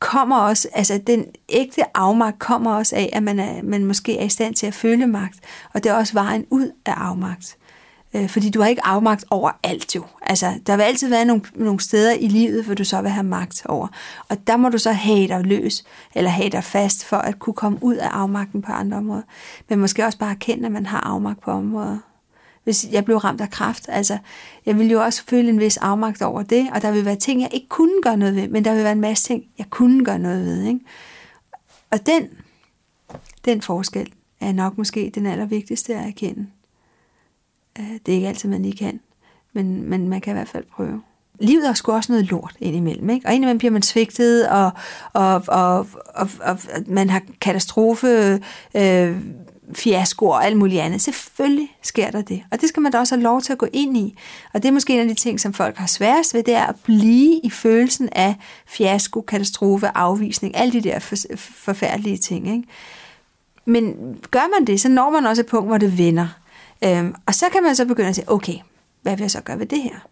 kommer 0.05 0.36
også, 0.36 0.68
altså 0.72 1.00
den 1.07 1.24
ægte 1.48 1.96
afmagt 1.96 2.38
kommer 2.38 2.74
også 2.74 2.96
af, 2.96 3.11
at 3.12 3.22
man, 3.22 3.38
er, 3.38 3.62
man 3.62 3.84
måske 3.84 4.18
er 4.18 4.24
i 4.24 4.28
stand 4.28 4.55
til 4.55 4.66
at 4.66 4.74
føle 4.74 5.07
magt, 5.07 5.38
og 5.72 5.84
det 5.84 5.90
er 5.90 5.94
også 5.94 6.12
vejen 6.12 6.46
ud 6.50 6.70
af 6.86 6.92
afmagt. 6.92 7.57
Øh, 8.14 8.28
fordi 8.28 8.50
du 8.50 8.61
har 8.61 8.68
ikke 8.68 8.86
afmagt 8.86 9.24
over 9.30 9.50
alt 9.62 9.94
jo. 9.94 10.05
Altså, 10.22 10.52
der 10.66 10.76
vil 10.76 10.82
altid 10.82 11.09
være 11.09 11.24
nogle, 11.24 11.42
nogle 11.55 11.80
steder 11.80 12.12
i 12.12 12.28
livet, 12.28 12.64
hvor 12.64 12.74
du 12.74 12.84
så 12.84 13.00
vil 13.00 13.11
have 13.11 13.26
magt 13.26 13.66
over. 13.66 13.88
Og 14.28 14.46
der 14.46 14.57
må 14.57 14.68
du 14.68 14.78
så 14.78 14.92
have 14.92 15.28
dig 15.28 15.40
løs, 15.44 15.84
eller 16.14 16.30
have 16.30 16.50
dig 16.50 16.64
fast, 16.64 17.05
for 17.05 17.16
at 17.16 17.38
kunne 17.38 17.55
komme 17.55 17.78
ud 17.80 17.94
af 17.94 18.09
afmagten 18.09 18.62
på 18.62 18.72
andre 18.72 18.96
områder. 18.96 19.22
Men 19.68 19.78
måske 19.78 20.05
også 20.05 20.18
bare 20.18 20.30
erkende, 20.30 20.66
at 20.66 20.72
man 20.72 20.86
har 20.86 21.00
afmagt 21.00 21.40
på 21.40 21.50
områder. 21.50 21.98
Hvis 22.65 22.87
jeg 22.93 23.05
blev 23.05 23.17
ramt 23.17 23.41
af 23.41 23.51
kraft, 23.51 23.87
altså, 23.89 24.19
jeg 24.67 24.79
ville 24.79 24.93
jo 24.93 25.03
også 25.03 25.25
føle 25.29 25.49
en 25.49 25.61
vis 25.61 25.77
afmagt 25.77 26.23
over 26.23 26.43
det, 26.43 26.69
og 26.75 26.83
der 26.83 26.93
vil 26.93 27.05
være 27.05 27.17
ting, 27.17 27.41
jeg 27.41 27.51
ikke 27.53 27.69
kunne 27.69 28.03
gøre 28.03 28.17
noget 28.17 28.35
ved, 28.35 28.49
men 28.49 28.65
der 28.65 28.75
vil 28.75 28.83
være 28.83 28.93
en 28.93 29.01
masse 29.01 29.25
ting, 29.25 29.45
jeg 29.59 29.67
kunne 29.71 30.05
gøre 30.05 30.19
noget 30.19 30.45
ved. 30.45 30.62
Ikke? 30.65 30.81
Og 31.91 32.07
den, 32.07 32.29
den 33.45 33.62
forskel 33.62 34.12
er 34.41 34.53
nok 34.53 34.79
måske 34.79 35.12
den 35.15 35.27
allervigtigste 35.27 35.95
at 35.95 36.07
erkende. 36.07 36.47
Øh, 37.79 37.93
det 38.07 38.12
er 38.12 38.17
ikke 38.17 38.29
altid, 38.29 38.49
man 38.49 38.62
lige 38.62 38.77
kan, 38.77 39.01
men, 39.53 39.83
men 39.83 40.09
man 40.09 40.21
kan 40.21 40.33
i 40.33 40.37
hvert 40.37 40.49
fald 40.49 40.65
prøve. 40.73 41.03
Livet 41.41 41.69
er 41.69 41.73
sgu 41.73 41.93
også 41.93 42.12
noget 42.12 42.31
lort 42.31 42.57
indimellem, 42.61 43.11
ikke? 43.11 43.27
Og 43.27 43.35
indimellem 43.35 43.59
bliver 43.59 43.73
man 43.73 43.83
svigtet, 43.83 44.49
og, 44.49 44.71
og, 45.12 45.43
og, 45.49 45.87
og, 46.15 46.29
og 46.41 46.59
man 46.87 47.11
har 47.11 47.23
katastrofe, 47.41 48.41
øh, 48.77 49.17
fiasko 49.73 50.27
og 50.27 50.45
alt 50.45 50.57
muligt 50.57 50.81
andet. 50.81 51.01
Selvfølgelig 51.01 51.77
sker 51.83 52.11
der 52.11 52.23
det. 52.23 52.43
Og 52.51 52.61
det 52.61 52.69
skal 52.69 52.81
man 52.81 52.93
da 52.93 52.99
også 52.99 53.15
have 53.15 53.23
lov 53.23 53.41
til 53.43 53.53
at 53.53 53.59
gå 53.59 53.67
ind 53.73 53.97
i. 53.97 54.19
Og 54.55 54.62
det 54.62 54.69
er 54.69 54.73
måske 54.73 54.93
en 54.93 55.01
af 55.01 55.09
de 55.09 55.15
ting, 55.15 55.41
som 55.41 55.53
folk 55.53 55.77
har 55.77 55.87
sværest 55.87 56.35
ved, 56.35 56.43
det 56.43 56.55
er 56.55 56.67
at 56.67 56.77
blive 56.85 57.41
i 57.45 57.51
følelsen 57.51 58.09
af 58.12 58.35
fiasko, 58.67 59.21
katastrofe, 59.21 59.89
afvisning, 59.95 60.57
alle 60.57 60.73
de 60.73 60.81
der 60.81 60.99
forfærdelige 61.37 62.17
ting. 62.17 62.49
Ikke? 62.49 62.69
Men 63.65 63.95
gør 64.31 64.59
man 64.59 64.67
det, 64.67 64.81
så 64.81 64.89
når 64.89 65.11
man 65.11 65.27
også 65.27 65.43
et 65.43 65.47
punkt, 65.47 65.69
hvor 65.69 65.79
det 65.79 65.99
vender. 65.99 66.29
Øhm, 66.85 67.15
og 67.27 67.35
så 67.35 67.47
kan 67.53 67.62
man 67.62 67.77
så 67.77 67.85
begynde 67.85 68.09
at 68.09 68.15
sige, 68.15 68.31
okay, 68.31 68.57
hvad 69.03 69.17
vil 69.17 69.23
jeg 69.23 69.31
så 69.31 69.41
gøre 69.41 69.59
ved 69.59 69.67
det 69.67 69.83
her? 69.83 70.07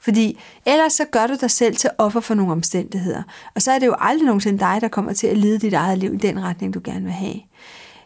Fordi 0.00 0.40
ellers 0.66 0.92
så 0.92 1.04
gør 1.04 1.26
du 1.26 1.36
dig 1.40 1.50
selv 1.50 1.76
til 1.76 1.90
offer 1.98 2.20
for 2.20 2.34
nogle 2.34 2.52
omstændigheder. 2.52 3.22
Og 3.54 3.62
så 3.62 3.72
er 3.72 3.78
det 3.78 3.86
jo 3.86 3.94
aldrig 3.98 4.26
nogensinde 4.26 4.58
dig, 4.58 4.78
der 4.80 4.88
kommer 4.88 5.12
til 5.12 5.26
at 5.26 5.38
lede 5.38 5.58
dit 5.58 5.72
eget 5.72 5.98
liv 5.98 6.14
i 6.14 6.16
den 6.16 6.42
retning, 6.42 6.74
du 6.74 6.80
gerne 6.84 7.04
vil 7.04 7.12
have. 7.12 7.34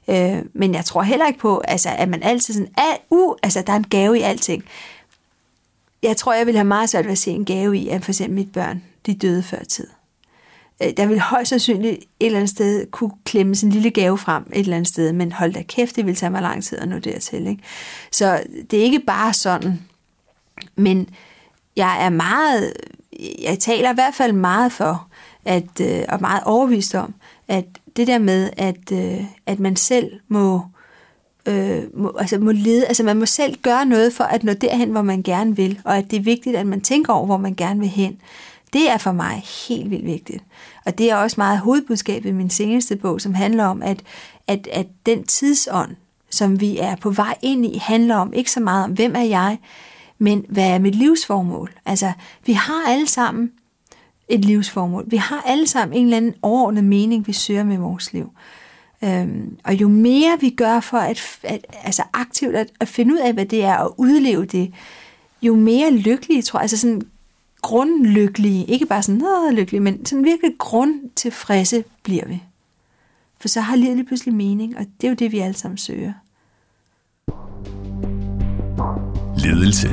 Øh, 0.09 0.42
men 0.52 0.74
jeg 0.74 0.84
tror 0.84 1.02
heller 1.02 1.26
ikke 1.26 1.38
på, 1.38 1.62
altså, 1.68 1.88
at 1.98 2.09
man 2.09 2.22
altid 2.22 2.54
sådan, 2.54 2.74
at, 2.78 2.98
uh, 3.11 3.34
altså 3.42 3.62
der 3.62 3.72
er 3.72 3.76
en 3.76 3.86
gave 3.90 4.18
i 4.18 4.22
alting. 4.22 4.64
Jeg 6.02 6.16
tror, 6.16 6.34
jeg 6.34 6.46
vil 6.46 6.54
have 6.54 6.64
meget 6.64 6.90
svært 6.90 7.04
ved 7.04 7.12
at 7.12 7.18
se 7.18 7.30
en 7.30 7.44
gave 7.44 7.78
i, 7.78 7.88
at 7.88 8.04
for 8.04 8.11
eksempel 8.11 8.34
mit 8.34 8.52
børn, 8.52 8.82
de 9.07 9.14
døde 9.14 9.42
før 9.42 9.64
tid. 9.64 9.86
Øh, 10.82 10.92
der 10.96 11.07
vil 11.07 11.20
højst 11.20 11.48
sandsynligt 11.48 11.94
et 11.94 12.26
eller 12.26 12.38
andet 12.38 12.50
sted 12.50 12.90
kunne 12.90 13.11
klemme 13.24 13.54
en 13.62 13.70
lille 13.70 13.90
gave 13.90 14.18
frem 14.18 14.42
et 14.52 14.61
eller 14.61 14.76
andet 14.76 14.88
sted, 14.88 15.12
men 15.12 15.32
hold 15.32 15.52
da 15.52 15.62
kæft, 15.62 15.96
det 15.96 16.07
vil 16.07 16.14
tage 16.14 16.30
mig 16.30 16.42
lang 16.42 16.64
tid 16.64 16.78
at 16.78 16.88
nå 16.88 16.98
dertil. 16.98 17.46
Ikke? 17.46 17.62
Så 18.12 18.42
det 18.70 18.78
er 18.78 18.82
ikke 18.82 19.00
bare 19.00 19.32
sådan, 19.32 19.80
men 20.76 21.09
jeg 21.76 22.04
er 22.04 22.11
meget, 22.11 22.72
jeg 23.42 23.59
taler 23.59 23.90
i 23.90 23.94
hvert 23.94 24.14
fald 24.14 24.32
meget 24.32 24.72
for, 24.72 25.09
at, 25.44 25.80
øh, 25.80 26.04
og 26.09 26.20
meget 26.20 26.42
overvist 26.44 26.94
om, 26.94 27.14
at 27.48 27.64
det 27.97 28.07
der 28.07 28.18
med, 28.18 28.51
at, 28.57 28.92
øh, 28.92 29.24
at 29.47 29.61
man 29.61 29.76
selv 29.76 30.12
må, 30.28 30.61
øh, 31.47 31.82
må, 31.94 32.16
altså 32.18 32.38
må 32.38 32.53
lede, 32.53 32.86
altså 32.86 33.03
man 33.03 33.16
må 33.16 33.26
selv 33.26 33.57
gøre 33.62 33.86
noget 33.86 34.12
for 34.12 34.24
at 34.24 34.44
nå 34.44 34.53
derhen, 34.53 34.90
hvor 34.90 35.03
man 35.03 35.22
gerne 35.22 35.57
vil, 35.57 35.80
og 35.84 35.97
at 35.97 36.11
det 36.11 36.16
er 36.16 36.22
vigtigt, 36.22 36.57
at 36.57 36.66
man 36.66 36.80
tænker 36.80 37.12
over, 37.12 37.26
hvor 37.26 37.36
man 37.36 37.55
gerne 37.55 37.80
vil 37.80 37.88
hen. 37.88 38.20
Det 38.72 38.90
er 38.90 38.99
for 38.99 39.12
mig 39.12 39.42
helt 39.68 39.90
vildt 39.90 40.07
vigtigt. 40.07 40.44
Og 40.86 40.99
det 40.99 41.11
er 41.11 41.16
også 41.16 41.34
meget 41.38 41.59
hovedbudskabet 41.59 42.29
i 42.29 42.33
min 42.33 42.50
seneste 42.50 42.96
bog, 42.96 43.20
som 43.20 43.34
handler 43.34 43.64
om, 43.64 43.83
at, 43.83 44.03
at, 44.46 44.68
at 44.72 44.87
den 45.07 45.25
tidsånd, 45.25 45.91
som 46.30 46.61
vi 46.61 46.79
er 46.79 46.96
på 46.96 47.11
vej 47.11 47.38
ind 47.42 47.66
i, 47.66 47.79
handler 47.79 48.16
om 48.16 48.33
ikke 48.33 48.50
så 48.50 48.61
meget 48.61 48.84
om, 48.84 48.91
hvem 48.91 49.14
er 49.16 49.22
jeg, 49.22 49.58
men 50.18 50.45
hvad 50.49 50.70
er 50.70 50.79
mit 50.79 50.95
livsformål? 50.95 51.72
Altså, 51.87 52.12
vi 52.46 52.53
har 52.53 52.88
alle 52.88 53.07
sammen 53.07 53.53
et 54.28 54.44
livsformål. 54.44 55.04
Vi 55.07 55.16
har 55.16 55.42
alle 55.46 55.66
sammen 55.66 55.98
en 55.98 56.04
eller 56.04 56.16
anden 56.16 56.34
overordnet 56.42 56.84
mening, 56.84 57.26
vi 57.26 57.32
søger 57.32 57.64
med 57.64 57.78
vores 57.78 58.12
liv. 58.12 58.30
Øhm, 59.04 59.58
og 59.64 59.74
jo 59.74 59.88
mere 59.88 60.36
vi 60.40 60.50
gør 60.50 60.80
for 60.80 60.98
at, 60.98 61.38
at 61.42 61.66
altså 61.84 62.03
aktivt 62.12 62.54
at, 62.54 62.70
at 62.80 62.88
finde 62.88 63.14
ud 63.14 63.18
af, 63.18 63.32
hvad 63.32 63.46
det 63.46 63.64
er, 63.64 63.76
og 63.76 63.94
udleve 64.00 64.44
det, 64.44 64.74
jo 65.42 65.57
mere 65.57 65.90
lykkelige, 65.90 66.42
tror 66.42 66.58
jeg, 66.58 66.62
altså 66.62 66.76
sådan 66.76 67.03
grundlykkelige, 67.62 68.64
ikke 68.64 68.86
bare 68.86 69.03
sådan 69.03 69.18
noget 69.18 69.54
lykkelige, 69.54 69.80
men 69.80 70.07
sådan 70.07 70.24
virkelig 70.24 70.58
grundtilfredse 70.58 71.84
bliver 72.03 72.26
vi. 72.26 72.42
For 73.40 73.48
så 73.48 73.61
har 73.61 73.76
livet 73.76 73.96
lige 73.96 74.07
pludselig 74.07 74.34
mening, 74.34 74.76
og 74.78 74.86
det 75.00 75.07
er 75.07 75.11
jo 75.11 75.14
det, 75.14 75.32
vi 75.32 75.38
alle 75.38 75.57
sammen 75.57 75.78
søger. 75.78 76.12
Ledelse. 79.38 79.88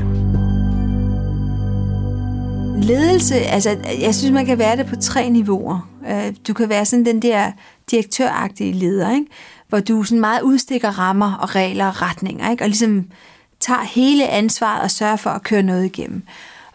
Ledelse, 2.82 3.36
altså 3.36 3.78
jeg 4.02 4.16
synes, 4.16 4.32
man 4.34 4.45
kan 4.45 4.58
være 4.58 4.78
det 4.78 4.86
på 4.86 4.95
tre 4.95 5.30
niveauer. 5.30 5.90
Øh, 6.10 6.34
du 6.48 6.54
kan 6.54 6.70
være 6.70 6.86
sådan 6.86 7.06
den 7.06 7.22
der 7.22 7.52
direktøragtige 7.91 8.74
leder, 8.74 9.14
ikke? 9.14 9.26
hvor 9.68 9.80
du 9.80 10.04
sådan 10.04 10.20
meget 10.20 10.41
udstikker 10.41 11.00
rammer 11.00 11.34
og 11.34 11.56
regler 11.56 11.86
og 11.86 12.02
retninger, 12.02 12.52
ikke? 12.52 12.64
og 12.64 12.68
ligesom 12.68 13.06
tager 13.60 13.84
hele 13.84 14.28
ansvaret 14.28 14.82
og 14.82 14.91
sørger 14.91 15.16
for 15.16 15.30
at 15.30 15.44
køre 15.44 15.64
noget 15.64 15.86
igennem. 15.86 16.24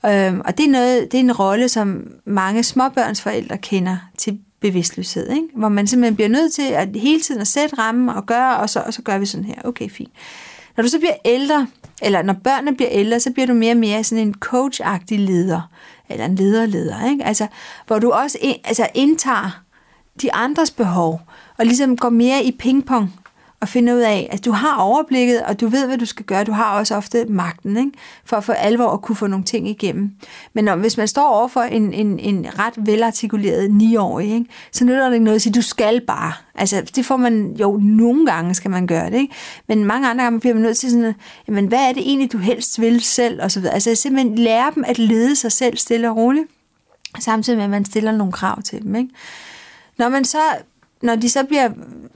Øhm, 0.07 0.41
og 0.45 0.59
det 0.59 0.66
er, 0.66 0.70
noget, 0.70 1.12
det 1.12 1.19
er 1.19 1.23
en 1.23 1.33
rolle, 1.33 1.69
som 1.69 2.11
mange 2.25 2.62
småbørnsforældre 2.62 3.59
kender 3.59 3.97
til 4.19 4.39
bevidstløshed, 4.61 5.31
ikke? 5.31 5.49
hvor 5.55 5.69
man 5.69 5.87
simpelthen 5.87 6.16
bliver 6.16 6.29
nødt 6.29 6.53
til 6.53 6.70
at 6.73 6.89
hele 6.95 7.20
tiden 7.20 7.41
at 7.41 7.47
sætte 7.49 7.79
rammen 7.79 8.09
og 8.09 8.27
gøre, 8.27 8.57
og 8.57 8.70
så, 8.70 8.81
og 8.81 8.95
så 8.95 9.03
gør 9.03 9.19
vi 9.19 9.27
sådan 9.27 9.45
her. 9.45 9.55
Okay, 9.65 9.91
fint. 9.91 10.12
Når 10.78 10.82
du 10.82 10.88
så 10.88 10.98
bliver 10.98 11.16
ældre, 11.24 11.66
eller 12.02 12.22
når 12.22 12.32
børnene 12.32 12.76
bliver 12.76 12.90
ældre, 12.92 13.20
så 13.20 13.30
bliver 13.32 13.46
du 13.46 13.55
mere 13.55 13.72
og 13.72 13.76
mere 13.76 14.05
sådan 14.05 14.26
en 14.26 14.34
coachagtig 14.34 15.18
leder, 15.18 15.70
eller 16.09 16.24
en 16.24 16.34
lederleder, 16.34 17.10
ikke? 17.10 17.24
Altså, 17.24 17.46
hvor 17.86 17.98
du 17.98 18.10
også 18.10 18.38
ind, 18.40 18.56
altså 18.64 18.88
indtager 18.94 19.62
de 20.22 20.34
andres 20.34 20.70
behov, 20.70 21.20
og 21.59 21.66
ligesom 21.66 21.96
går 21.96 22.09
mere 22.09 22.44
i 22.44 22.56
pingpong 22.59 23.14
og 23.60 23.68
finde 23.68 23.94
ud 23.94 24.01
af, 24.01 24.28
at 24.32 24.44
du 24.44 24.52
har 24.52 24.76
overblikket, 24.76 25.43
og 25.43 25.60
du 25.60 25.68
ved, 25.68 25.86
hvad 25.86 25.98
du 25.98 26.06
skal 26.06 26.24
gøre. 26.24 26.44
Du 26.44 26.52
har 26.52 26.78
også 26.78 26.97
ofte 26.97 27.24
magten, 27.24 27.76
ikke? 27.76 27.93
for 28.24 28.36
at 28.36 28.44
få 28.44 28.52
alvor 28.52 28.90
at 28.90 29.02
kunne 29.02 29.16
få 29.16 29.26
nogle 29.26 29.44
ting 29.44 29.68
igennem. 29.68 30.10
Men 30.52 30.64
når, 30.64 30.76
hvis 30.76 30.97
man 30.97 31.09
står 31.09 31.28
over 31.28 31.48
for 31.48 31.60
en, 31.60 31.93
en, 31.93 32.18
en 32.18 32.47
ret 32.59 32.74
velartikuleret 32.76 33.68
9-årig, 33.68 34.35
ikke? 34.35 34.47
så 34.72 34.85
nytter 34.85 35.06
det 35.06 35.14
ikke 35.14 35.24
noget 35.24 35.35
at 35.36 35.43
sige, 35.43 35.52
du 35.52 35.62
skal 35.62 36.01
bare. 36.01 36.32
Altså, 36.55 36.90
det 36.97 37.06
får 37.06 37.16
man 37.16 37.56
jo 37.60 37.78
nogle 37.82 38.26
gange, 38.26 38.55
skal 38.55 38.70
man 38.70 38.86
gøre 38.86 39.10
det. 39.10 39.18
Ikke? 39.18 39.35
Men 39.68 39.85
mange 39.85 40.09
andre 40.09 40.24
gange 40.24 40.40
bliver 40.40 40.55
man 40.55 40.62
nødt 40.62 40.76
til 40.76 40.90
sådan, 40.90 41.14
jamen, 41.48 41.66
hvad 41.66 41.89
er 41.89 41.93
det 41.93 42.02
egentlig, 42.02 42.32
du 42.32 42.39
helst 42.39 42.80
vil 42.80 43.01
selv? 43.01 43.43
Og 43.43 43.51
så 43.51 43.60
videre. 43.60 43.74
Altså, 43.74 43.94
simpelthen 43.94 44.35
lære 44.39 44.72
dem 44.74 44.85
at 44.86 44.98
lede 44.98 45.36
sig 45.36 45.52
selv 45.52 45.76
stille 45.76 46.10
og 46.10 46.16
roligt, 46.16 46.47
samtidig 47.20 47.56
med, 47.56 47.64
at 47.64 47.70
man 47.70 47.85
stiller 47.85 48.12
nogle 48.12 48.32
krav 48.32 48.62
til 48.62 48.82
dem. 48.82 48.94
Ikke? 48.94 49.10
Når 49.98 50.09
man 50.09 50.24
så 50.24 50.39
når 51.03 51.16
de 51.16 51.29
så 51.29 51.45
bliver 51.45 51.70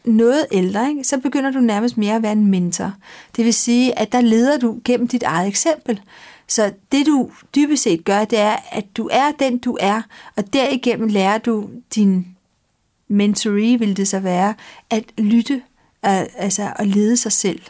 noget 0.05 0.47
ældre, 0.53 0.89
ikke, 0.89 1.05
så 1.05 1.19
begynder 1.19 1.51
du 1.51 1.61
nærmest 1.61 1.99
mere 1.99 2.17
at 2.17 2.23
være 2.23 2.33
en 2.33 2.47
mentor. 2.47 2.93
Det 3.37 3.45
vil 3.45 3.55
sige, 3.55 3.99
at 3.99 4.13
der 4.13 4.21
leder 4.21 4.59
du 4.59 4.81
gennem 4.85 5.09
dit 5.09 5.23
eget 5.23 5.49
eksempel. 5.49 6.01
Så 6.47 6.73
det 6.93 7.07
du 7.07 7.31
dybest 7.55 7.83
set 7.83 8.05
gør, 8.05 8.25
det 8.25 8.39
er, 8.39 8.57
at 8.73 8.85
du 8.97 9.09
er 9.13 9.31
den, 9.39 9.59
du 9.59 9.77
er, 9.81 10.03
og 10.37 10.53
derigennem 10.53 11.09
lærer 11.09 11.39
du 11.39 11.69
din 11.95 12.27
mentoree, 13.09 13.79
vil 13.79 13.97
det 13.97 14.09
så 14.09 14.19
være, 14.19 14.55
at 14.91 15.05
lytte, 15.19 15.63
altså 16.03 16.73
at 16.77 16.87
lede 16.87 17.17
sig 17.17 17.33
selv. 17.33 17.61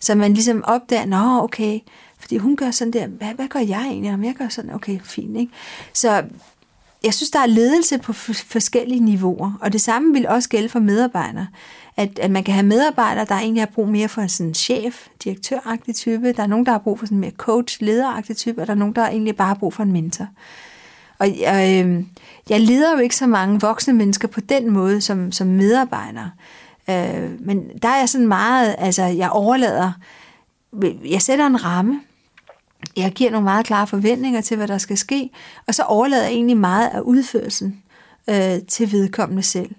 Så 0.00 0.14
man 0.14 0.34
ligesom 0.34 0.64
opdager, 0.64 1.04
nå 1.06 1.42
okay, 1.42 1.78
fordi 2.18 2.36
hun 2.36 2.56
gør 2.56 2.70
sådan 2.70 2.92
der, 2.92 3.06
hvad, 3.06 3.34
hvad 3.34 3.48
gør 3.48 3.60
jeg 3.60 3.86
egentlig, 3.86 4.12
om 4.12 4.24
jeg 4.24 4.34
gør 4.34 4.48
sådan, 4.48 4.74
okay, 4.74 4.98
fint, 5.04 5.36
ikke? 5.36 5.52
Så 5.92 6.24
jeg 7.04 7.14
synes, 7.14 7.30
der 7.30 7.38
er 7.38 7.46
ledelse 7.46 7.98
på 7.98 8.12
forskellige 8.12 9.00
niveauer, 9.00 9.58
og 9.60 9.72
det 9.72 9.80
samme 9.80 10.12
vil 10.12 10.28
også 10.28 10.48
gælde 10.48 10.68
for 10.68 10.78
medarbejdere. 10.78 11.46
At, 11.96 12.18
at 12.18 12.30
man 12.30 12.44
kan 12.44 12.54
have 12.54 12.66
medarbejdere, 12.66 13.24
der 13.24 13.34
egentlig 13.34 13.62
har 13.62 13.70
brug 13.74 13.88
mere 13.88 14.08
for 14.08 14.26
sådan 14.26 14.48
en 14.48 14.54
chef, 14.54 15.06
direktøragtig 15.24 15.94
type, 15.94 16.32
der 16.32 16.42
er 16.42 16.46
nogen, 16.46 16.66
der 16.66 16.72
har 16.72 16.78
brug 16.78 16.98
for 16.98 17.06
sådan 17.06 17.16
en 17.16 17.20
mere 17.20 17.30
coach, 17.30 17.82
lederagtig 17.82 18.36
type, 18.36 18.60
og 18.60 18.66
der 18.66 18.72
er 18.72 18.78
nogen, 18.78 18.94
der 18.94 19.08
egentlig 19.08 19.36
bare 19.36 19.48
har 19.48 19.54
brug 19.54 19.74
for 19.74 19.82
en 19.82 19.92
mentor. 19.92 20.26
Og 21.18 21.38
jeg, 21.40 21.84
øh, 21.86 22.04
jeg 22.48 22.60
leder 22.60 22.92
jo 22.92 22.98
ikke 22.98 23.16
så 23.16 23.26
mange 23.26 23.60
voksne 23.60 23.94
mennesker 23.94 24.28
på 24.28 24.40
den 24.40 24.70
måde 24.70 25.00
som, 25.00 25.32
som 25.32 25.46
medarbejdere. 25.46 26.30
Øh, 26.90 27.30
men 27.40 27.70
der 27.82 27.88
er 27.88 27.98
jeg 27.98 28.08
sådan 28.08 28.28
meget, 28.28 28.74
altså 28.78 29.02
jeg 29.02 29.30
overlader, 29.30 29.92
jeg 31.04 31.22
sætter 31.22 31.46
en 31.46 31.64
ramme, 31.64 32.00
jeg 32.96 33.12
giver 33.12 33.30
nogle 33.30 33.44
meget 33.44 33.66
klare 33.66 33.86
forventninger 33.86 34.40
til, 34.40 34.56
hvad 34.56 34.68
der 34.68 34.78
skal 34.78 34.98
ske, 34.98 35.30
og 35.66 35.74
så 35.74 35.82
overlader 35.82 36.22
jeg 36.22 36.32
egentlig 36.32 36.56
meget 36.56 36.88
af 36.88 37.00
udførelsen 37.00 37.82
øh, 38.30 38.58
til 38.68 38.92
vedkommende 38.92 39.42
selv. 39.42 39.70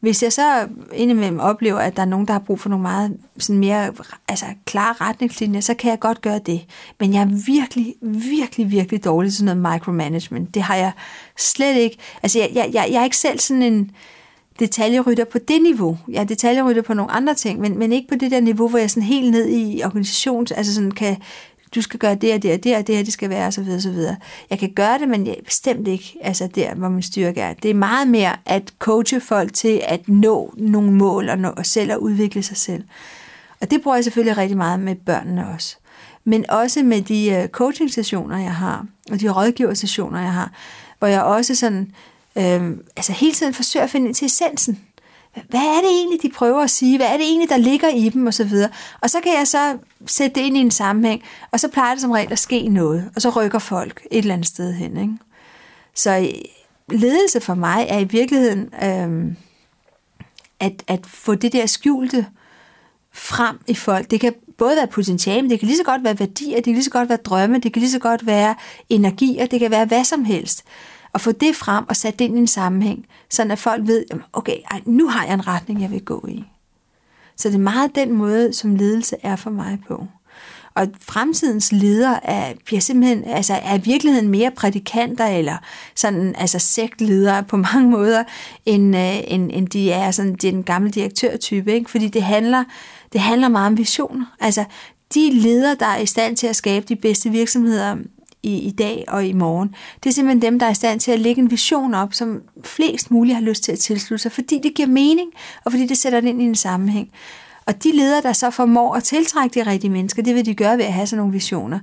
Hvis 0.00 0.22
jeg 0.22 0.32
så 0.32 0.68
indimellem 0.92 1.40
oplever, 1.40 1.78
at 1.78 1.96
der 1.96 2.02
er 2.02 2.06
nogen, 2.06 2.26
der 2.26 2.32
har 2.32 2.40
brug 2.40 2.60
for 2.60 2.68
nogle 2.68 2.82
meget 2.82 3.16
sådan 3.38 3.58
mere 3.58 3.92
altså, 4.28 4.46
klare 4.64 4.94
retningslinjer, 5.00 5.60
så 5.60 5.74
kan 5.74 5.90
jeg 5.90 6.00
godt 6.00 6.20
gøre 6.20 6.40
det. 6.46 6.60
Men 7.00 7.14
jeg 7.14 7.20
er 7.22 7.44
virkelig, 7.46 7.94
virkelig, 8.02 8.70
virkelig 8.70 9.04
dårlig 9.04 9.32
til 9.32 9.44
noget 9.44 9.72
micromanagement. 9.72 10.54
Det 10.54 10.62
har 10.62 10.76
jeg 10.76 10.92
slet 11.38 11.76
ikke. 11.76 11.96
Altså, 12.22 12.38
jeg, 12.38 12.50
jeg, 12.54 12.70
jeg, 12.72 12.88
jeg 12.90 13.00
er 13.00 13.04
ikke 13.04 13.16
selv 13.16 13.38
sådan 13.38 13.62
en 13.62 13.90
detaljerytter 14.58 15.24
på 15.24 15.38
det 15.38 15.62
niveau. 15.62 15.98
Jeg 16.08 16.20
er 16.20 16.24
detaljerytter 16.24 16.82
på 16.82 16.94
nogle 16.94 17.12
andre 17.12 17.34
ting, 17.34 17.60
men, 17.60 17.78
men 17.78 17.92
ikke 17.92 18.08
på 18.08 18.14
det 18.14 18.30
der 18.30 18.40
niveau, 18.40 18.68
hvor 18.68 18.78
jeg 18.78 18.90
sådan 18.90 19.02
helt 19.02 19.30
ned 19.30 19.48
i 19.48 19.82
organisations, 19.84 20.52
altså 20.52 20.74
sådan 20.74 20.90
kan 20.90 21.16
du 21.74 21.82
skal 21.82 21.98
gøre 21.98 22.14
det 22.14 22.34
og 22.34 22.42
det 22.42 22.54
og 22.54 22.64
det 22.64 22.76
og 22.76 22.86
det 22.86 22.96
her, 22.96 23.02
det 23.02 23.12
skal 23.12 23.30
være, 23.30 23.46
og 23.46 23.52
så 23.52 23.62
videre, 23.62 23.80
så 23.80 23.90
videre. 23.90 24.16
Jeg 24.50 24.58
kan 24.58 24.72
gøre 24.72 24.98
det, 24.98 25.08
men 25.08 25.26
jeg 25.26 25.36
bestemt 25.44 25.88
ikke 25.88 26.16
altså 26.22 26.48
der, 26.54 26.74
hvor 26.74 26.88
min 26.88 27.02
styrke 27.02 27.40
er. 27.40 27.52
Det 27.52 27.70
er 27.70 27.74
meget 27.74 28.08
mere 28.08 28.36
at 28.46 28.74
coache 28.78 29.20
folk 29.20 29.52
til 29.52 29.82
at 29.84 30.08
nå 30.08 30.54
nogle 30.56 30.92
mål 30.92 31.28
og, 31.28 31.38
nå, 31.38 31.48
og 31.48 31.66
selv 31.66 31.92
at 31.92 31.96
udvikle 31.96 32.42
sig 32.42 32.56
selv. 32.56 32.84
Og 33.60 33.70
det 33.70 33.82
bruger 33.82 33.96
jeg 33.96 34.04
selvfølgelig 34.04 34.36
rigtig 34.36 34.56
meget 34.56 34.80
med 34.80 34.94
børnene 34.94 35.48
også. 35.54 35.76
Men 36.24 36.50
også 36.50 36.82
med 36.82 37.02
de 37.02 37.30
øh, 37.30 37.48
coaching-sessioner, 37.48 38.38
jeg 38.38 38.54
har, 38.54 38.86
og 39.10 39.20
de 39.20 39.28
rådgiver-sessioner, 39.28 40.20
jeg 40.20 40.32
har, 40.32 40.52
hvor 40.98 41.08
jeg 41.08 41.22
også 41.22 41.54
sådan, 41.54 41.92
øh, 42.36 42.70
altså 42.96 43.12
hele 43.12 43.32
tiden 43.32 43.54
forsøger 43.54 43.84
at 43.84 43.90
finde 43.90 44.06
ind 44.06 44.14
til 44.14 44.26
essensen 44.26 44.80
hvad 45.34 45.60
er 45.60 45.80
det 45.80 45.90
egentlig, 45.90 46.22
de 46.22 46.30
prøver 46.30 46.62
at 46.62 46.70
sige? 46.70 46.96
Hvad 46.96 47.06
er 47.06 47.16
det 47.16 47.26
egentlig, 47.26 47.48
der 47.48 47.56
ligger 47.56 47.88
i 47.88 48.08
dem? 48.08 48.26
Og 48.26 48.34
så 48.34 48.44
videre. 48.44 48.70
Og 49.00 49.10
så 49.10 49.20
kan 49.20 49.32
jeg 49.38 49.48
så 49.48 49.78
sætte 50.06 50.40
det 50.40 50.46
ind 50.46 50.56
i 50.56 50.60
en 50.60 50.70
sammenhæng, 50.70 51.22
og 51.50 51.60
så 51.60 51.68
plejer 51.68 51.94
det 51.94 52.00
som 52.00 52.10
regel 52.10 52.32
at 52.32 52.38
ske 52.38 52.68
noget, 52.68 53.10
og 53.14 53.22
så 53.22 53.30
rykker 53.30 53.58
folk 53.58 54.06
et 54.10 54.18
eller 54.18 54.34
andet 54.34 54.46
sted 54.46 54.72
hen. 54.72 54.96
Ikke? 54.96 55.14
Så 55.94 56.18
øh, 56.18 56.98
ledelse 56.98 57.40
for 57.40 57.54
mig 57.54 57.86
er 57.88 57.98
i 57.98 58.04
virkeligheden 58.04 58.74
øhm, 58.82 59.36
at, 60.60 60.82
at 60.88 61.06
få 61.06 61.34
det 61.34 61.52
der 61.52 61.66
skjulte 61.66 62.26
frem 63.12 63.60
i 63.66 63.74
folk. 63.74 64.10
Det 64.10 64.20
kan 64.20 64.34
både 64.58 64.76
være 64.76 64.86
potentiale, 64.86 65.42
men 65.42 65.50
det 65.50 65.58
kan 65.58 65.66
lige 65.66 65.78
så 65.78 65.84
godt 65.84 66.04
være 66.04 66.18
værdier, 66.18 66.56
det 66.56 66.64
kan 66.64 66.72
lige 66.72 66.84
så 66.84 66.90
godt 66.90 67.08
være 67.08 67.18
drømme, 67.24 67.58
det 67.58 67.72
kan 67.72 67.80
lige 67.80 67.92
så 67.92 67.98
godt 67.98 68.26
være 68.26 68.54
energier, 68.88 69.46
det 69.46 69.60
kan 69.60 69.70
være 69.70 69.84
hvad 69.84 70.04
som 70.04 70.24
helst 70.24 70.64
og 71.12 71.20
få 71.20 71.32
det 71.32 71.56
frem 71.56 71.84
og 71.88 71.96
sætte 71.96 72.18
det 72.18 72.24
ind 72.24 72.36
i 72.36 72.40
en 72.40 72.46
sammenhæng, 72.46 73.06
så 73.30 73.42
at 73.42 73.58
folk 73.58 73.86
ved, 73.86 74.04
okay, 74.32 74.56
ej, 74.70 74.80
nu 74.84 75.08
har 75.08 75.24
jeg 75.24 75.34
en 75.34 75.46
retning, 75.46 75.82
jeg 75.82 75.90
vil 75.90 76.04
gå 76.04 76.26
i. 76.28 76.44
Så 77.36 77.48
det 77.48 77.54
er 77.54 77.58
meget 77.58 77.94
den 77.94 78.12
måde, 78.12 78.52
som 78.52 78.74
ledelse 78.74 79.16
er 79.22 79.36
for 79.36 79.50
mig 79.50 79.78
på. 79.88 80.06
Og 80.74 80.88
fremtidens 81.00 81.72
ledere 81.72 82.26
er, 82.26 82.52
bliver 82.64 82.80
simpelthen, 82.80 83.24
altså 83.24 83.54
er 83.54 83.78
i 83.78 83.80
virkeligheden 83.80 84.28
mere 84.28 84.50
prædikanter 84.50 85.26
eller 85.26 85.56
sådan, 85.96 86.34
altså 86.38 86.58
sektledere 86.58 87.42
på 87.42 87.56
mange 87.72 87.90
måder, 87.90 88.24
end, 88.66 88.96
øh, 88.96 89.20
end, 89.26 89.50
end 89.52 89.68
de 89.68 89.92
er 89.92 90.10
sådan, 90.10 90.34
de 90.34 90.48
er 90.48 90.52
den 90.52 90.62
gamle 90.62 90.90
direktørtype, 90.90 91.72
ikke? 91.72 91.90
fordi 91.90 92.08
det 92.08 92.22
handler, 92.22 92.64
det 93.12 93.20
handler 93.20 93.48
meget 93.48 93.66
om 93.66 93.78
visioner. 93.78 94.26
Altså 94.40 94.64
de 95.14 95.30
ledere, 95.32 95.76
der 95.80 95.86
er 95.86 95.98
i 95.98 96.06
stand 96.06 96.36
til 96.36 96.46
at 96.46 96.56
skabe 96.56 96.86
de 96.88 96.96
bedste 96.96 97.30
virksomheder 97.30 97.96
i, 98.42 98.58
i 98.58 98.70
dag 98.70 99.04
og 99.08 99.26
i 99.26 99.32
morgen. 99.32 99.74
Det 100.04 100.10
er 100.10 100.14
simpelthen 100.14 100.42
dem, 100.42 100.58
der 100.58 100.66
er 100.66 100.70
i 100.70 100.74
stand 100.74 101.00
til 101.00 101.12
at 101.12 101.18
lægge 101.18 101.42
en 101.42 101.50
vision 101.50 101.94
op, 101.94 102.14
som 102.14 102.42
flest 102.64 103.10
muligt 103.10 103.34
har 103.34 103.42
lyst 103.42 103.62
til 103.62 103.72
at 103.72 103.78
tilslutte 103.78 104.22
sig, 104.22 104.32
fordi 104.32 104.60
det 104.62 104.74
giver 104.74 104.88
mening, 104.88 105.30
og 105.64 105.72
fordi 105.72 105.86
det 105.86 105.98
sætter 105.98 106.20
det 106.20 106.28
ind 106.28 106.42
i 106.42 106.44
en 106.44 106.54
sammenhæng. 106.54 107.10
Og 107.66 107.84
de 107.84 107.92
ledere, 107.92 108.22
der 108.22 108.32
så 108.32 108.50
formår 108.50 108.94
at 108.94 109.02
tiltrække 109.02 109.60
de 109.60 109.70
rigtige 109.70 109.90
mennesker, 109.90 110.22
det 110.22 110.34
vil 110.34 110.46
de 110.46 110.54
gøre 110.54 110.78
ved 110.78 110.84
at 110.84 110.92
have 110.92 111.06
sådan 111.06 111.18
nogle 111.18 111.32
visioner 111.32 111.78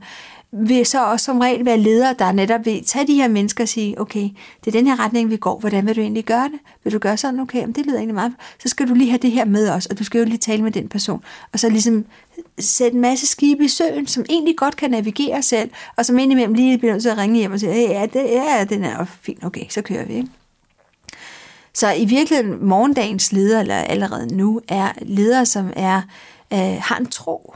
vil 0.51 0.85
så 0.85 1.05
også 1.05 1.23
som 1.23 1.39
regel 1.39 1.65
være 1.65 1.77
ledere, 1.77 2.15
der 2.19 2.31
netop 2.31 2.65
vil 2.65 2.85
tage 2.85 3.07
de 3.07 3.13
her 3.13 3.27
mennesker 3.27 3.63
og 3.63 3.67
sige, 3.67 4.01
okay, 4.01 4.29
det 4.65 4.67
er 4.67 4.71
den 4.71 4.87
her 4.87 4.99
retning, 4.99 5.29
vi 5.29 5.37
går, 5.37 5.59
hvordan 5.59 5.85
vil 5.85 5.95
du 5.95 6.01
egentlig 6.01 6.25
gøre 6.25 6.43
det? 6.43 6.59
Vil 6.83 6.93
du 6.93 6.99
gøre 6.99 7.17
sådan, 7.17 7.39
okay, 7.39 7.63
om 7.63 7.73
det 7.73 7.85
lyder 7.85 7.97
egentlig 7.97 8.15
meget, 8.15 8.33
så 8.59 8.69
skal 8.69 8.87
du 8.87 8.93
lige 8.93 9.09
have 9.09 9.19
det 9.21 9.31
her 9.31 9.45
med 9.45 9.69
os, 9.69 9.85
og 9.85 9.99
du 9.99 10.03
skal 10.03 10.19
jo 10.19 10.25
lige 10.25 10.37
tale 10.37 10.63
med 10.63 10.71
den 10.71 10.89
person, 10.89 11.23
og 11.53 11.59
så 11.59 11.69
ligesom 11.69 12.05
sætte 12.59 12.95
en 12.95 13.01
masse 13.01 13.27
skibe 13.27 13.63
i 13.63 13.67
søen, 13.67 14.07
som 14.07 14.25
egentlig 14.29 14.57
godt 14.57 14.75
kan 14.75 14.91
navigere 14.91 15.41
selv, 15.41 15.69
og 15.95 16.05
som 16.05 16.19
indimellem 16.19 16.53
lige 16.53 16.77
bliver 16.77 16.93
nødt 16.93 17.03
til 17.03 17.09
at 17.09 17.17
ringe 17.17 17.39
hjem 17.39 17.51
og 17.51 17.59
sige, 17.59 17.73
hey, 17.73 17.89
ja, 17.89 18.05
det, 18.05 18.23
ja, 18.29 18.65
den 18.69 18.83
er 18.83 19.05
fint, 19.21 19.45
okay, 19.45 19.65
så 19.69 19.81
kører 19.81 20.05
vi, 20.05 20.13
ikke? 20.13 20.29
Så 21.73 21.91
i 21.93 22.05
virkeligheden, 22.05 22.65
morgendagens 22.65 23.31
ledere, 23.31 23.61
eller 23.61 23.75
allerede 23.75 24.35
nu, 24.35 24.61
er 24.67 24.91
ledere, 25.01 25.45
som 25.45 25.73
er, 25.75 26.01
øh, 26.53 26.77
har 26.81 26.97
en 26.97 27.05
tro 27.05 27.53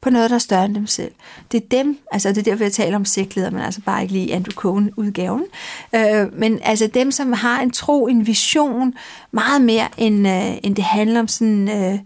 på 0.00 0.10
noget, 0.10 0.30
der 0.30 0.36
er 0.36 0.40
større 0.40 0.64
end 0.64 0.74
dem 0.74 0.86
selv. 0.86 1.12
Det 1.52 1.62
er 1.62 1.68
dem, 1.70 1.98
altså 2.12 2.28
det 2.28 2.38
er 2.38 2.42
derfor, 2.42 2.64
jeg 2.64 2.72
taler 2.72 2.96
om 2.96 3.04
sigtleder, 3.04 3.50
men 3.50 3.60
altså 3.60 3.80
bare 3.80 4.02
ikke 4.02 4.14
lige 4.14 4.34
Andrew 4.34 4.52
Cohen-udgaven. 4.52 5.44
Øh, 5.94 6.38
men 6.38 6.60
altså 6.62 6.86
dem, 6.86 7.10
som 7.10 7.32
har 7.32 7.60
en 7.60 7.70
tro, 7.70 8.06
en 8.06 8.26
vision, 8.26 8.94
meget 9.30 9.62
mere, 9.62 9.88
end, 9.96 10.28
øh, 10.28 10.56
end 10.62 10.76
det 10.76 10.84
handler 10.84 11.20
om 11.20 11.28
sådan, 11.28 11.68
øh, 11.68 11.98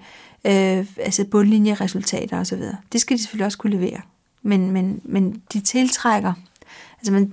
øh, 0.44 0.86
altså 0.97 1.24
bundlinjeresultater 1.24 2.40
osv. 2.40 2.62
Det 2.93 3.01
skal 3.01 3.16
de 3.16 3.23
selvfølgelig 3.23 3.47
også 3.47 3.59
kunne 3.59 3.77
levere. 3.77 4.01
Men, 4.43 4.70
men, 4.70 5.01
men 5.05 5.43
de 5.52 5.60
tiltrækker, 5.60 6.32
altså 6.98 7.12
man, 7.12 7.32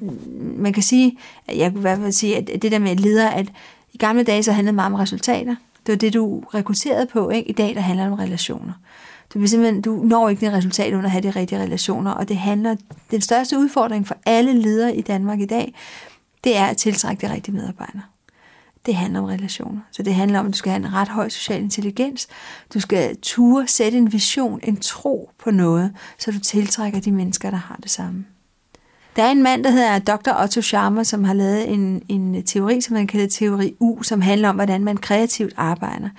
man 0.58 0.74
kan 0.74 0.84
sige, 0.84 1.18
jeg 1.48 1.72
kunne 1.72 1.80
i 1.80 1.82
hvert 1.82 1.98
fald 1.98 2.12
sige, 2.12 2.38
at 2.38 2.62
det 2.62 2.72
der 2.72 2.80
med 2.80 2.96
leder, 2.96 3.30
at 3.30 3.48
i 3.94 3.98
gamle 3.98 4.24
dage 4.24 4.44
så 4.44 4.52
handlede 4.52 4.72
det 4.72 4.76
meget 4.76 4.94
om 4.94 5.00
resultater. 5.00 5.56
Det 5.86 5.92
var 5.92 5.98
det, 5.98 6.14
du 6.14 6.40
rekrutterede 6.40 7.06
på. 7.06 7.30
Ikke? 7.30 7.50
I 7.50 7.54
dag 7.54 7.76
der 7.76 7.82
handler 7.82 8.04
det 8.04 8.14
om 8.14 8.20
relationer. 8.20 8.74
Du, 9.34 9.40
vil 9.40 9.50
simpelthen, 9.50 9.82
du 9.82 10.04
når 10.04 10.30
ikke 10.30 10.46
det 10.46 10.54
resultat 10.54 10.94
uden 10.94 11.06
at 11.06 11.12
have 11.12 11.22
de 11.22 11.30
rigtige 11.30 11.60
relationer, 11.60 12.12
og 12.12 12.30
det 12.30 12.38
handler, 12.38 12.76
den 13.12 13.22
største 13.22 13.58
udfordring 13.58 14.08
for 14.08 14.18
alle 14.26 14.54
ledere 14.54 14.96
i 14.96 15.02
Danmark 15.02 15.40
i 15.40 15.46
dag, 15.46 15.74
det 16.44 16.58
er 16.58 16.66
at 16.66 16.78
tiltrække 16.78 17.28
de 17.28 17.34
rigtige 17.34 17.56
medarbejdere 17.56 18.02
det 18.86 18.96
handler 18.96 19.20
om 19.20 19.26
relationer. 19.26 19.82
Så 19.92 20.04
det 20.04 20.14
handler 20.16 20.40
om, 20.40 20.46
at 20.46 20.54
du 20.54 20.58
skal 20.58 20.72
have 20.72 20.86
en 20.86 20.94
ret 20.94 21.08
høj 21.08 21.30
social 21.30 21.62
intelligens. 21.62 22.28
Du 22.74 22.80
skal 22.80 23.18
ture 23.22 23.68
sætte 23.68 23.98
en 23.98 24.14
vision, 24.14 24.60
en 24.64 24.78
tro 24.78 25.30
på 25.44 25.52
noget, 25.52 25.94
så 26.20 26.32
du 26.32 26.40
tiltrækker 26.40 27.00
de 27.00 27.12
mennesker, 27.12 27.50
der 27.50 27.58
har 27.58 27.80
det 27.84 27.92
samme. 27.92 28.26
Der 29.16 29.24
er 29.24 29.32
en 29.32 29.44
mand, 29.44 29.64
der 29.64 29.70
hedder 29.70 30.00
Dr. 30.00 30.42
Otto 30.44 30.62
Scharmer, 30.62 31.04
som 31.04 31.24
har 31.24 31.34
lavet 31.34 31.74
en, 31.74 32.04
en 32.10 32.44
teori, 32.44 32.82
som 32.82 32.94
man 32.94 33.08
kalder 33.08 33.28
teori 33.28 33.76
U, 33.80 34.04
som 34.04 34.22
handler 34.22 34.50
om, 34.50 34.56
hvordan 34.56 34.84
man 34.84 34.98
kreativt 34.98 35.54
arbejder. 35.58 36.10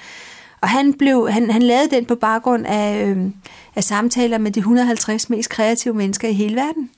Og 0.60 0.68
han, 0.68 0.92
blev, 0.92 1.30
han, 1.30 1.50
han 1.50 1.62
lavede 1.62 1.90
den 1.90 2.04
på 2.04 2.14
baggrund 2.14 2.66
af, 2.66 3.06
øh, 3.06 3.30
af 3.76 3.84
samtaler 3.84 4.38
med 4.38 4.50
de 4.50 4.58
150 4.58 5.30
mest 5.30 5.50
kreative 5.50 5.94
mennesker 5.94 6.28
i 6.28 6.32
hele 6.32 6.56
verden. 6.56 6.90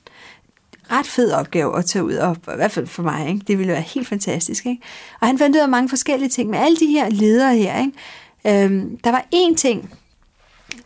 Ret 0.91 1.05
fed 1.05 1.31
opgave 1.31 1.77
at 1.77 1.85
tage 1.85 2.05
ud, 2.05 2.13
og 2.13 2.37
i 2.47 2.55
hvert 2.55 2.71
fald 2.71 2.87
for 2.87 3.03
mig. 3.03 3.27
Ikke? 3.27 3.41
Det 3.47 3.57
ville 3.57 3.73
være 3.73 3.81
helt 3.81 4.07
fantastisk. 4.07 4.65
Ikke? 4.65 4.81
Og 5.21 5.27
han 5.27 5.37
fandt 5.37 5.55
ud 5.55 5.61
af 5.61 5.69
mange 5.69 5.89
forskellige 5.89 6.29
ting 6.29 6.49
med 6.49 6.59
alle 6.59 6.77
de 6.77 6.87
her 6.87 7.09
ledere 7.09 7.55
her. 7.55 7.79
Ikke? 7.79 8.65
Øhm, 8.65 8.97
der 8.97 9.11
var 9.11 9.25
én 9.35 9.55
ting, 9.55 9.93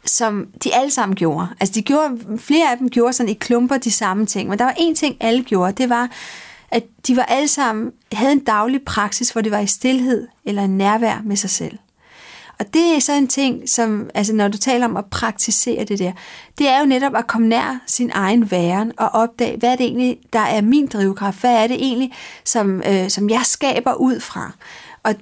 som 0.06 0.48
de 0.64 0.76
alle 0.76 0.92
sammen 0.92 1.16
gjorde. 1.16 1.48
Altså 1.60 1.74
de 1.74 1.82
gjorde, 1.82 2.20
flere 2.38 2.72
af 2.72 2.78
dem 2.78 2.90
gjorde 2.90 3.14
sådan 3.14 3.30
i 3.30 3.34
klumper 3.34 3.78
de 3.78 3.92
samme 3.92 4.26
ting, 4.26 4.50
men 4.50 4.60
der 4.60 4.66
var 4.66 4.74
én 4.74 4.94
ting, 4.94 5.18
alle 5.20 5.44
gjorde, 5.44 5.74
det 5.84 5.90
var, 5.90 6.10
at 6.72 6.84
de 7.08 7.16
var 7.16 7.24
alle 7.24 7.48
sammen, 7.48 7.92
havde 8.14 8.32
en 8.32 8.44
daglig 8.44 8.82
praksis, 8.86 9.30
hvor 9.30 9.42
det 9.42 9.52
var 9.52 9.60
i 9.60 9.68
stillhed 9.68 10.28
eller 10.46 10.68
nærvær 10.68 11.22
med 11.24 11.36
sig 11.36 11.50
selv. 11.50 11.78
Og 12.60 12.74
det 12.74 12.96
er 12.96 13.00
så 13.00 13.14
en 13.14 13.28
ting, 13.28 13.70
som, 13.70 14.10
altså 14.14 14.34
når 14.34 14.48
du 14.48 14.58
taler 14.58 14.86
om 14.86 14.98
at 14.98 15.06
praktisere 15.06 15.84
det 15.84 16.00
der, 16.00 16.12
det 16.58 16.70
er 16.70 16.80
jo 16.80 16.86
netop 16.86 17.16
at 17.16 17.28
komme 17.28 17.48
nær 17.48 17.80
sin 17.88 18.12
egen 18.14 18.52
væren 18.52 18.92
og 18.98 19.10
opdage, 19.10 19.58
hvad 19.58 19.72
er 19.72 19.76
det 19.76 19.86
egentlig, 19.86 20.18
der 20.34 20.40
er 20.40 20.62
min 20.62 20.88
drivkraft? 20.88 21.40
Hvad 21.40 21.64
er 21.64 21.68
det 21.68 21.78
egentlig, 21.80 22.14
som, 22.46 22.84
øh, 22.88 23.10
som 23.10 23.30
jeg 23.30 23.42
skaber 23.44 23.94
ud 23.94 24.20
fra? 24.20 24.52
Og 25.04 25.16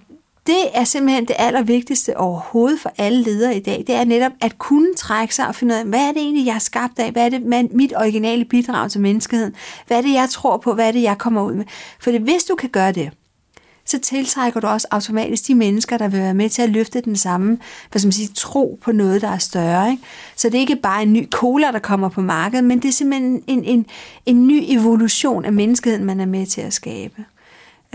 det 0.47 0.63
er 0.73 0.83
simpelthen 0.83 1.25
det 1.25 1.35
allervigtigste 1.39 2.17
overhovedet 2.17 2.79
for 2.79 2.91
alle 2.97 3.23
ledere 3.23 3.55
i 3.55 3.59
dag. 3.59 3.83
Det 3.87 3.95
er 3.95 4.03
netop 4.03 4.31
at 4.41 4.57
kunne 4.57 4.95
trække 4.95 5.35
sig 5.35 5.47
og 5.47 5.55
finde 5.55 5.75
ud 5.75 5.79
af, 5.79 5.85
hvad 5.85 5.99
er 5.99 6.11
det 6.11 6.21
egentlig, 6.21 6.45
jeg 6.45 6.55
er 6.55 6.59
skabt 6.59 6.99
af? 6.99 7.11
Hvad 7.11 7.25
er 7.25 7.29
det 7.29 7.71
mit 7.71 7.93
originale 7.95 8.45
bidrag 8.45 8.91
til 8.91 9.01
menneskeheden? 9.01 9.55
Hvad 9.87 9.97
er 9.97 10.01
det, 10.01 10.13
jeg 10.13 10.29
tror 10.29 10.57
på? 10.57 10.73
Hvad 10.73 10.87
er 10.87 10.91
det, 10.91 11.01
jeg 11.01 11.17
kommer 11.17 11.43
ud 11.43 11.53
med? 11.53 11.65
For 11.99 12.19
hvis 12.19 12.43
du 12.43 12.55
kan 12.55 12.69
gøre 12.69 12.91
det, 12.91 13.11
så 13.91 13.99
tiltrækker 13.99 14.59
du 14.59 14.68
også 14.68 14.88
automatisk 14.91 15.47
de 15.47 15.55
mennesker, 15.55 15.97
der 15.97 16.07
vil 16.07 16.19
være 16.19 16.34
med 16.34 16.49
til 16.49 16.61
at 16.61 16.69
løfte 16.69 17.01
den 17.01 17.15
samme 17.15 17.57
hvad 17.91 17.99
skal 17.99 18.07
man 18.07 18.11
sige, 18.11 18.30
tro 18.35 18.80
på 18.81 18.91
noget, 18.91 19.22
der 19.22 19.27
er 19.27 19.38
større. 19.38 19.91
Ikke? 19.91 20.03
Så 20.35 20.49
det 20.49 20.55
er 20.55 20.59
ikke 20.59 20.76
bare 20.76 21.03
en 21.03 21.13
ny 21.13 21.30
cola, 21.30 21.72
der 21.72 21.80
kommer 21.80 22.09
på 22.09 22.22
markedet, 22.22 22.63
men 22.63 22.81
det 22.81 22.88
er 22.88 22.91
simpelthen 22.91 23.43
en, 23.47 23.63
en, 23.63 23.85
en 24.26 24.47
ny 24.47 24.63
evolution 24.68 25.45
af 25.45 25.53
menneskeheden, 25.53 26.05
man 26.05 26.19
er 26.19 26.26
med 26.26 26.45
til 26.45 26.61
at 26.61 26.73
skabe. 26.73 27.26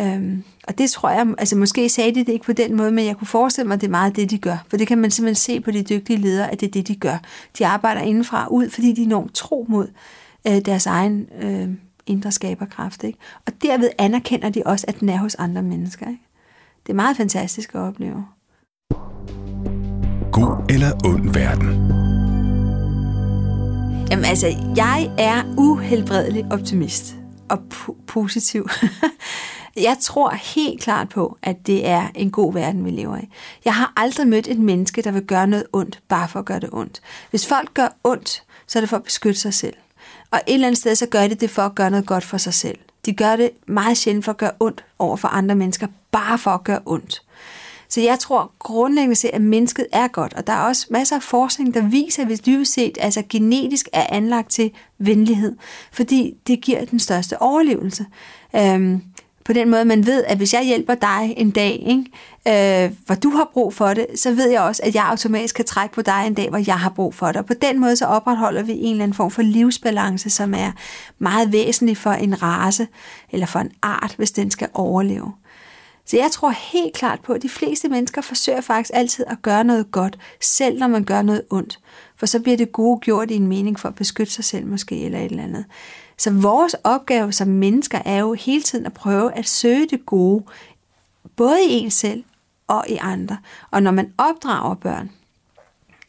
Øhm, 0.01 0.45
og 0.69 0.79
det 0.79 0.91
tror 0.91 1.11
jeg, 1.11 1.27
altså 1.39 1.57
måske 1.57 1.89
sagde 1.89 2.15
de 2.15 2.21
det 2.21 2.33
ikke 2.33 2.45
på 2.45 2.53
den 2.53 2.77
måde, 2.77 2.91
men 2.91 3.07
jeg 3.07 3.17
kunne 3.17 3.27
forestille 3.27 3.69
mig, 3.69 3.75
at 3.75 3.81
det 3.81 3.87
er 3.87 3.91
meget 3.91 4.17
det, 4.17 4.31
de 4.31 4.39
gør. 4.39 4.65
For 4.69 4.77
det 4.77 4.87
kan 4.87 4.99
man 4.99 5.11
simpelthen 5.11 5.35
se 5.35 5.61
på 5.61 5.71
de 5.71 5.83
dygtige 5.83 6.17
ledere, 6.17 6.53
at 6.53 6.61
det 6.61 6.67
er 6.67 6.71
det, 6.71 6.89
de 6.89 6.97
gør. 6.97 7.19
De 7.59 7.67
arbejder 7.67 8.01
indenfra 8.01 8.47
ud, 8.51 8.71
fordi 8.71 8.93
de 8.93 9.03
er 9.03 9.07
enormt 9.07 9.35
tro 9.35 9.67
mod 9.69 9.89
øh, 10.47 10.61
deres 10.61 10.87
egen 10.87 11.27
øh, 11.43 11.69
indre 12.07 12.33
skaberkraft. 12.33 13.05
Ikke? 13.05 13.19
Og 13.47 13.53
derved 13.63 13.91
anerkender 13.99 14.49
de 14.51 14.63
også, 14.67 14.85
at 14.89 15.01
den 15.01 15.09
er 15.09 15.17
hos 15.17 15.35
andre 15.35 15.63
mennesker. 15.63 16.09
Ikke? 16.09 16.23
Det 16.87 16.93
er 16.93 16.97
meget 16.97 17.17
fantastisk 17.17 17.75
at 17.75 17.81
opleve. 17.81 18.27
God 20.33 20.67
eller 20.71 20.93
ond 21.05 21.35
verden? 21.35 21.97
Jamen 24.11 24.25
altså, 24.25 24.47
jeg 24.77 25.11
er 25.19 25.55
uhelbredelig 25.59 26.45
optimist 26.51 27.17
og 27.49 27.63
po- 27.75 28.05
positiv. 28.07 28.69
jeg 29.77 29.97
tror 30.01 30.31
helt 30.31 30.81
klart 30.83 31.09
på, 31.09 31.39
at 31.43 31.67
det 31.67 31.87
er 31.87 32.09
en 32.15 32.31
god 32.31 32.53
verden, 32.53 32.85
vi 32.85 32.91
lever 32.91 33.17
i. 33.17 33.29
Jeg 33.65 33.75
har 33.75 33.93
aldrig 33.97 34.29
mødt 34.29 34.49
et 34.49 34.59
menneske, 34.59 35.03
der 35.03 35.11
vil 35.11 35.23
gøre 35.23 35.47
noget 35.47 35.67
ondt, 35.73 36.03
bare 36.09 36.29
for 36.29 36.39
at 36.39 36.45
gøre 36.45 36.61
det 36.61 36.69
ondt. 36.73 37.01
Hvis 37.31 37.47
folk 37.47 37.75
gør 37.75 37.89
ondt, 38.05 38.43
så 38.67 38.79
er 38.79 38.81
det 38.81 38.91
for 38.91 38.97
at 38.97 39.05
beskytte 39.05 39.41
sig 39.41 39.55
selv. 39.55 39.75
Og 40.31 40.41
et 40.47 40.55
eller 40.55 40.67
andet 40.67 40.79
sted, 40.79 40.95
så 40.95 41.07
gør 41.07 41.29
det 41.29 41.41
det 41.41 41.51
for 41.51 41.63
at 41.63 41.75
gøre 41.75 41.91
noget 41.91 42.07
godt 42.07 42.25
for 42.25 42.37
sig 42.37 42.55
selv. 42.55 42.79
De 43.07 43.13
gør 43.13 43.37
det 43.37 43.51
meget 43.67 43.99
sjældent 43.99 44.25
for 44.25 44.33
at 44.33 44.39
gøre 44.39 44.53
ondt 44.61 44.85
over 44.99 45.17
for 45.17 45.29
andre 45.29 45.55
mennesker, 45.55 45.87
bare 46.13 46.39
for 46.39 46.51
at 46.51 46.65
gøre 46.65 46.81
ondt. 46.87 47.23
Så 47.89 48.01
jeg 48.01 48.19
tror 48.19 48.53
grundlæggende 48.59 49.17
set, 49.17 49.31
at 49.33 49.41
mennesket 49.41 49.87
er 49.93 50.09
godt, 50.09 50.35
og 50.35 50.47
der 50.47 50.53
er 50.53 50.63
også 50.63 50.87
masser 50.91 51.17
af 51.17 51.23
forskning, 51.23 51.75
der 51.75 51.83
viser, 51.89 52.23
at 52.23 52.29
vi 52.29 52.37
dybest 52.37 52.73
set 52.73 52.99
altså 53.01 53.23
genetisk 53.29 53.89
er 53.93 54.07
anlagt 54.09 54.51
til 54.51 54.71
venlighed, 54.99 55.57
fordi 55.93 56.35
det 56.47 56.61
giver 56.61 56.85
den 56.85 56.99
største 56.99 57.43
overlevelse. 57.43 58.07
Øhm, 58.57 59.03
på 59.47 59.53
den 59.53 59.71
måde, 59.71 59.85
man 59.85 60.07
ved, 60.07 60.25
at 60.25 60.37
hvis 60.37 60.55
jeg 60.55 60.65
hjælper 60.65 60.95
dig 60.95 61.35
en 61.37 61.51
dag, 61.51 61.85
ikke, 61.87 62.85
øh, 62.85 62.93
hvor 63.07 63.15
du 63.15 63.31
har 63.31 63.51
brug 63.53 63.75
for 63.75 63.95
det, 63.95 64.07
så 64.15 64.33
ved 64.33 64.51
jeg 64.51 64.61
også, 64.61 64.83
at 64.85 64.95
jeg 64.95 65.05
automatisk 65.05 65.55
kan 65.55 65.65
trække 65.65 65.95
på 65.95 66.03
dig 66.03 66.25
en 66.27 66.35
dag, 66.35 66.49
hvor 66.49 66.63
jeg 66.67 66.79
har 66.79 66.91
brug 66.91 67.15
for 67.15 67.27
det. 67.27 67.37
Og 67.37 67.47
på 67.47 67.55
den 67.63 67.81
måde, 67.81 67.97
så 67.97 68.07
opretholder 68.07 68.63
vi 68.63 68.73
en 68.73 68.91
eller 68.91 69.03
anden 69.03 69.15
form 69.15 69.31
for 69.31 69.43
livsbalance, 69.43 70.31
som 70.31 70.55
er 70.55 70.73
meget 71.19 71.53
væsentlig 71.53 71.97
for 71.97 72.11
en 72.11 72.43
race, 72.43 72.89
eller 73.33 73.47
for 73.47 73.59
en 73.59 73.71
art, 73.83 74.15
hvis 74.17 74.33
den 74.33 74.51
skal 74.51 74.69
overleve. 74.75 75.33
Så 76.07 76.17
jeg 76.17 76.31
tror 76.33 76.51
helt 76.51 76.95
klart 76.95 77.21
på, 77.21 77.33
at 77.33 77.43
de 77.43 77.49
fleste 77.49 77.89
mennesker 77.89 78.23
forsøger 78.23 78.61
faktisk 78.61 78.91
altid 78.95 79.25
at 79.29 79.43
gøre 79.43 79.65
noget 79.65 79.91
godt, 79.91 80.19
selv 80.41 80.79
når 80.79 80.89
man 80.89 81.05
gør 81.05 81.23
noget 81.23 81.43
ondt. 81.51 81.79
For 82.17 82.27
så 82.27 82.41
bliver 82.41 82.57
det 82.57 82.73
gode 82.73 83.01
gjort 83.01 83.31
i 83.31 83.35
en 83.37 83.47
mening 83.47 83.81
for 83.81 83.89
at 83.89 83.95
beskytte 83.95 84.33
sig 84.33 84.45
selv 84.45 84.67
måske, 84.67 85.05
eller 85.05 85.19
et 85.19 85.31
eller 85.31 85.43
andet. 85.43 85.65
Så 86.19 86.31
vores 86.31 86.77
opgave 86.85 87.33
som 87.33 87.49
mennesker 87.49 87.99
er 88.05 88.19
jo 88.19 88.33
hele 88.33 88.63
tiden 88.63 88.87
at 88.87 88.93
prøve 88.93 89.35
at 89.35 89.49
søge 89.49 89.87
det 89.87 90.07
gode, 90.07 90.45
både 91.37 91.65
i 91.65 91.73
en 91.73 91.91
selv 91.91 92.25
og 92.67 92.85
i 92.89 92.97
andre. 93.01 93.39
Og 93.71 93.83
når 93.83 93.91
man 93.91 94.13
opdrager 94.19 94.75
børn, 94.75 95.11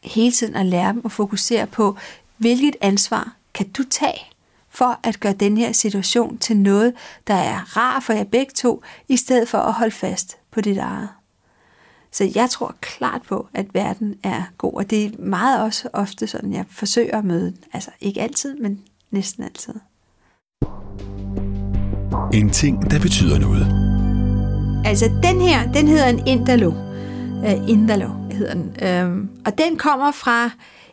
hele 0.02 0.32
tiden 0.32 0.54
at 0.54 0.66
lære 0.66 0.92
dem 0.92 1.02
at 1.04 1.12
fokusere 1.12 1.66
på, 1.66 1.96
hvilket 2.36 2.76
ansvar 2.80 3.36
kan 3.54 3.68
du 3.68 3.82
tage 3.82 4.20
for 4.68 5.00
at 5.02 5.20
gøre 5.20 5.32
den 5.32 5.56
her 5.56 5.72
situation 5.72 6.38
til 6.38 6.56
noget, 6.56 6.94
der 7.26 7.34
er 7.34 7.76
rar 7.76 8.00
for 8.00 8.12
jer 8.12 8.24
begge 8.24 8.52
to, 8.54 8.82
i 9.08 9.16
stedet 9.16 9.48
for 9.48 9.58
at 9.58 9.72
holde 9.72 9.94
fast 9.94 10.36
på 10.50 10.60
dit 10.60 10.78
eget. 10.78 11.08
Så 12.12 12.32
jeg 12.34 12.50
tror 12.50 12.74
klart 12.80 13.22
på, 13.22 13.48
at 13.54 13.74
verden 13.74 14.18
er 14.22 14.42
god, 14.58 14.72
og 14.72 14.90
det 14.90 15.04
er 15.04 15.18
meget 15.18 15.62
også 15.62 15.88
ofte 15.92 16.26
sådan, 16.26 16.52
jeg 16.52 16.64
forsøger 16.70 17.18
at 17.18 17.24
møde 17.24 17.56
Altså 17.72 17.90
ikke 18.00 18.20
altid, 18.20 18.56
men 18.56 18.82
næsten 19.10 19.44
altid. 19.44 19.74
En 22.32 22.50
ting, 22.50 22.90
der 22.90 23.00
betyder 23.00 23.38
noget. 23.38 23.66
Altså 24.86 25.10
den 25.22 25.40
her, 25.40 25.72
den 25.72 25.88
hedder 25.88 26.06
en 26.06 26.26
Indalo. 26.26 26.72
Uh, 27.44 27.70
Indalo 27.70 28.08
hedder 28.30 28.54
den. 28.54 28.64
Uh, 29.12 29.28
og 29.46 29.58
den 29.58 29.76
kommer 29.76 30.10
fra 30.10 30.50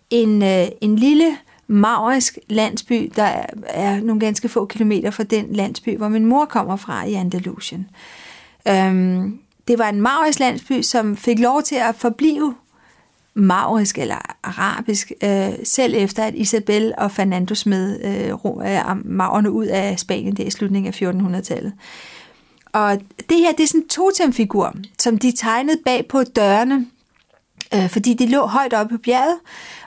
en, 0.09 0.41
uh, 0.41 0.67
en 0.81 0.95
lille 0.95 1.37
maurisk 1.67 2.37
landsby, 2.49 3.11
der 3.15 3.23
er, 3.23 3.45
er 3.67 4.01
nogle 4.01 4.19
ganske 4.19 4.49
få 4.49 4.65
kilometer 4.65 5.11
fra 5.11 5.23
den 5.23 5.45
landsby, 5.49 5.97
hvor 5.97 6.07
min 6.07 6.25
mor 6.25 6.45
kommer 6.45 6.75
fra 6.75 7.05
i 7.05 7.13
Andalusien. 7.13 7.89
Um, 8.69 9.39
det 9.67 9.79
var 9.79 9.89
en 9.89 10.01
maurisk 10.01 10.39
landsby, 10.39 10.81
som 10.81 11.17
fik 11.17 11.39
lov 11.39 11.61
til 11.61 11.75
at 11.75 11.95
forblive 11.95 12.55
maurisk 13.35 13.97
eller 13.97 14.35
arabisk, 14.43 15.11
øh, 15.23 15.49
selv 15.63 15.93
efter 15.97 16.23
at 16.23 16.35
Isabel 16.35 16.93
og 16.97 17.11
Fernando 17.11 17.55
smed 17.55 17.99
øh, 18.03 18.29
øh 18.29 19.05
maurerne 19.05 19.51
ud 19.51 19.65
af 19.65 19.99
Spanien 19.99 20.35
der 20.35 20.43
i 20.43 20.49
slutningen 20.49 20.93
af 20.93 21.01
1400-tallet. 21.01 21.73
Og 22.73 22.97
det 23.29 23.37
her, 23.37 23.51
det 23.51 23.63
er 23.63 23.67
sådan 23.67 23.81
en 23.81 23.87
totemfigur, 23.87 24.73
som 24.99 25.17
de 25.17 25.31
tegnede 25.31 25.77
bag 25.85 26.07
på 26.07 26.23
dørene, 26.23 26.85
øh, 27.73 27.89
fordi 27.89 28.13
de 28.13 28.27
lå 28.27 28.45
højt 28.45 28.73
oppe 28.73 28.97
på 28.97 29.01
bjerget, 29.01 29.37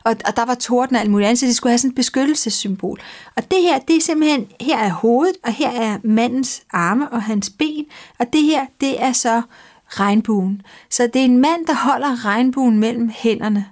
og, 0.05 0.17
og 0.27 0.37
der 0.37 0.45
var 0.45 0.55
torden 0.55 0.97
og 0.97 1.03
alt 1.03 1.11
muligt 1.11 1.27
andet, 1.27 1.39
så 1.39 1.47
de 1.47 1.55
skulle 1.55 1.71
have 1.71 1.79
sådan 1.79 1.91
et 1.91 1.95
beskyttelsessymbol. 1.95 3.01
Og 3.37 3.51
det 3.51 3.63
her, 3.63 3.79
det 3.79 3.97
er 3.97 4.01
simpelthen, 4.01 4.47
her 4.61 4.79
er 4.79 4.91
hovedet, 4.91 5.37
og 5.45 5.53
her 5.53 5.71
er 5.71 5.99
mandens 6.03 6.63
arme 6.71 7.09
og 7.09 7.23
hans 7.23 7.51
ben, 7.59 7.85
og 8.19 8.27
det 8.33 8.43
her, 8.43 8.67
det 8.81 9.03
er 9.03 9.13
så 9.13 9.43
regnbuen. 9.89 10.63
Så 10.91 11.07
det 11.13 11.21
er 11.21 11.25
en 11.25 11.39
mand, 11.39 11.67
der 11.67 11.75
holder 11.75 12.25
regnbuen 12.25 12.79
mellem 12.79 13.11
hænderne. 13.15 13.67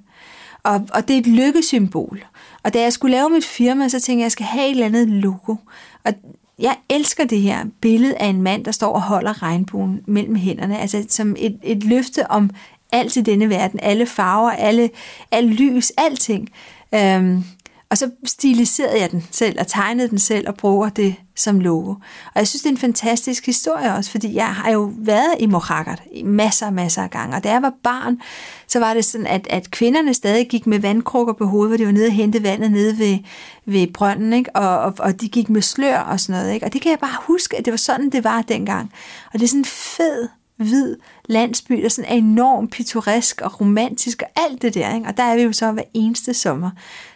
Og, 0.62 0.88
og 0.94 1.08
det 1.08 1.14
er 1.14 1.20
et 1.20 1.26
lykkesymbol. 1.26 2.24
Og 2.62 2.74
da 2.74 2.80
jeg 2.80 2.92
skulle 2.92 3.16
lave 3.16 3.30
mit 3.30 3.44
firma, 3.44 3.88
så 3.88 4.00
tænkte 4.00 4.12
jeg, 4.12 4.20
at 4.20 4.22
jeg 4.22 4.32
skal 4.32 4.46
have 4.46 4.66
et 4.66 4.70
eller 4.70 4.86
andet 4.86 5.08
logo. 5.08 5.56
Og 6.04 6.12
jeg 6.58 6.76
elsker 6.88 7.24
det 7.24 7.40
her 7.40 7.64
billede 7.80 8.16
af 8.16 8.26
en 8.26 8.42
mand, 8.42 8.64
der 8.64 8.72
står 8.72 8.92
og 8.92 9.02
holder 9.02 9.42
regnbuen 9.42 10.00
mellem 10.06 10.34
hænderne. 10.34 10.78
Altså 10.78 11.04
som 11.08 11.36
et, 11.38 11.58
et 11.62 11.84
løfte 11.84 12.30
om 12.30 12.50
alt 12.92 13.16
i 13.16 13.20
denne 13.20 13.48
verden. 13.48 13.80
Alle 13.82 14.06
farver, 14.06 14.50
alle, 14.50 14.90
alle 15.30 15.52
lys, 15.52 15.92
alting. 15.96 16.48
Øhm, 16.94 17.44
og 17.90 17.98
så 17.98 18.10
stiliserede 18.24 19.00
jeg 19.00 19.10
den 19.10 19.24
selv 19.30 19.60
og 19.60 19.66
tegnede 19.66 20.08
den 20.08 20.18
selv 20.18 20.48
og 20.48 20.54
bruger 20.54 20.88
det 20.88 21.14
som 21.36 21.60
logo. 21.60 21.90
Og 21.90 22.36
jeg 22.36 22.48
synes, 22.48 22.62
det 22.62 22.68
er 22.68 22.72
en 22.72 22.78
fantastisk 22.78 23.46
historie 23.46 23.94
også, 23.94 24.10
fordi 24.10 24.34
jeg 24.34 24.54
har 24.54 24.70
jo 24.70 24.92
været 24.98 25.34
i 25.38 25.46
Mohakkert 25.46 26.02
masser 26.24 26.66
og 26.66 26.72
masser 26.72 27.02
af 27.02 27.10
gange. 27.10 27.36
Og 27.36 27.44
da 27.44 27.50
jeg 27.50 27.62
var 27.62 27.72
barn, 27.82 28.20
så 28.66 28.78
var 28.78 28.94
det 28.94 29.04
sådan, 29.04 29.26
at, 29.26 29.46
at 29.50 29.70
kvinderne 29.70 30.14
stadig 30.14 30.48
gik 30.48 30.66
med 30.66 30.78
vandkrukker 30.78 31.32
på 31.32 31.46
hovedet, 31.46 31.70
hvor 31.70 31.76
de 31.76 31.86
var 31.86 31.92
nede 31.92 32.06
og 32.06 32.12
hente 32.12 32.42
vandet 32.42 32.72
nede 32.72 32.98
ved, 32.98 33.18
ved 33.66 33.86
brønden, 33.86 34.32
ikke? 34.32 34.56
Og, 34.56 34.78
og, 34.78 34.94
og 34.98 35.20
de 35.20 35.28
gik 35.28 35.48
med 35.48 35.62
slør 35.62 35.98
og 35.98 36.20
sådan 36.20 36.40
noget. 36.40 36.54
Ikke? 36.54 36.66
Og 36.66 36.72
det 36.72 36.80
kan 36.80 36.90
jeg 36.90 36.98
bare 36.98 37.22
huske, 37.26 37.56
at 37.56 37.64
det 37.64 37.70
var 37.70 37.76
sådan, 37.76 38.10
det 38.10 38.24
var 38.24 38.42
dengang. 38.42 38.92
Og 39.32 39.32
det 39.32 39.42
er 39.42 39.48
sådan 39.48 39.60
en 39.60 39.64
fed 39.64 40.28
hvid 40.56 40.96
landsby, 41.28 41.82
der 41.82 41.88
sådan 41.88 42.10
er 42.10 42.14
enormt 42.14 42.70
pittoresk 42.70 43.40
og 43.40 43.60
romantisk 43.60 44.22
og 44.22 44.42
alt 44.42 44.62
det 44.62 44.74
der. 44.74 44.94
Ikke? 44.94 45.06
Og 45.06 45.16
der 45.16 45.22
er 45.22 45.36
vi 45.36 45.42
jo 45.42 45.52
så 45.52 45.72
hver 45.72 45.82
eneste 45.94 46.34
sommer. 46.34 46.70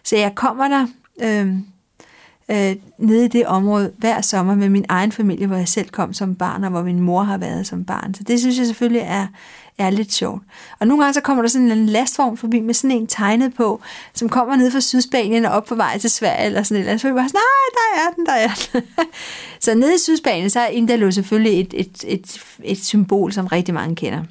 Så 0.05 0.17
jeg 0.17 0.35
kommer 0.35 0.69
der 0.69 0.87
øh, 1.23 1.55
øh, 2.51 2.77
nede 2.99 3.25
i 3.25 3.29
det 3.29 3.47
område 3.47 3.93
hver 3.99 4.21
sommer 4.21 4.55
med 4.55 4.69
min 4.69 4.85
egen 4.89 5.13
familie, 5.13 5.47
hvor 5.47 5.57
jeg 5.57 5.69
selv 5.69 5.89
kom 5.89 6.13
som 6.13 6.35
barn, 6.35 6.65
og 6.65 6.71
hvor 6.71 6.83
min 6.83 7.01
mor 7.01 7.23
har 7.23 7.39
været 7.39 7.67
som 7.67 7.85
barn. 7.85 8.15
Så 8.15 8.23
det 8.23 8.41
synes 8.41 8.59
jeg 8.59 8.67
selvfølgelig 8.67 9.03
er, 9.03 9.27
er 9.79 9.91
lidt 9.91 10.13
sjovt. 10.13 10.43
Og 10.79 10.87
nogle 10.87 11.03
gange 11.03 11.15
så 11.15 11.21
kommer 11.21 11.43
der 11.43 11.49
sådan 11.49 11.71
en 11.71 11.87
lastvogn 11.87 12.37
forbi 12.37 12.61
med 12.61 12.75
sådan 12.75 12.97
en 12.97 13.07
tegnet 13.07 13.55
på, 13.55 13.81
som 14.15 14.29
kommer 14.29 14.57
ned 14.57 14.71
fra 14.71 14.81
Sydspanien 14.81 15.45
og 15.45 15.53
op 15.53 15.65
på 15.65 15.75
vej 15.75 15.99
til 15.99 16.11
Sverige 16.11 16.47
eller 16.47 16.63
sådan 16.63 16.77
et 16.77 16.81
eller 16.81 16.91
andet. 16.91 17.01
Så 17.01 17.09
vi 17.09 17.15
bare 17.15 17.29
sådan, 17.29 17.41
nej, 17.41 17.67
der 17.79 18.01
er 18.03 18.15
den, 18.15 18.27
der 18.27 18.33
er 18.33 18.69
den. 18.73 19.07
så 19.65 19.75
nede 19.75 19.95
i 19.95 19.99
Sydspanien, 19.99 20.51
så 20.51 20.61
er 20.61 20.67
Indalo 20.67 21.11
selvfølgelig 21.11 21.61
et, 21.61 21.75
et, 21.77 22.05
et, 22.07 22.41
et 22.65 22.85
symbol, 22.85 23.33
som 23.33 23.47
rigtig 23.47 23.75
mange 23.75 23.97
kender. 23.97 24.23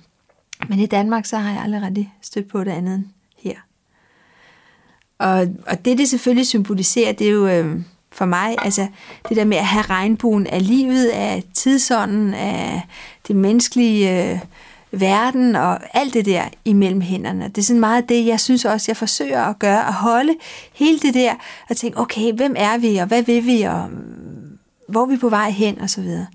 Men 0.69 0.79
i 0.79 0.85
Danmark, 0.85 1.25
så 1.25 1.37
har 1.37 1.51
jeg 1.51 1.61
aldrig 1.63 1.81
rigtig 1.81 2.13
stødt 2.21 2.47
på 2.47 2.63
det 2.63 2.71
andet 2.71 2.95
end 2.95 3.03
her. 3.37 3.55
Og, 5.19 5.47
og 5.67 5.85
det, 5.85 5.97
det 5.97 6.09
selvfølgelig 6.09 6.47
symboliserer, 6.47 7.11
det 7.11 7.27
er 7.27 7.31
jo 7.31 7.47
øh, 7.47 7.81
for 8.19 8.25
mig, 8.25 8.55
altså 8.61 8.87
det 9.29 9.37
der 9.37 9.45
med 9.45 9.57
at 9.57 9.65
have 9.65 9.85
regnbuen 9.89 10.47
af 10.47 10.67
livet, 10.67 11.07
af 11.07 11.43
tidsånden, 11.53 12.33
af 12.33 12.81
det 13.27 13.35
menneskelige... 13.35 14.31
Øh, 14.31 14.39
verden 14.91 15.55
og 15.55 15.79
alt 15.93 16.13
det 16.13 16.25
der 16.25 16.43
imellem 16.65 17.01
hænderne. 17.01 17.47
Det 17.47 17.57
er 17.57 17.65
sådan 17.65 17.79
meget 17.79 18.09
det, 18.09 18.25
jeg 18.25 18.39
synes 18.39 18.65
også, 18.65 18.85
jeg 18.89 18.97
forsøger 18.97 19.43
at 19.43 19.59
gøre, 19.59 19.87
at 19.87 19.93
holde 19.93 20.35
hele 20.73 20.99
det 20.99 21.13
der, 21.13 21.33
og 21.69 21.77
tænke, 21.77 21.99
okay, 21.99 22.33
hvem 22.33 22.53
er 22.57 22.77
vi, 22.77 22.97
og 22.97 23.07
hvad 23.07 23.23
vil 23.23 23.45
vi, 23.45 23.61
og 23.61 23.87
mm, 23.91 24.57
hvor 24.87 25.01
er 25.01 25.05
vi 25.05 25.17
på 25.17 25.29
vej 25.29 25.49
hen, 25.49 25.81
og 25.81 25.89
så 25.89 26.01
videre. 26.01 26.27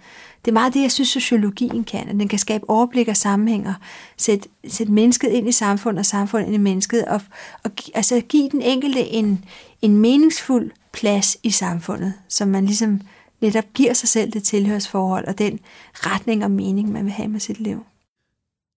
Det 0.45 0.51
er 0.51 0.53
meget 0.53 0.75
det, 0.75 0.83
jeg 0.83 0.93
synes, 0.93 1.09
sociologien 1.09 1.85
kan, 1.85 2.09
at 2.09 2.15
den 2.15 2.29
kan 2.29 2.39
skabe 2.39 2.71
overblik 2.71 3.09
og 3.09 3.17
sammenhæng, 3.17 3.69
og 3.69 3.75
sætte, 4.17 4.49
sætte 4.69 4.93
mennesket 4.93 5.29
ind 5.29 5.49
i 5.49 5.53
samfundet, 5.53 5.99
og 5.99 6.07
samfundet 6.07 6.47
ind 6.47 6.55
i 6.55 6.59
mennesket, 6.59 7.05
og, 7.05 7.21
og 7.65 7.71
altså 7.95 8.21
give 8.21 8.49
den 8.49 8.63
enkelte 8.63 9.01
en, 9.01 9.45
en 9.83 9.97
meningsfuld 9.97 10.71
plads 10.93 11.37
i 11.43 11.51
samfundet, 11.51 12.15
som 12.29 12.49
man 12.49 12.67
ligesom 12.67 13.01
netop 13.41 13.65
giver 13.75 13.93
sig 13.93 14.09
selv 14.09 14.31
det 14.33 14.43
tilhørsforhold, 14.43 15.27
og 15.27 15.39
den 15.39 15.61
retning 15.93 16.45
og 16.45 16.51
mening, 16.51 16.93
man 16.93 17.05
vil 17.05 17.13
have 17.13 17.29
med 17.29 17.41
sit 17.41 17.61
liv. 17.61 17.85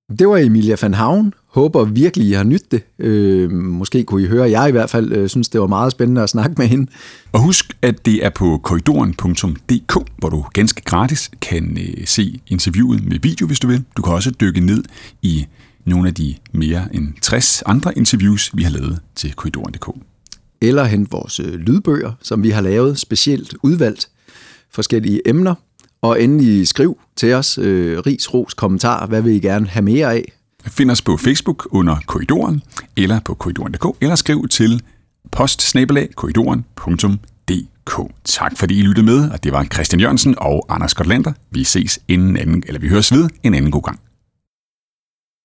Det 0.09 0.27
var 0.27 0.37
Emilia 0.37 0.75
van 0.81 0.93
Havn. 0.93 1.33
Håber 1.47 1.85
virkelig, 1.85 2.27
I 2.27 2.31
har 2.31 2.43
nydt 2.43 2.71
det. 2.71 2.83
Øh, 2.99 3.51
måske 3.51 4.03
kunne 4.03 4.23
I 4.23 4.27
høre, 4.27 4.49
jeg 4.49 4.69
i 4.69 4.71
hvert 4.71 4.89
fald 4.89 5.11
øh, 5.11 5.29
synes, 5.29 5.49
det 5.49 5.61
var 5.61 5.67
meget 5.67 5.91
spændende 5.91 6.23
at 6.23 6.29
snakke 6.29 6.55
med 6.57 6.67
hende. 6.67 6.91
Og 7.31 7.41
husk, 7.41 7.77
at 7.81 8.05
det 8.05 8.25
er 8.25 8.29
på 8.29 8.59
korridoren.dk, 8.63 10.11
hvor 10.17 10.29
du 10.29 10.45
ganske 10.53 10.81
gratis 10.81 11.31
kan 11.41 11.77
øh, 11.81 12.07
se 12.07 12.39
interviewet 12.47 13.05
med 13.05 13.19
video, 13.21 13.47
hvis 13.47 13.59
du 13.59 13.67
vil. 13.67 13.83
Du 13.97 14.01
kan 14.01 14.13
også 14.13 14.31
dykke 14.31 14.59
ned 14.61 14.83
i 15.21 15.45
nogle 15.85 16.07
af 16.07 16.13
de 16.13 16.35
mere 16.51 16.87
end 16.93 17.13
60 17.21 17.63
andre 17.65 17.97
interviews, 17.97 18.51
vi 18.53 18.63
har 18.63 18.71
lavet 18.71 18.99
til 19.15 19.33
korridoren.dk. 19.33 19.89
Eller 20.61 20.83
hente 20.83 21.11
vores 21.11 21.39
øh, 21.39 21.53
lydbøger, 21.53 22.11
som 22.21 22.43
vi 22.43 22.49
har 22.49 22.61
lavet 22.61 22.99
specielt 22.99 23.55
udvalgt 23.63 24.09
forskellige 24.71 25.29
emner. 25.29 25.55
Og 26.01 26.23
endelig 26.23 26.67
skriv 26.67 26.99
til 27.15 27.33
os, 27.33 27.57
øh, 27.57 27.99
ris, 27.99 28.33
ros, 28.33 28.53
kommentar, 28.53 29.05
hvad 29.05 29.21
vil 29.21 29.33
I 29.33 29.39
gerne 29.39 29.67
have 29.67 29.83
mere 29.83 30.13
af? 30.13 30.31
Find 30.67 30.91
os 30.91 31.01
på 31.01 31.17
Facebook 31.17 31.67
under 31.71 31.95
Korridoren, 32.05 32.61
eller 32.97 33.19
på 33.19 33.33
korridoren.dk, 33.33 33.85
eller 34.01 34.15
skriv 34.15 34.47
til 34.47 34.81
postsnabelag.korridoren.dk. 35.31 38.11
Tak 38.23 38.57
fordi 38.57 38.79
I 38.79 38.81
lyttede 38.81 39.05
med, 39.05 39.29
og 39.29 39.43
det 39.43 39.51
var 39.51 39.63
Christian 39.63 39.99
Jørgensen 39.99 40.35
og 40.37 40.65
Anders 40.69 40.93
Gotlander. 40.93 41.33
Vi 41.51 41.63
ses 41.63 41.99
en 42.07 42.37
anden, 42.37 42.63
eller 42.67 42.79
vi 42.79 42.87
høres 42.87 43.11
ved 43.11 43.29
en 43.43 43.53
anden 43.53 43.71
god 43.71 43.81
gang. 43.81 43.99